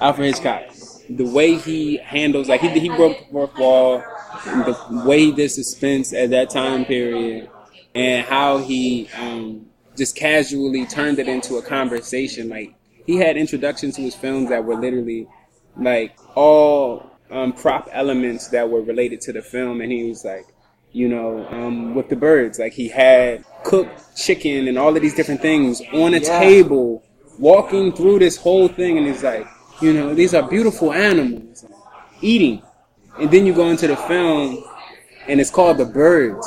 Alfred 0.00 0.34
Hitchcock. 0.34 0.62
The 1.10 1.24
way 1.24 1.56
he 1.56 1.98
handles, 1.98 2.48
like 2.48 2.60
he 2.60 2.68
he 2.68 2.88
broke 2.88 3.18
the 3.18 3.24
fourth 3.32 3.58
wall, 3.58 4.02
the 4.44 5.02
way 5.06 5.26
he 5.26 5.32
did 5.32 5.50
suspense 5.50 6.12
at 6.12 6.30
that 6.30 6.50
time 6.50 6.84
period, 6.84 7.50
and 7.94 8.26
how 8.26 8.58
he 8.58 9.08
um, 9.18 9.66
just 9.96 10.16
casually 10.16 10.86
turned 10.86 11.18
it 11.18 11.28
into 11.28 11.56
a 11.56 11.62
conversation. 11.62 12.48
Like 12.48 12.74
he 13.06 13.16
had 13.16 13.36
introductions 13.36 13.96
to 13.96 14.02
his 14.02 14.14
films 14.14 14.50
that 14.50 14.64
were 14.64 14.76
literally 14.76 15.26
like 15.78 16.16
all 16.34 17.10
um, 17.30 17.52
prop 17.52 17.88
elements 17.92 18.48
that 18.48 18.68
were 18.68 18.80
related 18.82 19.20
to 19.22 19.32
the 19.32 19.42
film, 19.42 19.80
and 19.80 19.92
he 19.92 20.04
was 20.08 20.24
like, 20.24 20.46
you 20.92 21.08
know, 21.08 21.46
um, 21.50 21.94
with 21.94 22.08
the 22.08 22.16
birds, 22.16 22.58
like 22.58 22.72
he 22.72 22.88
had 22.88 23.44
cooked 23.64 24.16
chicken 24.16 24.68
and 24.68 24.78
all 24.78 24.94
of 24.96 25.02
these 25.02 25.14
different 25.14 25.40
things 25.42 25.80
on 25.92 26.14
a 26.14 26.18
Yeah. 26.18 26.38
table, 26.38 27.02
walking 27.38 27.92
through 27.92 28.18
this 28.20 28.36
whole 28.36 28.68
thing, 28.68 28.98
and 28.98 29.06
he's 29.06 29.22
like, 29.22 29.46
you 29.80 29.92
know, 29.92 30.14
these 30.14 30.34
are 30.34 30.42
beautiful 30.48 30.92
animals, 30.92 31.64
eating, 32.20 32.62
and 33.20 33.30
then 33.30 33.46
you 33.46 33.52
go 33.52 33.68
into 33.68 33.86
the 33.86 33.96
film, 33.96 34.64
and 35.28 35.40
it's 35.40 35.50
called 35.50 35.78
the 35.78 35.84
birds. 35.84 36.46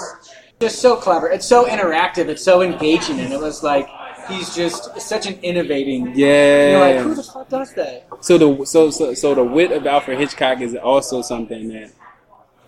just 0.60 0.80
so 0.80 0.96
clever. 0.96 1.28
It's 1.28 1.48
so 1.48 1.66
interactive. 1.66 2.28
It's 2.28 2.44
so 2.44 2.62
engaging, 2.62 3.20
and 3.20 3.34
it 3.34 3.40
was 3.40 3.64
like 3.64 3.88
he's 4.28 4.56
just 4.56 5.00
such 5.00 5.26
an 5.26 5.40
innovating. 5.42 6.14
Yeah. 6.16 6.72
You're 6.72 6.80
like, 6.80 7.06
who 7.06 7.16
the 7.16 7.24
fuck 7.24 7.50
does 7.50 7.74
that? 7.74 8.08
So 8.22 8.38
the 8.38 8.66
so 8.66 8.90
so 8.92 9.14
so 9.14 9.36
the 9.36 9.44
wit 9.44 9.72
of 9.72 9.86
Alfred 9.86 10.20
Hitchcock 10.20 10.62
is 10.62 10.76
also 10.76 11.22
something 11.22 11.70
that 11.70 11.92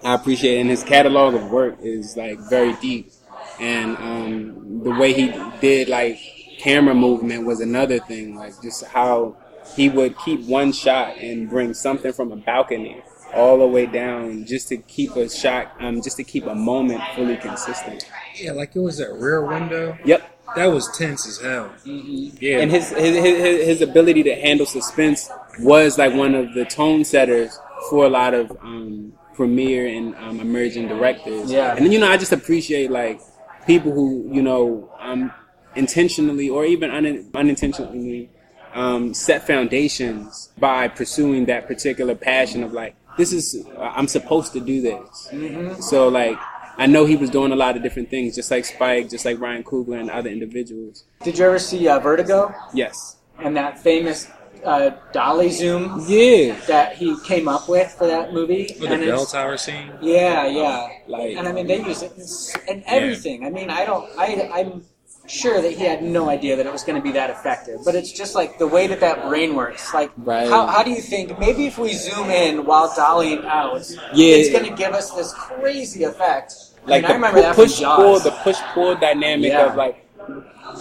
I 0.04 0.16
appreciate, 0.16 0.60
and 0.60 0.70
his 0.70 0.84
catalog 0.84 1.34
of 1.34 1.49
work 1.49 1.78
is 1.82 2.18
like 2.18 2.39
very 2.49 2.74
deep, 2.82 3.12
and 3.60 3.97
um, 3.97 4.84
the 4.84 4.91
way 4.91 5.14
he 5.14 5.34
did 5.62 5.88
like 5.89 6.20
camera 6.60 6.93
movement 6.93 7.45
was 7.45 7.62
another 7.62 7.99
thing. 7.99 8.36
Like 8.36 8.62
just 8.62 8.86
how 8.86 9.38
he 9.76 9.89
would 9.89 10.18
keep 10.20 10.41
one 10.41 10.72
shot 10.72 11.18
and 11.18 11.49
bring 11.49 11.74
something 11.74 12.12
from 12.12 12.32
a 12.32 12.36
balcony 12.36 13.01
all 13.34 13.58
the 13.58 13.68
way 13.68 13.86
down 13.86 14.45
just 14.45 14.70
to 14.70 14.78
keep 14.78 15.16
a 15.16 15.30
shot, 15.30 15.74
um, 15.80 16.01
just 16.01 16.18
to 16.18 16.24
keep 16.24 16.45
a 16.45 16.56
moment 16.56 17.01
fully 17.16 17.38
consistent. 17.38 18.10
Yeah, 18.36 18.51
like 18.51 18.76
it 18.76 18.80
was 18.80 18.97
that 18.97 19.14
rear 19.14 19.45
window. 19.45 19.97
Yep. 20.06 20.32
That 20.56 20.68
was 20.68 20.89
tense 20.97 21.28
as 21.28 21.39
hell. 21.39 21.72
Yeah. 21.86 22.60
And 22.60 22.72
his, 22.72 22.89
his 22.89 23.16
his 23.16 23.66
his 23.66 23.82
ability 23.82 24.24
to 24.24 24.36
handle 24.36 24.66
suspense 24.66 25.30
was 25.60 25.97
like 25.97 26.14
one 26.14 26.36
of 26.36 26.54
the 26.54 26.66
tone 26.66 27.04
setters 27.04 27.60
for 27.89 28.06
a 28.06 28.10
lot 28.10 28.34
of 28.34 28.51
um, 28.62 29.14
premiere 29.34 29.88
and 29.88 30.16
um, 30.16 30.39
emerging 30.39 30.88
directors. 30.88 31.51
Yeah. 31.51 31.76
And 31.76 31.86
then 31.86 31.91
you 31.91 31.99
know 31.99 32.08
I 32.10 32.18
just 32.18 32.32
appreciate 32.32 32.91
like 32.91 33.20
people 33.66 33.91
who 33.91 34.30
you 34.32 34.41
know 34.41 34.91
um, 34.99 35.32
intentionally 35.76 36.49
or 36.49 36.66
even 36.66 36.91
un- 36.91 37.30
unintentionally 37.34 38.30
um, 38.74 39.14
set 39.14 39.45
foundations 39.45 40.49
by 40.58 40.88
pursuing 40.88 41.45
that 41.45 41.68
particular 41.68 42.16
passion 42.16 42.64
of 42.64 42.74
like 42.74 42.95
this 43.18 43.32
is 43.32 43.66
I'm 43.80 44.08
supposed 44.08 44.54
to 44.54 44.60
do 44.60 44.82
this. 44.82 45.30
Mhm. 45.32 45.82
So 45.82 46.08
like 46.08 46.38
I 46.78 46.88
know 46.88 47.05
he 47.05 47.15
was 47.15 47.30
doing 47.30 47.51
a 47.51 47.55
lot 47.55 47.76
of 47.78 47.84
different 47.84 48.09
things, 48.09 48.36
just 48.36 48.49
like 48.51 48.65
Spike, 48.65 49.09
just 49.09 49.26
like 49.26 49.39
Ryan 49.39 49.63
Coogler 49.63 49.99
and 49.99 50.09
other 50.09 50.30
individuals. 50.30 51.03
Did 51.24 51.38
you 51.38 51.45
ever 51.45 51.59
see 51.59 51.88
uh, 51.88 51.99
Vertigo 51.99 52.53
Yes. 52.74 53.17
and 53.39 53.55
that 53.57 53.80
famous 53.80 54.28
uh, 54.65 54.91
dolly 55.11 55.51
zoom? 55.51 56.03
Yeah. 56.07 56.59
That 56.67 56.95
he 56.95 57.19
came 57.21 57.47
up 57.47 57.69
with 57.69 57.91
for 57.91 58.07
that 58.07 58.34
movie. 58.34 58.76
With 58.80 58.89
the 58.89 59.05
bell 59.05 59.26
tower 59.26 59.57
scene. 59.57 59.91
Yeah, 60.01 60.47
yeah. 60.47 60.88
Like, 61.07 61.36
and 61.38 61.47
I 61.47 61.51
mean, 61.51 61.67
they 61.67 61.84
use 61.86 62.01
it 62.01 62.13
in 62.15 62.21
s- 62.21 62.57
in 62.67 62.84
everything. 62.88 63.45
I 63.45 63.49
mean, 63.49 63.69
I 63.69 63.86
don't. 63.86 64.09
I 64.17 64.49
I'm 64.53 64.84
sure 65.28 65.61
that 65.61 65.71
he 65.71 65.84
had 65.86 66.03
no 66.03 66.30
idea 66.30 66.55
that 66.55 66.65
it 66.65 66.71
was 66.71 66.84
going 66.84 66.95
to 66.97 67.01
be 67.01 67.11
that 67.13 67.30
effective. 67.30 67.80
But 67.86 67.95
it's 67.95 68.11
just 68.11 68.36
like 68.36 68.57
the 68.59 68.67
way 68.67 68.88
that 68.88 68.99
that 68.99 69.24
brain 69.28 69.55
works. 69.55 69.93
Like, 69.93 70.11
Right. 70.17 70.47
how 70.49 70.65
how 70.67 70.84
do 70.84 70.91
you 70.91 71.01
think? 71.01 71.38
Maybe 71.39 71.65
if 71.65 71.78
we 71.78 71.93
zoom 71.93 72.30
in 72.30 72.65
while 72.65 72.89
dollying 72.89 73.45
out, 73.45 73.89
Yeah. 74.13 74.36
it's 74.36 74.49
going 74.51 74.65
to 74.65 74.76
give 74.76 74.93
us 74.93 75.11
this 75.11 75.34
crazy 75.34 76.03
effect. 76.03 76.53
like 76.86 76.91
I, 76.91 76.95
mean, 76.95 77.05
I 77.05 77.07
the 77.07 77.13
remember 77.13 77.38
pu- 77.38 77.41
that 77.43 77.55
push 77.55 77.80
Jaws. 77.80 77.95
pull, 77.97 78.19
the 78.19 78.32
push 78.43 78.57
pull 78.74 78.95
dynamic 78.95 79.51
Yeah. 79.53 79.67
of 79.67 79.76
like 79.76 80.05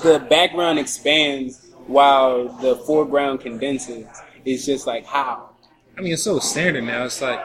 the 0.03 0.19
background 0.29 0.79
expands 0.81 1.71
while 1.87 2.49
the 2.61 2.75
foreground 2.87 3.41
condenses. 3.41 4.07
It's 4.45 4.67
just 4.67 4.87
like 4.87 5.07
how 5.07 5.51
I 5.97 6.01
mean, 6.01 6.13
it's 6.15 6.23
so 6.25 6.39
standard 6.41 6.85
now. 6.85 7.05
It's 7.05 7.21
like 7.23 7.39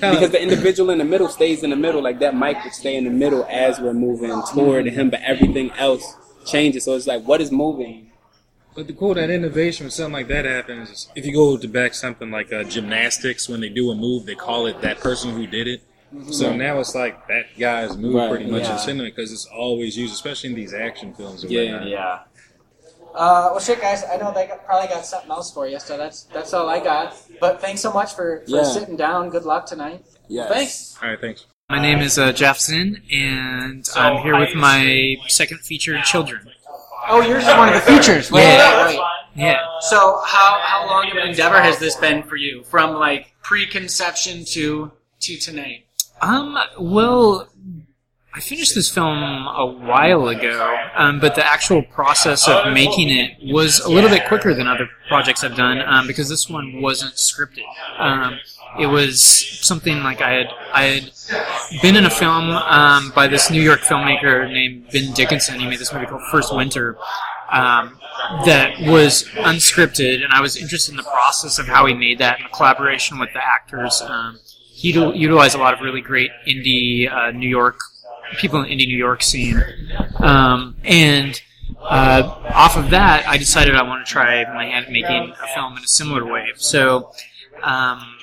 kinda- 0.00 0.14
because 0.16 0.30
the 0.30 0.40
individual 0.40 0.88
in 0.90 0.98
the 0.98 1.04
middle 1.04 1.28
stays 1.28 1.62
in 1.64 1.68
the 1.70 1.76
middle, 1.76 2.00
like 2.00 2.20
that 2.20 2.34
mic 2.34 2.56
would 2.64 2.72
stay 2.72 2.96
in 2.96 3.04
the 3.04 3.10
middle 3.10 3.44
as 3.50 3.78
we're 3.80 3.92
moving 3.92 4.40
toward 4.54 4.86
him, 4.86 5.10
but 5.10 5.20
everything 5.26 5.70
else 5.78 6.14
changes. 6.48 6.84
So 6.84 6.94
it's 6.96 7.06
like 7.06 7.22
what 7.24 7.40
is 7.40 7.50
moving? 7.52 8.10
But 8.74 8.86
the 8.86 8.92
cool 8.92 9.14
that 9.14 9.30
innovation 9.30 9.84
when 9.84 9.90
something 9.90 10.12
like 10.12 10.28
that 10.28 10.44
happens 10.44 10.90
is 10.90 11.08
if 11.16 11.26
you 11.26 11.32
go 11.32 11.56
to 11.56 11.68
back 11.68 11.94
something 11.94 12.30
like 12.30 12.52
uh, 12.52 12.62
gymnastics, 12.64 13.48
when 13.48 13.60
they 13.60 13.68
do 13.68 13.90
a 13.90 13.94
move, 13.94 14.26
they 14.26 14.34
call 14.36 14.66
it 14.66 14.80
that 14.82 15.00
person 15.00 15.32
who 15.32 15.46
did 15.46 15.66
it. 15.66 15.82
So 16.30 16.52
Mhm. 16.52 16.56
now 16.56 16.78
it's 16.80 16.94
like 16.94 17.26
that 17.28 17.46
guy's 17.58 17.96
move 17.96 18.14
Right, 18.14 18.30
pretty 18.30 18.46
much 18.50 18.62
yeah. 18.62 18.72
in 18.74 18.78
cinema 18.78 19.08
because 19.10 19.30
it's 19.32 19.46
always 19.46 19.96
used, 19.96 20.14
especially 20.14 20.50
in 20.50 20.56
these 20.56 20.72
action 20.72 21.12
films. 21.12 21.44
Or 21.44 21.48
Yeah. 21.48 21.72
whatnot. 21.72 21.88
Yeah. 21.88 22.18
Uh, 23.14 23.48
well, 23.50 23.58
shit, 23.60 23.80
guys. 23.80 24.04
I 24.04 24.16
know 24.16 24.32
they 24.32 24.46
got, 24.46 24.64
probably 24.64 24.88
got 24.88 25.04
something 25.04 25.30
else 25.30 25.52
for 25.52 25.66
you, 25.66 25.80
so 25.80 25.96
that's 25.98 26.22
that's 26.32 26.54
all 26.54 26.68
I 26.68 26.78
got. 26.78 27.16
But 27.40 27.60
thanks 27.60 27.80
so 27.80 27.92
much 27.92 28.14
for, 28.14 28.44
for 28.46 28.56
Yeah. 28.58 28.62
sitting 28.62 28.96
down. 28.96 29.28
Good 29.30 29.44
luck 29.44 29.66
tonight. 29.66 30.04
Yeah. 30.28 30.46
Thanks. 30.48 30.96
All 31.02 31.08
right, 31.08 31.20
thanks. 31.20 31.46
My 31.70 31.78
name 31.82 31.98
is 31.98 32.18
uh, 32.18 32.32
Jaffe 32.32 32.60
Zin, 32.60 33.02
and 33.12 33.86
I'm 33.94 34.22
here 34.22 34.38
with 34.40 34.54
my 34.54 35.16
second 35.26 35.58
featured 35.60 36.02
Children. 36.02 36.48
Oh, 37.10 37.20
yours 37.20 37.42
is 37.42 37.48
one 37.50 37.68
of 37.68 37.74
the 37.74 37.80
features. 37.82 38.30
Right, 38.30 38.42
Yeah. 38.42 38.84
right, 38.84 38.96
right. 38.98 39.14
Yeah. 39.36 39.60
So, 39.80 40.18
how 40.24 40.60
how 40.62 40.86
long 40.86 41.10
of 41.10 41.18
an 41.18 41.28
endeavor 41.28 41.60
has 41.60 41.78
this 41.78 41.94
been 41.96 42.22
for 42.22 42.36
you, 42.36 42.62
from 42.64 42.94
like 42.94 43.34
preconception 43.42 44.46
to 44.46 44.92
to 45.20 45.36
tonight? 45.36 45.84
Um, 46.22 46.56
well, 46.80 47.50
I 48.34 48.40
finished 48.40 48.74
this 48.74 48.90
film 48.90 49.18
a 49.46 49.66
while 49.66 50.28
ago, 50.28 50.78
um, 50.94 51.18
but 51.18 51.34
the 51.34 51.46
actual 51.46 51.82
process 51.82 52.46
of 52.46 52.72
making 52.72 53.08
it 53.08 53.32
was 53.52 53.80
a 53.80 53.88
little 53.90 54.10
bit 54.10 54.28
quicker 54.28 54.52
than 54.54 54.66
other 54.66 54.88
projects 55.08 55.42
I've 55.42 55.56
done 55.56 55.80
um, 55.80 56.06
because 56.06 56.28
this 56.28 56.48
one 56.48 56.82
wasn't 56.82 57.14
scripted. 57.14 57.64
Um, 57.98 58.38
it 58.78 58.86
was 58.86 59.22
something 59.66 60.02
like 60.02 60.20
I 60.20 60.30
had 60.32 60.46
I 60.72 60.82
had 60.84 61.10
been 61.82 61.96
in 61.96 62.04
a 62.04 62.10
film 62.10 62.50
um, 62.50 63.12
by 63.14 63.26
this 63.28 63.50
New 63.50 63.62
York 63.62 63.80
filmmaker 63.80 64.46
named 64.52 64.88
Ben 64.92 65.12
Dickinson. 65.14 65.58
He 65.58 65.66
made 65.66 65.78
this 65.78 65.92
movie 65.92 66.06
called 66.06 66.22
First 66.30 66.54
Winter. 66.54 66.98
Um, 67.50 67.98
that 68.44 68.78
was 68.80 69.24
unscripted, 69.36 70.22
and 70.22 70.32
I 70.32 70.42
was 70.42 70.56
interested 70.56 70.92
in 70.92 70.96
the 70.96 71.02
process 71.02 71.58
of 71.58 71.66
how 71.66 71.86
he 71.86 71.94
made 71.94 72.18
that 72.18 72.38
in 72.38 72.44
the 72.44 72.50
collaboration 72.50 73.18
with 73.18 73.32
the 73.32 73.44
actors. 73.44 74.02
Um, 74.02 74.38
he 74.70 74.92
util- 74.92 75.16
utilized 75.16 75.54
a 75.54 75.58
lot 75.58 75.72
of 75.72 75.80
really 75.80 76.02
great 76.02 76.30
indie 76.46 77.10
uh, 77.10 77.30
New 77.30 77.48
York 77.48 77.78
people 78.36 78.62
in 78.62 78.68
the 78.68 78.74
indie 78.74 78.88
New 78.88 78.96
York 78.96 79.22
scene, 79.22 79.62
um, 80.16 80.76
and 80.84 81.40
uh, 81.80 82.22
off 82.52 82.76
of 82.76 82.90
that, 82.90 83.26
I 83.26 83.38
decided 83.38 83.74
I 83.74 83.82
want 83.82 84.06
to 84.06 84.12
try 84.12 84.44
my 84.54 84.66
hand 84.66 84.86
at 84.86 84.92
making 84.92 85.32
a 85.42 85.46
film 85.54 85.76
in 85.76 85.84
a 85.84 85.88
similar 85.88 86.24
way. 86.24 86.52
So. 86.56 87.12
Um, 87.60 88.14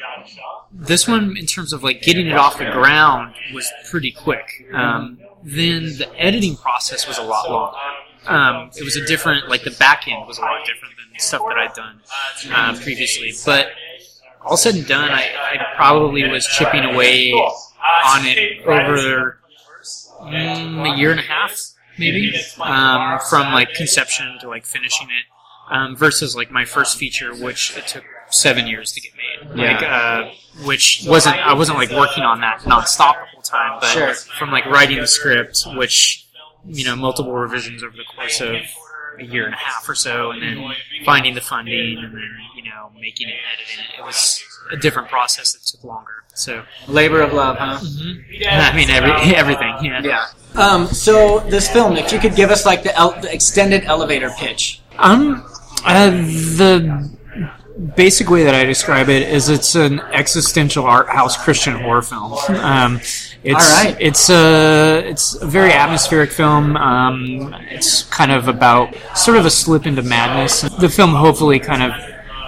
this 0.72 1.08
one, 1.08 1.36
in 1.38 1.46
terms 1.46 1.74
of 1.74 1.84
like 1.84 2.02
getting 2.02 2.28
it 2.28 2.38
off 2.38 2.58
the 2.58 2.72
ground, 2.72 3.36
was 3.54 3.70
pretty 3.90 4.12
quick. 4.12 4.66
Um, 4.74 5.20
then 5.44 5.98
the 5.98 6.10
editing 6.18 6.56
process 6.56 7.08
was 7.08 7.18
a 7.18 7.24
lot 7.24 7.50
longer. 7.50 7.78
Um, 8.28 8.72
it 8.76 8.84
was 8.84 8.96
a 8.96 9.06
different, 9.06 9.50
like 9.50 9.64
the 9.64 9.72
back 9.72 10.08
end 10.08 10.28
was 10.28 10.38
a 10.38 10.42
lot 10.42 10.66
different 10.66 10.96
than 10.98 11.20
stuff 11.20 11.42
that 11.48 11.58
I'd 11.58 11.74
done 11.74 12.02
uh, 12.52 12.78
previously. 12.82 13.34
But 13.46 13.70
all 14.42 14.58
said 14.58 14.76
and 14.76 14.88
done, 14.88 15.12
I, 15.12 15.24
I 15.54 15.76
probably 15.76 16.28
was 16.28 16.46
chipping 16.46 16.84
away 16.84 17.32
on 17.34 18.26
it 18.26 18.66
over 18.66 19.40
mm, 20.26 20.94
a 20.94 20.98
year 20.98 21.12
and 21.12 21.20
a 21.20 21.24
half. 21.24 21.72
maybe, 21.98 22.34
um, 22.62 23.20
from 23.30 23.54
like 23.54 23.74
conception 23.74 24.38
to 24.42 24.48
like 24.50 24.66
finishing 24.66 25.08
it, 25.08 25.74
um, 25.74 25.96
versus 25.96 26.36
like 26.36 26.52
my 26.52 26.66
first 26.66 26.98
feature, 26.98 27.34
which 27.34 27.76
it 27.78 27.88
took 27.88 28.04
seven 28.30 28.68
years 28.68 28.92
to 28.94 29.02
get 29.02 29.12
made. 29.16 29.58
Like, 29.58 29.82
uh, 29.84 30.30
which 30.66 31.06
wasn't 31.08 31.36
I 31.38 31.54
wasn't 31.54 31.78
like 31.78 31.92
working 31.92 32.24
on 32.24 32.42
that 32.42 32.60
nonstop 32.62 33.14
the 33.14 33.26
whole 33.34 33.42
time, 33.42 33.80
but 33.80 33.88
Sure. 33.90 34.14
from 34.14 34.52
like 34.52 34.66
writing 34.66 35.00
the 35.00 35.08
script, 35.08 35.64
which 35.76 36.26
you 36.66 36.84
know 36.84 36.96
multiple 36.96 37.32
revisions 37.34 37.84
over 37.84 37.96
the 37.96 38.04
course 38.16 38.42
of 38.42 38.56
a 39.20 39.24
year 39.24 39.46
and 39.46 39.54
a 39.54 39.58
half 39.58 39.88
or 39.88 39.96
so, 39.96 40.32
and 40.32 40.42
then 40.42 40.74
finding 41.06 41.34
the 41.36 41.42
funding, 41.42 41.98
and 42.04 42.14
then 42.14 42.30
you 42.56 42.64
know 42.64 42.92
making 43.00 43.30
it, 43.30 43.36
editing 43.54 43.80
it. 43.80 44.00
It 44.00 44.04
was 44.06 44.44
a 44.72 44.78
different 44.78 45.10
process 45.10 45.54
that 45.54 45.62
took 45.64 45.84
longer. 45.84 46.24
So 46.34 46.64
Labor 46.88 47.22
of 47.22 47.34
love, 47.34 47.58
huh? 47.58 47.80
I 48.48 48.76
mean 48.76 48.90
every 48.90 49.12
everything. 49.36 49.76
Yeah. 49.82 50.02
Yeah. 50.04 50.26
Um, 50.62 50.88
so 50.88 51.40
this 51.42 51.70
film, 51.70 51.98
if 51.98 52.12
you 52.14 52.20
could 52.20 52.36
give 52.36 52.50
us 52.50 52.66
like 52.66 52.84
the, 52.84 52.96
el- 52.96 53.20
the 53.22 53.34
extended 53.34 53.84
elevator 53.84 54.30
pitch. 54.38 54.82
Um, 54.98 55.46
uh, 55.86 56.10
the 56.10 57.10
basic 57.96 58.30
way 58.30 58.44
that 58.44 58.56
I 58.56 58.64
describe 58.64 59.10
it 59.10 59.24
is 59.30 59.50
it's 59.50 59.76
an 59.76 60.00
existential 60.00 60.86
art 60.86 61.10
house 61.10 61.42
Christian 61.42 61.76
horror 61.76 62.02
film. 62.02 62.34
Um, 62.50 63.02
it's, 63.44 63.64
All 63.64 63.84
right. 63.84 63.98
It's 64.00 64.30
a 64.30 65.04
it's 65.06 65.36
a 65.36 65.46
very 65.46 65.72
atmospheric 65.72 66.32
film. 66.32 66.78
Um, 66.78 67.56
it's 67.70 68.04
kind 68.04 68.32
of 68.32 68.48
about 68.48 68.96
sort 69.16 69.38
of 69.38 69.46
a 69.46 69.52
slip 69.52 69.86
into 69.86 70.02
madness. 70.02 70.62
The 70.62 70.90
film 70.90 71.12
hopefully 71.12 71.60
kind 71.60 71.84
of 71.84 71.92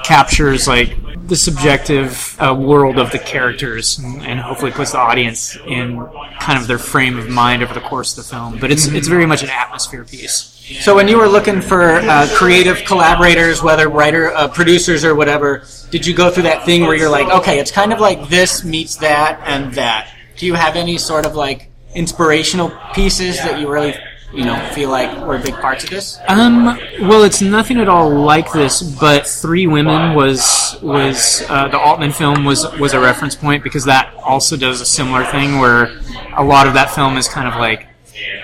captures 0.03 0.67
like 0.67 0.95
the 1.27 1.35
subjective 1.35 2.35
uh, 2.39 2.53
world 2.53 2.97
of 2.97 3.11
the 3.11 3.19
characters 3.19 3.99
and, 3.99 4.39
hopefully 4.39 4.71
puts 4.71 4.91
the 4.91 4.97
audience 4.97 5.57
in 5.67 5.97
kind 6.39 6.59
of 6.59 6.67
their 6.67 6.77
frame 6.77 7.17
of 7.17 7.27
mind 7.27 7.63
over 7.63 7.73
the 7.73 7.81
course 7.81 8.17
of 8.17 8.23
the 8.23 8.29
film. 8.29 8.59
But 8.59 8.71
it's 8.71 8.87
it's 8.87 9.07
very 9.07 9.25
much 9.25 9.43
an 9.43 9.49
atmosphere 9.49 10.03
piece. 10.03 10.53
So 10.81 10.95
when 10.95 11.07
you 11.07 11.17
were 11.17 11.27
looking 11.27 11.61
for 11.61 11.81
uh, 11.81 12.27
creative 12.33 12.83
collaborators, 12.85 13.63
whether 13.63 13.87
writer, 13.87 14.33
uh, 14.33 14.49
producers, 14.49 15.05
or 15.05 15.15
whatever, 15.15 15.63
did 15.91 16.05
you 16.05 16.13
go 16.13 16.29
through 16.29 16.43
that 16.43 16.65
thing 16.65 16.81
where 16.81 16.95
you're 16.95 17.09
like, 17.09 17.27
okay, 17.27 17.59
it's 17.59 17.71
kind 17.71 17.93
of 17.93 17.99
like 17.99 18.29
this 18.29 18.63
meets 18.63 18.97
that 18.97 19.41
and 19.45 19.73
that? 19.75 20.11
Do 20.35 20.45
you 20.45 20.55
have 20.55 20.75
any 20.75 20.97
sort 20.97 21.25
of 21.25 21.35
like 21.35 21.71
inspirational 21.95 22.71
pieces 22.93 23.37
that 23.37 23.59
you 23.61 23.69
really, 23.69 23.95
you 24.33 24.43
know, 24.43 24.59
feel 24.73 24.89
like 24.89 25.25
were 25.25 25.37
big 25.37 25.55
parts 25.55 25.83
of 25.83 25.89
this? 25.89 26.19
Um, 26.27 26.65
well, 27.01 27.23
it's 27.23 27.41
nothing 27.41 27.77
at 27.77 27.87
all 27.87 28.09
like 28.09 28.51
this, 28.51 28.81
but 28.81 29.25
Three 29.25 29.67
Women 29.67 30.15
was 30.15 30.77
was 30.81 31.43
uh, 31.49 31.69
the 31.69 31.79
Altman 31.79 32.11
film 32.11 32.43
was 32.43 32.65
was 32.77 32.93
a 32.93 32.99
reference 32.99 33.35
point 33.35 33.63
because 33.63 33.85
that 33.85 34.13
also 34.15 34.57
does 34.57 34.81
a 34.81 34.85
similar 34.85 35.23
thing 35.25 35.59
where 35.59 35.97
a 36.35 36.43
lot 36.43 36.67
of 36.67 36.73
that 36.73 36.91
film 36.91 37.17
is 37.17 37.27
kind 37.27 37.47
of 37.47 37.55
like 37.55 37.87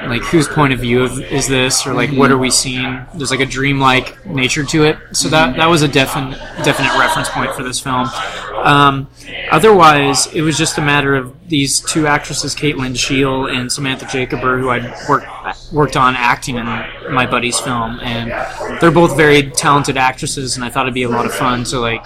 like 0.05 0.21
whose 0.23 0.47
point 0.47 0.73
of 0.73 0.79
view 0.79 1.03
of, 1.03 1.19
is 1.19 1.47
this 1.47 1.85
or 1.85 1.93
like 1.93 2.11
what 2.11 2.31
are 2.31 2.37
we 2.37 2.49
seeing? 2.49 3.05
There's 3.13 3.31
like 3.31 3.39
a 3.39 3.45
dreamlike 3.45 4.25
nature 4.25 4.63
to 4.63 4.83
it, 4.83 4.97
so 5.11 5.29
that 5.29 5.57
that 5.57 5.67
was 5.67 5.81
a 5.81 5.87
definite 5.87 6.37
definite 6.63 6.97
reference 6.97 7.29
point 7.29 7.53
for 7.53 7.63
this 7.63 7.79
film. 7.79 8.07
Um, 8.63 9.09
otherwise, 9.51 10.27
it 10.27 10.41
was 10.41 10.57
just 10.57 10.77
a 10.77 10.81
matter 10.81 11.15
of 11.15 11.49
these 11.49 11.81
two 11.81 12.07
actresses, 12.07 12.55
Caitlin 12.55 12.97
Scheel 12.97 13.47
and 13.47 13.71
Samantha 13.71 14.05
Jacober, 14.05 14.57
who 14.57 14.69
I'd 14.69 14.91
worked 15.09 15.27
worked 15.71 15.97
on 15.97 16.15
acting 16.15 16.55
in 16.55 16.65
my 16.65 17.25
buddy's 17.25 17.59
film, 17.59 17.99
and 17.99 18.31
they're 18.79 18.91
both 18.91 19.17
very 19.17 19.51
talented 19.51 19.97
actresses, 19.97 20.55
and 20.55 20.63
I 20.63 20.69
thought 20.69 20.85
it'd 20.85 20.93
be 20.93 21.03
a 21.03 21.09
lot 21.09 21.25
of 21.25 21.33
fun 21.33 21.65
to 21.65 21.79
like 21.79 22.05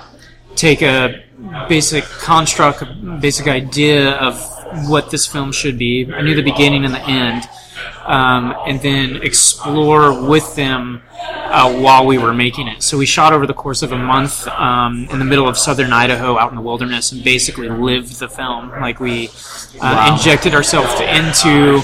take 0.56 0.82
a 0.82 1.24
basic 1.70 2.04
construct, 2.04 2.82
a 2.82 3.20
basic 3.22 3.48
idea 3.48 4.14
of 4.14 4.42
what 4.90 5.12
this 5.12 5.28
film 5.28 5.52
should 5.52 5.78
be. 5.78 6.12
I 6.12 6.22
knew 6.22 6.36
the 6.36 6.42
beginning 6.42 6.86
and 6.86 6.94
the 6.94 7.02
end, 7.08 7.48
um, 8.06 8.56
and 8.66 8.82
then 8.82 9.18
explore 9.24 10.28
with 10.28 10.56
them 10.56 11.02
uh, 11.14 11.74
while 11.80 12.06
we 12.06 12.18
were 12.18 12.34
making 12.34 12.68
it. 12.68 12.84
So 12.84 12.98
we 12.98 13.06
shot 13.06 13.34
over 13.34 13.46
the 13.48 13.54
course 13.54 13.82
of 13.84 13.92
a 13.92 13.98
month 13.98 14.48
um, 14.48 15.08
in 15.12 15.20
the 15.20 15.26
middle 15.26 15.48
of 15.48 15.58
southern 15.58 15.92
Idaho, 15.94 16.38
out 16.38 16.50
in 16.50 16.56
the 16.56 16.62
wilderness, 16.62 17.12
and 17.12 17.24
basically 17.24 17.70
lived 17.70 18.20
the 18.20 18.30
film. 18.30 18.70
Like 18.80 19.00
we 19.00 19.28
uh, 19.28 19.32
Wow. 19.82 20.14
injected 20.16 20.54
ourselves 20.54 20.94
into 21.02 21.82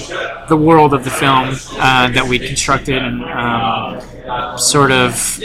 the 0.47 0.57
world 0.57 0.93
of 0.93 1.03
the 1.03 1.09
film 1.09 1.55
uh, 1.79 2.09
that 2.09 2.25
we 2.27 2.39
constructed, 2.39 3.01
and 3.01 3.23
um, 3.23 4.57
sort 4.57 4.91
of 4.91 5.39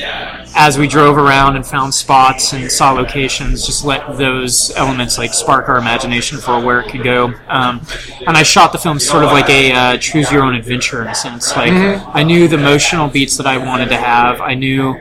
as 0.57 0.79
we 0.79 0.89
drove 0.89 1.17
around 1.19 1.57
and 1.57 1.67
found 1.67 1.95
spots 1.95 2.53
and 2.53 2.71
saw 2.71 2.91
locations, 2.93 3.65
just 3.67 3.85
let 3.85 4.17
those 4.17 4.73
elements 4.77 5.19
like 5.19 5.33
spark 5.35 5.69
our 5.69 5.77
imagination 5.79 6.39
for 6.39 6.61
where 6.61 6.81
it 6.81 6.91
could 6.91 7.03
go. 7.05 7.33
Um, 7.49 7.81
and 8.27 8.37
I 8.37 8.43
shot 8.43 8.73
the 8.73 8.79
film 8.79 8.99
sort 8.99 9.25
of 9.25 9.31
like 9.33 9.49
a 9.49 9.73
uh, 9.73 9.97
choose 9.99 10.31
your 10.33 10.43
own 10.43 10.55
adventure 10.55 11.03
in 11.03 11.09
a 11.09 11.15
sense. 11.15 11.55
Like 11.55 11.73
Mhm. 11.73 12.11
I 12.13 12.23
knew 12.23 12.49
the 12.49 12.57
emotional 12.59 13.09
beats 13.09 13.37
that 13.37 13.47
I 13.47 13.59
wanted 13.59 13.89
to 13.91 13.97
have. 13.97 14.41
I 14.41 14.55
knew 14.55 14.97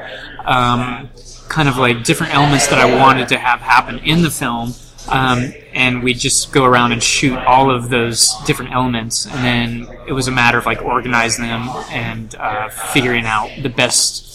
um, 0.46 1.10
kind 1.50 1.68
of 1.70 1.78
like 1.78 2.04
different 2.04 2.34
elements 2.34 2.68
that 2.68 2.80
I 2.80 2.86
wanted 3.00 3.28
to 3.30 3.38
have 3.38 3.62
happen 3.62 4.00
in 4.00 4.22
the 4.22 4.30
film. 4.32 4.74
Um, 5.10 5.54
and 5.74 6.04
we 6.04 6.14
just 6.14 6.52
go 6.52 6.66
around 6.66 6.92
and 6.92 7.02
shoot 7.02 7.38
all 7.38 7.70
of 7.70 7.90
those 7.90 8.34
different 8.46 8.72
elements, 8.74 9.26
and 9.26 9.44
then 9.44 9.88
it 10.08 10.14
was 10.14 10.28
a 10.28 10.32
matter 10.32 10.58
of 10.58 10.66
like 10.66 10.82
organizing 10.82 11.46
them 11.46 11.70
and 11.92 12.34
uh, 12.36 12.70
figuring 12.70 13.26
out 13.26 13.50
the 13.62 13.70
best 13.70 14.26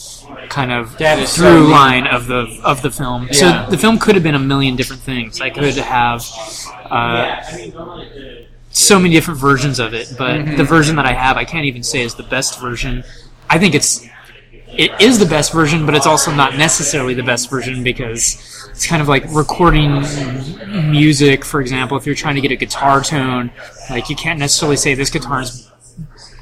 kind 0.49 0.73
of 0.73 0.99
is 1.01 1.29
so 1.31 1.43
through 1.43 1.69
line 1.69 2.07
of 2.07 2.27
the 2.27 2.47
of 2.65 2.81
the 2.83 2.91
film. 2.91 3.27
Yeah. 3.33 3.65
So 3.65 3.71
the 3.71 3.79
film 3.79 3.99
could 3.99 4.15
have 4.15 4.25
been 4.25 4.35
a 4.35 4.39
million 4.39 4.77
different 4.77 5.03
things. 5.03 5.41
I 5.41 5.51
could 5.51 5.75
have 5.77 6.25
uh, 6.91 7.41
so 8.71 8.99
many 8.99 9.15
different 9.15 9.41
versions 9.41 9.79
of 9.79 9.93
it, 9.95 10.15
but 10.17 10.41
Mhm. 10.41 10.57
the 10.57 10.65
version 10.65 10.97
that 10.97 11.07
I 11.07 11.13
have, 11.13 11.37
I 11.37 11.45
can't 11.45 11.67
even 11.67 11.83
say 11.83 12.01
is 12.01 12.15
the 12.15 12.23
best 12.23 12.61
version. 12.61 13.05
I 13.51 13.59
think 13.59 13.75
it's 13.75 14.07
it 14.69 14.91
is 15.01 15.19
the 15.19 15.27
best 15.27 15.53
version, 15.53 15.85
but 15.85 15.95
it's 15.95 16.07
also 16.07 16.33
not 16.33 16.57
necessarily 16.57 17.13
the 17.13 17.23
best 17.23 17.51
version 17.51 17.83
because 17.83 18.62
it's 18.83 18.89
kind 18.89 19.01
of 19.01 19.07
like 19.07 19.23
recording 19.33 20.01
music. 20.91 21.45
For 21.45 21.61
example, 21.61 21.97
if 21.97 22.05
you're 22.05 22.17
trying 22.17 22.35
to 22.35 22.41
get 22.41 22.51
a 22.51 22.57
guitar 22.57 23.01
tone, 23.01 23.53
like 23.91 24.11
you 24.11 24.17
can't 24.17 24.41
necessarily 24.41 24.77
say 24.77 24.95
this 24.95 25.09
guitar's 25.09 25.71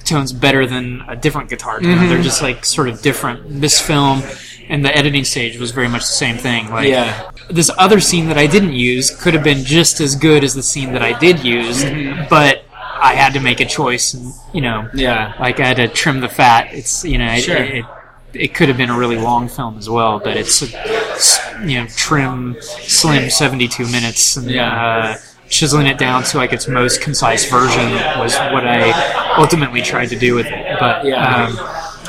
tone's 0.07 0.33
better 0.33 0.67
than 0.67 1.03
a 1.07 1.15
different 1.17 1.51
guitar 1.51 1.81
tone. 1.81 1.99
Mhm. 1.99 2.09
They're 2.09 2.23
just 2.23 2.41
like 2.41 2.65
sort 2.65 2.89
of 2.89 3.03
different. 3.03 3.61
This 3.61 3.79
film 3.79 4.23
and 4.71 4.83
the 4.83 4.97
editing 4.97 5.23
stage 5.25 5.59
was 5.59 5.71
very 5.71 5.87
much 5.89 6.01
the 6.01 6.07
same 6.25 6.39
thing. 6.39 6.71
Like 6.71 6.89
Yeah. 6.89 7.31
this 7.51 7.71
other 7.77 8.01
scene 8.01 8.29
that 8.29 8.39
I 8.39 8.47
didn't 8.47 8.73
use 8.73 9.11
could 9.11 9.35
have 9.35 9.45
been 9.45 9.63
just 9.63 10.01
as 10.01 10.15
good 10.17 10.43
as 10.43 10.55
the 10.55 10.63
scene 10.63 10.95
that 10.95 11.03
I 11.03 11.13
did 11.19 11.45
use, 11.45 11.85
but 12.31 12.65
I 13.03 13.13
had 13.17 13.35
to 13.35 13.41
make 13.41 13.61
a 13.61 13.67
choice, 13.67 14.15
and 14.15 14.33
you 14.55 14.63
know, 14.63 14.89
Yeah. 14.95 15.35
like 15.39 15.61
I 15.61 15.67
had 15.67 15.77
to 15.77 15.89
trim 15.89 16.21
the 16.23 16.29
fat. 16.31 16.69
It's 16.73 17.05
you 17.05 17.19
know, 17.19 17.33
it, 17.35 17.43
Sure. 17.43 17.57
it, 17.57 17.85
it 18.33 18.55
could 18.55 18.69
have 18.69 18.79
been 18.79 18.89
a 18.91 18.97
really 18.99 19.17
long 19.19 19.47
film 19.49 19.77
as 19.77 19.91
well, 19.91 20.19
but 20.25 20.37
it's 20.39 20.63
you 21.65 21.81
know 21.81 21.87
trim, 21.97 22.57
slim 22.61 23.31
seventy 23.31 23.69
two 23.69 23.87
minutes, 23.91 24.37
and 24.37 24.51
Yeah. 24.51 24.87
uh, 24.87 25.17
chiseling 25.49 25.87
it 25.87 25.99
down 25.99 26.23
to 26.23 26.37
like 26.37 26.53
its 26.53 26.69
most 26.69 27.01
concise 27.01 27.51
version 27.51 27.93
was 28.19 28.37
what 28.53 28.67
I 28.67 28.93
ultimately 29.37 29.83
tried 29.83 30.09
to 30.11 30.19
do 30.19 30.35
with 30.35 30.47
it. 30.47 30.77
But 30.79 31.05
Yeah. 31.05 31.47
um, 31.47 31.57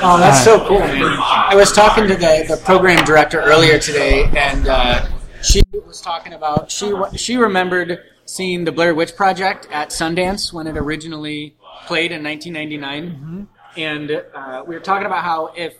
Oh, 0.03 0.17
that's 0.17 0.39
uh, 0.47 0.57
so 0.57 0.67
cool, 0.67 0.79
man. 0.79 1.15
I 1.19 1.53
was 1.53 1.71
talking 1.71 2.07
to 2.07 2.15
the, 2.15 2.45
the 2.47 2.59
program 2.65 3.03
director 3.05 3.39
earlier 3.39 3.77
today, 3.77 4.23
and 4.35 4.67
uh, 4.67 5.07
she 5.43 5.61
was 5.85 6.01
talking 6.01 6.33
about 6.33 6.71
she 6.71 6.91
she 7.15 7.35
remembered 7.37 7.99
seeing 8.25 8.63
the 8.63 8.71
Blair 8.71 8.95
Witch 8.95 9.15
Project 9.15 9.67
at 9.71 9.89
Sundance 9.89 10.51
when 10.53 10.65
it 10.65 10.75
originally 10.77 11.55
played 11.85 12.11
in 12.11 12.23
1999, 12.23 13.47
and 13.77 14.11
uh, 14.33 14.63
we 14.65 14.73
were 14.75 14.81
talking 14.81 15.05
about 15.05 15.23
how 15.23 15.47
if 15.55 15.75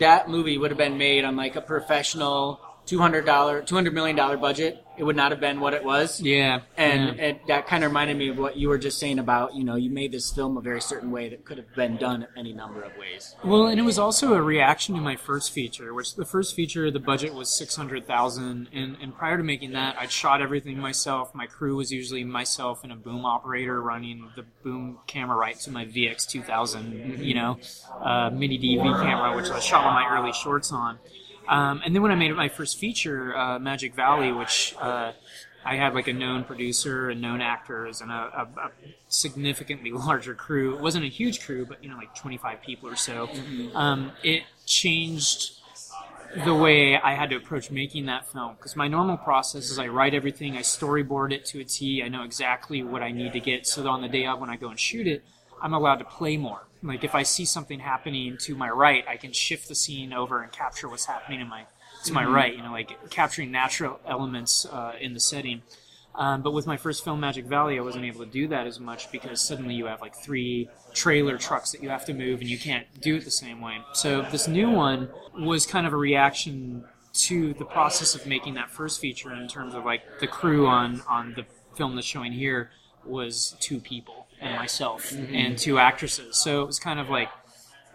that 0.00 0.28
movie 0.28 0.58
would 0.58 0.70
have 0.70 0.78
been 0.78 0.98
made 0.98 1.24
on 1.24 1.36
like 1.36 1.56
a 1.56 1.60
professional 1.60 2.60
two 2.86 2.98
hundred 2.98 3.24
dollar, 3.24 3.62
two 3.62 3.74
hundred 3.74 3.94
million 3.94 4.16
dollar 4.16 4.36
budget, 4.36 4.84
it 4.98 5.04
would 5.04 5.16
not 5.16 5.30
have 5.30 5.40
been 5.40 5.60
what 5.60 5.74
it 5.74 5.84
was. 5.84 6.20
Yeah, 6.20 6.60
and 6.76 7.16
yeah. 7.16 7.24
It, 7.24 7.46
that 7.46 7.66
kind 7.66 7.84
of 7.84 7.90
reminded 7.90 8.16
me 8.16 8.28
of 8.28 8.38
what 8.38 8.56
you 8.56 8.68
were 8.68 8.78
just 8.78 8.98
saying 8.98 9.18
about 9.18 9.54
you 9.54 9.64
know 9.64 9.76
you 9.76 9.90
made 9.90 10.12
this 10.12 10.32
film 10.32 10.56
a 10.56 10.60
very 10.60 10.80
certain 10.80 11.10
way 11.10 11.28
that 11.30 11.44
could 11.44 11.58
have 11.58 11.74
been 11.74 11.96
done 11.96 12.26
any 12.36 12.52
number 12.52 12.82
of 12.82 12.96
ways. 12.96 13.34
Well, 13.44 13.66
and 13.66 13.78
it 13.78 13.84
was 13.84 13.98
also 13.98 14.34
a 14.34 14.42
reaction 14.42 14.94
to 14.94 15.00
my 15.00 15.16
first 15.16 15.52
feature, 15.52 15.94
which 15.94 16.14
the 16.16 16.24
first 16.24 16.54
feature, 16.54 16.90
the 16.90 17.00
budget 17.00 17.34
was 17.34 17.56
six 17.56 17.76
hundred 17.76 18.06
thousand, 18.06 18.68
and 18.72 18.96
and 19.00 19.16
prior 19.16 19.36
to 19.36 19.42
making 19.44 19.72
that, 19.72 19.96
I'd 19.98 20.10
shot 20.10 20.42
everything 20.42 20.78
myself. 20.78 21.34
My 21.34 21.46
crew 21.46 21.76
was 21.76 21.90
usually 21.92 22.24
myself 22.24 22.82
and 22.82 22.92
a 22.92 22.96
boom 22.96 23.24
operator 23.24 23.80
running 23.80 24.30
the 24.36 24.44
boom 24.62 24.98
camera 25.06 25.36
right 25.36 25.58
to 25.60 25.70
my 25.70 25.86
VX 25.86 26.26
two 26.26 26.42
thousand, 26.42 27.20
you 27.20 27.34
know, 27.34 27.58
uh, 28.00 28.30
mini 28.30 28.58
DV 28.58 29.02
camera, 29.02 29.34
which 29.36 29.46
I 29.50 29.60
shot 29.60 29.84
one 29.84 29.96
of 29.96 30.02
my 30.02 30.18
early 30.18 30.32
shorts 30.32 30.72
on. 30.72 30.98
Um, 31.48 31.82
and 31.84 31.94
then 31.94 32.02
when 32.02 32.12
I 32.12 32.14
made 32.14 32.34
my 32.34 32.48
first 32.48 32.78
feature, 32.78 33.36
uh, 33.36 33.58
Magic 33.58 33.94
Valley, 33.94 34.32
which 34.32 34.74
uh, 34.80 35.12
I 35.64 35.76
had 35.76 35.94
like 35.94 36.08
a 36.08 36.12
known 36.12 36.44
producer 36.44 37.10
and 37.10 37.20
known 37.20 37.40
actors 37.40 38.00
and 38.00 38.10
a, 38.10 38.14
a, 38.14 38.66
a 38.66 38.70
significantly 39.08 39.90
larger 39.92 40.34
crew. 40.34 40.76
It 40.76 40.80
wasn't 40.80 41.04
a 41.04 41.08
huge 41.08 41.44
crew, 41.44 41.66
but 41.66 41.82
you 41.82 41.90
know, 41.90 41.96
like 41.96 42.14
25 42.14 42.62
people 42.62 42.88
or 42.88 42.96
so. 42.96 43.28
Um, 43.74 44.12
it 44.22 44.44
changed 44.66 45.58
the 46.44 46.54
way 46.54 46.96
I 46.96 47.14
had 47.14 47.30
to 47.30 47.36
approach 47.36 47.70
making 47.70 48.06
that 48.06 48.30
film 48.32 48.54
because 48.54 48.74
my 48.74 48.88
normal 48.88 49.18
process 49.18 49.70
is 49.70 49.78
I 49.78 49.88
write 49.88 50.14
everything, 50.14 50.56
I 50.56 50.62
storyboard 50.62 51.32
it 51.32 51.44
to 51.46 51.60
a 51.60 51.64
T, 51.64 52.02
I 52.02 52.08
know 52.08 52.22
exactly 52.22 52.82
what 52.82 53.02
I 53.02 53.10
need 53.10 53.34
to 53.34 53.40
get, 53.40 53.66
so 53.66 53.82
that 53.82 53.88
on 53.88 54.00
the 54.00 54.08
day 54.08 54.26
of 54.26 54.40
when 54.40 54.48
I 54.48 54.56
go 54.56 54.68
and 54.68 54.80
shoot 54.80 55.06
it, 55.06 55.22
I'm 55.60 55.74
allowed 55.74 55.96
to 55.96 56.04
play 56.04 56.36
more. 56.36 56.66
Like 56.82 57.04
if 57.04 57.14
I 57.14 57.22
see 57.22 57.44
something 57.44 57.78
happening 57.80 58.36
to 58.38 58.54
my 58.56 58.68
right, 58.70 59.04
I 59.08 59.16
can 59.16 59.32
shift 59.32 59.68
the 59.68 59.74
scene 59.74 60.12
over 60.12 60.42
and 60.42 60.50
capture 60.50 60.88
what's 60.88 61.06
happening 61.06 61.40
in 61.40 61.48
my 61.48 61.64
to 62.04 62.12
my 62.12 62.24
Mhm. 62.24 62.34
right. 62.34 62.56
You 62.56 62.62
know, 62.62 62.72
like 62.72 63.10
capturing 63.10 63.52
natural 63.52 64.00
elements 64.06 64.66
uh, 64.66 64.94
in 65.00 65.14
the 65.14 65.20
setting. 65.20 65.62
Um, 66.14 66.42
but 66.42 66.50
with 66.52 66.66
my 66.66 66.76
first 66.76 67.04
film, 67.04 67.20
Magic 67.20 67.46
Valley, 67.46 67.78
I 67.78 67.82
wasn't 67.82 68.04
able 68.04 68.20
to 68.24 68.30
do 68.30 68.48
that 68.48 68.66
as 68.66 68.78
much 68.80 69.10
because 69.12 69.40
suddenly 69.40 69.74
you 69.74 69.86
have 69.86 70.00
like 70.02 70.14
three 70.14 70.68
trailer 70.92 71.38
trucks 71.38 71.72
that 71.72 71.82
you 71.82 71.88
have 71.88 72.04
to 72.06 72.12
move 72.12 72.40
and 72.40 72.50
you 72.50 72.58
can't 72.58 72.86
do 73.00 73.16
it 73.16 73.24
the 73.24 73.30
same 73.30 73.60
way. 73.62 73.78
So 73.94 74.22
this 74.22 74.46
new 74.48 74.68
one 74.70 75.08
was 75.38 75.64
kind 75.64 75.86
of 75.86 75.92
a 75.92 75.96
reaction 75.96 76.84
to 77.14 77.54
the 77.54 77.64
process 77.64 78.14
of 78.14 78.26
making 78.26 78.54
that 78.54 78.70
first 78.70 79.00
feature 79.00 79.32
in 79.32 79.46
terms 79.48 79.74
of 79.74 79.84
like 79.84 80.02
the 80.20 80.26
crew 80.26 80.66
on 80.66 81.02
on 81.08 81.34
the 81.34 81.44
film 81.76 81.94
that's 81.94 82.06
showing 82.06 82.32
here 82.32 82.70
was 83.04 83.56
two 83.60 83.80
people 83.80 84.21
and 84.42 84.56
myself 84.56 85.10
Mhm. 85.10 85.34
and 85.34 85.58
two 85.58 85.78
actresses. 85.78 86.36
So 86.36 86.62
it 86.62 86.66
was 86.66 86.78
kind 86.78 86.98
of 87.00 87.08
like 87.08 87.28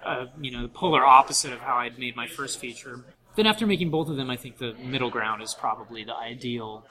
uh, 0.06 0.28
you 0.40 0.52
know 0.52 0.61
the 0.61 0.69
polar 0.69 1.03
opposite 1.06 1.52
of 1.52 1.60
how 1.60 1.76
I'd 1.76 1.99
made 1.99 2.15
my 2.15 2.28
first 2.28 2.60
feature. 2.60 3.03
Then 3.36 3.45
after 3.45 3.68
making 3.68 3.90
both 3.91 4.07
of 4.10 4.15
them, 4.15 4.30
I 4.30 4.38
think 4.38 4.57
the 4.57 4.74
middle 4.76 5.10
ground 5.10 5.41
is 5.41 5.53
probably 5.53 6.03
the 6.03 6.15
ideal 6.15 6.86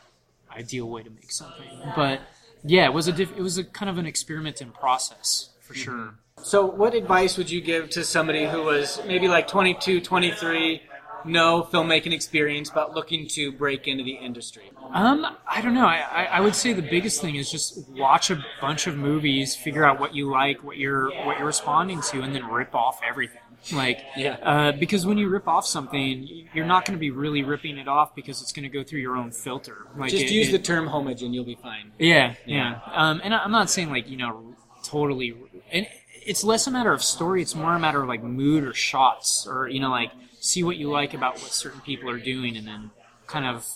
ideal 0.55 0.89
way 0.89 1.03
to 1.03 1.11
make 1.11 1.31
something. 1.33 1.71
But 1.97 2.21
yeah, 2.63 2.85
it 2.85 2.93
was 2.93 3.09
a 3.09 3.13
diff- 3.13 3.37
it 3.37 3.43
was 3.43 3.57
a 3.59 3.65
kind 3.65 3.89
of 3.89 3.97
an 3.99 4.07
experiment 4.07 4.61
in 4.61 4.71
process 4.71 5.51
for 5.61 5.75
sure. 5.75 6.15
So, 6.43 6.67
what 6.67 6.95
advice 6.95 7.39
would 7.39 7.51
you 7.51 7.61
give 7.63 7.89
to 7.91 8.05
somebody 8.05 8.45
who 8.47 8.63
was 8.63 9.01
maybe 9.07 9.27
like 9.29 9.49
22, 9.49 10.01
23, 10.03 10.83
no 11.27 11.63
filmmaking 11.71 12.13
experience, 12.13 12.71
but 12.71 12.95
looking 12.95 13.27
to 13.29 13.53
break 13.53 13.87
into 13.89 14.05
the 14.05 14.13
industry? 14.13 14.71
Um, 14.93 15.27
I 15.49 15.61
don't 15.61 15.75
know. 15.75 15.87
I, 15.87 16.29
I, 16.31 16.41
would 16.41 16.55
say 16.55 16.73
the 16.73 16.83
biggest 16.83 17.21
thing 17.21 17.37
is 17.37 17.51
just 17.51 17.89
watch 17.91 18.31
a 18.31 18.45
bunch 18.61 18.87
of 18.87 18.97
movies, 18.97 19.55
figure 19.57 19.85
out 19.85 19.99
what 20.01 20.15
you 20.15 20.31
like, 20.31 20.63
what 20.63 20.77
you're 20.77 21.11
what 21.25 21.39
you're 21.39 21.47
responding 21.47 22.01
to, 22.11 22.23
and 22.23 22.35
then 22.35 22.47
rip 22.47 22.75
off 22.75 23.01
everything. 23.07 23.41
Like, 23.73 24.01
Yeah. 24.17 24.37
uh, 24.43 24.73
because 24.73 25.05
when 25.07 25.19
you 25.19 25.29
rip 25.29 25.49
off 25.49 25.67
something, 25.67 26.47
you're 26.55 26.67
not 26.67 26.85
going 26.85 26.97
to 26.97 27.01
be 27.01 27.11
really 27.11 27.43
ripping 27.43 27.79
it 27.79 27.89
off 27.89 28.15
because 28.15 28.41
it's 28.41 28.53
going 28.53 28.63
to 28.63 28.69
go 28.69 28.85
through 28.85 29.01
your 29.01 29.17
own 29.17 29.33
filter. 29.33 29.89
Like, 29.97 30.11
Just 30.13 30.25
it- 30.25 30.31
use 30.31 30.51
it- 30.51 30.53
the 30.53 30.59
term 30.61 30.87
homage 30.87 31.23
and 31.23 31.35
you'll 31.35 31.45
be 31.45 31.57
fine. 31.57 31.91
Yeah, 31.99 32.35
yeah. 32.47 32.81
Um, 32.93 33.21
and 33.25 33.35
I'm 33.35 33.51
not 33.51 33.69
saying 33.71 33.91
like 33.91 34.09
you 34.09 34.17
know 34.17 34.55
totally. 34.85 35.35
And 35.73 35.89
it's 36.25 36.45
less 36.45 36.67
a 36.67 36.71
matter 36.71 36.93
of 36.93 37.03
story; 37.03 37.43
it's 37.43 37.55
more 37.55 37.75
a 37.75 37.79
matter 37.79 38.03
of 38.03 38.09
like 38.09 38.23
mood 38.23 38.63
or 38.65 38.73
shots, 38.73 39.47
or 39.51 39.69
you 39.69 39.81
know 39.81 39.91
like 39.91 40.13
see 40.47 40.63
what 40.63 40.77
you 40.77 40.89
like 40.91 41.13
about 41.15 41.35
what 41.43 41.53
certain 41.53 41.81
people 41.81 42.09
are 42.11 42.19
doing, 42.19 42.57
and 42.57 42.67
then 42.67 42.91
kind 43.27 43.45
of 43.47 43.67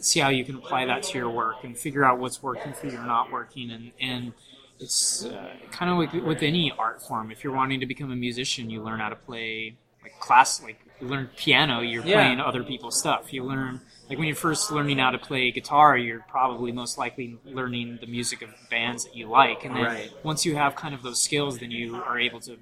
see 0.00 0.20
how 0.20 0.30
you 0.30 0.44
can 0.44 0.56
apply 0.56 0.86
that 0.86 1.02
to 1.02 1.18
your 1.18 1.30
work 1.30 1.62
and 1.64 1.76
figure 1.76 2.04
out 2.04 2.18
what's 2.18 2.42
working 2.42 2.72
for 2.72 2.86
you 2.86 2.96
or 2.98 3.04
not 3.04 3.30
working. 3.30 3.70
And 3.70 3.92
and 4.00 4.32
it's 4.78 5.24
uh, 5.24 5.54
kind 5.70 5.90
of 5.90 5.98
like 5.98 6.12
with 6.26 6.42
any 6.42 6.72
art 6.78 7.02
form. 7.02 7.30
If 7.30 7.44
you're 7.44 7.52
wanting 7.52 7.80
to 7.80 7.86
become 7.86 8.10
a 8.10 8.16
musician, 8.16 8.70
you 8.70 8.82
learn 8.82 9.00
how 9.00 9.10
to 9.10 9.16
play 9.16 9.76
like 10.02 10.18
class, 10.20 10.62
like 10.62 10.78
you 11.00 11.06
learn 11.06 11.28
piano. 11.36 11.80
You're 11.80 12.04
Yeah. 12.04 12.14
playing 12.14 12.40
other 12.40 12.62
people's 12.64 12.98
stuff. 12.98 13.32
You 13.32 13.44
learn 13.44 13.80
like 14.10 14.18
when 14.18 14.26
you're 14.26 14.36
first 14.36 14.70
learning 14.72 14.98
how 14.98 15.10
to 15.12 15.18
play 15.18 15.50
guitar, 15.52 15.96
you're 15.96 16.24
probably 16.28 16.72
most 16.72 16.98
likely 16.98 17.38
learning 17.44 17.98
the 18.00 18.08
music 18.08 18.42
of 18.42 18.50
bands 18.68 19.04
that 19.04 19.14
you 19.16 19.28
like, 19.28 19.64
and 19.64 19.74
then 19.74 19.84
Right. 19.84 20.10
once 20.24 20.44
you 20.44 20.56
have 20.56 20.74
kind 20.74 20.94
of 20.94 21.02
those 21.02 21.22
skills, 21.22 21.60
then 21.60 21.70
you 21.70 21.94
are 21.94 22.18
able 22.18 22.40
to 22.40 22.58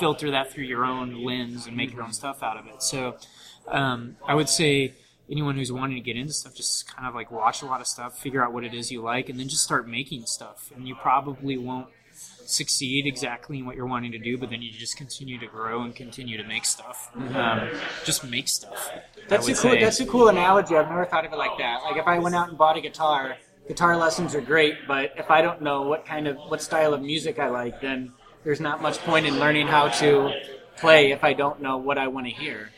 filter 0.00 0.32
that 0.32 0.52
through 0.52 0.64
your 0.64 0.84
own 0.84 1.24
lens 1.24 1.66
and 1.68 1.76
make 1.76 1.92
your 1.92 2.02
own 2.02 2.12
stuff 2.12 2.42
out 2.42 2.56
of 2.56 2.66
it. 2.66 2.82
So, 2.82 3.16
um, 3.68 4.16
I 4.26 4.34
would 4.34 4.48
say 4.48 4.94
anyone 5.30 5.54
who's 5.56 5.70
wanting 5.70 5.94
to 5.96 6.02
get 6.02 6.16
into 6.16 6.32
stuff, 6.32 6.56
just 6.56 6.92
kind 6.92 7.06
of 7.06 7.14
like 7.14 7.30
watch 7.30 7.62
a 7.62 7.66
lot 7.66 7.80
of 7.80 7.86
stuff, 7.86 8.18
figure 8.18 8.44
out 8.44 8.52
what 8.52 8.64
it 8.64 8.74
is 8.74 8.90
you 8.90 9.00
like, 9.00 9.28
and 9.28 9.38
then 9.38 9.48
just 9.48 9.62
start 9.62 9.88
making 9.88 10.26
stuff. 10.26 10.72
And 10.74 10.88
you 10.88 10.96
probably 10.96 11.56
won't 11.56 11.86
succeed 12.50 13.06
exactly 13.06 13.58
in 13.58 13.66
what 13.66 13.76
you're 13.76 13.86
wanting 13.86 14.12
to 14.12 14.18
do, 14.18 14.36
but 14.36 14.50
then 14.50 14.62
you 14.62 14.70
just 14.72 14.96
continue 14.96 15.38
to 15.38 15.46
grow 15.46 15.82
and 15.82 15.94
continue 15.94 16.36
to 16.36 16.44
make 16.44 16.64
stuff. 16.64 17.10
Mhm. 17.16 17.34
Um, 17.34 17.70
just 18.04 18.24
make 18.24 18.48
stuff. 18.48 18.90
That's 19.28 19.46
a 19.48 19.54
cool. 19.54 19.72
say. 19.72 19.80
That's 19.80 20.00
a 20.00 20.06
cool 20.06 20.28
analogy. 20.28 20.76
I've 20.76 20.88
never 20.88 21.04
thought 21.04 21.24
of 21.24 21.32
it 21.32 21.36
like 21.36 21.56
that. 21.58 21.82
Like 21.84 21.96
if 21.96 22.06
I 22.06 22.18
went 22.18 22.34
out 22.34 22.48
and 22.48 22.58
bought 22.58 22.76
a 22.76 22.80
guitar, 22.80 23.36
guitar 23.68 23.96
lessons 23.96 24.34
are 24.34 24.40
great, 24.40 24.86
but 24.88 25.12
if 25.16 25.30
I 25.30 25.42
don't 25.42 25.62
know 25.62 25.82
what 25.82 26.04
kind 26.04 26.26
of 26.26 26.36
what 26.48 26.60
style 26.62 26.92
of 26.94 27.02
music 27.02 27.38
I 27.38 27.48
like, 27.48 27.80
then 27.80 28.12
there's 28.44 28.60
not 28.60 28.82
much 28.82 28.98
point 28.98 29.26
in 29.26 29.38
learning 29.38 29.66
how 29.68 29.88
to 29.88 30.32
play 30.76 31.12
if 31.12 31.22
I 31.24 31.32
don't 31.34 31.60
know 31.60 31.76
what 31.76 31.98
I 31.98 32.08
want 32.08 32.26
to 32.26 32.32
hear. 32.32 32.70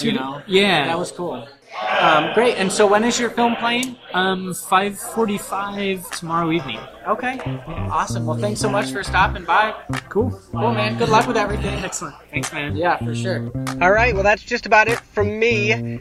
You 0.00 0.12
know? 0.12 0.42
Yeah. 0.46 0.86
That 0.86 0.98
was 0.98 1.12
cool. 1.12 1.48
Um, 2.00 2.32
great. 2.34 2.56
And 2.56 2.70
so 2.72 2.86
when 2.86 3.04
is 3.04 3.18
your 3.20 3.30
film 3.30 3.54
playing? 3.56 3.96
Um, 4.12 4.52
five 4.52 4.98
forty-five 4.98 6.10
tomorrow 6.10 6.50
evening. 6.50 6.80
Okay. 7.06 7.38
Awesome. 7.90 8.26
Well, 8.26 8.36
thanks 8.36 8.60
so 8.60 8.68
much 8.68 8.90
for 8.90 9.04
stopping 9.04 9.44
by. 9.44 9.74
Cool. 10.08 10.30
Cool, 10.50 10.72
man. 10.72 10.98
Good 10.98 11.08
luck 11.08 11.28
with 11.28 11.36
everything. 11.36 11.84
Excellent. 11.84 12.16
Thanks, 12.30 12.52
man. 12.52 12.74
Yeah, 12.76 12.96
for 12.96 13.14
sure. 13.14 13.50
All 13.80 13.92
right, 13.92 14.12
well, 14.12 14.24
that's 14.24 14.42
just 14.42 14.66
about 14.66 14.88
it 14.88 14.98
from 14.98 15.38
me. 15.38 15.98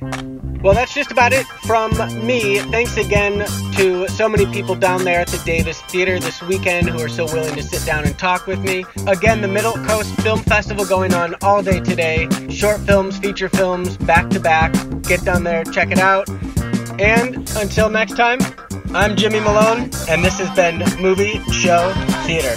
Well, 0.61 0.73
that's 0.73 0.95
just 0.95 1.11
about 1.11 1.31
it 1.31 1.45
from 1.45 1.91
me. 2.25 2.57
Thanks 2.57 2.97
again 2.97 3.45
to 3.73 4.07
so 4.07 4.27
many 4.27 4.47
people 4.47 4.73
down 4.73 5.03
there 5.03 5.19
at 5.19 5.27
the 5.27 5.37
Davis 5.45 5.79
Theater 5.83 6.19
this 6.19 6.41
weekend 6.41 6.89
who 6.89 6.99
are 7.01 7.07
so 7.07 7.25
willing 7.25 7.53
to 7.55 7.61
sit 7.61 7.85
down 7.85 8.03
and 8.05 8.17
talk 8.17 8.47
with 8.47 8.59
me. 8.61 8.83
Again, 9.05 9.41
the 9.41 9.47
Middle 9.47 9.73
Coast 9.85 10.15
Film 10.21 10.39
Festival 10.39 10.83
going 10.83 11.13
on 11.13 11.35
all 11.43 11.61
day 11.61 11.81
today. 11.81 12.27
Short 12.49 12.79
films, 12.79 13.19
feature 13.19 13.49
films, 13.49 13.95
back 13.97 14.27
to 14.31 14.39
back. 14.39 14.73
Get 15.03 15.23
down 15.23 15.43
there, 15.43 15.63
check 15.65 15.91
it 15.91 15.99
out. 15.99 16.27
And 16.99 17.35
until 17.57 17.89
next 17.89 18.15
time, 18.15 18.39
I'm 18.93 19.17
Jimmy 19.17 19.41
Malone, 19.41 19.89
and 20.09 20.23
this 20.23 20.39
has 20.39 20.49
been 20.55 20.79
Movie 21.01 21.39
Show 21.51 21.93
Theater. 22.25 22.55